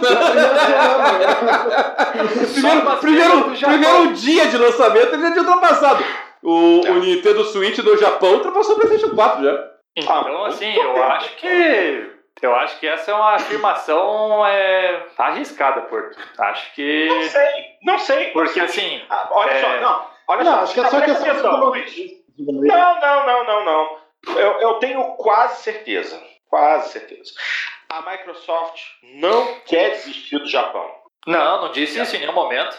primeiro, 2.50 2.96
primeiro, 2.96 3.44
primeiro 3.50 4.12
dia 4.14 4.46
de 4.46 4.56
lançamento 4.56 5.12
ele 5.12 5.20
já 5.20 5.32
tinha 5.32 5.42
ultrapassado. 5.42 6.02
O, 6.42 6.80
o 6.80 6.94
Nintendo 6.94 7.44
Switch 7.44 7.76
do 7.80 7.98
Japão 7.98 8.36
ultrapassou 8.36 8.76
o 8.76 8.78
PlayStation 8.78 9.14
4 9.14 9.44
já. 9.44 9.73
Então, 9.96 10.44
assim, 10.44 10.74
eu 10.74 11.02
acho 11.02 11.36
que. 11.36 12.14
Eu 12.42 12.54
acho 12.56 12.78
que 12.80 12.86
essa 12.86 13.12
é 13.12 13.14
uma 13.14 13.34
afirmação 13.34 14.44
é, 14.44 15.06
arriscada, 15.16 15.82
Porto. 15.82 16.18
Acho 16.38 16.74
que. 16.74 17.06
Não 17.08 17.22
sei, 17.22 17.64
não 17.82 17.98
sei. 17.98 18.30
Porque 18.32 18.60
assim. 18.60 19.02
Ah, 19.08 19.28
olha 19.30 19.50
é... 19.50 19.60
só, 19.60 19.80
não. 19.80 20.06
Olha 20.26 20.44
não, 20.44 20.52
só, 20.52 20.62
acho 20.62 20.74
que 20.74 20.80
é 20.80 20.90
só 20.90 21.00
questão 21.00 21.72
de 21.72 22.22
Não, 22.38 23.00
não, 23.00 23.26
não, 23.26 23.44
não, 23.44 23.64
não. 23.64 23.98
Eu, 24.36 24.60
eu 24.60 24.74
tenho 24.74 25.02
quase 25.16 25.62
certeza. 25.62 26.20
Quase 26.48 26.90
certeza. 26.92 27.32
A 27.88 28.10
Microsoft 28.10 28.80
não 29.02 29.60
quer 29.60 29.90
desistir 29.90 30.38
do 30.38 30.48
Japão. 30.48 30.90
Não, 31.26 31.62
não 31.62 31.72
disse 31.72 32.00
isso 32.00 32.16
em 32.16 32.20
nenhum 32.20 32.32
momento. 32.32 32.76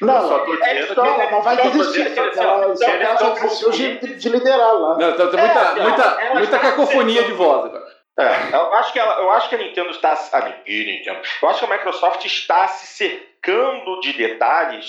Não, 0.00 0.28
só 0.28 0.38
tô 0.40 0.56
dizendo 0.56 0.94
que 0.94 1.00
ela 1.00 1.30
não 1.30 1.42
vai 1.42 1.56
desistir. 1.56 2.18
Ela, 2.18 2.34
só 2.34 2.42
ela 2.42 3.16
já 3.16 3.30
desistiu 3.30 3.70
de, 3.70 4.16
de 4.16 4.28
liderar 4.28 4.72
lá. 4.74 4.98
Não, 4.98 5.12
tem 5.16 5.40
muita, 5.40 5.60
é, 5.60 5.82
muita, 5.82 6.34
muita 6.34 6.58
cacofonia 6.58 7.22
de 7.22 7.32
voz 7.32 7.66
agora. 7.66 7.98
É, 8.18 8.52
eu 8.52 8.74
acho 8.74 8.92
que 8.92 8.98
ela, 8.98 9.20
eu 9.20 9.30
acho 9.30 9.48
que 9.48 9.54
a 9.54 9.58
Nintendo 9.58 9.90
está, 9.90 10.18
a 10.32 10.44
Nintendo, 10.44 11.20
eu 11.40 11.48
acho 11.48 11.60
que 11.60 11.72
a 11.72 11.76
Microsoft 11.76 12.24
está 12.24 12.66
se 12.66 12.86
cercando 12.88 14.00
de 14.00 14.12
detalhes, 14.12 14.86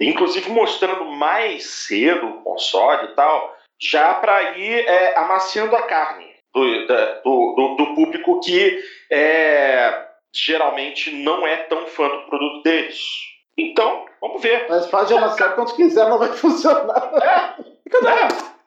inclusive 0.00 0.50
mostrando 0.50 1.04
mais 1.04 1.64
cedo 1.64 2.26
o 2.26 2.42
console 2.42 3.04
e 3.04 3.14
tal, 3.14 3.56
já 3.80 4.14
para 4.14 4.58
ir 4.58 4.84
é, 4.84 5.16
amaciando 5.16 5.76
a 5.76 5.82
carne 5.82 6.34
do, 6.52 6.86
do, 6.86 7.54
do, 7.54 7.76
do 7.76 7.94
público 7.94 8.40
que 8.40 8.80
é, 9.12 10.06
geralmente 10.34 11.12
não 11.12 11.46
é 11.46 11.56
tão 11.58 11.86
fã 11.86 12.08
do 12.08 12.26
produto 12.26 12.62
deles. 12.64 12.98
Então, 13.56 14.04
vamos 14.20 14.42
ver. 14.42 14.66
Mas 14.68 14.86
pode 14.86 15.14
amassar 15.14 15.54
quanto 15.54 15.74
quiser, 15.74 16.08
não 16.08 16.18
vai 16.18 16.28
funcionar. 16.32 17.12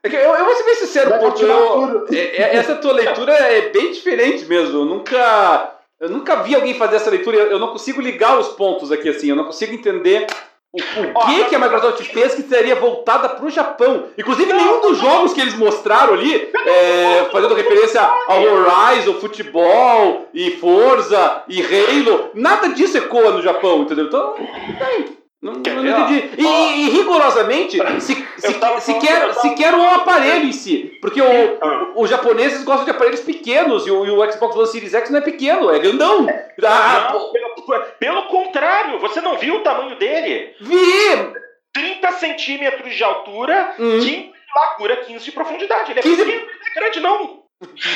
É, 0.03 0.07
é 0.07 0.25
eu, 0.25 0.35
eu 0.35 0.45
vou 0.45 0.55
ser 0.55 0.63
bem 0.63 0.75
sincero, 0.75 1.19
porque 1.19 1.43
eu, 1.43 2.07
é, 2.11 2.17
é, 2.17 2.55
essa 2.55 2.75
tua 2.75 2.93
leitura 2.93 3.33
é 3.33 3.69
bem 3.69 3.91
diferente 3.91 4.45
mesmo. 4.45 4.79
Eu 4.79 4.85
nunca, 4.85 5.75
eu 5.99 6.09
nunca 6.09 6.37
vi 6.43 6.55
alguém 6.55 6.73
fazer 6.73 6.97
essa 6.97 7.09
leitura. 7.09 7.37
Eu 7.37 7.59
não 7.59 7.71
consigo 7.71 8.01
ligar 8.01 8.37
os 8.39 8.49
pontos 8.49 8.91
aqui 8.91 9.09
assim. 9.09 9.29
Eu 9.29 9.35
não 9.35 9.45
consigo 9.45 9.73
entender 9.73 10.27
o 10.73 11.13
porquê 11.13 11.45
que 11.45 11.55
a 11.55 11.59
Microsoft 11.59 12.01
fez 12.03 12.35
que 12.35 12.43
seria 12.43 12.75
voltada 12.75 13.29
para 13.29 13.45
o 13.45 13.49
Japão. 13.49 14.05
Inclusive, 14.17 14.51
nenhum 14.51 14.81
dos 14.81 14.97
jogos 14.97 15.33
que 15.33 15.41
eles 15.41 15.55
mostraram 15.55 16.13
ali, 16.13 16.51
é, 16.65 17.25
fazendo 17.31 17.55
referência 17.55 18.01
ao 18.01 18.41
Horizon, 18.43 19.15
Futebol, 19.15 20.27
e 20.33 20.51
Forza, 20.51 21.43
e 21.47 21.61
Halo, 21.61 22.31
nada 22.33 22.69
disso 22.69 22.97
ecoa 22.97 23.31
no 23.31 23.41
Japão, 23.41 23.81
entendeu? 23.81 24.05
Então, 24.05 24.35
Não, 24.37 25.17
não 25.41 25.53
entendi. 25.53 26.31
E, 26.37 26.43
e, 26.43 26.89
rigorosamente, 26.89 27.77
se, 28.01 28.15
se, 28.37 28.53
se, 28.79 28.93
quer, 28.99 29.33
se 29.35 29.49
quer 29.51 29.73
um 29.75 29.87
aparelho 29.89 30.45
em 30.45 30.51
si. 30.51 30.97
Porque 30.99 31.21
o, 31.21 31.57
ah. 31.61 31.91
os 31.95 32.09
japoneses 32.09 32.63
gostam 32.63 32.85
de 32.85 32.91
aparelhos 32.91 33.21
pequenos 33.21 33.85
e 33.85 33.91
o, 33.91 34.05
e 34.05 34.09
o, 34.09 34.31
Xbox 34.31 34.55
One 34.55 34.67
Series 34.67 34.95
X 34.95 35.09
não 35.11 35.19
é 35.19 35.21
pequeno, 35.21 35.69
é 35.69 35.79
grandão. 35.79 36.25
Ah, 36.63 37.11
não, 37.13 37.31
pelo, 37.31 37.85
pelo, 37.99 38.23
contrário, 38.23 38.99
você 38.99 39.21
não 39.21 39.37
viu 39.37 39.57
o 39.57 39.63
tamanho 39.63 39.95
dele? 39.97 40.55
Vi! 40.59 41.33
30 41.71 42.11
centímetros 42.13 42.95
de 42.95 43.03
altura, 43.03 43.75
hum. 43.79 43.99
15 43.99 44.05
de 44.07 44.31
largura, 44.55 44.97
15 44.97 45.23
de 45.23 45.31
profundidade. 45.31 45.91
Ele 45.91 45.99
é 45.99 46.03
15... 46.03 46.25
pequeno, 46.25 46.45
não 46.45 46.67
é 46.67 46.79
grande 46.79 46.99
não. 46.99 47.47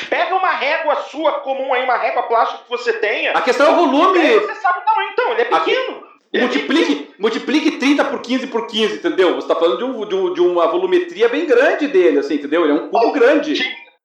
Pega 0.09 0.35
uma 0.35 0.51
régua 0.51 0.95
sua 1.03 1.33
comum 1.39 1.73
aí, 1.73 1.83
uma 1.83 1.97
régua 1.97 2.23
plástica 2.23 2.63
que 2.63 2.69
você 2.69 2.93
tenha. 2.93 3.31
A 3.31 3.41
questão 3.41 3.67
é 3.67 3.69
o 3.71 3.75
volume. 3.75 4.19
Você 4.19 4.55
sabe 4.55 4.79
o 4.79 4.81
tamanho, 4.81 5.09
então, 5.11 5.31
ele 5.31 5.41
é 5.41 5.45
pequeno. 5.45 5.97
Aqui... 5.97 6.10
Multiplique, 6.33 7.09
multiplique 7.19 7.71
30 7.71 8.05
por 8.05 8.21
15 8.21 8.47
por 8.47 8.65
15, 8.65 8.95
entendeu? 8.95 9.35
Você 9.35 9.39
está 9.39 9.55
falando 9.55 9.77
de, 9.77 9.83
um, 9.83 10.05
de, 10.05 10.15
um, 10.15 10.33
de, 10.33 10.41
uma 10.41 10.67
volumetria 10.67 11.27
bem 11.27 11.45
grande 11.45 11.87
dele, 11.87 12.19
assim, 12.19 12.35
entendeu? 12.35 12.63
Ele 12.63 12.71
é 12.71 12.75
um 12.75 12.89
cubo 12.89 13.07
oh, 13.07 13.11
grande. 13.11 13.53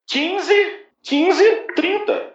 15, 0.07 0.53
15, 1.03 1.43
30. 1.73 2.33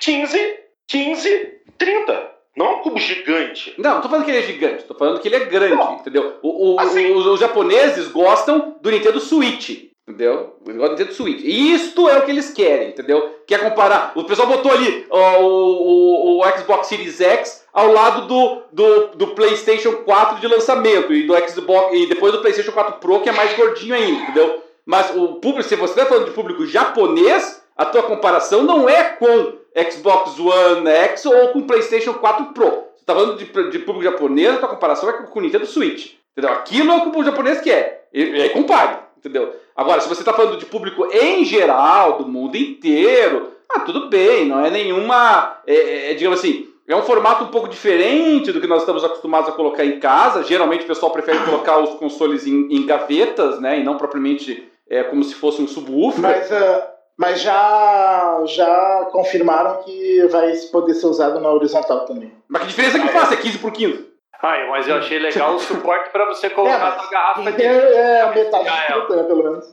15, 0.00 0.56
15, 0.86 1.52
30. 1.76 2.34
Não 2.56 2.66
é 2.66 2.70
um 2.70 2.78
cubo 2.82 3.00
gigante. 3.00 3.74
Não, 3.78 3.94
não 3.94 4.00
tô 4.00 4.08
falando 4.08 4.24
que 4.24 4.30
ele 4.30 4.38
é 4.38 4.42
gigante, 4.42 4.84
tô 4.84 4.94
falando 4.94 5.20
que 5.20 5.26
ele 5.26 5.36
é 5.36 5.44
grande, 5.46 5.74
não. 5.74 5.94
entendeu? 5.96 6.38
O, 6.40 6.74
o, 6.74 6.80
assim, 6.80 7.12
os, 7.12 7.26
os, 7.26 7.40
japoneses 7.40 8.06
gostam 8.08 8.76
do 8.80 8.90
Nintendo 8.92 9.18
Switch. 9.18 9.90
Entendeu? 10.06 10.56
O 10.62 10.68
negócio 10.70 10.94
do 10.94 10.98
Nintendo 10.98 11.16
Switch. 11.16 11.40
E 11.42 11.72
isto 11.72 12.06
é 12.10 12.18
o 12.18 12.22
que 12.22 12.30
eles 12.30 12.52
querem, 12.52 12.90
entendeu? 12.90 13.40
Quer 13.46 13.60
comparar. 13.60 14.12
O 14.14 14.24
pessoal 14.24 14.48
botou 14.48 14.70
ali 14.70 15.06
ó, 15.08 15.40
o, 15.40 15.46
o, 15.46 16.40
o, 16.40 16.58
Xbox 16.58 16.88
Series 16.88 17.18
X 17.22 17.64
ao 17.72 17.90
lado 17.90 18.28
do, 18.28 18.62
do, 18.70 19.06
do, 19.16 19.26
PlayStation 19.28 19.92
4 19.92 20.40
de 20.40 20.46
lançamento 20.46 21.12
e 21.12 21.26
do 21.26 21.34
Xbox 21.48 21.96
e 21.96 22.06
depois 22.06 22.32
do 22.32 22.40
PlayStation 22.40 22.72
4 22.72 22.98
Pro, 23.00 23.20
que 23.20 23.30
é 23.30 23.32
mais 23.32 23.56
gordinho 23.56 23.94
ainda, 23.94 24.22
entendeu? 24.24 24.62
Mas 24.84 25.10
o 25.16 25.36
público, 25.36 25.62
se 25.62 25.74
você 25.74 25.94
está 25.94 26.04
falando 26.04 26.26
de 26.26 26.32
público 26.32 26.66
japonês, 26.66 27.62
a 27.74 27.86
tua 27.86 28.02
comparação 28.02 28.62
não 28.62 28.86
é 28.86 29.04
com 29.04 29.54
Xbox 29.90 30.38
One 30.38 30.86
X 30.86 31.24
ou 31.24 31.48
com 31.48 31.66
PlayStation 31.66 32.12
4 32.12 32.52
Pro. 32.52 32.66
Você 32.66 33.00
está 33.00 33.14
falando 33.14 33.38
de, 33.38 33.46
de 33.70 33.78
público 33.78 34.02
japonês, 34.02 34.54
a 34.54 34.58
tua 34.58 34.68
comparação 34.68 35.08
é 35.08 35.14
com 35.14 35.38
o 35.38 35.42
Nintendo 35.42 35.64
Switch. 35.64 36.12
Entendeu? 36.36 36.54
Aquilo 36.54 36.92
é 36.92 36.96
o 36.96 37.10
que 37.10 37.18
o 37.18 37.24
japonês 37.24 37.60
quer. 37.62 38.08
E 38.12 38.22
aí 38.42 38.50
compare, 38.50 38.98
entendeu? 39.24 39.54
Agora, 39.74 40.00
se 40.00 40.08
você 40.08 40.20
está 40.20 40.32
falando 40.32 40.58
de 40.58 40.66
público 40.66 41.08
em 41.10 41.44
geral, 41.44 42.18
do 42.18 42.28
mundo 42.28 42.56
inteiro, 42.56 43.52
ah, 43.70 43.80
tudo 43.80 44.08
bem, 44.08 44.46
não 44.46 44.64
é 44.64 44.70
nenhuma. 44.70 45.58
É, 45.66 45.74
é, 45.74 46.10
é, 46.10 46.14
digamos 46.14 46.38
assim, 46.38 46.68
é 46.86 46.94
um 46.94 47.02
formato 47.02 47.44
um 47.44 47.48
pouco 47.48 47.68
diferente 47.68 48.52
do 48.52 48.60
que 48.60 48.66
nós 48.66 48.82
estamos 48.82 49.02
acostumados 49.02 49.48
a 49.48 49.52
colocar 49.52 49.84
em 49.84 49.98
casa. 49.98 50.42
Geralmente 50.42 50.84
o 50.84 50.86
pessoal 50.86 51.10
prefere 51.10 51.38
colocar 51.40 51.78
os 51.78 51.94
consoles 51.94 52.46
em, 52.46 52.68
em 52.70 52.84
gavetas, 52.84 53.58
né? 53.60 53.80
E 53.80 53.82
não 53.82 53.96
propriamente 53.96 54.70
é, 54.88 55.02
como 55.02 55.24
se 55.24 55.34
fosse 55.34 55.62
um 55.62 55.66
subwoofer. 55.66 56.20
Mas, 56.20 56.50
uh, 56.50 56.82
mas 57.16 57.40
já, 57.40 58.42
já 58.46 59.08
confirmaram 59.10 59.82
que 59.82 60.26
vai 60.26 60.52
poder 60.70 60.94
ser 60.94 61.06
usado 61.06 61.40
na 61.40 61.50
horizontal 61.50 62.04
também. 62.04 62.32
Mas 62.46 62.62
que 62.62 62.68
diferença 62.68 63.00
que 63.00 63.08
faz? 63.08 63.32
É 63.32 63.36
15 63.36 63.58
por 63.58 63.72
15? 63.72 64.13
Ah, 64.44 64.66
mas 64.68 64.86
eu 64.86 64.96
achei 64.96 65.18
legal 65.18 65.54
o 65.54 65.58
suporte 65.58 66.10
para 66.10 66.26
você 66.26 66.50
colocar 66.50 66.74
é, 66.74 67.06
a 67.06 67.10
garrafa 67.10 67.52
de. 67.52 67.62
É, 67.62 68.18
é 68.20 68.34
metade 68.34 68.64
de 68.64 69.24
pelo 69.24 69.42
menos. 69.42 69.64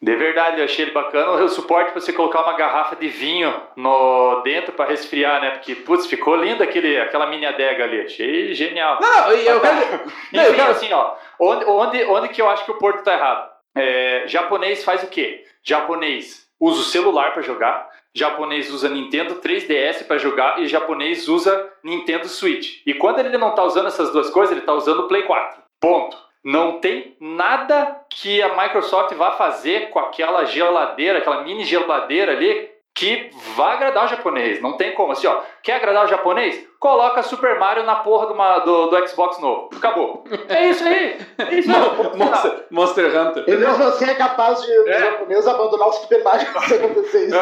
De 0.00 0.16
verdade, 0.16 0.58
eu 0.58 0.64
achei 0.64 0.84
ele 0.84 0.90
bacana 0.90 1.30
o 1.44 1.48
suporte 1.48 1.92
para 1.92 2.00
você 2.00 2.12
colocar 2.12 2.42
uma 2.42 2.56
garrafa 2.56 2.96
de 2.96 3.08
vinho 3.08 3.54
no 3.76 4.40
dentro 4.42 4.72
para 4.72 4.88
resfriar, 4.88 5.40
né? 5.40 5.50
Porque, 5.50 5.76
putz, 5.76 6.06
ficou 6.06 6.34
lindo 6.34 6.62
aquele, 6.62 7.00
aquela 7.00 7.26
mini 7.26 7.46
adega 7.46 7.84
ali. 7.84 8.02
Achei 8.02 8.52
genial. 8.52 8.98
Não, 9.00 9.30
eu 9.32 9.60
quero. 9.60 10.00
Não, 10.32 10.42
eu 10.42 10.54
quero 10.54 10.70
assim, 10.72 10.92
ó. 10.92 11.14
Onde, 11.38 11.64
onde, 11.64 12.04
onde 12.04 12.28
que 12.30 12.42
eu 12.42 12.48
acho 12.48 12.64
que 12.64 12.72
o 12.72 12.78
Porto 12.78 13.04
tá 13.04 13.14
errado? 13.14 13.48
É, 13.76 14.24
japonês 14.26 14.84
faz 14.84 15.04
o 15.04 15.06
quê? 15.06 15.44
Japonês 15.62 16.48
usa 16.58 16.80
o 16.80 16.84
celular 16.84 17.32
para 17.32 17.42
jogar, 17.42 17.88
japonês 18.14 18.70
usa 18.70 18.88
Nintendo 18.88 19.36
3DS 19.36 20.06
para 20.06 20.18
jogar 20.18 20.60
e 20.60 20.66
japonês 20.66 21.28
usa 21.28 21.72
Nintendo 21.82 22.28
Switch. 22.28 22.82
E 22.86 22.94
quando 22.94 23.18
ele 23.18 23.36
não 23.38 23.50
está 23.50 23.64
usando 23.64 23.88
essas 23.88 24.12
duas 24.12 24.30
coisas, 24.30 24.52
ele 24.52 24.60
está 24.60 24.74
usando 24.74 25.00
o 25.00 25.08
Play 25.08 25.22
4. 25.22 25.62
Ponto. 25.80 26.16
Não 26.44 26.80
tem 26.80 27.16
nada 27.20 28.04
que 28.10 28.42
a 28.42 28.60
Microsoft 28.60 29.14
vá 29.14 29.32
fazer 29.32 29.90
com 29.90 30.00
aquela 30.00 30.44
geladeira, 30.44 31.18
aquela 31.18 31.44
mini 31.44 31.64
geladeira 31.64 32.32
ali, 32.32 32.68
que 32.94 33.30
vá 33.56 33.72
agradar 33.72 34.04
o 34.04 34.08
japonês. 34.08 34.60
Não 34.60 34.76
tem 34.76 34.92
como. 34.92 35.12
Assim, 35.12 35.26
ó, 35.26 35.40
quer 35.62 35.76
agradar 35.76 36.04
o 36.04 36.08
japonês? 36.08 36.66
Coloca 36.78 37.22
Super 37.22 37.58
Mario 37.58 37.84
na 37.84 37.96
porra 37.96 38.26
do, 38.26 38.64
do, 38.64 38.86
do 38.88 39.08
Xbox 39.08 39.40
novo. 39.40 39.70
Acabou. 39.74 40.24
É 40.48 40.68
isso 40.68 40.84
aí. 40.84 41.18
É 41.38 41.54
isso 41.54 41.70
aí. 41.72 42.16
Monster, 42.16 42.66
Monster 42.70 43.20
Hunter. 43.20 43.44
E 43.46 43.56
mesmo 43.56 43.84
assim 43.84 44.04
é 44.04 44.14
capaz 44.14 44.62
de 44.62 44.72
é. 44.72 44.80
o 44.80 45.00
japonês 45.00 45.48
abandonar 45.48 45.88
o 45.88 45.92
Super 45.92 46.22
Mario 46.22 46.46
se 46.66 46.74
acontecer 46.74 47.26
isso. 47.26 47.36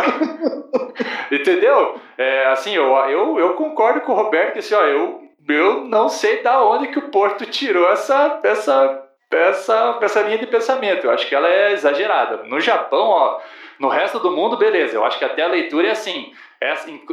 Entendeu? 1.33 1.97
É, 2.17 2.47
assim, 2.47 2.75
eu, 2.75 2.95
eu, 3.09 3.39
eu 3.39 3.55
concordo 3.55 4.03
com 4.03 4.13
o 4.13 4.17
Roberto 4.17 4.53
que 4.53 4.59
assim, 4.61 4.75
ó, 4.75 4.83
eu, 4.83 5.21
eu 5.49 5.85
não 5.85 6.09
sei 6.09 6.43
da 6.43 6.63
onde 6.65 6.89
que 6.89 6.99
o 6.99 7.11
Porto 7.11 7.45
tirou 7.47 7.91
essa, 7.91 8.39
essa, 8.45 9.05
essa, 9.33 9.99
essa 10.01 10.23
linha 10.23 10.39
de 10.39 10.47
pensamento. 10.47 11.07
Eu 11.07 11.11
acho 11.11 11.29
que 11.29 11.35
ela 11.35 11.49
é 11.49 11.73
exagerada. 11.73 12.45
No 12.45 12.61
Japão, 12.61 13.09
ó 13.09 13.41
no 13.81 13.89
resto 13.89 14.21
do 14.21 14.31
mundo, 14.31 14.59
beleza. 14.59 14.95
Eu 14.95 15.05
acho 15.05 15.19
que 15.19 15.25
até 15.25 15.43
a 15.43 15.49
leitura 15.49 15.89
é 15.89 15.91
assim. 15.93 16.33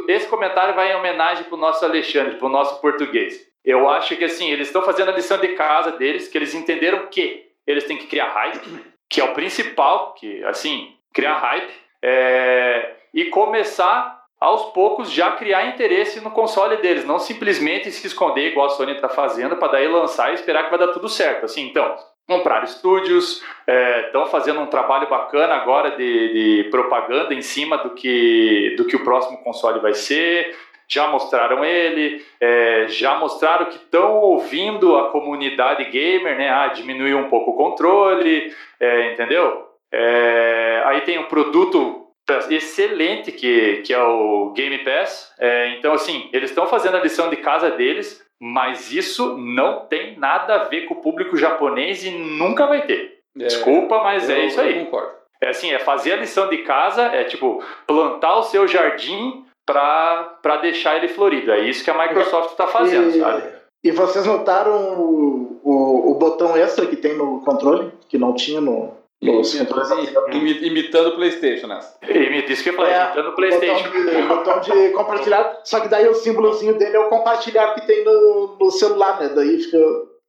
Esse 0.06 0.28
comentário 0.28 0.74
vai 0.74 0.92
em 0.92 0.96
homenagem 0.96 1.44
para 1.44 1.54
o 1.54 1.58
nosso 1.58 1.82
Alexandre, 1.84 2.36
para 2.36 2.46
o 2.46 2.50
nosso 2.50 2.78
português. 2.80 3.48
Eu 3.64 3.88
acho 3.88 4.14
que 4.16 4.24
assim, 4.24 4.50
eles 4.50 4.68
estão 4.68 4.82
fazendo 4.82 5.10
a 5.10 5.14
lição 5.14 5.38
de 5.38 5.48
casa 5.48 5.92
deles, 5.92 6.28
que 6.28 6.36
eles 6.36 6.54
entenderam 6.54 7.06
que 7.06 7.48
eles 7.66 7.84
têm 7.84 7.96
que 7.96 8.06
criar 8.06 8.28
hype, 8.28 8.84
que 9.08 9.20
é 9.20 9.24
o 9.24 9.32
principal, 9.32 10.12
que 10.12 10.44
assim, 10.44 10.94
criar 11.12 11.38
hype, 11.38 11.72
é, 12.02 12.96
e 13.14 13.24
começar 13.26 14.18
aos 14.38 14.66
poucos 14.72 15.10
já 15.10 15.32
criar 15.32 15.66
interesse 15.66 16.20
no 16.20 16.30
console 16.30 16.76
deles, 16.76 17.04
não 17.04 17.18
simplesmente 17.18 17.90
se 17.90 18.06
esconder 18.06 18.52
igual 18.52 18.66
a 18.66 18.70
Sony 18.70 18.92
está 18.92 19.08
fazendo 19.08 19.56
para 19.56 19.72
daí 19.72 19.88
lançar 19.88 20.30
e 20.30 20.34
esperar 20.34 20.64
que 20.64 20.70
vai 20.70 20.78
dar 20.78 20.92
tudo 20.92 21.08
certo. 21.08 21.46
Assim, 21.46 21.62
então, 21.66 21.96
comprar 22.28 22.62
estúdios, 22.62 23.42
estão 24.06 24.24
é, 24.24 24.26
fazendo 24.26 24.60
um 24.60 24.66
trabalho 24.66 25.08
bacana 25.08 25.54
agora 25.54 25.92
de, 25.92 26.62
de, 26.62 26.68
propaganda 26.70 27.32
em 27.32 27.40
cima 27.40 27.78
do 27.78 27.90
que, 27.90 28.74
do 28.76 28.84
que 28.84 28.94
o 28.94 29.02
próximo 29.02 29.38
console 29.38 29.80
vai 29.80 29.94
ser. 29.94 30.54
Já 30.86 31.08
mostraram 31.08 31.64
ele, 31.64 32.22
é, 32.38 32.86
já 32.88 33.18
mostraram 33.18 33.66
que 33.66 33.76
estão 33.76 34.16
ouvindo 34.18 34.96
a 34.96 35.10
comunidade 35.10 35.84
gamer, 35.86 36.36
né? 36.36 36.50
Ah, 36.50 36.68
diminuir 36.68 37.14
um 37.14 37.28
pouco 37.28 37.52
o 37.52 37.56
controle, 37.56 38.54
é, 38.78 39.12
entendeu? 39.12 39.66
É, 39.90 40.82
aí 40.84 41.00
tem 41.02 41.18
um 41.18 41.24
produto 41.24 42.06
excelente 42.50 43.32
que, 43.32 43.82
que 43.86 43.92
é 43.92 44.02
o 44.02 44.52
Game 44.54 44.78
Pass. 44.78 45.34
É, 45.38 45.70
então, 45.78 45.94
assim, 45.94 46.28
eles 46.32 46.50
estão 46.50 46.66
fazendo 46.66 46.98
a 46.98 47.00
lição 47.00 47.30
de 47.30 47.36
casa 47.36 47.70
deles 47.70 48.22
mas 48.40 48.92
isso 48.92 49.36
não 49.36 49.86
tem 49.86 50.18
nada 50.18 50.54
a 50.54 50.64
ver 50.64 50.82
com 50.82 50.94
o 50.94 51.00
público 51.00 51.36
japonês 51.36 52.04
e 52.04 52.10
nunca 52.10 52.66
vai 52.66 52.86
ter. 52.86 53.18
É, 53.38 53.44
Desculpa, 53.44 54.02
mas 54.02 54.28
é 54.30 54.46
isso 54.46 54.60
aí. 54.60 54.84
concordo. 54.84 55.18
É 55.40 55.50
assim, 55.50 55.72
é 55.72 55.78
fazer 55.78 56.12
a 56.12 56.16
lição 56.16 56.48
de 56.48 56.58
casa, 56.58 57.02
é 57.02 57.24
tipo 57.24 57.62
plantar 57.86 58.36
o 58.38 58.42
seu 58.42 58.66
jardim 58.66 59.44
para 59.64 60.56
deixar 60.62 60.96
ele 60.96 61.08
florido. 61.08 61.52
É 61.52 61.60
isso 61.60 61.84
que 61.84 61.90
a 61.90 61.98
Microsoft 61.98 62.50
está 62.50 62.66
fazendo, 62.66 63.10
e, 63.10 63.20
sabe? 63.20 63.42
E 63.84 63.90
vocês 63.92 64.26
notaram 64.26 65.00
o, 65.00 65.60
o, 65.62 66.10
o, 66.10 66.14
botão 66.14 66.56
extra 66.56 66.86
que 66.86 66.96
tem 66.96 67.16
no 67.16 67.40
controle, 67.42 67.92
que 68.08 68.18
não 68.18 68.34
tinha 68.34 68.60
no, 68.60 68.94
imitando 69.20 71.08
o 71.08 71.16
PlayStation, 71.16 71.66
né? 71.66 71.80
Isso 72.48 72.62
que 72.62 72.70
eu 72.70 72.74
falei, 72.74 72.92
é, 72.92 73.04
imitando 73.06 73.28
o 73.28 73.34
PlayStation. 73.34 73.90
Botão 73.90 74.04
de, 74.04 74.22
botão 74.22 74.60
de 74.60 74.90
compartilhar, 74.90 75.60
só 75.64 75.80
que 75.80 75.88
daí 75.88 76.08
o 76.08 76.14
símbolozinho 76.14 76.74
dele 76.78 76.96
é 76.96 77.00
o 77.00 77.08
compartilhar 77.08 77.74
que 77.74 77.86
tem 77.86 78.04
no, 78.04 78.56
no 78.60 78.70
celular, 78.70 79.20
né? 79.20 79.30
Daí 79.34 79.58
fica, 79.58 79.78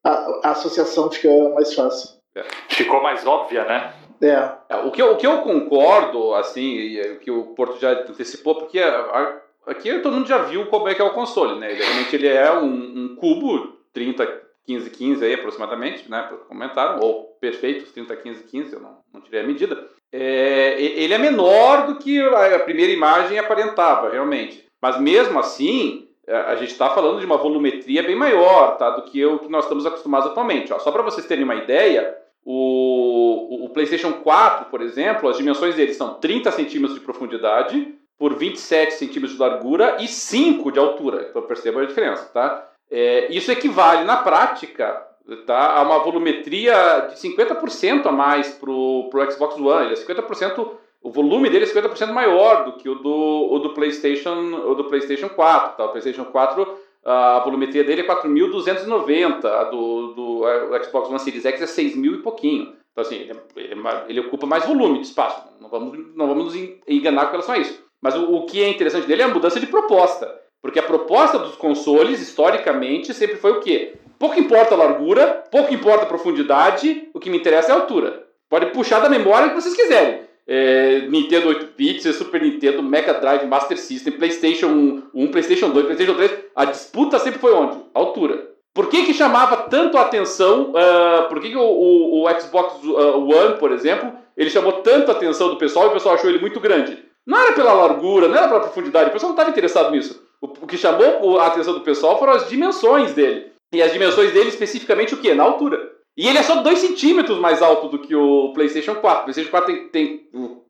a, 0.04 0.40
a 0.44 0.52
associação 0.52 1.12
fica 1.12 1.30
mais 1.54 1.74
fácil. 1.74 2.18
É. 2.36 2.44
Ficou 2.70 3.02
mais 3.02 3.26
óbvia, 3.26 3.64
né? 3.66 3.94
É. 4.22 4.52
é. 4.70 4.78
o, 4.78 4.92
que 4.92 5.02
eu, 5.02 5.14
o 5.14 5.18
que 5.18 5.28
eu 5.28 5.38
concordo, 5.40 6.34
assim, 6.36 7.00
o 7.00 7.20
que 7.20 7.32
o 7.32 7.44
Porto 7.56 7.80
já 7.80 7.92
antecipou, 7.92 8.56
porque 8.56 8.80
a, 8.80 9.40
aqui 9.68 10.00
todo 10.00 10.14
mundo 10.14 10.28
já 10.28 10.40
viu 10.40 10.66
como 10.66 10.88
é 10.88 10.96
que 10.96 11.02
é 11.02 11.06
o 11.06 11.14
console, 11.14 11.60
né? 11.60 11.72
Ele, 11.72 11.84
realmente 11.84 12.16
ele 12.16 12.28
é 12.28 12.52
um, 12.52 12.66
um 12.66 13.16
cubo 13.16 13.78
30 13.94 14.49
15, 14.70 14.92
15 14.92 15.26
aí 15.26 15.34
aproximadamente, 15.34 16.10
né? 16.10 16.30
Comentaram, 16.48 17.00
ou 17.00 17.36
perfeitos 17.42 17.92
30, 17.92 18.16
15, 18.16 18.44
15, 18.44 18.74
eu 18.74 18.80
não, 18.80 18.98
não 19.12 19.20
tirei 19.20 19.42
a 19.42 19.48
medida. 19.48 19.90
É, 20.12 20.80
ele 20.80 21.12
é 21.12 21.18
menor 21.18 21.88
do 21.88 21.96
que 21.96 22.22
a 22.22 22.60
primeira 22.60 22.92
imagem 22.92 23.40
aparentava, 23.40 24.12
realmente. 24.12 24.64
Mas 24.80 25.00
mesmo 25.00 25.40
assim, 25.40 26.08
é, 26.28 26.36
a 26.36 26.56
gente 26.56 26.72
está 26.72 26.88
falando 26.92 27.20
de 27.20 27.26
uma 27.26 27.38
volumetria 27.38 28.04
bem 28.04 28.16
maior 28.16 28.78
tá, 28.78 28.92
do 28.92 29.02
que 29.04 29.26
o 29.26 29.40
que 29.40 29.50
nós 29.50 29.66
estamos 29.66 29.88
acostumados 29.88 30.30
atualmente. 30.30 30.72
Ó. 30.72 30.78
Só 30.78 30.92
para 30.92 31.02
vocês 31.02 31.26
terem 31.26 31.44
uma 31.44 31.56
ideia, 31.56 32.16
o, 32.46 33.66
o, 33.66 33.70
PlayStation 33.70 34.14
4, 34.14 34.68
por 34.68 34.82
exemplo, 34.82 35.28
as 35.28 35.38
dimensões 35.38 35.76
dele 35.76 35.96
são 35.96 36.14
30 36.20 36.52
centímetros 36.52 37.00
de 37.00 37.04
profundidade 37.04 37.96
por 38.20 38.36
27 38.36 38.94
centímetros 38.94 39.34
de 39.34 39.40
largura 39.40 39.98
e 40.00 40.08
5 40.08 40.72
de 40.72 40.78
altura. 40.78 41.26
Então 41.28 41.42
perceba 41.42 41.82
a 41.82 41.86
diferença, 41.86 42.26
tá? 42.26 42.70
É, 42.92 43.32
isso 43.32 43.52
equivale, 43.52 44.04
na 44.04 44.18
prática, 44.18 45.06
tá, 45.46 45.78
a 45.78 45.84
uma 45.84 46.00
volumetria 46.00 47.08
de 47.10 47.16
50% 47.16 48.06
a 48.06 48.12
mais 48.12 48.50
para 48.50 48.72
o 48.72 49.10
Xbox 49.32 49.56
One. 49.56 49.86
Ele 49.86 49.94
é 49.94 49.98
50%, 49.98 50.72
o 51.02 51.12
volume 51.12 51.50
dele 51.50 51.66
é 51.66 51.68
50% 51.68 52.12
maior 52.12 52.66
do 52.66 52.74
que 52.74 52.90
o 52.90 52.96
do, 52.96 53.50
o 53.52 53.60
do 53.60 53.74
PlayStation, 53.74 54.56
o 54.66 54.76
do 54.76 54.86
PlayStation 54.86 55.30
4. 55.30 55.78
Tá? 55.78 55.86
O 55.86 55.90
PlayStation 55.90 56.26
4 56.26 56.90
a 57.06 57.40
volumetria 57.40 57.84
dele 57.84 58.02
é 58.02 58.08
4.290, 58.08 59.46
a 59.46 59.64
do, 59.66 60.14
do 60.14 60.42
Xbox 60.84 61.10
One 61.10 61.20
Series 61.20 61.46
X 61.46 61.62
é 61.62 61.66
6.000 61.66 62.16
e 62.16 62.18
pouquinho. 62.18 62.74
Então, 62.92 63.02
assim, 63.02 63.16
ele, 63.16 63.40
ele, 63.56 63.82
ele, 64.10 64.20
ocupa 64.20 64.46
mais 64.46 64.66
volume 64.66 65.00
de 65.00 65.08
espaço. 65.08 65.48
Não 65.62 65.70
vamos, 65.70 66.16
não 66.16 66.28
vamos 66.28 66.46
nos 66.46 66.56
enganar 66.88 67.26
com 67.26 67.32
relação 67.32 67.56
a 67.56 67.58
isso. 67.58 67.82
Mas 68.02 68.16
o, 68.16 68.34
o 68.34 68.46
que 68.46 68.62
é 68.62 68.70
interessante 68.70 69.08
dele 69.08 69.22
é 69.22 69.26
a 69.26 69.30
mudança 69.30 69.60
de 69.60 69.68
proposta. 69.68 70.40
Porque 70.62 70.80
a 70.80 70.84
proposta 70.84 71.40
dos 71.40 71.56
consoles, 71.56 72.22
historicamente, 72.22 73.14
sempre 73.14 73.38
foi 73.38 73.52
o 73.52 73.60
quê? 73.60 73.94
Pouco 74.18 74.40
importa 74.40 74.76
a 74.76 74.78
largura, 74.78 75.44
pouco 75.50 75.74
importa 75.74 76.04
a 76.04 76.08
profundidade, 76.08 77.10
o 77.14 77.20
que 77.20 77.30
me 77.30 77.38
interessa 77.38 77.72
é 77.72 77.76
a 77.76 77.80
altura. 77.80 78.28
Pode 78.50 78.68
puxar 78.68 79.00
da 79.00 79.10
memória 79.10 79.50
que 79.50 79.56
vocês 79.56 79.76
quiserem 79.76 80.30
é, 80.52 81.02
Nintendo 81.08 81.50
8 81.50 81.68
bits, 81.78 82.16
Super 82.16 82.42
Nintendo, 82.42 82.82
Mega 82.82 83.14
Drive, 83.14 83.46
Master 83.46 83.78
System, 83.78 84.14
PlayStation 84.14 85.04
1, 85.14 85.28
PlayStation 85.28 85.70
2, 85.70 85.86
PlayStation 85.86 86.16
3, 86.16 86.32
a 86.56 86.66
disputa 86.66 87.20
sempre 87.20 87.40
foi 87.40 87.54
onde? 87.54 87.78
Altura. 87.94 88.50
Por 88.74 88.90
que, 88.90 89.06
que 89.06 89.14
chamava 89.14 89.58
tanto 89.58 89.96
a 89.96 90.02
atenção? 90.02 90.72
Uh, 90.72 91.30
por 91.30 91.40
que, 91.40 91.50
que 91.50 91.56
o, 91.56 91.62
o, 91.62 92.26
o 92.26 92.40
Xbox 92.40 92.84
uh, 92.84 93.30
One, 93.30 93.60
por 93.60 93.72
exemplo, 93.72 94.12
ele 94.36 94.50
chamou 94.50 94.74
tanto 94.74 95.12
a 95.12 95.14
atenção 95.14 95.50
do 95.50 95.58
pessoal 95.58 95.86
e 95.86 95.90
o 95.90 95.94
pessoal 95.94 96.16
achou 96.16 96.30
ele 96.30 96.40
muito 96.40 96.60
grande? 96.60 96.98
Não 97.28 97.40
era 97.40 97.54
pela 97.54 97.74
largura, 97.74 98.28
não 98.28 98.36
era 98.36 98.48
pela 98.48 98.62
profundidade, 98.62 99.12
o 99.12 99.14
pessoal 99.14 99.30
não 99.30 99.36
estava 99.36 99.52
interessado 99.52 99.92
nisso. 99.92 100.20
O, 100.42 100.48
que 100.68 100.78
chamou 100.78 101.40
a 101.40 101.48
atenção 101.48 101.74
do 101.74 101.82
pessoal 101.82 102.18
foram 102.18 102.34
as 102.34 102.48
dimensões 102.48 103.14
dele. 103.14 103.52
E 103.74 103.82
as 103.82 103.92
dimensões 103.92 104.32
dele, 104.32 104.50
especificamente, 104.50 105.14
o 105.14 105.18
que? 105.18 105.34
Na 105.34 105.44
altura. 105.44 105.92
E 106.18 106.28
ele 106.28 106.38
é 106.38 106.44
só 106.44 106.62
2 106.62 106.80
centímetros 106.80 107.40
mais 107.40 107.62
alto 107.62 107.88
do 107.88 108.00
que 108.00 108.16
o 108.16 108.52
PlayStation 108.54 108.96
4. 108.96 109.22
O 109.22 109.24
PlayStation 109.26 109.52
4 109.52 109.74
tem, 109.74 109.88
tem 109.90 110.30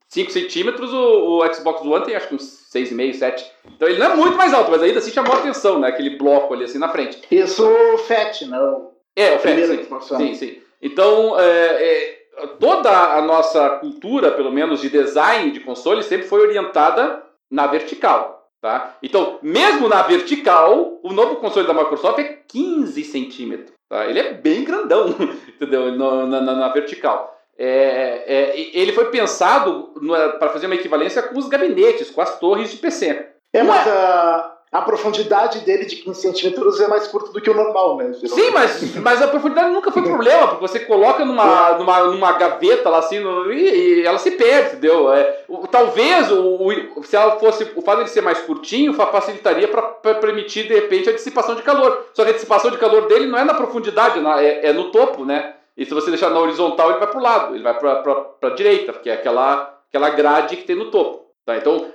5 0.10 0.32
centímetros, 0.32 0.94
o, 0.94 1.40
o, 1.40 1.54
Xbox 1.54 1.82
One 1.82 2.06
tem 2.06 2.16
acho 2.16 2.28
que 2.28 2.36
uns 2.36 2.70
6,5, 2.74 3.14
7. 3.14 3.52
Então 3.76 3.88
ele 3.88 4.00
não 4.00 4.12
é 4.12 4.16
muito 4.16 4.38
mais 4.38 4.54
alto, 4.54 4.72
mas 4.72 4.84
ainda 4.84 5.00
assim 5.00 5.12
chamou 5.12 5.34
a 5.34 5.38
atenção, 5.38 5.80
né? 5.80 5.88
Aquele 5.88 6.18
bloco 6.18 6.54
ali 6.54 6.66
assim 6.66 6.78
na 6.78 6.90
frente. 6.90 7.22
Isso 7.32 7.66
o 7.66 7.98
FAT, 8.00 8.46
né? 8.46 8.60
O 8.60 8.90
é, 9.16 9.36
o 9.36 9.40
FAT, 9.40 10.02
sim. 10.02 10.18
sim, 10.18 10.34
sim. 10.34 10.62
Então, 10.82 11.38
é, 11.38 11.44
é, 11.44 12.48
toda 12.60 12.90
a 12.90 13.22
nossa 13.22 13.70
cultura, 13.82 14.32
pelo 14.32 14.52
menos 14.52 14.82
de 14.82 14.90
design 14.90 15.52
de 15.52 15.60
console, 15.60 16.02
sempre 16.04 16.28
foi 16.28 16.42
orientada 16.42 17.22
na 17.52 17.68
vertical. 17.68 18.39
Tá? 18.62 18.98
Então, 19.02 19.40
mesmo 19.42 19.88
na 19.88 20.02
vertical, 20.02 21.00
o 21.02 21.14
novo 21.14 21.38
console 21.38 21.66
da 21.66 21.74
Microsoft 21.74 22.20
é 22.20 22.40
15 22.48 23.04
centímetros. 23.06 23.72
Tá? 23.88 24.06
Ele 24.06 24.20
é 24.20 24.34
bem 24.34 24.66
grandão, 24.66 25.16
entendeu? 25.48 25.92
na, 25.94 26.26
na, 26.26 26.42
na 26.42 26.70
vertical. 26.70 27.38
É, 27.58 28.24
é, 28.26 28.60
ele 28.74 28.94
foi 28.94 29.06
pensado 29.12 29.94
para 30.40 30.50
fazer 30.50 30.66
uma 30.66 30.76
equivalência 30.76 31.22
com 31.22 31.38
os 31.38 31.48
gabinetes, 31.48 32.10
com 32.10 32.22
as 32.22 32.40
torres 32.40 32.72
de 32.72 32.78
PC. 32.78 33.28
É, 33.54 33.64
mas 33.64 33.88
a, 33.88 34.59
a 34.72 34.82
profundidade 34.82 35.62
dele 35.62 35.86
de 35.86 35.96
15 35.96 36.22
centímetros 36.22 36.80
é 36.80 36.88
mais 36.88 37.08
curta 37.08 37.32
do 37.32 37.42
que 37.42 37.50
o 37.50 37.56
normal, 37.56 37.98
né? 37.98 38.14
Geralmente. 38.14 38.30
Sim, 38.30 38.52
mas, 38.52 38.96
mas 38.98 39.22
a 39.22 39.28
profundidade 39.28 39.72
nunca 39.72 39.92
foi 39.92 40.04
problema, 40.04 40.48
porque 40.48 40.68
você 40.68 40.80
coloca 40.82 41.26
numa, 41.26 41.72
numa, 41.80 42.04
numa 42.04 42.32
gaveta 42.34 42.88
lá 42.88 43.00
assim 43.00 43.18
e, 43.52 43.54
e, 43.54 44.06
ela 44.06 44.20
se 44.20 44.30
perde, 44.32 44.74
entendeu? 44.76 45.12
É, 45.12 45.44
o, 45.48 45.68
talvez 45.68 46.32
o, 46.32 46.68
o, 46.96 47.04
se 47.04 47.16
ela 47.16 47.40
fosse 47.40 47.68
o 47.76 47.82
fato 47.82 48.04
de 48.04 48.12
ser 48.12 48.22
mais 48.22 48.42
curtinho 48.42 48.94
facilitaria 48.94 49.68
para 49.68 50.14
permitir 50.16 50.68
de 50.68 50.76
repente 50.76 51.10
a 51.10 51.14
dissipação 51.14 51.56
de 51.56 51.64
calor. 51.64 52.06
Só 52.14 52.24
que 52.24 52.30
a 52.30 52.34
dissipação 52.34 52.70
de 52.70 52.78
calor 52.78 53.08
dele 53.08 53.26
não 53.26 53.40
é 53.40 53.44
na 53.44 53.56
profundidade, 53.56 54.20
é, 54.40 54.68
é 54.68 54.74
no 54.74 54.92
topo, 54.92 55.26
né? 55.26 55.56
E 55.76 55.84
se 55.84 55.94
você 55.96 56.12
deixar 56.12 56.30
na 56.30 56.40
horizontal, 56.40 56.92
ele 56.92 57.00
vai 57.00 57.08
para 57.08 57.20
o 57.20 57.24
lado, 57.24 57.56
ele 57.56 57.64
vai 57.64 57.74
para 57.74 58.04
a 58.44 58.50
direita, 58.50 58.94
que 58.94 59.10
é 59.10 59.14
aquela, 59.14 59.80
aquela 59.90 60.10
grade 60.12 60.58
que 60.58 60.64
tem 60.64 60.76
no 60.76 60.92
topo. 60.92 61.29
Tá? 61.50 61.58
Então, 61.58 61.92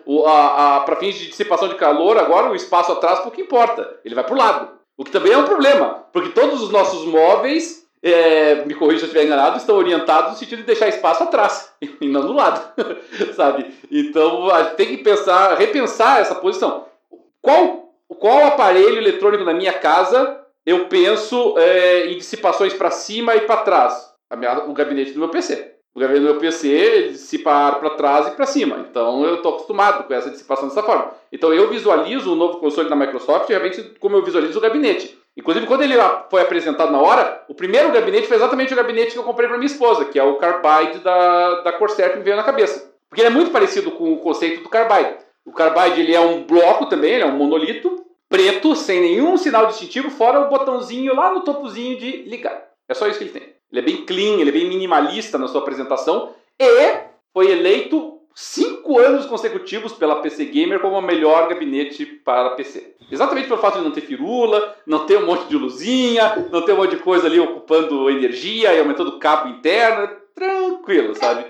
para 0.85 0.97
fins 0.97 1.14
de 1.14 1.28
dissipação 1.28 1.68
de 1.68 1.76
calor, 1.76 2.18
agora 2.18 2.51
o 2.51 2.56
espaço 2.56 2.90
atrás 2.90 3.20
pouco 3.20 3.40
importa, 3.40 4.01
ele 4.05 4.14
vai 4.14 4.24
para 4.24 4.35
o 4.35 4.39
lado. 4.39 4.68
O 4.97 5.05
que 5.05 5.12
também 5.12 5.32
é 5.32 5.39
um 5.39 5.44
problema, 5.44 6.06
porque 6.12 6.31
todos 6.31 6.60
os 6.60 6.70
nossos 6.70 7.05
móveis, 7.06 7.86
é, 8.02 8.64
me 8.64 8.74
corrija 8.74 8.98
se 8.98 9.05
eu 9.05 9.06
estiver 9.06 9.24
enganado, 9.24 9.56
estão 9.56 9.76
orientados 9.76 10.32
no 10.32 10.36
sentido 10.36 10.59
de 10.59 10.64
deixar 10.64 10.89
espaço 10.89 11.22
atrás 11.22 11.72
e 12.01 12.09
não 12.09 12.22
do 12.22 12.32
lado, 12.32 12.68
sabe? 13.36 13.72
Então, 13.93 14.51
a 14.51 14.64
gente 14.64 14.74
tem 14.74 14.89
que 14.89 14.98
pensar, 14.98 15.55
repensar 15.55 16.20
essa 16.20 16.35
posição. 16.35 16.86
Qual, 17.40 17.94
qual 18.18 18.47
aparelho 18.47 18.98
eletrônico 18.98 19.44
na 19.44 19.55
minha 19.55 19.72
casa 19.72 20.40
eu 20.66 20.89
penso 20.89 21.56
é, 21.59 22.06
em 22.09 22.16
dissipações 22.16 22.74
para 22.74 22.90
cima 22.90 23.36
e 23.36 23.43
para 23.43 23.59
trás? 23.59 24.12
O 24.66 24.72
gabinete 24.72 25.12
do 25.12 25.20
meu 25.20 25.28
PC. 25.28 25.73
O 25.94 26.00
gabinete 26.00 26.22
do 26.22 26.32
meu 26.32 26.40
PC 26.40 26.68
ele 26.68 27.08
dissipa 27.10 27.52
ar 27.52 27.78
para 27.78 27.90
trás 27.90 28.26
e 28.26 28.30
para 28.32 28.46
cima. 28.46 28.84
Então 28.90 29.24
eu 29.24 29.36
estou 29.36 29.52
acostumado 29.52 30.04
com 30.04 30.12
essa 30.12 30.28
dissipação 30.28 30.66
dessa 30.66 30.82
forma. 30.82 31.12
Então 31.32 31.54
eu 31.54 31.68
visualizo 31.68 32.32
o 32.32 32.36
novo 32.36 32.58
console 32.58 32.88
da 32.88 32.96
Microsoft 32.96 33.48
realmente 33.48 33.80
como 34.00 34.16
eu 34.16 34.24
visualizo 34.24 34.58
o 34.58 34.62
gabinete. 34.62 35.16
Inclusive, 35.36 35.66
quando 35.66 35.82
ele 35.82 35.94
foi 36.30 36.42
apresentado 36.42 36.92
na 36.92 37.00
hora, 37.00 37.44
o 37.48 37.54
primeiro 37.54 37.92
gabinete 37.92 38.26
foi 38.26 38.36
exatamente 38.36 38.72
o 38.72 38.76
gabinete 38.76 39.12
que 39.12 39.18
eu 39.18 39.24
comprei 39.24 39.48
para 39.48 39.58
minha 39.58 39.66
esposa, 39.66 40.04
que 40.04 40.18
é 40.18 40.22
o 40.22 40.36
Carbide 40.36 41.00
da, 41.00 41.62
da 41.62 41.72
Corsair 41.72 42.12
que 42.12 42.18
me 42.18 42.24
veio 42.24 42.36
na 42.36 42.44
cabeça. 42.44 42.92
Porque 43.08 43.20
ele 43.20 43.28
é 43.28 43.32
muito 43.32 43.50
parecido 43.50 43.90
com 43.92 44.12
o 44.12 44.18
conceito 44.18 44.62
do 44.62 44.68
Carbide. 44.68 45.16
O 45.44 45.52
Carbide 45.52 46.00
ele 46.00 46.14
é 46.14 46.20
um 46.20 46.44
bloco 46.44 46.86
também, 46.86 47.14
ele 47.14 47.24
é 47.24 47.26
um 47.26 47.36
monolito 47.36 48.04
preto, 48.28 48.74
sem 48.74 49.00
nenhum 49.00 49.36
sinal 49.36 49.66
distintivo, 49.66 50.10
fora 50.10 50.40
o 50.40 50.48
botãozinho 50.48 51.14
lá 51.14 51.32
no 51.32 51.42
topozinho 51.42 51.98
de 51.98 52.22
ligar. 52.22 52.68
É 52.88 52.94
só 52.94 53.06
isso 53.06 53.18
que 53.18 53.24
ele 53.24 53.32
tem. 53.32 53.53
Ele 53.70 53.81
é 53.81 53.85
bem 53.85 54.05
clean, 54.05 54.41
ele 54.41 54.51
é 54.51 54.53
bem 54.53 54.69
minimalista 54.69 55.39
na 55.39 55.49
sua 55.49 55.61
apresentação 55.61 56.35
e 56.59 57.05
foi 57.32 57.51
eleito 57.51 58.20
cinco 58.35 58.99
anos 58.99 59.27
consecutivos 59.27 59.93
pela 59.93 60.20
PC 60.20 60.45
Gamer 60.47 60.81
como 60.81 60.99
o 60.99 61.03
melhor 61.03 61.49
gabinete 61.49 62.05
para 62.05 62.51
PC. 62.51 62.95
Exatamente 63.11 63.49
pelo 63.49 63.61
fato 63.61 63.78
de 63.78 63.85
não 63.85 63.91
ter 63.91 64.01
firula, 64.01 64.77
não 64.86 65.07
ter 65.07 65.19
um 65.19 65.27
monte 65.27 65.47
de 65.49 65.57
luzinha, 65.57 66.47
não 66.51 66.62
ter 66.62 66.73
um 66.73 66.77
monte 66.77 66.97
de 66.97 67.03
coisa 67.03 67.27
ali 67.27 67.39
ocupando 67.39 68.11
energia 68.11 68.74
e 68.74 68.81
aumentando 68.81 69.19
cabo 69.19 69.49
interno. 69.49 70.09
Tranquilo, 70.35 71.15
sabe? 71.15 71.47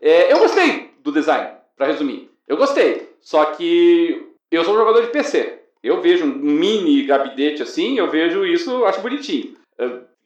É, 0.00 0.32
eu 0.32 0.38
gostei 0.38 0.90
do 1.02 1.12
design, 1.12 1.50
para 1.76 1.86
resumir. 1.86 2.30
Eu 2.48 2.56
gostei. 2.56 3.10
Só 3.20 3.44
que 3.44 4.26
eu 4.50 4.64
sou 4.64 4.74
um 4.74 4.78
jogador 4.78 5.02
de 5.02 5.08
PC. 5.08 5.60
Eu 5.82 6.00
vejo 6.00 6.24
um 6.24 6.28
mini 6.28 7.02
gabinete 7.02 7.62
assim, 7.62 7.98
eu 7.98 8.08
vejo 8.08 8.46
isso, 8.46 8.84
acho 8.84 9.00
bonitinho. 9.00 9.54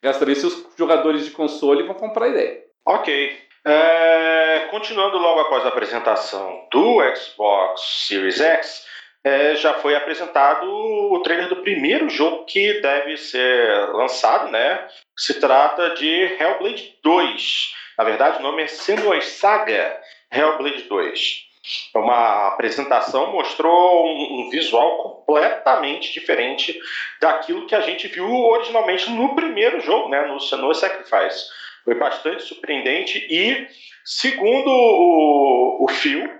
Quero 0.07 0.19
saber 0.21 0.37
se 0.37 0.47
os 0.47 0.65
jogadores 0.79 1.25
de 1.25 1.33
console 1.33 1.83
vão 1.83 1.97
comprar 1.97 2.27
a 2.27 2.29
ideia. 2.29 2.63
Ok. 2.87 3.37
É, 3.67 4.69
continuando 4.71 5.19
logo 5.19 5.41
após 5.41 5.65
a 5.65 5.69
apresentação 5.69 6.69
do 6.71 7.01
Xbox 7.17 8.07
Series 8.07 8.41
X, 8.41 8.87
é, 9.25 9.57
já 9.57 9.75
foi 9.75 9.97
apresentado 9.97 10.65
o 10.65 11.21
trailer 11.25 11.49
do 11.49 11.57
primeiro 11.57 12.09
jogo 12.09 12.45
que 12.45 12.75
deve 12.81 13.17
ser 13.17 13.89
lançado, 13.95 14.49
né? 14.49 14.87
Se 15.19 15.41
trata 15.41 15.91
de 15.97 16.37
Hellblade 16.39 16.95
2. 17.03 17.75
Na 17.99 18.05
verdade, 18.05 18.39
o 18.39 18.43
nome 18.43 18.63
é 18.63 18.69
Senua 18.69 19.21
Saga 19.21 20.01
Hellblade 20.31 20.83
2. 20.83 21.46
Uma 21.95 22.49
apresentação 22.49 23.33
mostrou 23.33 24.07
um, 24.07 24.49
visual 24.51 24.99
completamente 24.99 26.13
diferente 26.13 26.79
daquilo 27.21 27.67
que 27.67 27.75
a 27.75 27.81
gente 27.81 28.07
viu 28.09 28.29
originalmente 28.29 29.11
no 29.11 29.35
primeiro 29.35 29.81
jogo, 29.81 30.09
né, 30.09 30.27
no 30.27 30.39
Senua 30.39 30.75
Sacrifice. 30.75 31.45
Foi 31.85 31.95
bastante 31.95 32.43
surpreendente 32.43 33.27
e, 33.31 33.67
segundo 34.05 34.69
o, 34.69 35.85
o 35.85 35.89
Phil, 35.89 36.31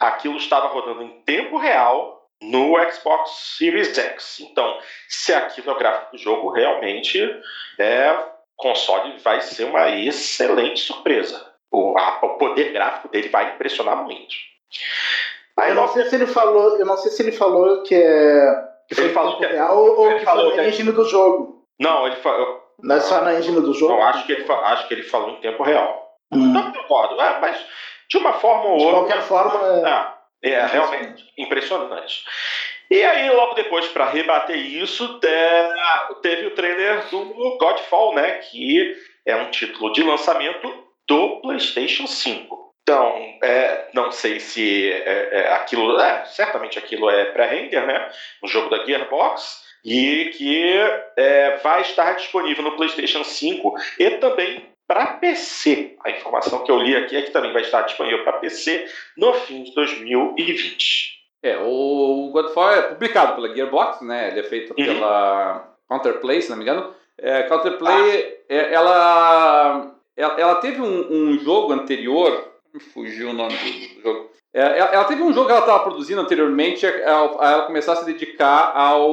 aquilo 0.00 0.36
estava 0.36 0.68
rodando 0.68 1.02
em 1.02 1.22
tempo 1.22 1.58
real 1.58 2.28
no 2.40 2.74
Xbox 2.90 3.56
Series 3.56 3.96
X. 3.96 4.40
Então, 4.40 4.78
se 5.08 5.32
aquilo 5.32 5.70
é 5.70 5.72
o 5.74 5.78
gráfico 5.78 6.12
do 6.12 6.18
jogo, 6.18 6.50
realmente 6.50 7.20
é, 7.78 8.16
console 8.56 9.18
vai 9.18 9.40
ser 9.40 9.64
uma 9.64 9.90
excelente 9.90 10.80
surpresa. 10.80 11.52
O, 11.70 11.96
a, 11.96 12.18
o 12.22 12.36
poder 12.36 12.72
gráfico 12.72 13.08
dele 13.08 13.28
vai 13.28 13.54
impressionar 13.54 14.04
muito. 14.04 14.51
Aí 15.58 15.70
eu 15.70 15.74
não 15.74 15.88
sei 15.88 16.04
se 16.06 16.14
ele 16.14 16.26
falou, 16.26 16.78
eu 16.78 16.86
não 16.86 16.96
sei 16.96 17.10
se 17.10 17.22
ele 17.22 17.32
falou 17.32 17.82
que 17.82 17.94
é 17.94 18.68
que 18.88 19.00
ele 19.00 19.12
falou 19.12 19.38
que 19.38 19.44
é- 19.44 19.52
real 19.52 19.76
ou 19.78 20.10
ele 20.10 20.18
que 20.20 20.24
falou 20.24 20.48
foi 20.48 20.56
na 20.56 20.68
engine 20.68 20.92
do 20.92 21.04
jogo. 21.04 21.64
Não, 21.78 22.06
ele 22.06 22.16
falou. 22.16 22.62
Não 22.82 22.96
é 22.96 23.00
só 23.00 23.20
na 23.20 23.34
engine 23.34 23.60
do 23.60 23.72
jogo. 23.74 23.94
Não, 23.94 24.02
acho 24.02 24.26
que 24.26 24.32
ele, 24.32 24.44
acho 24.50 24.88
que 24.88 24.94
ele 24.94 25.02
falou 25.02 25.30
em 25.30 25.40
tempo 25.40 25.62
real. 25.62 26.16
Hum. 26.32 26.52
Não 26.52 26.72
concordo, 26.72 27.20
é, 27.20 27.38
mas 27.40 27.64
de 28.08 28.16
uma 28.18 28.32
forma 28.34 28.64
ou 28.64 28.80
outra. 28.80 28.86
De 28.86 28.92
qualquer 28.92 29.22
forma. 29.22 30.18
É, 30.42 30.50
é 30.50 30.66
realmente 30.66 31.24
impressionante. 31.38 32.24
E 32.90 33.02
aí, 33.02 33.30
logo 33.30 33.54
depois, 33.54 33.86
para 33.88 34.10
rebater 34.10 34.56
isso, 34.56 35.18
teve 36.20 36.46
o 36.46 36.54
trailer 36.54 37.08
do 37.08 37.56
Godfall, 37.56 38.14
né? 38.14 38.32
Que 38.32 38.94
é 39.24 39.34
um 39.36 39.50
título 39.50 39.92
de 39.92 40.02
lançamento 40.02 40.70
do 41.08 41.40
PlayStation 41.40 42.06
5. 42.06 42.61
Então, 42.82 43.38
é, 43.42 43.88
não 43.94 44.10
sei 44.10 44.40
se 44.40 44.90
é, 44.90 45.28
é, 45.32 45.52
aquilo. 45.54 45.98
É, 46.00 46.24
certamente 46.26 46.78
aquilo 46.78 47.08
é 47.08 47.26
pré-render, 47.26 47.86
né? 47.86 48.10
Um 48.42 48.48
jogo 48.48 48.68
da 48.70 48.84
Gearbox. 48.84 49.62
e 49.84 50.30
que 50.36 50.74
é, 51.16 51.56
vai 51.62 51.82
estar 51.82 52.12
disponível 52.14 52.62
no 52.62 52.76
PlayStation 52.76 53.24
5 53.24 53.74
e 53.98 54.10
também 54.12 54.72
para 54.86 55.06
PC. 55.14 55.96
A 56.04 56.10
informação 56.10 56.62
que 56.64 56.70
eu 56.70 56.78
li 56.78 56.94
aqui 56.94 57.16
é 57.16 57.22
que 57.22 57.30
também 57.30 57.52
vai 57.52 57.62
estar 57.62 57.82
disponível 57.82 58.22
para 58.24 58.34
PC 58.34 58.86
no 59.16 59.32
fim 59.32 59.62
de 59.62 59.74
2020. 59.74 61.22
É, 61.42 61.58
o 61.58 62.30
Godfall 62.32 62.72
é 62.72 62.82
publicado 62.82 63.34
pela 63.34 63.52
Gearbox, 63.52 64.00
né? 64.02 64.28
Ele 64.28 64.40
é 64.40 64.44
feito 64.44 64.74
uhum. 64.78 64.84
pela 64.84 65.74
Counterplay, 65.88 66.40
se 66.40 66.50
não 66.50 66.56
me 66.56 66.62
engano. 66.62 66.94
É, 67.18 67.42
Counterplay, 67.44 68.42
ah. 68.48 68.54
é, 68.54 68.74
ela, 68.74 69.94
ela, 70.16 70.40
ela, 70.40 70.54
teve 70.56 70.80
um, 70.80 71.06
um, 71.10 71.38
jogo 71.38 71.72
anterior, 71.72 72.51
fugiu 72.80 73.30
o 73.30 73.32
nome 73.32 73.54
do 73.54 74.02
jogo. 74.02 74.30
É, 74.54 74.78
ela, 74.78 74.90
ela, 74.92 75.04
teve 75.04 75.22
um 75.22 75.32
jogo 75.32 75.46
que 75.46 75.52
ela 75.52 75.60
estava 75.60 75.82
produzindo 75.82 76.20
anteriormente, 76.20 76.86
a, 76.86 76.90
a, 76.90 77.50
ela 77.52 77.62
começar 77.66 77.92
a 77.92 77.96
se 77.96 78.04
dedicar 78.04 78.72
ao, 78.74 79.08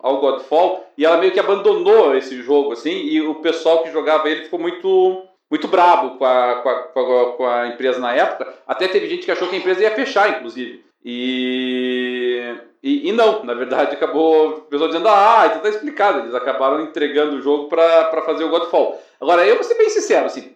ao 0.00 0.20
Godfall, 0.20 0.84
e 0.96 1.04
ela 1.04 1.16
meio 1.16 1.32
que 1.32 1.40
abandonou 1.40 2.16
esse 2.16 2.40
jogo, 2.40 2.72
assim, 2.72 2.90
e 2.90 3.20
o 3.20 3.36
pessoal 3.36 3.82
que 3.82 3.90
jogava 3.90 4.28
ele 4.28 4.44
ficou 4.44 4.58
muito 4.58 5.24
muito 5.50 5.68
brabo 5.68 6.18
com 6.18 6.24
a, 6.24 6.54
com 6.56 6.68
a, 6.68 7.32
com 7.36 7.46
a, 7.46 7.68
empresa 7.68 8.00
na 8.00 8.12
época. 8.12 8.52
Até 8.66 8.88
teve 8.88 9.08
gente 9.08 9.24
que 9.24 9.30
achou 9.30 9.46
que 9.46 9.54
a 9.54 9.58
empresa 9.58 9.82
ia 9.82 9.94
fechar, 9.94 10.30
inclusive. 10.30 10.84
E, 11.04 12.42
e, 12.82 13.08
e, 13.08 13.12
não, 13.12 13.44
na 13.44 13.54
verdade 13.54 13.94
acabou 13.94 14.48
o 14.48 14.60
pessoal 14.62 14.88
dizendo, 14.88 15.08
ah, 15.08 15.44
então 15.46 15.60
tá 15.60 15.68
explicado, 15.68 16.20
eles 16.20 16.34
acabaram 16.34 16.80
entregando 16.80 17.36
o 17.36 17.42
jogo 17.42 17.68
para 17.68 18.22
fazer 18.22 18.42
o 18.42 18.48
Godfall. 18.48 19.00
Agora, 19.20 19.46
eu 19.46 19.54
vou 19.54 19.64
ser 19.64 19.76
bem 19.76 19.90
sincero, 19.90 20.26
assim, 20.26 20.54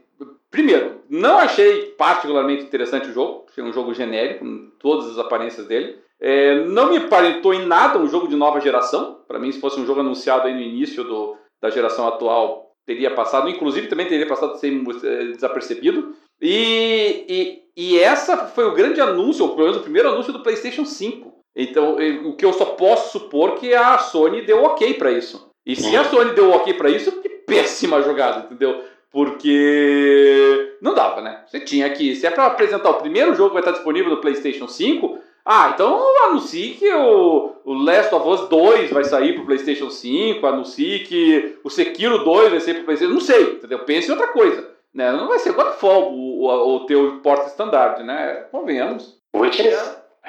primeiro, 0.51 1.03
não 1.09 1.39
achei 1.39 1.87
particularmente 1.97 2.65
interessante 2.65 3.09
o 3.09 3.13
jogo, 3.13 3.47
achei 3.49 3.63
um 3.63 3.73
jogo 3.73 3.95
genérico, 3.95 4.45
com 4.45 4.71
todas 4.79 5.11
as 5.11 5.19
aparências 5.19 5.67
dele. 5.67 5.99
É, 6.21 6.65
não 6.65 6.91
me 6.91 6.97
aparentou 6.97 7.55
em 7.55 7.67
nada 7.67 7.99
um 7.99 8.09
jogo 8.09 8.27
de 8.27 8.37
nova 8.37 8.61
geração, 8.61 9.21
para 9.27 9.39
mim 9.39 9.53
se 9.53 9.61
fosse 9.61 9.79
um 9.79 9.87
jogo 9.87 10.01
anunciado 10.01 10.49
aí 10.49 10.55
no 10.55 10.61
início 10.61 11.05
do, 11.05 11.37
da 11.61 11.71
geração 11.71 12.09
atual, 12.09 12.73
teria 12.85 13.15
passado, 13.15 13.49
inclusive 13.49 13.87
também 13.87 14.07
teria 14.07 14.27
passado 14.27 14.57
sem 14.57 14.85
é, 15.05 15.25
desapercebido. 15.27 16.15
E, 16.41 17.25
e, 17.29 17.63
e 17.77 17.99
essa 17.99 18.37
foi 18.49 18.65
o 18.65 18.75
grande 18.75 19.01
anúncio, 19.01 19.45
ou 19.45 19.51
pelo 19.51 19.65
menos 19.65 19.77
o 19.77 19.83
primeiro 19.83 20.09
anúncio 20.09 20.33
do 20.33 20.43
PlayStation 20.43 20.85
5. 20.85 21.39
Então, 21.55 21.97
o 22.25 22.37
que 22.37 22.45
eu 22.45 22.53
só 22.53 22.65
posso 22.65 23.19
supor 23.19 23.57
que 23.57 23.75
a 23.75 23.99
Sony 23.99 24.43
deu 24.43 24.63
ok 24.63 24.95
para 24.95 25.11
isso. 25.11 25.51
E 25.67 25.75
se 25.75 25.95
a 25.97 26.05
Sony 26.05 26.33
deu 26.33 26.51
ok 26.53 26.73
para 26.75 26.89
isso, 26.89 27.21
que 27.21 27.29
péssima 27.47 28.01
jogada, 28.01 28.47
entendeu? 28.47 28.83
Porque 29.11 30.77
não 30.83 30.95
dava, 30.95 31.21
né? 31.21 31.43
Você 31.47 31.61
tinha 31.61 31.89
que, 31.91 32.15
se 32.15 32.27
é 32.27 32.31
para 32.31 32.47
apresentar 32.47 32.91
o 32.91 33.01
primeiro 33.01 33.35
jogo 33.35 33.51
que 33.51 33.55
vai 33.55 33.63
estar 33.63 33.73
disponível 33.73 34.11
no 34.11 34.21
PlayStation 34.21 34.69
5, 34.69 35.19
ah, 35.45 35.71
então 35.73 35.99
anuncie 36.27 36.75
que 36.75 36.93
o, 36.93 37.53
o 37.65 37.73
Last 37.73 38.15
of 38.15 38.29
Us 38.29 38.49
2 38.51 38.91
vai 38.91 39.03
sair 39.05 39.35
pro 39.35 39.47
PlayStation 39.47 39.89
5, 39.89 40.47
anuncie 40.47 41.01
que 41.01 41.59
o 41.65 41.71
Sekiro 41.71 42.23
2 42.23 42.51
vai 42.51 42.61
sair 42.61 42.75
pro 42.75 42.85
PlayStation, 42.85 43.15
não 43.15 43.21
sei, 43.21 43.43
entendeu? 43.53 43.79
Pense 43.81 44.09
em 44.09 44.11
outra 44.11 44.29
coisa. 44.29 44.69
Né? 44.95 45.11
Não 45.13 45.27
vai 45.27 45.39
ser 45.39 45.53
Godfall 45.53 46.13
o, 46.13 46.45
o, 46.45 46.77
o 46.77 46.87
teu 46.87 47.21
porta 47.23 47.47
estandarte, 47.47 48.03
né? 48.03 48.47
Convenhamos. 48.51 49.19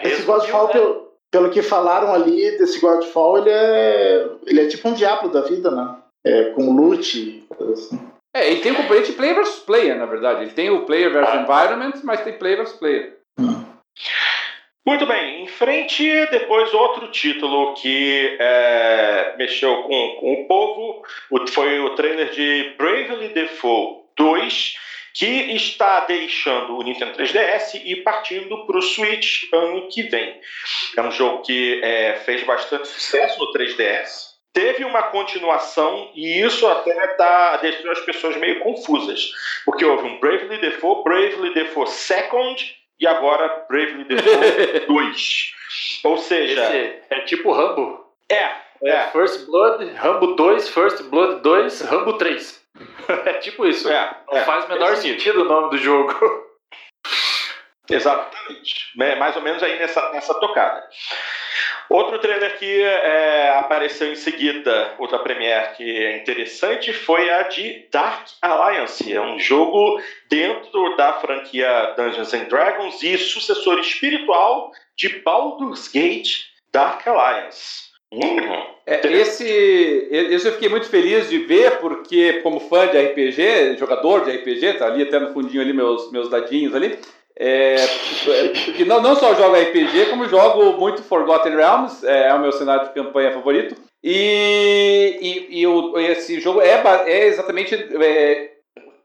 Esse, 0.01 0.13
esse 0.13 0.21
Godfall, 0.23 0.67
né? 0.67 0.73
pelo, 0.73 1.11
pelo 1.31 1.49
que 1.49 1.61
falaram 1.61 2.13
ali 2.13 2.57
desse 2.57 2.79
Godfall, 2.79 3.39
ele 3.39 3.49
é, 3.49 4.29
ele 4.45 4.61
é 4.61 4.67
tipo 4.67 4.87
um 4.87 4.93
diabo 4.93 5.27
da 5.27 5.41
vida, 5.41 5.69
né? 5.69 5.95
É, 6.25 6.43
com 6.51 6.73
loot, 6.75 7.45
assim. 7.73 7.99
É, 8.33 8.51
ele 8.51 8.61
tem 8.61 8.71
o 8.71 8.75
componente 8.75 9.13
player 9.13 9.35
versus 9.35 9.59
player, 9.59 9.97
na 9.97 10.05
verdade. 10.05 10.43
Ele 10.43 10.51
tem 10.51 10.69
o 10.69 10.85
player 10.85 11.11
versus 11.11 11.33
ah. 11.33 11.41
environment, 11.41 12.01
mas 12.03 12.21
tem 12.21 12.37
player 12.37 12.57
versus 12.57 12.77
player. 12.77 13.17
Hum. 13.39 13.65
Muito 14.85 15.05
bem, 15.05 15.43
em 15.43 15.47
frente, 15.47 16.03
depois 16.31 16.73
outro 16.73 17.11
título 17.11 17.75
que 17.75 18.37
é, 18.39 19.35
mexeu 19.37 19.83
com, 19.83 20.15
com 20.19 20.33
o 20.33 20.47
povo 20.47 21.03
foi 21.51 21.79
o 21.79 21.91
trailer 21.95 22.31
de 22.31 22.73
Bravely 22.75 23.29
Default 23.29 24.05
2, 24.17 24.75
que 25.13 25.25
está 25.53 25.99
deixando 26.05 26.77
o 26.77 26.81
Nintendo 26.81 27.11
3DS 27.11 27.81
e 27.83 27.97
partindo 27.97 28.65
para 28.65 28.77
o 28.77 28.81
Switch 28.81 29.43
ano 29.53 29.87
que 29.89 30.03
vem. 30.03 30.39
É 30.97 31.01
um 31.01 31.11
jogo 31.11 31.43
que 31.43 31.81
é, 31.83 32.13
fez 32.25 32.43
bastante 32.43 32.87
sucesso 32.87 33.39
no 33.39 33.51
3DS. 33.53 34.28
Teve 34.53 34.83
uma 34.83 35.03
continuação 35.03 36.11
e 36.15 36.41
isso 36.41 36.67
até 36.67 37.07
tá, 37.09 37.57
deixou 37.57 37.91
as 37.91 37.99
pessoas 38.01 38.35
meio 38.37 38.59
confusas, 38.61 39.31
porque 39.63 39.85
houve 39.85 40.07
um 40.07 40.19
Bravely 40.19 40.57
Default, 40.59 41.03
Bravely 41.03 41.53
Default 41.53 41.91
Second 41.91 42.75
e 42.99 43.05
agora 43.05 43.65
Bravely 43.69 44.05
Default 44.05 44.87
2. 44.87 45.51
Ou 46.03 46.17
seja, 46.17 46.63
Esse 46.63 46.99
é 47.09 47.19
tipo 47.21 47.51
Rambo. 47.51 48.05
É, 48.29 48.51
é. 48.83 49.07
First 49.11 49.45
Blood, 49.45 49.85
Rambo 49.93 50.35
2, 50.35 50.69
First 50.69 51.03
Blood 51.03 51.41
2, 51.41 51.81
Rambo 51.81 52.13
3. 52.13 52.65
é 53.25 53.33
tipo 53.33 53.65
isso. 53.65 53.89
É, 53.89 54.15
Não 54.31 54.37
é, 54.37 54.45
faz 54.45 54.65
o 54.65 54.69
menor 54.69 54.95
sentido 54.95 55.41
o 55.41 55.45
nome 55.45 55.69
do 55.71 55.77
jogo. 55.77 56.13
Exatamente. 57.89 58.91
É 58.99 59.15
mais 59.15 59.35
ou 59.35 59.41
menos 59.41 59.63
aí 59.63 59.77
nessa, 59.79 60.11
nessa 60.11 60.33
tocada. 60.35 60.87
Outro 61.89 62.19
trailer 62.19 62.57
que 62.59 62.83
é, 62.83 63.49
apareceu 63.57 64.11
em 64.11 64.15
seguida, 64.15 64.93
outra 64.99 65.17
premiere 65.17 65.75
que 65.75 65.83
é 65.83 66.17
interessante, 66.17 66.93
foi 66.93 67.29
a 67.31 67.43
de 67.43 67.87
Dark 67.91 68.27
Alliance. 68.41 69.11
É 69.11 69.19
um 69.19 69.39
jogo 69.39 69.99
dentro 70.29 70.95
da 70.95 71.13
franquia 71.13 71.95
Dungeons 71.97 72.33
and 72.33 72.43
Dragons 72.43 73.01
e 73.01 73.17
sucessor 73.17 73.79
espiritual 73.79 74.71
de 74.95 75.09
Baldur's 75.19 75.87
Gate 75.87 76.41
Dark 76.71 77.07
Alliance. 77.07 77.89
Hum, 78.11 78.39
é, 78.87 79.05
esse, 79.05 79.45
esse 80.11 80.47
eu 80.47 80.53
fiquei 80.53 80.67
muito 80.69 80.87
feliz 80.87 81.29
de 81.29 81.37
ver, 81.39 81.79
porque 81.79 82.41
como 82.41 82.59
fã 82.59 82.87
de 82.87 82.99
RPG, 82.99 83.77
jogador 83.77 84.25
de 84.25 84.31
RPG, 84.31 84.73
tá 84.73 84.87
ali 84.87 85.03
até 85.03 85.19
no 85.19 85.31
fundinho 85.31 85.61
ali 85.61 85.73
meus, 85.73 86.11
meus 86.11 86.27
dadinhos 86.27 86.73
ali, 86.73 86.99
é, 87.39 87.75
que 88.75 88.83
não, 88.83 89.01
não 89.01 89.15
só 89.15 89.33
jogo 89.33 89.55
RPG, 89.55 90.07
como 90.09 90.27
jogo 90.27 90.73
muito 90.77 91.01
Forgotten 91.01 91.55
Realms, 91.55 92.05
é, 92.05 92.27
é 92.27 92.33
o 92.33 92.41
meu 92.41 92.51
cenário 92.51 92.87
de 92.87 92.93
campanha 92.93 93.31
favorito, 93.31 93.75
e, 94.03 95.47
e, 95.49 95.61
e 95.61 95.67
o, 95.67 95.97
esse 95.97 96.41
jogo 96.41 96.59
é, 96.59 96.83
é 97.05 97.27
exatamente, 97.27 97.73
é, 97.75 98.51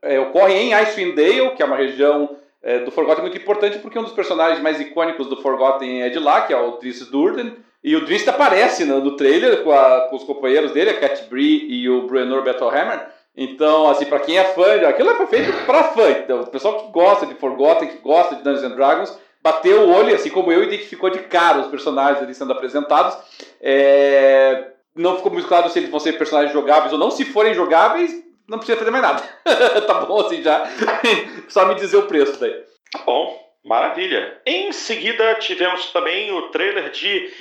é, 0.03 0.19
ocorre 0.19 0.55
em 0.55 0.75
Icewind 0.75 1.15
Dale, 1.15 1.51
que 1.51 1.63
é 1.63 1.67
uma 1.67 1.77
região 1.77 2.37
é, 2.61 2.81
do 2.81 2.91
Forgotten 2.91 3.23
muito 3.23 3.39
importante, 3.39 3.79
porque 3.79 3.99
um 3.99 4.05
dos 4.05 4.13
personagens 4.13 4.61
mais 4.61 4.81
icônicos 4.81 5.29
do 5.29 5.41
Forgotten 5.41 6.03
é 6.03 6.09
de 6.09 6.19
lá, 6.19 6.43
que 6.43 6.53
é 6.53 6.57
o 6.59 6.73
Driss 6.79 7.09
Durden, 7.09 7.55
e 7.85 7.95
o 7.95 8.05
Drist 8.05 8.27
aparece 8.27 8.85
no, 8.85 8.99
no 9.01 9.17
trailer 9.17 9.63
com, 9.63 9.71
a, 9.71 10.09
com, 10.09 10.17
os 10.17 10.25
companheiros 10.25 10.73
dele, 10.73 10.91
a 10.91 10.99
Cat 10.99 11.29
Bree 11.29 11.67
e 11.69 11.89
o 11.89 12.07
Bruenor 12.07 12.43
Battlehammer. 12.43 13.14
Então, 13.37 13.89
assim, 13.89 14.05
para 14.05 14.21
quem 14.21 14.39
é 14.39 14.45
fã, 14.45 14.89
aquilo 14.89 15.15
foi 15.17 15.27
feito 15.27 15.53
para 15.67 15.85
fã. 15.85 16.11
Então, 16.11 16.43
o 16.43 16.47
pessoal 16.47 16.79
que 16.81 16.93
gosta 16.93 17.27
de 17.27 17.35
Forgotten, 17.35 17.89
que 17.89 17.99
gosta 17.99 18.37
de 18.37 18.43
Dungeons 18.43 18.65
and 18.65 18.77
Dragons, 18.77 19.19
bateu 19.43 19.83
o 19.83 19.93
olho, 19.93 20.15
assim 20.15 20.31
como 20.31 20.53
eu, 20.53 20.63
identificou 20.63 21.11
de 21.11 21.19
cara 21.21 21.59
os 21.59 21.67
personagens 21.67 22.23
ali 22.23 22.35
sendo 22.35 22.53
apresentados. 22.53 23.17
É... 23.61 24.69
Não 24.95 25.17
ficou 25.17 25.33
muito 25.33 25.49
claro 25.49 25.69
se 25.69 25.79
eles 25.79 25.91
vão 25.91 25.99
ser 25.99 26.13
personagens 26.13 26.53
jogáveis 26.53 26.93
ou 26.93 26.99
não. 26.99 27.11
Se 27.11 27.25
forem 27.25 27.53
jogáveis, 27.53 28.13
não 28.49 28.59
precisa 28.59 28.79
fazer 28.79 28.93
mais 28.93 29.03
nada. 29.03 29.23
tá 29.85 29.95
bom 30.01 30.21
assim 30.21 30.41
já. 30.41 30.65
Só 31.49 31.67
me 31.67 31.75
dizer 31.75 31.97
o 31.97 32.07
preço 32.07 32.39
daí. 32.39 32.55
Tá 32.93 33.01
bom. 33.05 33.43
Maravilha. 33.65 34.41
Em 34.47 34.71
seguida, 34.73 35.35
tivemos 35.37 35.91
também 35.91 36.31
o 36.31 36.51
trailer 36.51 36.91
de 36.91 37.33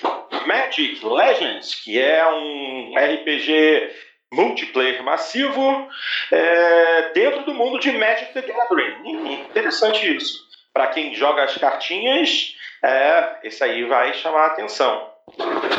Magic 0.47 1.05
Legends, 1.05 1.75
que 1.75 1.99
é 1.99 2.25
um 2.25 2.93
RPG 2.95 3.91
multiplayer 4.33 5.03
massivo 5.03 5.87
é, 6.31 7.11
dentro 7.13 7.43
do 7.43 7.53
mundo 7.53 7.79
de 7.79 7.91
Magic 7.91 8.33
the 8.33 8.41
Gathering. 8.41 9.33
Interessante 9.49 10.15
isso. 10.15 10.43
Para 10.73 10.87
quem 10.87 11.13
joga 11.13 11.43
as 11.43 11.55
cartinhas, 11.57 12.55
é, 12.83 13.37
esse 13.43 13.63
aí 13.63 13.83
vai 13.85 14.13
chamar 14.13 14.43
a 14.43 14.47
atenção. 14.47 15.11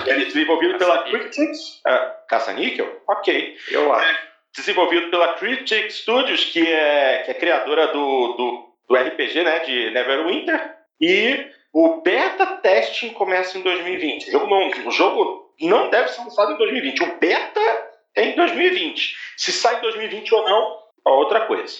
Ele 0.06 0.22
é 0.22 0.26
desenvolvido 0.26 0.78
pela 0.78 1.02
Cryptix. 1.02 1.80
É, 1.86 2.12
Caça-níquel? 2.28 3.02
Ok. 3.06 3.56
Eu 3.70 3.92
acho. 3.92 4.08
É, 4.08 4.18
desenvolvido 4.56 5.10
pela 5.10 5.34
Cryptic 5.34 5.90
Studios, 5.90 6.44
que 6.44 6.66
é, 6.66 7.22
que 7.24 7.30
é 7.32 7.34
criadora 7.34 7.88
do, 7.88 8.32
do 8.34 8.74
do 8.88 8.94
RPG, 8.94 9.42
né, 9.42 9.60
de 9.60 9.90
Neverwinter, 9.90 10.76
e 11.00 11.46
o 11.72 12.00
beta 12.00 12.46
testing 12.58 13.10
começa 13.10 13.58
em 13.58 13.62
2020. 13.62 14.28
O 14.28 14.32
jogo 14.32 14.46
não, 14.46 14.88
o 14.88 14.90
jogo 14.90 15.54
não 15.60 15.90
deve 15.90 16.08
ser 16.08 16.20
lançado 16.22 16.52
em 16.52 16.56
2020. 16.56 17.02
O 17.02 17.18
beta 17.18 17.60
é 17.60 17.93
em 18.16 18.34
2020. 18.36 19.16
Se 19.36 19.52
sai 19.52 19.78
em 19.78 19.82
2020 19.82 20.34
ou 20.34 20.44
não, 20.44 20.78
é 21.06 21.10
outra 21.10 21.46
coisa. 21.46 21.76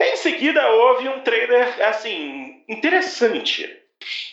Em 0.00 0.16
seguida, 0.16 0.64
houve 0.70 1.08
um 1.08 1.20
trailer 1.22 1.82
assim 1.86 2.62
interessante. 2.68 3.76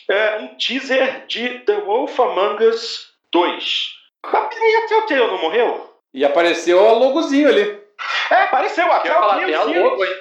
É, 0.08 0.38
um 0.38 0.56
teaser 0.56 1.26
de 1.26 1.60
The 1.60 1.80
Wolf 1.80 2.18
Among 2.20 2.64
Us 2.64 3.12
2. 3.32 3.96
Mas 4.32 4.54
peraí, 4.54 4.76
a 4.76 4.86
Telltale 4.86 5.26
não 5.26 5.38
morreu? 5.42 5.92
E 6.14 6.24
apareceu 6.24 6.78
o 6.78 6.98
logozinho 6.98 7.48
ali. 7.48 7.80
É, 8.30 8.34
apareceu 8.42 8.90
a 8.92 9.00
Telltale. 9.00 9.54
Até 9.54 9.80
logo, 9.80 10.04
hein? 10.04 10.12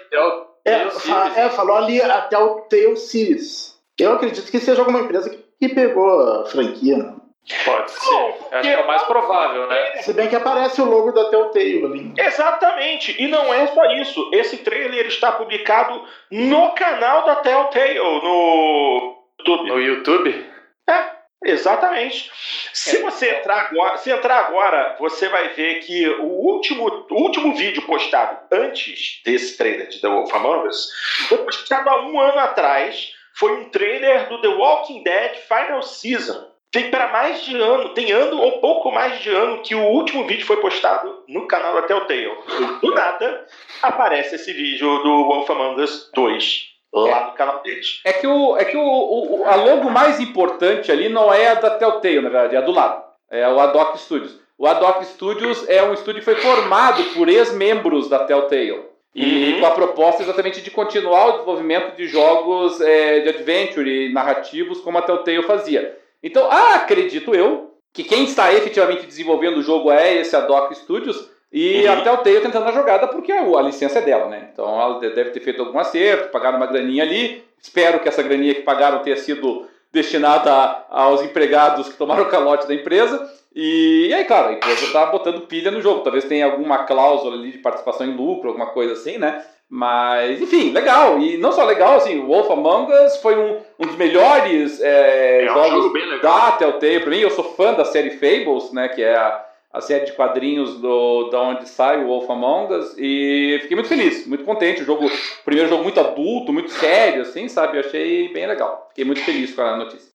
É, 0.66 0.90
fa 0.90 1.32
é, 1.36 1.50
falou 1.50 1.78
ali 1.78 2.02
até 2.02 2.38
o 2.38 2.62
Tale 2.62 2.98
Series. 2.98 3.80
Eu 4.00 4.14
acredito 4.14 4.50
que 4.50 4.60
seja 4.60 4.82
alguma 4.82 5.02
empresa 5.02 5.30
que, 5.30 5.38
que 5.60 5.70
pegou 5.70 6.42
a 6.42 6.46
franquia. 6.48 6.98
Né? 6.98 7.15
Pode 7.64 7.92
ser. 7.92 8.36
Acho 8.52 8.62
que 8.62 8.68
é 8.68 8.82
o 8.82 8.88
mais 8.88 9.04
provável, 9.04 9.68
né? 9.68 9.98
Se 10.02 10.14
bem 10.14 10.28
que 10.28 10.36
aparece 10.36 10.82
o 10.82 10.86
logo 10.86 11.12
da 11.12 11.30
Telltale 11.30 11.86
ali. 11.86 12.14
Exatamente. 12.18 13.16
E 13.22 13.28
não 13.28 13.54
é 13.54 13.68
só 13.68 13.86
isso. 13.94 14.32
Esse 14.34 14.58
trailer 14.58 15.06
está 15.06 15.32
publicado 15.32 16.04
no 16.32 16.72
canal 16.72 17.24
da 17.26 17.36
Telltale, 17.36 18.00
no 18.00 19.16
YouTube. 19.40 19.70
No 19.70 19.80
YouTube? 19.80 20.52
É, 20.90 21.06
exatamente. 21.46 22.32
Se 22.74 22.98
você 23.04 23.36
entrar 23.36 23.68
agora, 23.68 23.98
se 23.98 24.10
entrar 24.10 24.40
agora, 24.40 24.96
você 25.00 25.30
vai 25.30 25.50
ver 25.50 25.76
que 25.82 26.08
o 26.08 26.26
último, 26.26 27.06
o 27.12 27.16
último 27.16 27.54
vídeo 27.56 27.84
postado 27.84 28.40
antes 28.52 29.22
desse 29.24 29.56
trailer 29.56 29.88
de 29.88 30.02
The 30.02 30.08
Wolf 30.08 30.34
Among 30.34 30.68
Us 30.68 30.90
foi 31.30 31.38
postado 31.40 31.90
há 31.90 32.08
um 32.08 32.20
ano 32.20 32.40
atrás. 32.40 33.14
Foi 33.36 33.52
um 33.52 33.70
trailer 33.70 34.30
do 34.30 34.42
The 34.42 34.48
Walking 34.48 35.04
Dead 35.04 35.36
Final 35.36 35.84
Season. 35.84 36.55
Tem 36.76 36.92
para 36.92 37.08
mais 37.08 37.42
de 37.46 37.56
ano, 37.56 37.94
tem 37.94 38.12
ano 38.12 38.38
ou 38.38 38.60
pouco 38.60 38.92
mais 38.92 39.22
de 39.22 39.30
ano 39.30 39.62
que 39.62 39.74
o 39.74 39.82
último 39.82 40.28
vídeo 40.28 40.46
foi 40.46 40.58
postado 40.58 41.24
no 41.26 41.48
canal 41.48 41.74
da 41.74 41.84
Telltale. 41.84 42.36
Do 42.82 42.94
nada 42.94 43.46
aparece 43.82 44.36
esse 44.36 44.52
vídeo 44.52 44.98
do 44.98 45.24
Wolf 45.24 45.50
Among 45.50 45.82
Us 45.82 46.12
2 46.14 46.64
lá 46.94 47.28
no 47.28 47.32
canal 47.32 47.62
deles. 47.64 48.02
É 48.04 48.12
que, 48.12 48.28
o, 48.28 48.58
é 48.58 48.66
que 48.66 48.76
o, 48.76 48.82
o, 48.84 49.46
a 49.46 49.56
logo 49.56 49.90
mais 49.90 50.20
importante 50.20 50.92
ali 50.92 51.08
não 51.08 51.34
é 51.34 51.48
a 51.48 51.54
da 51.54 51.70
Telltale, 51.70 52.20
na 52.20 52.28
verdade, 52.28 52.58
é 52.58 52.60
a 52.60 52.62
do 52.62 52.74
lado. 52.74 53.06
É 53.32 53.48
o 53.48 53.58
Adoc 53.58 53.96
Studios. 53.98 54.38
O 54.58 54.68
Adoc 54.68 55.02
Studios 55.06 55.70
é 55.70 55.82
um 55.82 55.94
estúdio 55.94 56.20
que 56.20 56.26
foi 56.26 56.36
formado 56.36 57.02
por 57.14 57.30
ex-membros 57.30 58.10
da 58.10 58.20
Telltale. 58.20 58.84
E 59.16 59.54
Uhum. 59.54 59.60
com 59.62 59.66
a 59.66 59.72
proposta 59.72 60.24
exatamente 60.24 60.62
de 60.62 60.70
continuar 60.70 61.28
o 61.28 61.32
desenvolvimento 61.32 61.96
de 61.96 62.06
jogos 62.06 62.82
é, 62.82 63.22
de 63.22 63.30
adventure 63.30 63.90
e 63.90 64.12
narrativos 64.12 64.82
como 64.82 64.98
a 64.98 65.02
Telltale 65.02 65.42
fazia. 65.44 66.04
Então, 66.26 66.50
ah, 66.52 66.76
acredito 66.78 67.36
eu 67.36 67.72
que 67.94 68.04
quem 68.04 68.24
está 68.24 68.52
efetivamente 68.52 69.06
desenvolvendo 69.06 69.58
o 69.58 69.62
jogo 69.64 69.92
é 69.92 70.16
esse 70.16 70.36
Adoc 70.36 70.74
Studios 70.74 71.30
e 71.54 71.86
Uhum. 71.86 71.92
a 71.94 72.02
Telltale 72.02 72.42
tentando 72.42 72.68
a 72.68 72.72
jogada 72.72 73.08
porque 73.08 73.32
a, 73.32 73.62
licença 73.62 74.00
é 74.00 74.02
dela, 74.02 74.28
né? 74.28 74.50
Então 74.52 74.66
ela 74.82 75.00
de- 75.00 75.12
deve 75.12 75.30
ter 75.30 75.40
feito 75.40 75.62
algum 75.62 75.78
acerto, 75.78 76.30
pagaram 76.32 76.58
uma 76.58 76.66
graninha 76.66 77.04
ali. 77.04 77.44
Espero 77.62 78.00
que 78.00 78.10
essa 78.10 78.24
graninha 78.24 78.56
que 78.56 78.64
pagaram 78.64 79.00
tenha 79.04 79.16
sido 79.16 79.68
destinada 79.94 80.52
a- 80.52 80.86
aos 80.90 81.22
empregados 81.22 81.88
que 81.88 81.96
tomaram 81.98 82.24
o 82.24 82.30
calote 82.30 82.68
da 82.68 82.74
empresa. 82.74 83.32
E, 83.56 84.08
e 84.10 84.14
aí, 84.14 84.26
claro, 84.26 84.50
a 84.50 84.54
empresa 84.54 84.84
está 84.86 85.06
botando 85.06 85.42
pilha 85.48 85.72
no 85.72 85.80
jogo. 85.80 86.02
Talvez 86.02 86.26
tenha 86.26 86.46
alguma 86.46 86.80
cláusula 86.80 87.36
ali 87.38 87.52
de 87.54 87.60
participação 87.60 88.06
em 88.06 88.14
lucro, 88.16 88.50
alguma 88.50 88.72
coisa 88.72 88.94
assim, 88.94 89.18
né? 89.18 89.46
Mas, 89.70 90.42
enfim, 90.42 90.72
legal. 90.72 91.20
E 91.20 91.38
não 91.38 91.52
só 91.52 91.64
legal, 91.66 91.96
assim, 91.98 92.20
o 92.20 92.28
Wolf 92.28 92.50
Among 92.52 92.92
Us 92.94 93.18
foi 93.18 93.36
um, 93.36 93.62
um 93.80 93.88
dos 93.88 93.96
melhores 93.96 94.80
é, 94.82 95.46
É 95.46 95.52
um 95.52 95.54
jogos 95.56 95.94
legal. 95.94 96.20
da 96.22 96.52
Telltale. 96.54 97.00
Pra 97.00 97.10
mim, 97.10 97.20
eu 97.20 97.32
sou 97.32 97.44
fã 97.56 97.74
da 97.74 97.84
série 97.84 98.12
Fables, 98.12 98.72
né? 98.72 98.88
Que 98.88 99.02
é 99.04 99.16
a, 99.16 99.46
a 99.74 99.82
série 99.82 100.06
de 100.06 100.14
quadrinhos 100.14 100.80
do, 100.80 101.30
da 101.30 101.42
onde 101.42 101.68
sai 101.68 101.98
o 102.04 102.08
Wolf 102.08 102.30
Among 102.30 102.74
Us. 102.74 102.96
E 102.98 103.58
fiquei 103.64 103.76
muito 103.76 103.90
feliz, 103.90 104.28
muito 104.28 104.44
contente. 104.46 104.84
O 104.84 104.86
jogo, 104.86 105.08
o 105.08 105.44
primeiro 105.44 105.70
jogo 105.70 105.84
muito 105.84 106.00
adulto, 106.00 106.54
muito 106.54 106.70
sério, 106.72 107.24
assim, 107.24 107.48
sabe? 107.50 107.78
Eu 107.78 107.82
achei 107.82 108.32
bem 108.32 108.46
legal. 108.46 108.86
Fiquei 108.90 109.04
muito 109.04 109.24
feliz 109.24 109.54
com 109.54 109.62
a 109.62 109.78
notícia. 109.78 110.12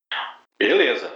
Beleza. 0.58 1.10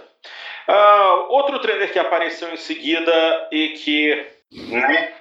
Ah, 0.67 1.25
outro 1.29 1.59
trailer 1.59 1.91
que 1.91 1.99
apareceu 1.99 2.49
em 2.51 2.57
seguida 2.57 3.47
e 3.51 3.69
que 3.69 4.25
né, 4.51 5.13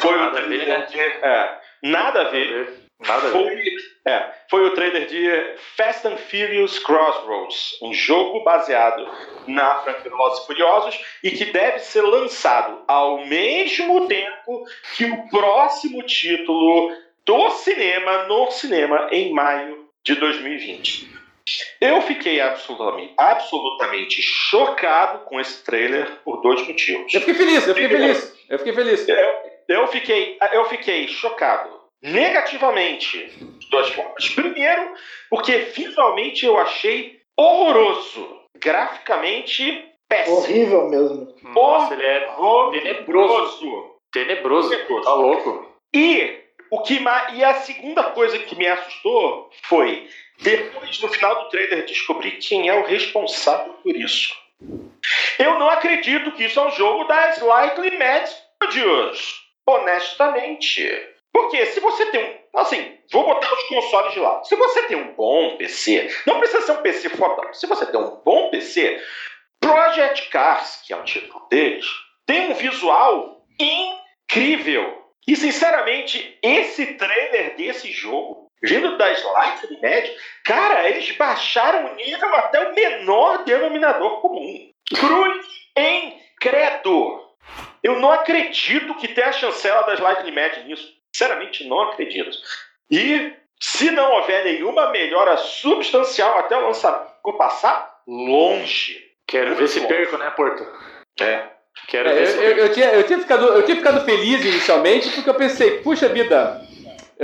foi 0.00 0.16
o 0.16 0.20
a 0.22 0.28
ver, 0.30 0.42
trailer 0.44 0.68
né? 0.68 0.86
é, 1.22 1.58
nada 1.82 2.22
a 2.22 2.30
ver. 2.30 2.80
Nada 3.00 3.28
a 3.28 3.30
ver. 3.30 3.32
Foi, 3.32 4.12
é, 4.12 4.34
foi 4.48 4.66
o 4.66 4.74
trailer 4.74 5.06
de 5.06 5.56
Fast 5.76 6.06
and 6.06 6.16
Furious 6.16 6.78
Crossroads, 6.78 7.78
um 7.82 7.92
jogo 7.92 8.42
baseado 8.44 9.06
na 9.46 9.76
franquia 9.76 10.10
Velozes 10.10 10.42
e 10.42 10.46
Furiosos 10.46 11.00
e 11.22 11.30
que 11.30 11.46
deve 11.46 11.78
ser 11.80 12.02
lançado 12.02 12.82
ao 12.86 13.24
mesmo 13.26 14.06
tempo 14.06 14.64
que 14.96 15.04
o 15.04 15.28
próximo 15.28 16.02
título 16.02 16.94
do 17.24 17.50
cinema 17.50 18.24
no 18.24 18.50
cinema 18.50 19.08
em 19.10 19.32
maio 19.32 19.88
de 20.02 20.14
2020. 20.14 21.20
Eu 21.80 22.02
fiquei 22.02 22.40
absolutamente, 22.40 23.14
absolutamente 23.16 24.22
chocado 24.22 25.24
com 25.24 25.40
esse 25.40 25.64
trailer 25.64 26.10
por 26.24 26.40
dois 26.42 26.66
motivos. 26.66 27.12
Eu 27.12 27.20
fiquei 27.20 27.34
feliz, 27.34 27.66
eu 27.66 27.74
fiquei 27.74 27.88
feliz. 27.88 28.40
Eu 28.48 28.58
fiquei 28.58 28.74
feliz. 28.74 29.08
Eu 29.08 29.50
fiquei, 29.88 30.36
eu 30.52 30.64
fiquei 30.66 31.06
chocado 31.08 31.70
negativamente 32.02 33.26
de 33.58 33.68
duas 33.70 33.88
formas. 33.90 34.28
Primeiro, 34.30 34.94
porque 35.28 35.56
visualmente 35.58 36.44
eu 36.46 36.58
achei 36.58 37.20
horroroso, 37.38 38.40
graficamente 38.56 39.84
péssimo. 40.08 40.38
Horrível 40.38 40.88
mesmo. 40.88 41.34
Nossa, 41.42 41.94
ele 41.94 42.04
é 42.04 42.28
Horroroso. 42.30 42.70
tenebroso. 42.72 43.90
Tenebroso. 44.12 44.70
Tenebroso. 44.70 45.04
Tá 45.04 45.14
louco. 45.14 45.70
E 45.94 46.40
o 46.70 46.82
que 46.82 46.98
ma- 47.00 47.30
e 47.34 47.44
a 47.44 47.54
segunda 47.54 48.02
coisa 48.04 48.38
que 48.38 48.56
me 48.56 48.66
assustou 48.66 49.50
foi 49.64 50.08
depois 50.40 51.00
no 51.00 51.08
final 51.08 51.44
do 51.44 51.48
trailer 51.50 51.84
descobrir 51.84 52.32
quem 52.32 52.68
é 52.68 52.74
o 52.74 52.84
responsável 52.86 53.74
por 53.74 53.94
isso. 53.96 54.34
Eu 55.38 55.58
não 55.58 55.68
acredito 55.70 56.32
que 56.32 56.44
isso 56.44 56.58
é 56.60 56.66
um 56.66 56.70
jogo 56.72 57.04
da 57.04 57.30
Slightly 57.30 57.96
Mad 57.98 58.26
Studios, 58.26 59.40
honestamente. 59.70 60.88
Porque 61.32 61.64
se 61.66 61.80
você 61.80 62.06
tem 62.06 62.24
um. 62.24 62.58
Assim, 62.58 62.98
vou 63.12 63.24
botar 63.24 63.52
os 63.52 63.62
consoles 63.64 64.12
de 64.12 64.20
lado. 64.20 64.46
Se 64.46 64.56
você 64.56 64.82
tem 64.84 64.96
um 64.96 65.14
bom 65.14 65.56
PC, 65.56 66.08
não 66.26 66.38
precisa 66.38 66.66
ser 66.66 66.72
um 66.72 66.82
PC 66.82 67.08
fodão. 67.10 67.52
Se 67.54 67.66
você 67.66 67.86
tem 67.86 68.00
um 68.00 68.16
bom 68.24 68.50
PC, 68.50 69.00
Project 69.60 70.28
Cars, 70.30 70.82
que 70.84 70.92
é 70.92 70.96
o 70.96 71.04
título 71.04 71.46
deles, 71.48 71.86
tem 72.26 72.50
um 72.50 72.54
visual 72.54 73.44
incrível. 73.58 75.00
E 75.28 75.36
sinceramente, 75.36 76.38
esse 76.42 76.94
trailer 76.94 77.54
desse 77.56 77.92
jogo, 77.92 78.48
vindo 78.62 78.98
da 78.98 79.12
Slightly 79.12 79.80
Mad, 79.80 80.10
cara, 80.44 80.88
eles 80.88 81.16
baixaram 81.16 81.92
o 81.92 81.94
nível 81.94 82.34
até 82.34 82.68
o 82.68 82.74
menor 82.74 83.44
denominador 83.44 84.20
comum. 84.20 84.70
Cruz 84.98 85.46
em 85.76 86.20
credo. 86.40 87.29
Eu 87.82 87.98
não 87.98 88.12
acredito 88.12 88.94
que 88.96 89.08
tenha 89.08 89.28
a 89.28 89.32
chancela 89.32 89.82
das 89.82 90.00
Lightning 90.00 90.32
Mad 90.32 90.56
nisso. 90.66 90.88
Sinceramente, 91.14 91.66
não 91.66 91.80
acredito. 91.82 92.30
E 92.90 93.32
se 93.60 93.90
não 93.90 94.12
houver 94.12 94.44
nenhuma 94.44 94.90
melhora 94.90 95.36
substancial 95.36 96.38
até 96.38 96.56
o 96.56 96.66
lançamento 96.66 97.10
passar 97.36 98.00
longe. 98.06 99.04
Quero 99.26 99.54
ver 99.54 99.68
se 99.68 99.80
perco, 99.86 100.16
né, 100.16 100.30
Porto? 100.30 100.66
É. 101.20 101.44
Quero 101.86 102.08
É, 102.08 102.14
ver 102.14 102.22
eu, 102.22 102.26
se 102.26 102.36
eu- 102.36 102.42
perco. 102.42 102.60
eu 102.60 102.72
tinha, 102.72 102.86
eu, 102.92 103.02
tinha 103.04 103.18
ficado, 103.18 103.46
eu 103.46 103.62
tinha 103.64 103.76
ficado 103.76 104.04
feliz 104.04 104.44
inicialmente 104.44 105.10
porque 105.10 105.30
eu 105.30 105.34
pensei, 105.34 105.78
puxa 105.78 106.08
vida, 106.08 106.60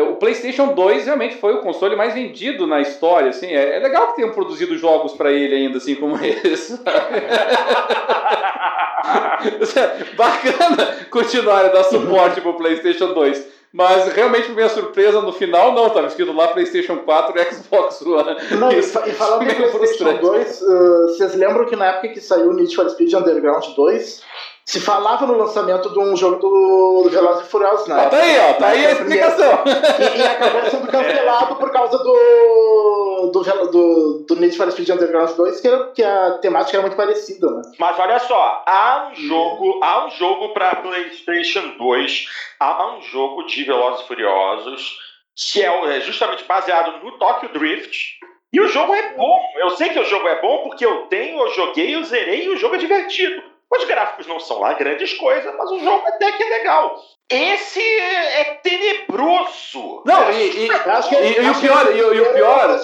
o 0.02 0.16
PlayStation 0.16 0.74
2 0.74 1.06
realmente 1.06 1.36
foi 1.36 1.54
o 1.54 1.60
console 1.60 1.96
mais 1.96 2.14
vendido 2.14 2.66
na 2.66 2.80
história. 2.80 3.30
Assim, 3.30 3.46
é, 3.46 3.76
é 3.76 3.78
legal 3.78 4.08
que 4.08 4.16
tenham 4.16 4.32
produzido 4.32 4.76
jogos 4.76 5.12
para 5.12 5.32
ele 5.32 5.54
ainda, 5.54 5.78
assim 5.78 5.94
como 5.94 6.16
esse. 6.24 6.78
Bacana 10.16 11.06
continuar 11.10 11.64
a 11.66 11.68
dar 11.68 11.84
suporte 11.84 12.40
pro 12.40 12.54
PlayStation 12.54 13.12
2. 13.14 13.56
Mas 13.72 14.10
realmente, 14.12 14.46
pra 14.46 14.54
minha 14.54 14.68
surpresa, 14.70 15.20
no 15.20 15.32
final 15.32 15.72
não, 15.72 15.90
tava 15.90 16.06
escrito 16.06 16.32
lá 16.32 16.48
PlayStation 16.48 16.96
4 16.96 17.38
e 17.38 17.44
Xbox 17.52 18.00
One. 18.00 18.36
Não, 18.52 18.72
e, 18.72 18.78
Isso 18.78 18.98
e 19.04 19.12
falando 19.12 19.40
do 19.40 19.54
PlayStation 19.54 19.78
frustrante. 19.78 20.20
2, 20.22 20.62
uh, 20.62 21.08
vocês 21.08 21.34
lembram 21.34 21.66
que 21.66 21.76
na 21.76 21.86
época 21.88 22.08
que 22.08 22.20
saiu 22.20 22.48
o 22.48 22.52
Need 22.54 22.74
for 22.74 22.88
Speed 22.88 23.12
Underground 23.12 23.64
2, 23.76 24.22
se 24.66 24.80
falava 24.80 25.24
no 25.26 25.38
lançamento 25.38 25.90
de 25.90 25.98
um 26.00 26.16
jogo 26.16 26.40
do, 26.40 27.02
do 27.04 27.10
Velozes 27.10 27.46
e 27.46 27.50
Furiosos, 27.50 27.86
né? 27.86 27.94
Ó, 28.04 28.10
tá 28.10 28.16
aí, 28.16 28.38
ó, 28.38 28.52
tá 28.54 28.66
aí 28.66 28.86
a 28.86 28.92
explicação. 28.92 29.64
E, 29.96 30.18
e 30.18 30.22
acabou 30.22 30.70
sendo 30.70 30.88
cancelado 30.88 31.54
por 31.54 31.70
causa 31.70 31.96
do, 31.98 33.30
do, 33.32 33.70
do, 33.70 34.24
do 34.28 34.36
Need 34.36 34.56
for 34.56 34.70
Speed 34.70 34.90
Underground 34.90 35.30
2, 35.30 35.60
que, 35.60 35.68
era, 35.68 35.86
que 35.92 36.02
a 36.02 36.32
temática 36.38 36.76
era 36.76 36.82
muito 36.82 36.96
parecida, 36.96 37.48
né? 37.48 37.62
Mas 37.78 37.98
olha 37.98 38.18
só, 38.18 38.64
há 38.66 39.08
um 39.10 39.14
jogo, 39.14 39.80
há 39.82 40.06
um 40.06 40.10
jogo 40.10 40.52
para 40.52 40.76
PlayStation 40.76 41.76
2, 41.78 42.26
há 42.58 42.96
um 42.96 43.02
jogo 43.02 43.44
de 43.44 43.64
Velozes 43.64 44.04
e 44.04 44.08
Furiosos 44.08 45.06
que 45.36 45.62
é 45.62 45.96
é 45.96 46.00
justamente 46.00 46.44
baseado 46.44 47.04
no 47.04 47.12
Tokyo 47.18 47.50
Drift. 47.50 48.18
E 48.52 48.60
o 48.60 48.68
jogo 48.68 48.94
é 48.94 49.12
bom. 49.14 49.38
Eu 49.56 49.70
sei 49.70 49.90
que 49.90 49.98
o 49.98 50.04
jogo 50.04 50.26
é 50.26 50.40
bom 50.40 50.62
porque 50.62 50.84
eu 50.84 51.02
tenho, 51.08 51.38
eu 51.38 51.50
joguei, 51.52 51.94
eu 51.94 52.02
zerei 52.04 52.46
e 52.46 52.48
o 52.48 52.56
jogo 52.56 52.76
é 52.76 52.78
divertido. 52.78 53.42
Os 53.70 53.84
gráficos 53.84 54.26
não 54.26 54.38
são 54.38 54.60
lá 54.60 54.74
grandes 54.74 55.14
coisas, 55.14 55.52
mas 55.56 55.70
o 55.70 55.78
jogo 55.80 56.02
até 56.06 56.30
que 56.32 56.42
é 56.42 56.48
legal. 56.58 56.96
Esse 57.28 57.80
é, 57.80 58.40
é 58.40 58.44
tenebroso. 58.62 60.02
Não, 60.04 60.30
e, 60.30 60.66
e- 60.66 60.68
Eu 60.68 60.92
acho 60.92 61.08
que, 61.08 61.14
E- 61.16 61.42
e 61.42 61.50
o 61.50 61.54
pior- 61.60 61.96
e 61.96 62.02
o- 62.02 62.14
e 62.14 62.20
o 62.20 62.32
pior- 62.32 62.78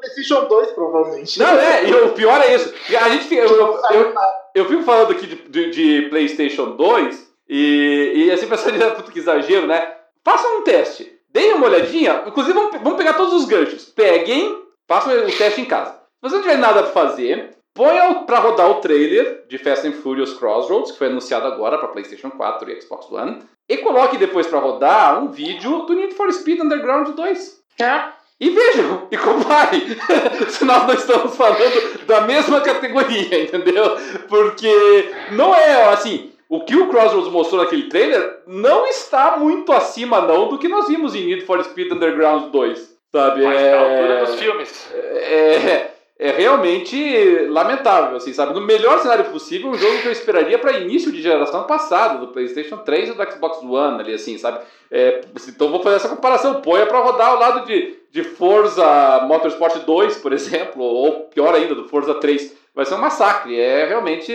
PlayStation 0.00 0.44
2, 0.44 0.70
provavelmente. 0.72 1.38
Não, 1.38 1.58
é, 1.58 1.84
e 1.84 1.94
o 1.94 2.12
pior 2.12 2.40
é 2.40 2.54
isso. 2.54 2.72
A 2.96 3.08
gente 3.08 3.24
fica, 3.24 3.42
eu, 3.42 3.48
eu, 3.50 3.80
eu, 3.90 4.14
eu 4.54 4.64
fico 4.68 4.82
falando 4.84 5.12
aqui 5.12 5.26
de, 5.26 5.36
de- 5.48 5.70
de 5.70 6.08
PlayStation 6.08 6.70
2 6.76 7.28
e, 7.48 8.12
e 8.26 8.30
assim, 8.30 8.46
pensando, 8.48 8.94
puta 8.96 9.10
que 9.12 9.18
exagero, 9.18 9.66
né? 9.66 9.94
Façam 10.24 10.58
um 10.58 10.62
teste, 10.62 11.18
deem 11.30 11.54
uma 11.54 11.66
olhadinha. 11.66 12.22
Inclusive, 12.26 12.54
vamos, 12.56 12.76
vamos 12.80 12.96
pegar 12.96 13.14
todos 13.14 13.34
os 13.34 13.44
ganchos. 13.46 13.86
Peguem, 13.86 14.62
façam 14.86 15.12
o 15.12 15.32
teste 15.36 15.60
em 15.60 15.64
casa. 15.64 15.92
Se 15.92 15.98
você 16.30 16.34
não 16.36 16.42
tiver 16.42 16.58
nada 16.58 16.82
pra 16.82 16.92
fazer, 16.92 17.56
ponha 17.78 18.24
para 18.26 18.40
rodar 18.40 18.68
o 18.68 18.80
trailer 18.80 19.44
de 19.48 19.56
Fast 19.56 19.86
and 19.86 19.92
Furious 19.92 20.34
Crossroads, 20.34 20.90
que 20.90 20.98
foi 20.98 21.06
anunciado 21.06 21.46
agora 21.46 21.78
para 21.78 21.86
PlayStation 21.86 22.28
4 22.28 22.68
e 22.72 22.82
Xbox 22.82 23.08
One, 23.12 23.38
e 23.68 23.76
coloque 23.76 24.18
depois 24.18 24.48
para 24.48 24.58
rodar 24.58 25.22
um 25.22 25.28
vídeo 25.28 25.82
do 25.82 25.94
Need 25.94 26.14
for 26.14 26.32
Speed 26.32 26.60
Underground 26.60 27.14
2. 27.14 27.60
É. 27.80 28.02
E 28.40 28.50
vejam, 28.50 29.06
e 29.12 29.16
compare. 29.16 29.96
Se 30.50 30.64
nós 30.64 30.86
não 30.88 30.94
estamos 30.94 31.36
falando 31.36 32.04
da 32.06 32.22
mesma 32.22 32.60
categoria, 32.60 33.44
entendeu? 33.44 33.96
Porque 34.28 35.12
não 35.32 35.54
é 35.54 35.84
assim. 35.92 36.32
O 36.48 36.64
que 36.64 36.74
o 36.74 36.88
Crossroads 36.88 37.30
mostrou 37.30 37.62
naquele 37.62 37.84
trailer 37.84 38.40
não 38.46 38.86
está 38.86 39.36
muito 39.36 39.70
acima, 39.70 40.20
não, 40.22 40.48
do 40.48 40.58
que 40.58 40.66
nós 40.66 40.88
vimos 40.88 41.14
em 41.14 41.26
Need 41.26 41.42
for 41.42 41.62
Speed 41.62 41.92
Underground 41.92 42.50
2. 42.50 42.98
Sabe? 43.12 43.44
Mas 43.44 43.60
é... 43.60 43.70
na 43.70 43.80
altura 43.80 44.26
dos 44.26 44.34
filmes. 44.36 44.90
É, 44.94 45.90
é 46.18 46.32
realmente 46.32 47.46
lamentável, 47.48 48.16
assim, 48.16 48.32
sabe? 48.32 48.52
No 48.52 48.60
melhor 48.60 48.98
cenário 48.98 49.26
possível, 49.26 49.70
um 49.70 49.78
jogo 49.78 50.02
que 50.02 50.08
eu 50.08 50.12
esperaria 50.12 50.58
para 50.58 50.78
início 50.78 51.12
de 51.12 51.22
geração 51.22 51.62
passada, 51.62 52.18
do 52.18 52.28
PlayStation 52.28 52.78
3 52.78 53.10
e 53.10 53.12
do 53.12 53.32
Xbox 53.32 53.62
One, 53.62 54.00
ali, 54.00 54.12
assim, 54.12 54.36
sabe? 54.36 54.58
É, 54.90 55.20
então 55.48 55.70
vou 55.70 55.80
fazer 55.80 55.96
essa 55.96 56.08
comparação. 56.08 56.60
Põe 56.60 56.84
para 56.86 56.98
rodar 56.98 57.28
ao 57.28 57.38
lado 57.38 57.66
de, 57.66 57.96
de 58.10 58.24
Forza 58.24 59.20
Motorsport 59.28 59.76
2, 59.84 60.16
por 60.16 60.32
exemplo, 60.32 60.82
ou 60.82 61.24
pior 61.26 61.54
ainda, 61.54 61.76
do 61.76 61.88
Forza 61.88 62.14
3. 62.14 62.56
Vai 62.74 62.84
ser 62.84 62.94
um 62.94 62.98
massacre. 62.98 63.58
É 63.58 63.86
realmente 63.86 64.32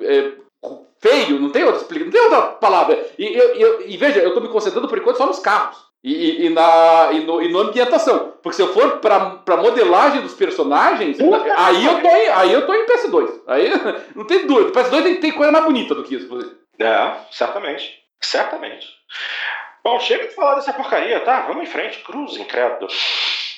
é, 0.00 0.32
feio, 1.00 1.40
não 1.40 1.50
tem 1.50 1.64
outra 1.64 1.80
explicação, 1.80 2.06
não 2.06 2.12
tem 2.12 2.22
outra 2.22 2.42
palavra. 2.52 3.04
E, 3.18 3.24
eu, 3.34 3.88
e 3.88 3.96
veja, 3.96 4.20
eu 4.20 4.28
estou 4.28 4.42
me 4.42 4.48
concentrando 4.48 4.86
por 4.86 4.98
enquanto 4.98 5.16
só 5.16 5.26
nos 5.26 5.40
carros. 5.40 5.89
E, 6.02 6.14
e, 6.14 6.46
e, 6.46 6.48
na, 6.48 7.10
e, 7.12 7.20
no, 7.20 7.42
e 7.42 7.52
na 7.52 7.58
ambientação. 7.60 8.34
Porque 8.42 8.56
se 8.56 8.62
eu 8.62 8.72
for 8.72 8.98
pra, 8.98 9.20
pra 9.36 9.58
modelagem 9.58 10.22
dos 10.22 10.34
personagens, 10.34 11.18
aí 11.56 11.84
eu, 11.84 12.00
tô 12.00 12.08
em, 12.08 12.28
aí 12.28 12.52
eu 12.52 12.66
tô 12.66 12.74
em 12.74 12.86
PS2. 12.86 13.42
Aí 13.46 13.70
não 14.14 14.26
tem 14.26 14.46
dúvida. 14.46 14.72
PS2 14.72 15.02
tem, 15.02 15.20
tem 15.20 15.32
coisa 15.32 15.52
mais 15.52 15.64
bonita 15.64 15.94
do 15.94 16.02
que 16.02 16.14
isso. 16.14 16.56
É, 16.78 17.12
certamente. 17.30 18.00
Certamente. 18.18 18.88
Bom, 19.84 19.98
chega 20.00 20.28
de 20.28 20.34
falar 20.34 20.56
dessa 20.56 20.72
porcaria, 20.72 21.20
tá? 21.20 21.42
Vamos 21.42 21.64
em 21.64 21.70
frente, 21.70 21.98
cruz, 22.00 22.36
incrédulo. 22.36 22.90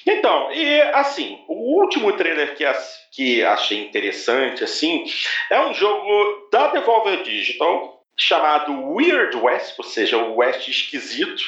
Então, 0.06 0.52
e 0.52 0.80
assim, 0.94 1.38
o 1.48 1.80
último 1.80 2.12
trailer 2.12 2.56
que, 2.56 2.64
que 3.12 3.44
achei 3.44 3.84
interessante, 3.86 4.64
assim, 4.64 5.04
é 5.50 5.60
um 5.60 5.74
jogo 5.74 6.48
da 6.50 6.68
Devolver 6.68 7.22
Digital, 7.22 8.01
chamado 8.16 8.94
Weird 8.94 9.36
West, 9.36 9.78
ou 9.78 9.84
seja, 9.84 10.16
o 10.16 10.36
West 10.36 10.68
esquisito. 10.68 11.42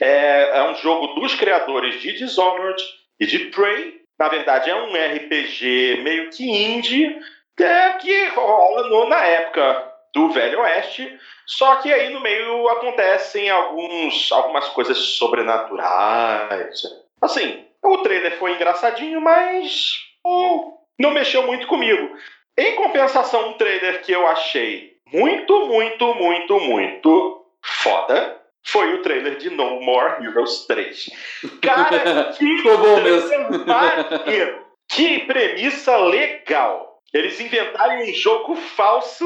É, 0.00 0.58
é 0.58 0.62
um 0.64 0.74
jogo 0.76 1.08
dos 1.20 1.34
criadores 1.34 2.00
de 2.00 2.12
Dishonored 2.12 2.82
e 3.20 3.26
de 3.26 3.38
Prey. 3.50 4.00
Na 4.18 4.28
verdade, 4.28 4.70
é 4.70 4.74
um 4.74 4.92
RPG 4.92 6.00
meio 6.02 6.30
que 6.30 6.44
indie, 6.44 7.18
é, 7.60 7.92
que 7.94 8.28
rola 8.28 8.88
no, 8.88 9.08
na 9.08 9.24
época 9.24 9.92
do 10.14 10.30
Velho 10.30 10.60
Oeste. 10.60 11.18
Só 11.46 11.76
que 11.76 11.92
aí 11.92 12.10
no 12.10 12.20
meio 12.20 12.68
acontecem 12.68 13.48
alguns, 13.50 14.32
algumas 14.32 14.68
coisas 14.68 14.96
sobrenaturais. 14.98 16.82
Assim, 17.20 17.64
o 17.82 17.98
trailer 17.98 18.36
foi 18.38 18.54
engraçadinho, 18.54 19.20
mas 19.20 19.94
hum, 20.24 20.74
não 20.98 21.10
mexeu 21.10 21.46
muito 21.46 21.66
comigo. 21.66 22.16
Em 22.56 22.74
compensação, 22.74 23.50
um 23.50 23.52
trailer 23.52 24.02
que 24.02 24.10
eu 24.10 24.26
achei 24.26 24.95
muito, 25.12 25.66
muito, 25.66 26.14
muito, 26.14 26.60
muito 26.60 27.44
foda 27.62 28.40
foi 28.66 28.94
o 28.94 29.02
trailer 29.02 29.36
de 29.36 29.48
No 29.50 29.80
More 29.80 30.24
Heroes 30.24 30.66
3. 30.66 31.10
Cara, 31.62 32.32
que 32.36 32.62
bom 32.62 33.00
mesmo. 33.00 33.64
maneiro! 33.64 34.66
Que 34.88 35.20
premissa 35.20 35.96
legal! 35.96 37.00
Eles 37.14 37.40
inventaram 37.40 38.02
um 38.02 38.12
jogo 38.12 38.56
falso 38.56 39.24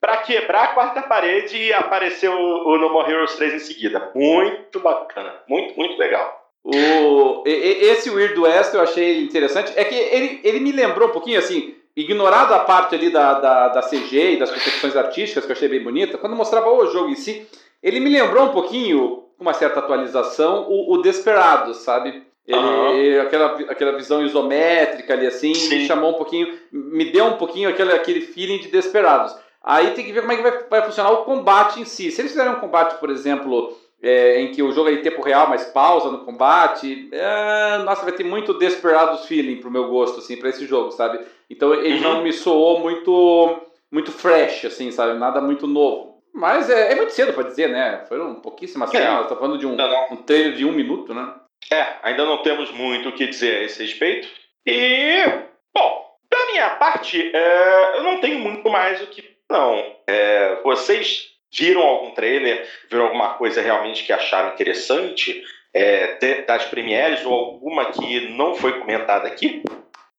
para 0.00 0.18
quebrar 0.18 0.64
a 0.64 0.68
quarta 0.68 1.02
parede 1.02 1.56
e 1.56 1.72
aparecer 1.72 2.28
o, 2.28 2.68
o 2.68 2.78
No 2.78 2.92
More 2.92 3.10
Heroes 3.10 3.34
3 3.36 3.54
em 3.54 3.58
seguida. 3.60 4.10
Muito 4.14 4.80
bacana, 4.80 5.40
muito, 5.48 5.74
muito 5.76 5.98
legal. 5.98 6.40
O, 6.64 7.42
esse 7.46 8.10
Weird 8.10 8.38
West 8.38 8.74
eu 8.74 8.82
achei 8.82 9.22
interessante. 9.22 9.72
É 9.74 9.84
que 9.84 9.94
ele, 9.94 10.40
ele 10.44 10.60
me 10.60 10.70
lembrou 10.70 11.08
um 11.08 11.12
pouquinho 11.12 11.38
assim 11.38 11.74
ignorado 11.96 12.54
a 12.54 12.60
parte 12.60 12.94
ali 12.94 13.10
da, 13.10 13.34
da, 13.40 13.68
da 13.68 13.82
CG 13.82 14.32
e 14.32 14.38
das 14.38 14.50
concepções 14.50 14.96
artísticas, 14.96 15.44
que 15.44 15.52
eu 15.52 15.56
achei 15.56 15.68
bem 15.68 15.82
bonita, 15.82 16.18
quando 16.18 16.36
mostrava 16.36 16.70
o 16.70 16.86
jogo 16.86 17.10
em 17.10 17.14
si, 17.14 17.46
ele 17.82 18.00
me 18.00 18.10
lembrou 18.10 18.46
um 18.46 18.52
pouquinho, 18.52 19.24
com 19.36 19.42
uma 19.42 19.52
certa 19.52 19.80
atualização, 19.80 20.66
o, 20.68 20.94
o 20.94 21.02
Desperado, 21.02 21.74
sabe? 21.74 22.22
Ele, 22.46 22.58
uhum. 22.58 23.22
aquela, 23.22 23.46
aquela 23.70 23.96
visão 23.96 24.24
isométrica 24.24 25.12
ali 25.12 25.26
assim, 25.26 25.54
Sim. 25.54 25.76
me 25.76 25.86
chamou 25.86 26.10
um 26.10 26.14
pouquinho, 26.14 26.48
me 26.72 27.04
deu 27.04 27.26
um 27.26 27.36
pouquinho 27.36 27.68
aquele, 27.68 27.92
aquele 27.92 28.20
feeling 28.20 28.58
de 28.58 28.68
Desperados. 28.68 29.36
Aí 29.62 29.92
tem 29.92 30.04
que 30.04 30.12
ver 30.12 30.22
como 30.22 30.32
é 30.32 30.36
que 30.36 30.42
vai, 30.42 30.64
vai 30.68 30.82
funcionar 30.82 31.12
o 31.12 31.24
combate 31.24 31.80
em 31.80 31.84
si. 31.84 32.10
Se 32.10 32.20
eles 32.20 32.32
fizerem 32.32 32.52
um 32.52 32.60
combate, 32.60 32.98
por 32.98 33.10
exemplo, 33.10 33.76
é, 34.02 34.40
em 34.40 34.50
que 34.50 34.62
o 34.62 34.72
jogo 34.72 34.88
é 34.88 34.94
em 34.94 35.02
tempo 35.02 35.22
real, 35.22 35.48
mas 35.48 35.64
pausa 35.66 36.10
no 36.10 36.24
combate. 36.24 37.08
É, 37.12 37.78
nossa, 37.78 38.02
vai 38.02 38.12
ter 38.12 38.24
muito 38.24 38.58
Desperados 38.58 39.26
feeling 39.26 39.56
pro 39.56 39.70
meu 39.70 39.88
gosto, 39.88 40.18
assim, 40.18 40.36
para 40.36 40.48
esse 40.48 40.66
jogo, 40.66 40.90
sabe? 40.90 41.20
Então 41.48 41.72
ele 41.72 41.96
uhum. 41.96 42.14
não 42.14 42.22
me 42.22 42.32
soou 42.32 42.80
muito, 42.80 43.60
muito 43.90 44.10
fresh, 44.10 44.64
assim, 44.64 44.90
sabe? 44.90 45.18
Nada 45.18 45.40
muito 45.40 45.68
novo. 45.68 46.20
Mas 46.34 46.68
é, 46.68 46.92
é 46.92 46.94
muito 46.96 47.12
cedo 47.12 47.32
para 47.32 47.44
dizer, 47.44 47.68
né? 47.68 48.04
Foram 48.08 48.34
pouquíssimas 48.36 48.92
é. 48.92 48.98
cenas, 48.98 49.28
tá 49.28 49.36
falando 49.36 49.58
de 49.58 49.66
um, 49.66 49.76
um 50.10 50.16
trailer 50.16 50.54
de 50.54 50.64
um 50.64 50.72
minuto, 50.72 51.14
né? 51.14 51.34
É, 51.70 51.86
ainda 52.02 52.24
não 52.24 52.38
temos 52.38 52.72
muito 52.72 53.10
o 53.10 53.12
que 53.12 53.26
dizer 53.26 53.58
a 53.58 53.62
esse 53.62 53.82
respeito. 53.82 54.26
E, 54.66 55.24
bom, 55.72 56.06
da 56.28 56.46
minha 56.46 56.70
parte, 56.70 57.30
é, 57.32 57.98
eu 57.98 58.02
não 58.02 58.20
tenho 58.20 58.40
muito 58.40 58.68
mais 58.68 59.00
o 59.00 59.06
que. 59.06 59.22
Não. 59.48 59.80
É, 60.06 60.60
vocês 60.64 61.31
viram 61.52 61.82
algum 61.82 62.10
trailer, 62.12 62.66
viram 62.90 63.04
alguma 63.06 63.34
coisa 63.34 63.60
realmente 63.60 64.04
que 64.04 64.12
acharam 64.12 64.54
interessante 64.54 65.42
é, 65.74 66.42
das 66.46 66.64
premieres 66.66 67.24
ou 67.24 67.32
alguma 67.32 67.86
que 67.86 68.30
não 68.30 68.54
foi 68.54 68.78
comentada 68.78 69.26
aqui? 69.26 69.62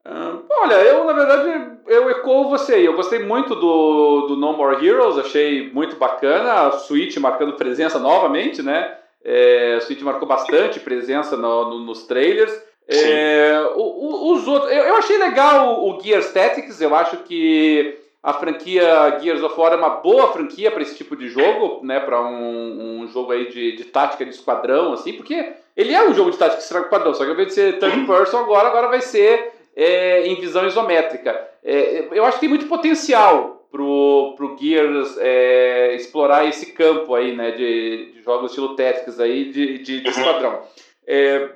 Uh, 0.05 0.43
olha, 0.49 0.73
eu 0.73 1.05
na 1.05 1.13
verdade 1.13 1.77
eu 1.87 2.09
ecoo 2.09 2.49
você. 2.49 2.75
Eu 2.85 2.93
gostei 2.93 3.19
muito 3.19 3.55
do, 3.55 4.27
do 4.27 4.35
No 4.35 4.53
More 4.53 4.85
Heroes, 4.85 5.17
achei 5.17 5.71
muito 5.71 5.95
bacana. 5.95 6.67
A 6.67 6.71
Switch 6.71 7.15
marcando 7.17 7.53
presença 7.53 7.99
novamente, 7.99 8.61
né? 8.61 8.97
É, 9.23 9.75
a 9.77 9.81
Switch 9.81 10.01
marcou 10.01 10.27
bastante 10.27 10.79
presença 10.79 11.37
no, 11.37 11.69
no, 11.69 11.79
nos 11.79 12.03
trailers. 12.05 12.53
É, 12.85 13.65
o, 13.75 13.81
o, 13.81 14.33
os 14.33 14.45
outros, 14.45 14.69
eu, 14.69 14.83
eu, 14.83 14.95
achei 14.97 15.17
legal 15.17 15.79
o, 15.79 15.95
o 15.95 16.01
Gear 16.01 16.21
Statics, 16.21 16.81
eu 16.81 16.93
acho 16.93 17.15
que 17.17 17.97
a 18.23 18.31
franquia 18.31 19.19
Gears 19.19 19.43
of 19.43 19.59
War 19.59 19.73
é 19.73 19.75
uma 19.75 19.89
boa 19.89 20.31
franquia 20.31 20.71
para 20.71 20.81
esse 20.81 20.95
tipo 20.95 21.13
de 21.13 21.27
jogo, 21.27 21.81
né? 21.83 21.99
Para 21.99 22.21
um, 22.21 23.01
um, 23.01 23.07
jogo 23.09 23.33
aí 23.33 23.49
de, 23.49 23.75
de 23.75 23.83
tática 23.83 24.23
de 24.23 24.31
esquadrão, 24.31 24.93
assim, 24.93 25.11
porque 25.11 25.51
ele 25.75 25.93
é 25.93 26.07
um 26.07 26.13
jogo 26.13 26.31
de 26.31 26.37
tática 26.37 26.61
de 26.61 26.63
esquadrão, 26.63 27.13
só 27.13 27.25
que 27.25 27.29
ao 27.29 27.33
invés 27.33 27.49
de 27.49 27.55
ser 27.55 27.79
third 27.79 28.05
person 28.07 28.37
agora, 28.37 28.69
agora 28.69 28.87
vai 28.87 29.01
ser 29.01 29.51
é, 29.75 30.25
em 30.25 30.39
visão 30.39 30.65
isométrica. 30.65 31.49
É, 31.61 32.07
eu 32.13 32.23
acho 32.23 32.35
que 32.35 32.41
tem 32.41 32.49
muito 32.49 32.67
potencial 32.67 33.67
pro, 33.69 34.35
pro 34.37 34.55
Gears 34.57 35.17
é, 35.19 35.93
explorar 35.95 36.47
esse 36.47 36.67
campo 36.67 37.13
aí, 37.15 37.35
né? 37.35 37.51
De, 37.51 38.13
de 38.13 38.21
jogos 38.21 38.51
estilo 38.51 38.77
Tactics 38.77 39.19
aí, 39.19 39.51
de, 39.51 39.79
de, 39.79 39.99
de 39.99 40.07
uhum. 40.07 40.15
esquadrão. 40.15 40.61
É, 41.05 41.49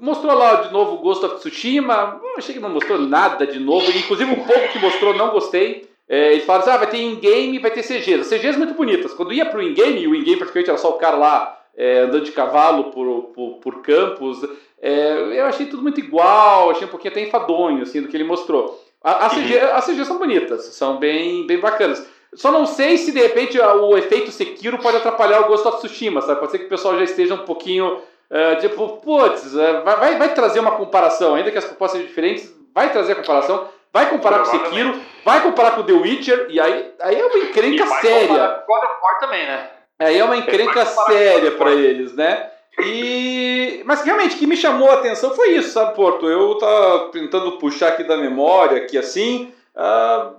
mostrou 0.00 0.34
lá 0.34 0.62
de 0.62 0.72
novo 0.72 0.94
o 0.94 0.98
Ghost 0.98 1.24
of 1.24 1.36
Tsushima. 1.38 2.20
Achei 2.36 2.54
que 2.54 2.60
não 2.60 2.70
mostrou 2.70 2.96
nada 2.96 3.44
de 3.44 3.58
novo. 3.58 3.90
Inclusive, 3.90 4.30
um 4.30 4.44
pouco 4.44 4.68
que 4.68 4.78
mostrou, 4.78 5.12
não 5.14 5.30
gostei. 5.30 5.95
É, 6.08 6.32
eles 6.32 6.44
falaram 6.44 6.64
assim, 6.64 6.74
ah, 6.74 6.78
vai 6.78 6.88
ter 6.88 6.98
in-game 6.98 7.58
vai 7.58 7.70
ter 7.70 7.82
CGs. 7.82 8.20
As 8.20 8.28
CGs 8.28 8.56
muito 8.56 8.74
bonitas. 8.74 9.12
Quando 9.12 9.32
ia 9.32 9.46
pro 9.46 9.62
in-game, 9.62 10.00
e 10.00 10.06
o 10.06 10.14
in-game 10.14 10.36
praticamente 10.36 10.70
era 10.70 10.78
só 10.78 10.90
o 10.90 10.98
cara 10.98 11.16
lá 11.16 11.56
é, 11.76 12.00
andando 12.00 12.24
de 12.24 12.32
cavalo 12.32 12.84
por, 12.84 13.24
por, 13.34 13.58
por 13.58 13.82
campos, 13.82 14.38
é, 14.80 15.38
eu 15.38 15.46
achei 15.46 15.66
tudo 15.66 15.82
muito 15.82 16.00
igual, 16.00 16.70
achei 16.70 16.86
um 16.86 16.90
pouquinho 16.90 17.12
até 17.12 17.22
enfadonho, 17.22 17.82
assim, 17.82 18.00
do 18.00 18.08
que 18.08 18.16
ele 18.16 18.24
mostrou. 18.24 18.82
A, 19.02 19.26
a 19.26 19.30
CG, 19.30 19.58
as 19.58 19.84
CGs 19.84 20.06
são 20.06 20.18
bonitas, 20.18 20.64
são 20.66 20.98
bem, 20.98 21.46
bem 21.46 21.58
bacanas. 21.58 22.06
Só 22.34 22.50
não 22.50 22.66
sei 22.66 22.98
se 22.98 23.12
de 23.12 23.20
repente 23.20 23.58
o 23.58 23.96
efeito 23.96 24.30
Sekiro 24.30 24.78
pode 24.78 24.96
atrapalhar 24.96 25.42
o 25.42 25.48
Ghost 25.48 25.66
of 25.66 25.78
Tsushima, 25.78 26.20
sabe? 26.20 26.40
Pode 26.40 26.52
ser 26.52 26.58
que 26.58 26.66
o 26.66 26.68
pessoal 26.68 26.96
já 26.96 27.04
esteja 27.04 27.34
um 27.34 27.44
pouquinho, 27.44 27.96
uh, 27.96 28.60
tipo, 28.60 28.88
putz, 28.98 29.54
uh, 29.54 29.82
vai, 29.84 30.18
vai 30.18 30.34
trazer 30.34 30.60
uma 30.60 30.72
comparação, 30.72 31.34
ainda 31.34 31.50
que 31.50 31.58
as 31.58 31.64
propostas 31.64 31.98
sejam 31.98 32.08
diferentes, 32.08 32.54
vai 32.74 32.92
trazer 32.92 33.12
a 33.12 33.16
comparação, 33.16 33.68
vai 33.96 34.10
comparar 34.10 34.40
com 34.40 34.44
o 34.44 34.50
Sekiro, 34.50 35.00
vai 35.24 35.42
comparar 35.42 35.70
com 35.70 35.82
The 35.82 35.92
Witcher, 35.94 36.48
e 36.50 36.60
aí, 36.60 36.92
aí 37.00 37.18
é 37.18 37.24
uma 37.24 37.38
encrenca 37.38 37.82
e 37.82 37.88
séria. 38.02 38.62
God 38.66 38.84
of 38.84 38.94
War 39.02 39.18
também, 39.20 39.46
né? 39.46 39.70
Aí 39.98 40.18
é 40.18 40.24
uma 40.24 40.36
encrenca 40.36 40.84
séria 40.84 41.52
para 41.52 41.72
eles, 41.72 42.12
né? 42.12 42.50
E 42.78 43.82
mas 43.86 44.02
realmente 44.02 44.36
o 44.36 44.38
que 44.38 44.46
me 44.46 44.54
chamou 44.54 44.90
a 44.90 44.94
atenção 44.94 45.34
foi 45.34 45.52
isso, 45.52 45.70
sabe, 45.70 45.96
Porto? 45.96 46.28
Eu 46.28 46.56
tava 46.56 47.08
tentando 47.10 47.52
puxar 47.52 47.88
aqui 47.88 48.04
da 48.04 48.18
memória 48.18 48.84
que 48.84 48.98
assim, 48.98 49.50
uh, 49.74 50.34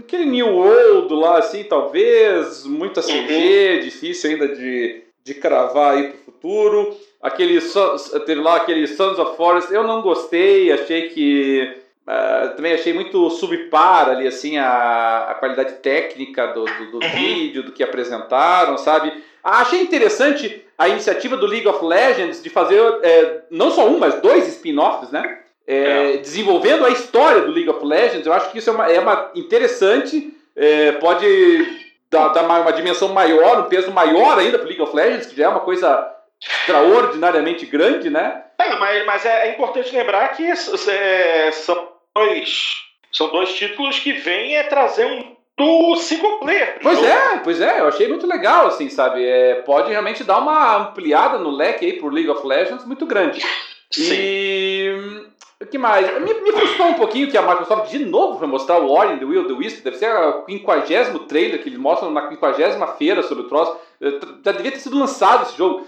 aquele 0.00 0.26
New 0.26 0.48
World 0.48 1.14
lá 1.14 1.38
assim, 1.38 1.64
talvez, 1.64 2.66
muita 2.66 3.00
CG, 3.00 3.76
uhum. 3.76 3.80
difícil 3.80 4.30
ainda 4.30 4.48
de, 4.48 5.04
de 5.24 5.32
cravar 5.32 5.94
aí 5.94 6.10
pro 6.10 6.34
futuro. 6.34 6.94
Aquele 7.22 7.58
teve 8.26 8.42
lá 8.42 8.56
aquele 8.56 8.86
Sons 8.86 9.18
of 9.18 9.38
Forest, 9.38 9.72
eu 9.72 9.84
não 9.84 10.02
gostei, 10.02 10.70
achei 10.70 11.08
que 11.08 11.80
Uh, 12.06 12.56
também 12.56 12.72
achei 12.72 12.92
muito 12.92 13.30
subpar 13.30 14.08
ali, 14.08 14.26
assim, 14.26 14.58
a, 14.58 15.28
a 15.30 15.34
qualidade 15.34 15.74
técnica 15.74 16.48
do, 16.48 16.64
do, 16.64 16.90
do 16.92 17.04
uhum. 17.04 17.10
vídeo, 17.10 17.62
do 17.62 17.72
que 17.72 17.82
apresentaram, 17.82 18.76
sabe? 18.78 19.12
Achei 19.42 19.80
interessante 19.80 20.64
a 20.76 20.88
iniciativa 20.88 21.36
do 21.36 21.46
League 21.46 21.68
of 21.68 21.84
Legends 21.84 22.42
de 22.42 22.50
fazer 22.50 22.80
é, 23.02 23.42
não 23.50 23.70
só 23.70 23.86
um, 23.86 23.98
mas 23.98 24.20
dois 24.20 24.48
spin-offs, 24.48 25.10
né? 25.10 25.38
É, 25.66 26.14
é. 26.14 26.16
Desenvolvendo 26.16 26.84
a 26.84 26.90
história 26.90 27.42
do 27.42 27.52
League 27.52 27.68
of 27.68 27.84
Legends. 27.84 28.26
Eu 28.26 28.32
acho 28.32 28.50
que 28.50 28.58
isso 28.58 28.70
é 28.70 28.72
uma, 28.72 28.90
é 28.90 28.98
uma 28.98 29.30
interessante, 29.34 30.34
é, 30.56 30.92
pode 30.92 31.90
dar, 32.10 32.28
dar 32.28 32.44
uma, 32.44 32.60
uma, 32.60 32.72
dimensão 32.72 33.08
maior, 33.10 33.60
um 33.60 33.68
peso 33.68 33.90
maior 33.90 34.38
ainda 34.38 34.58
para 34.58 34.64
o 34.64 34.68
League 34.68 34.82
of 34.82 34.94
Legends, 34.96 35.26
que 35.26 35.36
já 35.36 35.44
é 35.44 35.48
uma 35.48 35.60
coisa 35.60 36.12
extraordinariamente 36.42 37.66
grande, 37.66 38.10
né? 38.10 38.42
É, 38.58 38.76
mas, 38.76 39.06
mas 39.06 39.24
é, 39.24 39.52
importante 39.52 39.94
lembrar 39.94 40.28
que 40.28 40.56
são 40.56 41.89
dois, 42.14 42.74
são 43.12 43.28
dois 43.28 43.52
títulos 43.54 43.98
que 43.98 44.12
vêm 44.12 44.56
é 44.56 44.62
trazer 44.64 45.06
um 45.06 45.36
do 45.60 45.96
single 45.96 46.38
player. 46.38 46.78
Pois 46.82 47.02
é, 47.02 47.36
pois 47.44 47.60
é, 47.60 47.80
eu 47.80 47.88
achei 47.88 48.08
muito 48.08 48.26
legal, 48.26 48.66
assim, 48.66 48.88
sabe? 48.88 49.24
É, 49.24 49.56
pode 49.56 49.90
realmente 49.90 50.24
dar 50.24 50.38
uma 50.38 50.76
ampliada 50.76 51.38
no 51.38 51.50
leque 51.50 51.84
aí 51.84 51.92
por 51.94 52.12
League 52.12 52.30
of 52.30 52.46
Legends 52.46 52.84
muito 52.86 53.04
grande. 53.04 53.44
Sim. 53.90 54.12
E. 54.12 55.30
O 55.62 55.66
que 55.66 55.76
mais? 55.76 56.06
Me, 56.22 56.32
me 56.40 56.52
frustrou 56.52 56.88
um 56.88 56.94
pouquinho 56.94 57.30
que 57.30 57.36
a 57.36 57.42
Microsoft 57.42 57.90
de 57.90 58.02
novo 58.06 58.38
vai 58.38 58.48
mostrar 58.48 58.78
o 58.78 58.90
Ori 58.90 59.18
the 59.18 59.26
Will 59.26 59.42
of 59.42 59.48
the 59.48 59.54
Wisp. 59.54 59.84
Deve 59.84 59.98
ser 59.98 60.10
o 60.10 60.46
50 60.46 61.18
trailer 61.28 61.62
que 61.62 61.68
eles 61.68 61.78
mostram 61.78 62.10
na 62.10 62.26
50 62.30 62.86
feira 62.96 63.22
sobre 63.22 63.44
o 63.44 63.48
troço. 63.48 63.76
Já 64.42 64.52
devia 64.52 64.72
ter 64.72 64.78
sido 64.78 64.98
lançado 64.98 65.42
esse 65.42 65.58
jogo. 65.58 65.86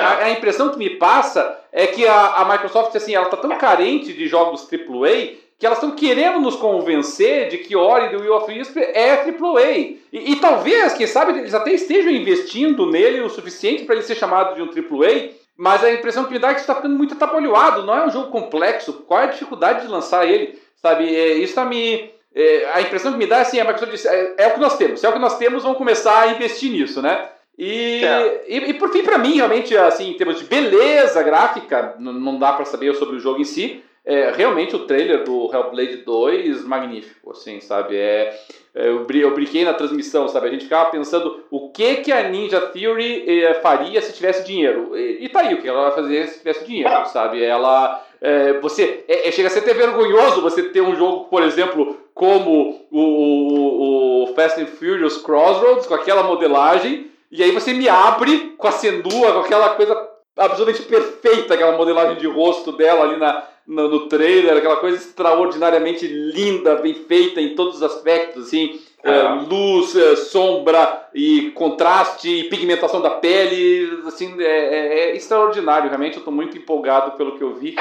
A, 0.00 0.24
a, 0.24 0.30
impressão 0.30 0.70
que 0.70 0.78
me 0.78 0.90
passa 0.90 1.62
é 1.70 1.86
que 1.86 2.06
a, 2.06 2.36
a 2.36 2.44
Microsoft 2.46 2.96
assim, 2.96 3.14
ela 3.14 3.26
tá 3.26 3.36
tão 3.36 3.50
carente 3.58 4.12
de 4.14 4.26
jogos 4.26 4.66
AAA 4.72 5.36
que 5.60 5.66
elas 5.66 5.76
estão 5.76 5.94
querendo 5.94 6.40
nos 6.40 6.56
convencer 6.56 7.50
de 7.50 7.58
que 7.58 7.76
Ori 7.76 8.08
do 8.08 8.22
Will 8.22 8.34
of 8.34 8.50
Wisp 8.50 8.78
é 8.78 9.12
AAA. 9.12 9.70
E, 10.10 10.32
e 10.32 10.36
talvez, 10.36 10.94
quem 10.94 11.06
sabe, 11.06 11.38
eles 11.38 11.52
até 11.52 11.74
estejam 11.74 12.10
investindo 12.10 12.90
nele 12.90 13.20
o 13.20 13.28
suficiente 13.28 13.84
para 13.84 13.94
ele 13.94 14.02
ser 14.02 14.14
chamado 14.14 14.54
de 14.54 14.62
um 14.62 14.68
AAA, 14.68 15.32
mas 15.54 15.84
a 15.84 15.92
impressão 15.92 16.24
que 16.24 16.32
me 16.32 16.38
dá 16.38 16.48
é 16.48 16.54
que 16.54 16.60
está 16.60 16.74
ficando 16.74 16.96
muito 16.96 17.12
atabalhoado. 17.12 17.82
Não 17.82 17.94
é 17.94 18.06
um 18.06 18.10
jogo 18.10 18.30
complexo. 18.30 19.04
Qual 19.06 19.20
é 19.20 19.24
a 19.24 19.26
dificuldade 19.26 19.82
de 19.82 19.88
lançar 19.88 20.26
ele? 20.26 20.58
Sabe, 20.76 21.14
é, 21.14 21.34
isso 21.34 21.50
está 21.50 21.66
me... 21.66 22.10
É, 22.34 22.70
a 22.72 22.80
impressão 22.80 23.12
que 23.12 23.18
me 23.18 23.26
dá 23.26 23.38
é 23.38 23.40
assim, 23.42 23.60
a 23.60 23.64
Microsoft 23.64 23.92
disse, 23.92 24.08
é, 24.08 24.34
é, 24.38 24.46
o 24.46 24.54
que 24.54 24.60
nós 24.60 24.78
temos. 24.78 24.98
Se 24.98 25.04
é 25.04 25.10
o 25.10 25.12
que 25.12 25.18
nós 25.18 25.36
temos, 25.36 25.62
vamos 25.62 25.76
começar 25.76 26.22
a 26.22 26.28
investir 26.28 26.72
nisso, 26.72 27.02
né? 27.02 27.28
E, 27.58 28.02
é. 28.02 28.44
e, 28.48 28.56
e, 28.70 28.74
por 28.74 28.90
fim, 28.90 29.02
para 29.02 29.18
mim, 29.18 29.34
realmente, 29.34 29.76
assim, 29.76 30.08
em 30.08 30.14
termos 30.14 30.38
de 30.38 30.46
beleza 30.46 31.22
gráfica, 31.22 31.96
não 31.98 32.38
dá 32.38 32.54
para 32.54 32.64
saber 32.64 32.94
sobre 32.94 33.16
o 33.16 33.20
jogo 33.20 33.42
em 33.42 33.44
si, 33.44 33.84
é, 34.04 34.32
realmente 34.32 34.74
o 34.74 34.86
trailer 34.86 35.24
do 35.24 35.50
Hellblade 35.52 35.98
2 35.98 36.64
magnífico, 36.64 37.30
assim, 37.32 37.60
sabe? 37.60 37.96
É, 37.96 38.34
é 38.74 38.88
eu, 38.88 39.06
eu 39.10 39.34
brinquei 39.34 39.64
na 39.64 39.74
transmissão, 39.74 40.26
sabe? 40.26 40.48
A 40.48 40.50
gente 40.50 40.64
ficava 40.64 40.90
pensando 40.90 41.44
o 41.50 41.68
que 41.70 41.96
que 41.96 42.10
a 42.10 42.28
Ninja 42.28 42.60
Theory 42.60 43.44
é, 43.44 43.54
faria 43.54 44.00
se 44.00 44.12
tivesse 44.12 44.44
dinheiro. 44.44 44.96
E, 44.96 45.24
e 45.24 45.28
tá 45.28 45.40
aí, 45.40 45.54
o 45.54 45.60
que 45.60 45.68
ela 45.68 45.82
vai 45.82 45.92
fazer 45.92 46.28
se 46.28 46.38
tivesse 46.38 46.64
dinheiro, 46.64 47.06
sabe? 47.06 47.42
Ela... 47.42 48.06
É, 48.22 48.60
você 48.60 49.02
é, 49.08 49.28
é, 49.28 49.32
chega 49.32 49.48
a 49.48 49.50
ser 49.50 49.60
até 49.60 49.72
vergonhoso 49.72 50.42
você 50.42 50.64
ter 50.64 50.82
um 50.82 50.94
jogo, 50.94 51.24
por 51.30 51.42
exemplo, 51.42 51.96
como 52.12 52.84
o, 52.90 53.00
o, 53.00 54.24
o, 54.24 54.34
Fast 54.34 54.60
and 54.60 54.66
Furious 54.66 55.16
Crossroads, 55.16 55.86
com 55.86 55.94
aquela 55.94 56.22
modelagem, 56.22 57.10
e 57.30 57.42
aí 57.42 57.50
você 57.50 57.72
me 57.72 57.88
abre 57.88 58.54
com 58.58 58.68
a 58.68 58.72
Sendua, 58.72 59.32
com 59.32 59.38
aquela 59.38 59.70
coisa 59.70 60.09
absolutamente 60.36 60.82
perfeita, 60.82 61.54
aquela 61.54 61.76
modelagem 61.76 62.16
de 62.16 62.26
rosto 62.26 62.72
dela 62.72 63.04
ali 63.04 63.16
na, 63.16 63.46
no, 63.66 63.88
no 63.88 64.08
trailer, 64.08 64.56
aquela 64.56 64.76
coisa 64.76 64.96
extraordinariamente 64.96 66.06
linda, 66.06 66.76
bem 66.76 66.94
feita 66.94 67.40
em 67.40 67.54
todos 67.54 67.76
os 67.76 67.82
aspectos, 67.82 68.46
assim, 68.46 68.80
é. 69.02 69.10
É, 69.10 69.28
luz, 69.28 69.96
é, 69.96 70.16
sombra 70.16 71.08
e 71.14 71.50
contraste 71.52 72.28
e 72.28 72.44
pigmentação 72.44 73.00
da 73.00 73.10
pele, 73.10 74.02
assim, 74.06 74.34
é, 74.40 74.44
é, 74.44 75.10
é 75.10 75.16
extraordinário, 75.16 75.88
realmente, 75.88 76.14
eu 76.14 76.20
estou 76.20 76.32
muito 76.32 76.56
empolgado 76.56 77.12
pelo 77.12 77.36
que 77.36 77.44
eu 77.44 77.54
vi 77.54 77.76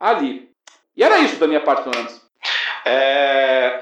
ali. 0.00 0.48
E 0.96 1.02
era 1.02 1.18
isso 1.18 1.36
da 1.36 1.46
minha 1.46 1.60
parte, 1.60 1.82
pelo 1.82 1.96
menos. 1.96 2.22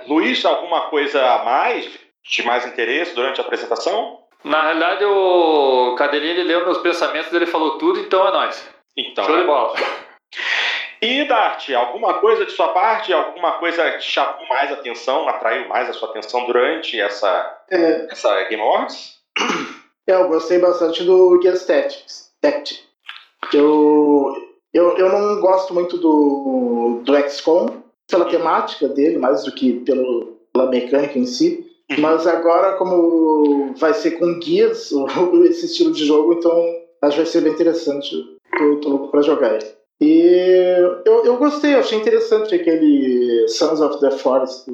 Luiz, 0.06 0.44
alguma 0.44 0.82
coisa 0.82 1.24
a 1.24 1.44
mais, 1.44 1.88
de 2.24 2.42
mais 2.42 2.66
interesse 2.66 3.14
durante 3.14 3.40
a 3.40 3.44
apresentação? 3.44 4.18
Na 4.44 4.62
realidade, 4.62 5.04
o 5.04 5.94
Cadelinha 5.96 6.32
ele 6.32 6.44
leu 6.44 6.64
meus 6.64 6.78
pensamentos, 6.78 7.32
ele 7.32 7.46
falou 7.46 7.78
tudo, 7.78 8.00
então 8.00 8.26
é 8.26 8.30
nóis. 8.30 8.68
Então, 8.96 9.24
Show 9.24 9.36
de 9.36 9.44
bola. 9.44 9.74
E 11.02 11.24
Dart, 11.24 11.70
alguma 11.70 12.14
coisa 12.20 12.44
de 12.44 12.52
sua 12.52 12.68
parte, 12.68 13.10
alguma 13.10 13.52
coisa 13.52 13.90
que 13.92 14.02
chamou 14.02 14.46
mais 14.48 14.70
atenção, 14.70 15.26
atraiu 15.26 15.66
mais 15.66 15.88
a 15.88 15.94
sua 15.94 16.10
atenção 16.10 16.44
durante 16.44 17.00
essa, 17.00 17.58
é. 17.70 18.06
essa 18.10 18.44
Game 18.44 18.62
Awards? 18.62 19.18
É, 20.06 20.12
eu 20.12 20.28
gostei 20.28 20.58
bastante 20.58 21.02
do 21.02 21.40
Tactics. 21.40 22.30
Tactics. 22.42 22.82
Eu, 23.50 24.34
eu, 24.74 24.98
eu 24.98 25.08
não 25.08 25.40
gosto 25.40 25.72
muito 25.72 25.96
do, 25.96 27.00
do 27.02 27.30
XCOM, 27.30 27.82
pela 28.06 28.26
temática 28.26 28.86
dele, 28.88 29.16
mais 29.16 29.44
do 29.44 29.52
que 29.52 29.80
pelo, 29.80 30.38
pela 30.52 30.68
mecânica 30.68 31.18
em 31.18 31.24
si. 31.24 31.66
Uhum. 31.90 32.00
Mas 32.00 32.26
agora, 32.26 32.74
como 32.74 33.74
vai 33.74 33.92
ser 33.94 34.12
com 34.12 34.38
guias 34.38 34.92
esse 35.48 35.66
estilo 35.66 35.92
de 35.92 36.04
jogo, 36.06 36.34
então 36.34 36.52
acho 37.02 37.16
que 37.16 37.22
vai 37.22 37.26
ser 37.26 37.40
bem 37.42 37.52
interessante. 37.52 38.16
Tô, 38.56 38.76
tô 38.76 38.88
louco 38.88 39.08
pra 39.08 39.22
jogar 39.22 39.54
ele. 39.54 39.66
E 40.00 41.02
eu, 41.04 41.24
eu 41.24 41.36
gostei, 41.36 41.74
achei 41.74 41.98
interessante 41.98 42.54
aquele 42.54 43.46
Sons 43.48 43.80
of 43.80 44.00
the 44.00 44.10
Forest. 44.10 44.66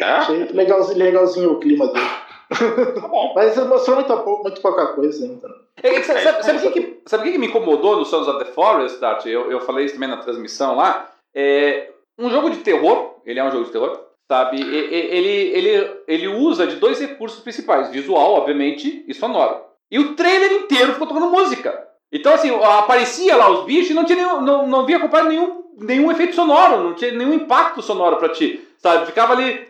Ah? 0.00 0.18
Achei 0.18 0.48
legalzinho, 0.52 0.98
legalzinho 0.98 1.52
o 1.52 1.60
clima 1.60 1.86
dele. 1.88 2.24
Tá 2.94 3.32
Mas 3.34 3.56
mostrou 3.66 3.96
muito, 3.96 4.42
muito 4.42 4.60
pouca 4.60 4.88
coisa 4.88 5.24
ainda. 5.24 5.48
É, 5.82 6.02
sabe, 6.02 6.20
sabe, 6.20 6.44
sabe 6.44 6.58
o 6.58 6.72
que, 6.72 6.80
que, 6.80 7.00
sabe 7.06 7.24
que, 7.24 7.32
que 7.32 7.38
me 7.38 7.46
incomodou 7.46 7.96
no 7.96 8.04
Sons 8.04 8.28
of 8.28 8.38
the 8.38 8.52
Forest, 8.52 9.00
Tati? 9.00 9.30
Eu, 9.30 9.50
eu 9.50 9.60
falei 9.60 9.86
isso 9.86 9.94
também 9.94 10.10
na 10.10 10.18
transmissão 10.18 10.76
lá. 10.76 11.10
É, 11.34 11.90
um 12.18 12.30
jogo 12.30 12.50
de 12.50 12.58
terror, 12.58 13.16
ele 13.24 13.40
é 13.40 13.44
um 13.44 13.50
jogo 13.50 13.64
de 13.64 13.72
terror, 13.72 13.98
sabe? 14.28 14.60
Ele, 14.60 15.28
ele, 15.30 15.90
ele 16.06 16.28
usa 16.28 16.66
de 16.66 16.76
dois 16.76 17.00
recursos 17.00 17.40
principais: 17.40 17.90
visual, 17.90 18.34
obviamente, 18.34 19.04
e 19.06 19.14
sonoro. 19.14 19.62
E 19.90 19.98
o 19.98 20.14
trailer 20.14 20.52
inteiro 20.52 20.92
ficou 20.92 21.06
tocando 21.06 21.30
música. 21.30 21.84
Então, 22.12 22.32
assim, 22.32 22.50
aparecia 22.62 23.36
lá 23.36 23.50
os 23.50 23.64
bichos 23.64 23.90
e 23.90 23.94
não, 23.94 24.04
tinha 24.04 24.16
nenhum, 24.16 24.40
não, 24.40 24.66
não 24.66 24.86
via 24.86 24.98
acompanhado 24.98 25.30
nenhum, 25.30 25.64
nenhum 25.78 26.12
efeito 26.12 26.34
sonoro, 26.34 26.82
não 26.82 26.94
tinha 26.94 27.10
nenhum 27.10 27.34
impacto 27.34 27.82
sonoro 27.82 28.16
pra 28.16 28.28
ti. 28.28 28.64
Sabe? 28.78 29.06
Ficava 29.06 29.32
ali. 29.32 29.66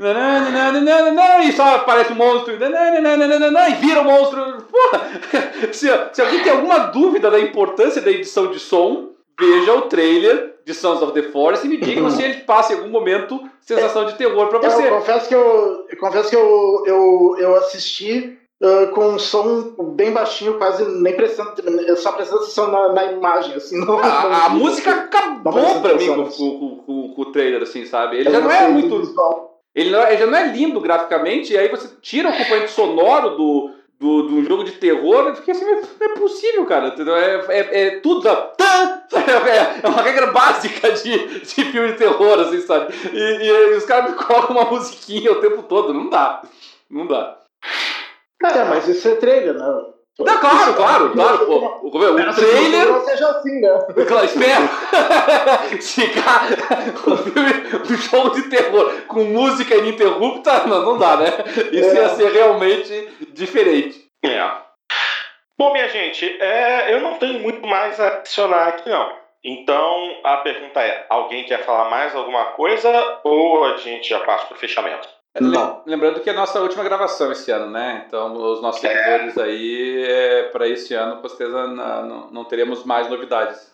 E 1.44 1.52
só 1.52 1.76
aparece 1.76 2.12
um 2.12 2.16
monstro. 2.16 2.52
E 2.52 3.74
vira 3.74 4.00
o 4.00 4.02
um 4.02 4.06
monstro. 4.06 4.66
Porra! 4.70 5.08
Se, 5.72 5.88
se 6.12 6.20
alguém 6.20 6.42
tem 6.42 6.52
alguma 6.52 6.78
dúvida 6.78 7.30
da 7.30 7.38
importância 7.38 8.02
da 8.02 8.10
edição 8.10 8.48
de 8.48 8.58
som, 8.58 9.13
veja 9.38 9.74
o 9.74 9.82
trailer 9.82 10.54
de 10.64 10.72
Sons 10.72 11.02
of 11.02 11.12
the 11.12 11.30
Forest 11.30 11.66
e 11.66 11.68
me 11.68 11.76
diga 11.76 12.08
se 12.10 12.22
ele 12.22 12.40
passa 12.40 12.72
em 12.72 12.76
algum 12.76 12.88
momento 12.88 13.40
sensação 13.60 14.06
de 14.06 14.14
terror 14.14 14.48
pra 14.48 14.58
você. 14.58 14.88
Eu 14.88 14.96
confesso 14.96 15.28
que 15.28 15.34
eu, 15.34 15.86
eu 15.88 15.98
confesso 15.98 16.30
que 16.30 16.36
eu, 16.36 16.82
eu, 16.86 17.36
eu 17.38 17.56
assisti 17.56 18.38
Uh, 18.62 18.86
com 18.94 19.08
um 19.08 19.18
som 19.18 19.74
bem 19.94 20.12
baixinho, 20.12 20.56
quase 20.56 20.84
nem 20.84 21.12
prestando, 21.14 21.52
só 21.96 22.12
prestando 22.12 22.42
atenção 22.42 22.70
na, 22.70 22.92
na 22.92 23.12
imagem, 23.12 23.56
assim. 23.56 23.78
Não, 23.84 23.98
a, 23.98 24.22
não, 24.22 24.32
a 24.32 24.48
música 24.50 24.90
acabou 24.92 25.80
pra 25.82 25.94
mim 25.94 26.06
com, 26.06 26.24
com, 26.24 26.76
com, 26.78 27.14
com, 27.14 27.22
o 27.22 27.32
trailer, 27.32 27.62
assim, 27.62 27.84
sabe? 27.84 28.16
Ele 28.16 28.30
já 28.30 28.40
não 28.40 28.50
é 28.50 28.68
muito... 28.68 29.12
Ele, 29.74 29.90
não, 29.90 30.00
é, 30.00 30.12
ele 30.12 30.18
já 30.18 30.26
não 30.26 30.38
é 30.38 30.46
lindo 30.46 30.80
graficamente, 30.80 31.52
e 31.52 31.58
aí 31.58 31.68
você 31.68 31.88
tira 32.00 32.30
o 32.30 32.36
componente 32.38 32.70
sonoro 32.70 33.36
do, 33.36 33.70
do, 33.98 34.22
do 34.28 34.44
jogo 34.44 34.64
de 34.64 34.72
terror, 34.72 35.34
fiquei 35.36 35.54
assim, 35.54 35.64
não 35.64 36.06
é 36.06 36.14
possível, 36.18 36.66
cara, 36.66 36.88
entendeu? 36.88 37.16
É, 37.16 37.44
é, 37.48 37.86
é 37.86 38.00
tudo, 38.00 38.28
É, 39.14 39.86
é 39.86 39.88
uma 39.88 40.02
regra 40.02 40.28
básica 40.28 40.90
de, 40.92 41.40
de 41.40 41.64
filme 41.64 41.92
de 41.92 41.98
terror, 41.98 42.40
assim, 42.40 42.60
sabe? 42.62 42.92
E, 43.12 43.18
e, 43.18 43.46
e 43.46 43.76
os 43.76 43.84
caras 43.84 44.10
me 44.10 44.16
colocam 44.22 44.56
uma 44.56 44.70
musiquinha 44.70 45.30
o 45.30 45.40
tempo 45.40 45.62
todo, 45.62 45.94
não 45.94 46.10
dá, 46.10 46.42
não 46.90 47.06
dá. 47.06 47.38
É, 48.42 48.64
mas 48.64 48.88
isso 48.88 49.08
é 49.08 49.14
trailer, 49.16 49.54
né? 49.54 49.93
Não, 50.18 50.38
claro, 50.38 50.74
claro, 50.74 51.10
claro, 51.10 51.38
pô. 51.46 51.54
O, 51.82 51.88
o 51.88 52.34
trailer. 52.34 52.86
Não 52.86 53.04
seja 53.04 53.28
assim, 53.30 53.60
né? 53.60 53.78
Claro, 54.06 54.24
espero. 54.24 54.68
Ficar 55.82 56.46
um, 57.08 57.16
filme, 57.16 57.52
um 57.90 57.96
jogo 57.96 58.30
de 58.30 58.42
terror 58.48 58.92
com 59.08 59.24
música 59.24 59.74
ininterrupta, 59.74 60.66
não, 60.66 60.82
não 60.82 60.98
dá, 60.98 61.16
né? 61.16 61.30
Isso 61.72 61.90
é. 61.90 61.94
ia 61.94 62.08
ser 62.10 62.30
realmente 62.30 63.08
diferente. 63.32 64.04
É. 64.24 64.52
Bom, 65.58 65.72
minha 65.72 65.88
gente, 65.88 66.24
é, 66.40 66.94
eu 66.94 67.00
não 67.00 67.14
tenho 67.14 67.40
muito 67.40 67.66
mais 67.66 67.98
a 67.98 68.06
adicionar 68.08 68.68
aqui, 68.68 68.88
não. 68.88 69.24
Então, 69.42 70.20
a 70.22 70.38
pergunta 70.38 70.80
é: 70.80 71.06
alguém 71.10 71.44
quer 71.44 71.64
falar 71.64 71.90
mais 71.90 72.14
alguma 72.14 72.46
coisa 72.52 73.20
ou 73.24 73.64
a 73.64 73.76
gente 73.78 74.08
já 74.08 74.20
passa 74.20 74.46
para 74.46 74.56
o 74.56 74.60
fechamento? 74.60 75.08
Não. 75.40 75.82
Lembrando 75.84 76.20
que 76.20 76.30
é 76.30 76.32
a 76.32 76.36
nossa 76.36 76.60
última 76.60 76.84
gravação 76.84 77.32
esse 77.32 77.50
ano, 77.50 77.70
né? 77.70 78.04
Então, 78.06 78.34
os 78.34 78.62
nossos 78.62 78.82
é. 78.84 78.88
seguidores 78.88 79.38
aí, 79.38 80.04
é, 80.08 80.42
para 80.44 80.68
esse 80.68 80.94
ano, 80.94 81.20
com 81.20 81.28
certeza 81.28 81.66
não, 81.66 82.30
não 82.30 82.44
teremos 82.44 82.84
mais 82.84 83.08
novidades. 83.08 83.72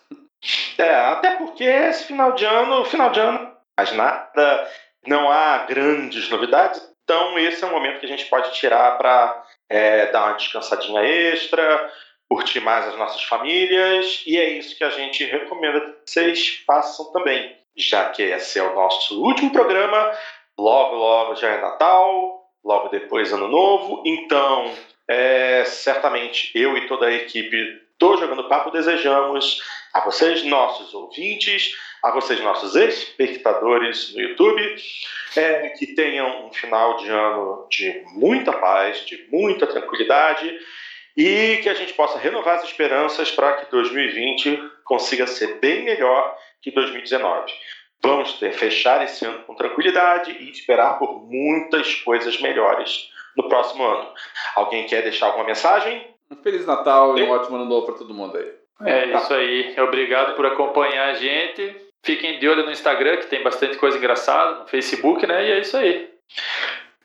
É, 0.77 0.95
até 0.95 1.35
porque 1.35 1.63
esse 1.63 2.05
final 2.05 2.33
de 2.33 2.45
ano, 2.45 2.83
final 2.85 3.11
de 3.11 3.19
ano 3.19 3.51
mais 3.77 3.91
nada, 3.93 4.67
não 5.07 5.31
há 5.31 5.59
grandes 5.59 6.29
novidades, 6.29 6.81
então 7.03 7.37
esse 7.39 7.63
é 7.63 7.67
um 7.67 7.71
momento 7.71 7.99
que 7.99 8.05
a 8.05 8.09
gente 8.09 8.25
pode 8.25 8.51
tirar 8.53 8.97
para 8.97 9.43
é, 9.69 10.07
dar 10.07 10.25
uma 10.25 10.37
descansadinha 10.37 11.01
extra, 11.01 11.91
curtir 12.29 12.59
mais 12.59 12.87
as 12.87 12.95
nossas 12.97 13.23
famílias, 13.23 14.23
e 14.25 14.37
é 14.37 14.49
isso 14.49 14.77
que 14.77 14.83
a 14.83 14.89
gente 14.89 15.23
recomenda 15.25 15.81
que 15.81 15.95
vocês 16.05 16.63
façam 16.65 17.11
também, 17.11 17.55
já 17.75 18.09
que 18.09 18.21
esse 18.21 18.59
é 18.59 18.63
o 18.63 18.75
nosso 18.75 19.21
último 19.23 19.51
programa, 19.51 20.11
logo, 20.57 20.95
logo 20.95 21.35
já 21.35 21.49
é 21.49 21.61
Natal, 21.61 22.49
logo 22.63 22.89
depois 22.89 23.33
Ano 23.33 23.47
Novo, 23.47 24.03
então 24.05 24.71
é, 25.07 25.63
certamente 25.65 26.51
eu 26.55 26.77
e 26.77 26.87
toda 26.87 27.07
a 27.07 27.13
equipe 27.13 27.81
do 27.99 28.17
Jogando 28.17 28.47
Papo 28.47 28.71
desejamos 28.71 29.61
a 29.93 29.99
vocês, 30.01 30.43
nossos 30.43 30.93
ouvintes, 30.93 31.75
a 32.03 32.11
vocês, 32.11 32.41
nossos 32.41 32.75
espectadores 32.75 34.13
no 34.13 34.21
YouTube, 34.21 34.75
é, 35.35 35.69
que 35.69 35.87
tenham 35.87 36.47
um 36.47 36.53
final 36.53 36.97
de 36.97 37.09
ano 37.09 37.67
de 37.69 38.03
muita 38.13 38.53
paz, 38.53 39.05
de 39.05 39.27
muita 39.29 39.67
tranquilidade 39.67 40.51
e 41.15 41.59
que 41.61 41.69
a 41.69 41.73
gente 41.73 41.93
possa 41.93 42.17
renovar 42.17 42.55
as 42.55 42.63
esperanças 42.63 43.31
para 43.31 43.53
que 43.53 43.69
2020 43.69 44.59
consiga 44.83 45.27
ser 45.27 45.59
bem 45.59 45.83
melhor 45.83 46.35
que 46.61 46.71
2019. 46.71 47.53
Vamos 48.03 48.33
ter, 48.33 48.51
fechar 48.53 49.03
esse 49.03 49.23
ano 49.25 49.43
com 49.43 49.53
tranquilidade 49.53 50.31
e 50.31 50.49
esperar 50.49 50.97
por 50.97 51.23
muitas 51.23 51.95
coisas 51.95 52.41
melhores 52.41 53.09
no 53.37 53.47
próximo 53.47 53.83
ano. 53.83 54.07
Alguém 54.55 54.87
quer 54.87 55.03
deixar 55.03 55.27
alguma 55.27 55.45
mensagem? 55.45 56.07
Um 56.29 56.35
Feliz 56.37 56.65
Natal 56.65 57.17
e 57.17 57.23
um 57.23 57.29
ótimo 57.29 57.57
ano 57.57 57.65
novo 57.65 57.85
para 57.85 57.95
todo 57.95 58.13
mundo 58.13 58.37
aí. 58.37 58.51
É 58.83 59.05
isso 59.15 59.33
aí. 59.33 59.75
Obrigado 59.79 60.35
por 60.35 60.45
acompanhar 60.45 61.09
a 61.09 61.13
gente. 61.13 61.75
Fiquem 62.03 62.39
de 62.39 62.49
olho 62.49 62.65
no 62.65 62.71
Instagram, 62.71 63.17
que 63.17 63.27
tem 63.27 63.43
bastante 63.43 63.77
coisa 63.77 63.97
engraçada, 63.97 64.59
no 64.59 64.67
Facebook, 64.67 65.25
né? 65.27 65.47
E 65.47 65.51
é 65.51 65.59
isso 65.59 65.77
aí. 65.77 66.09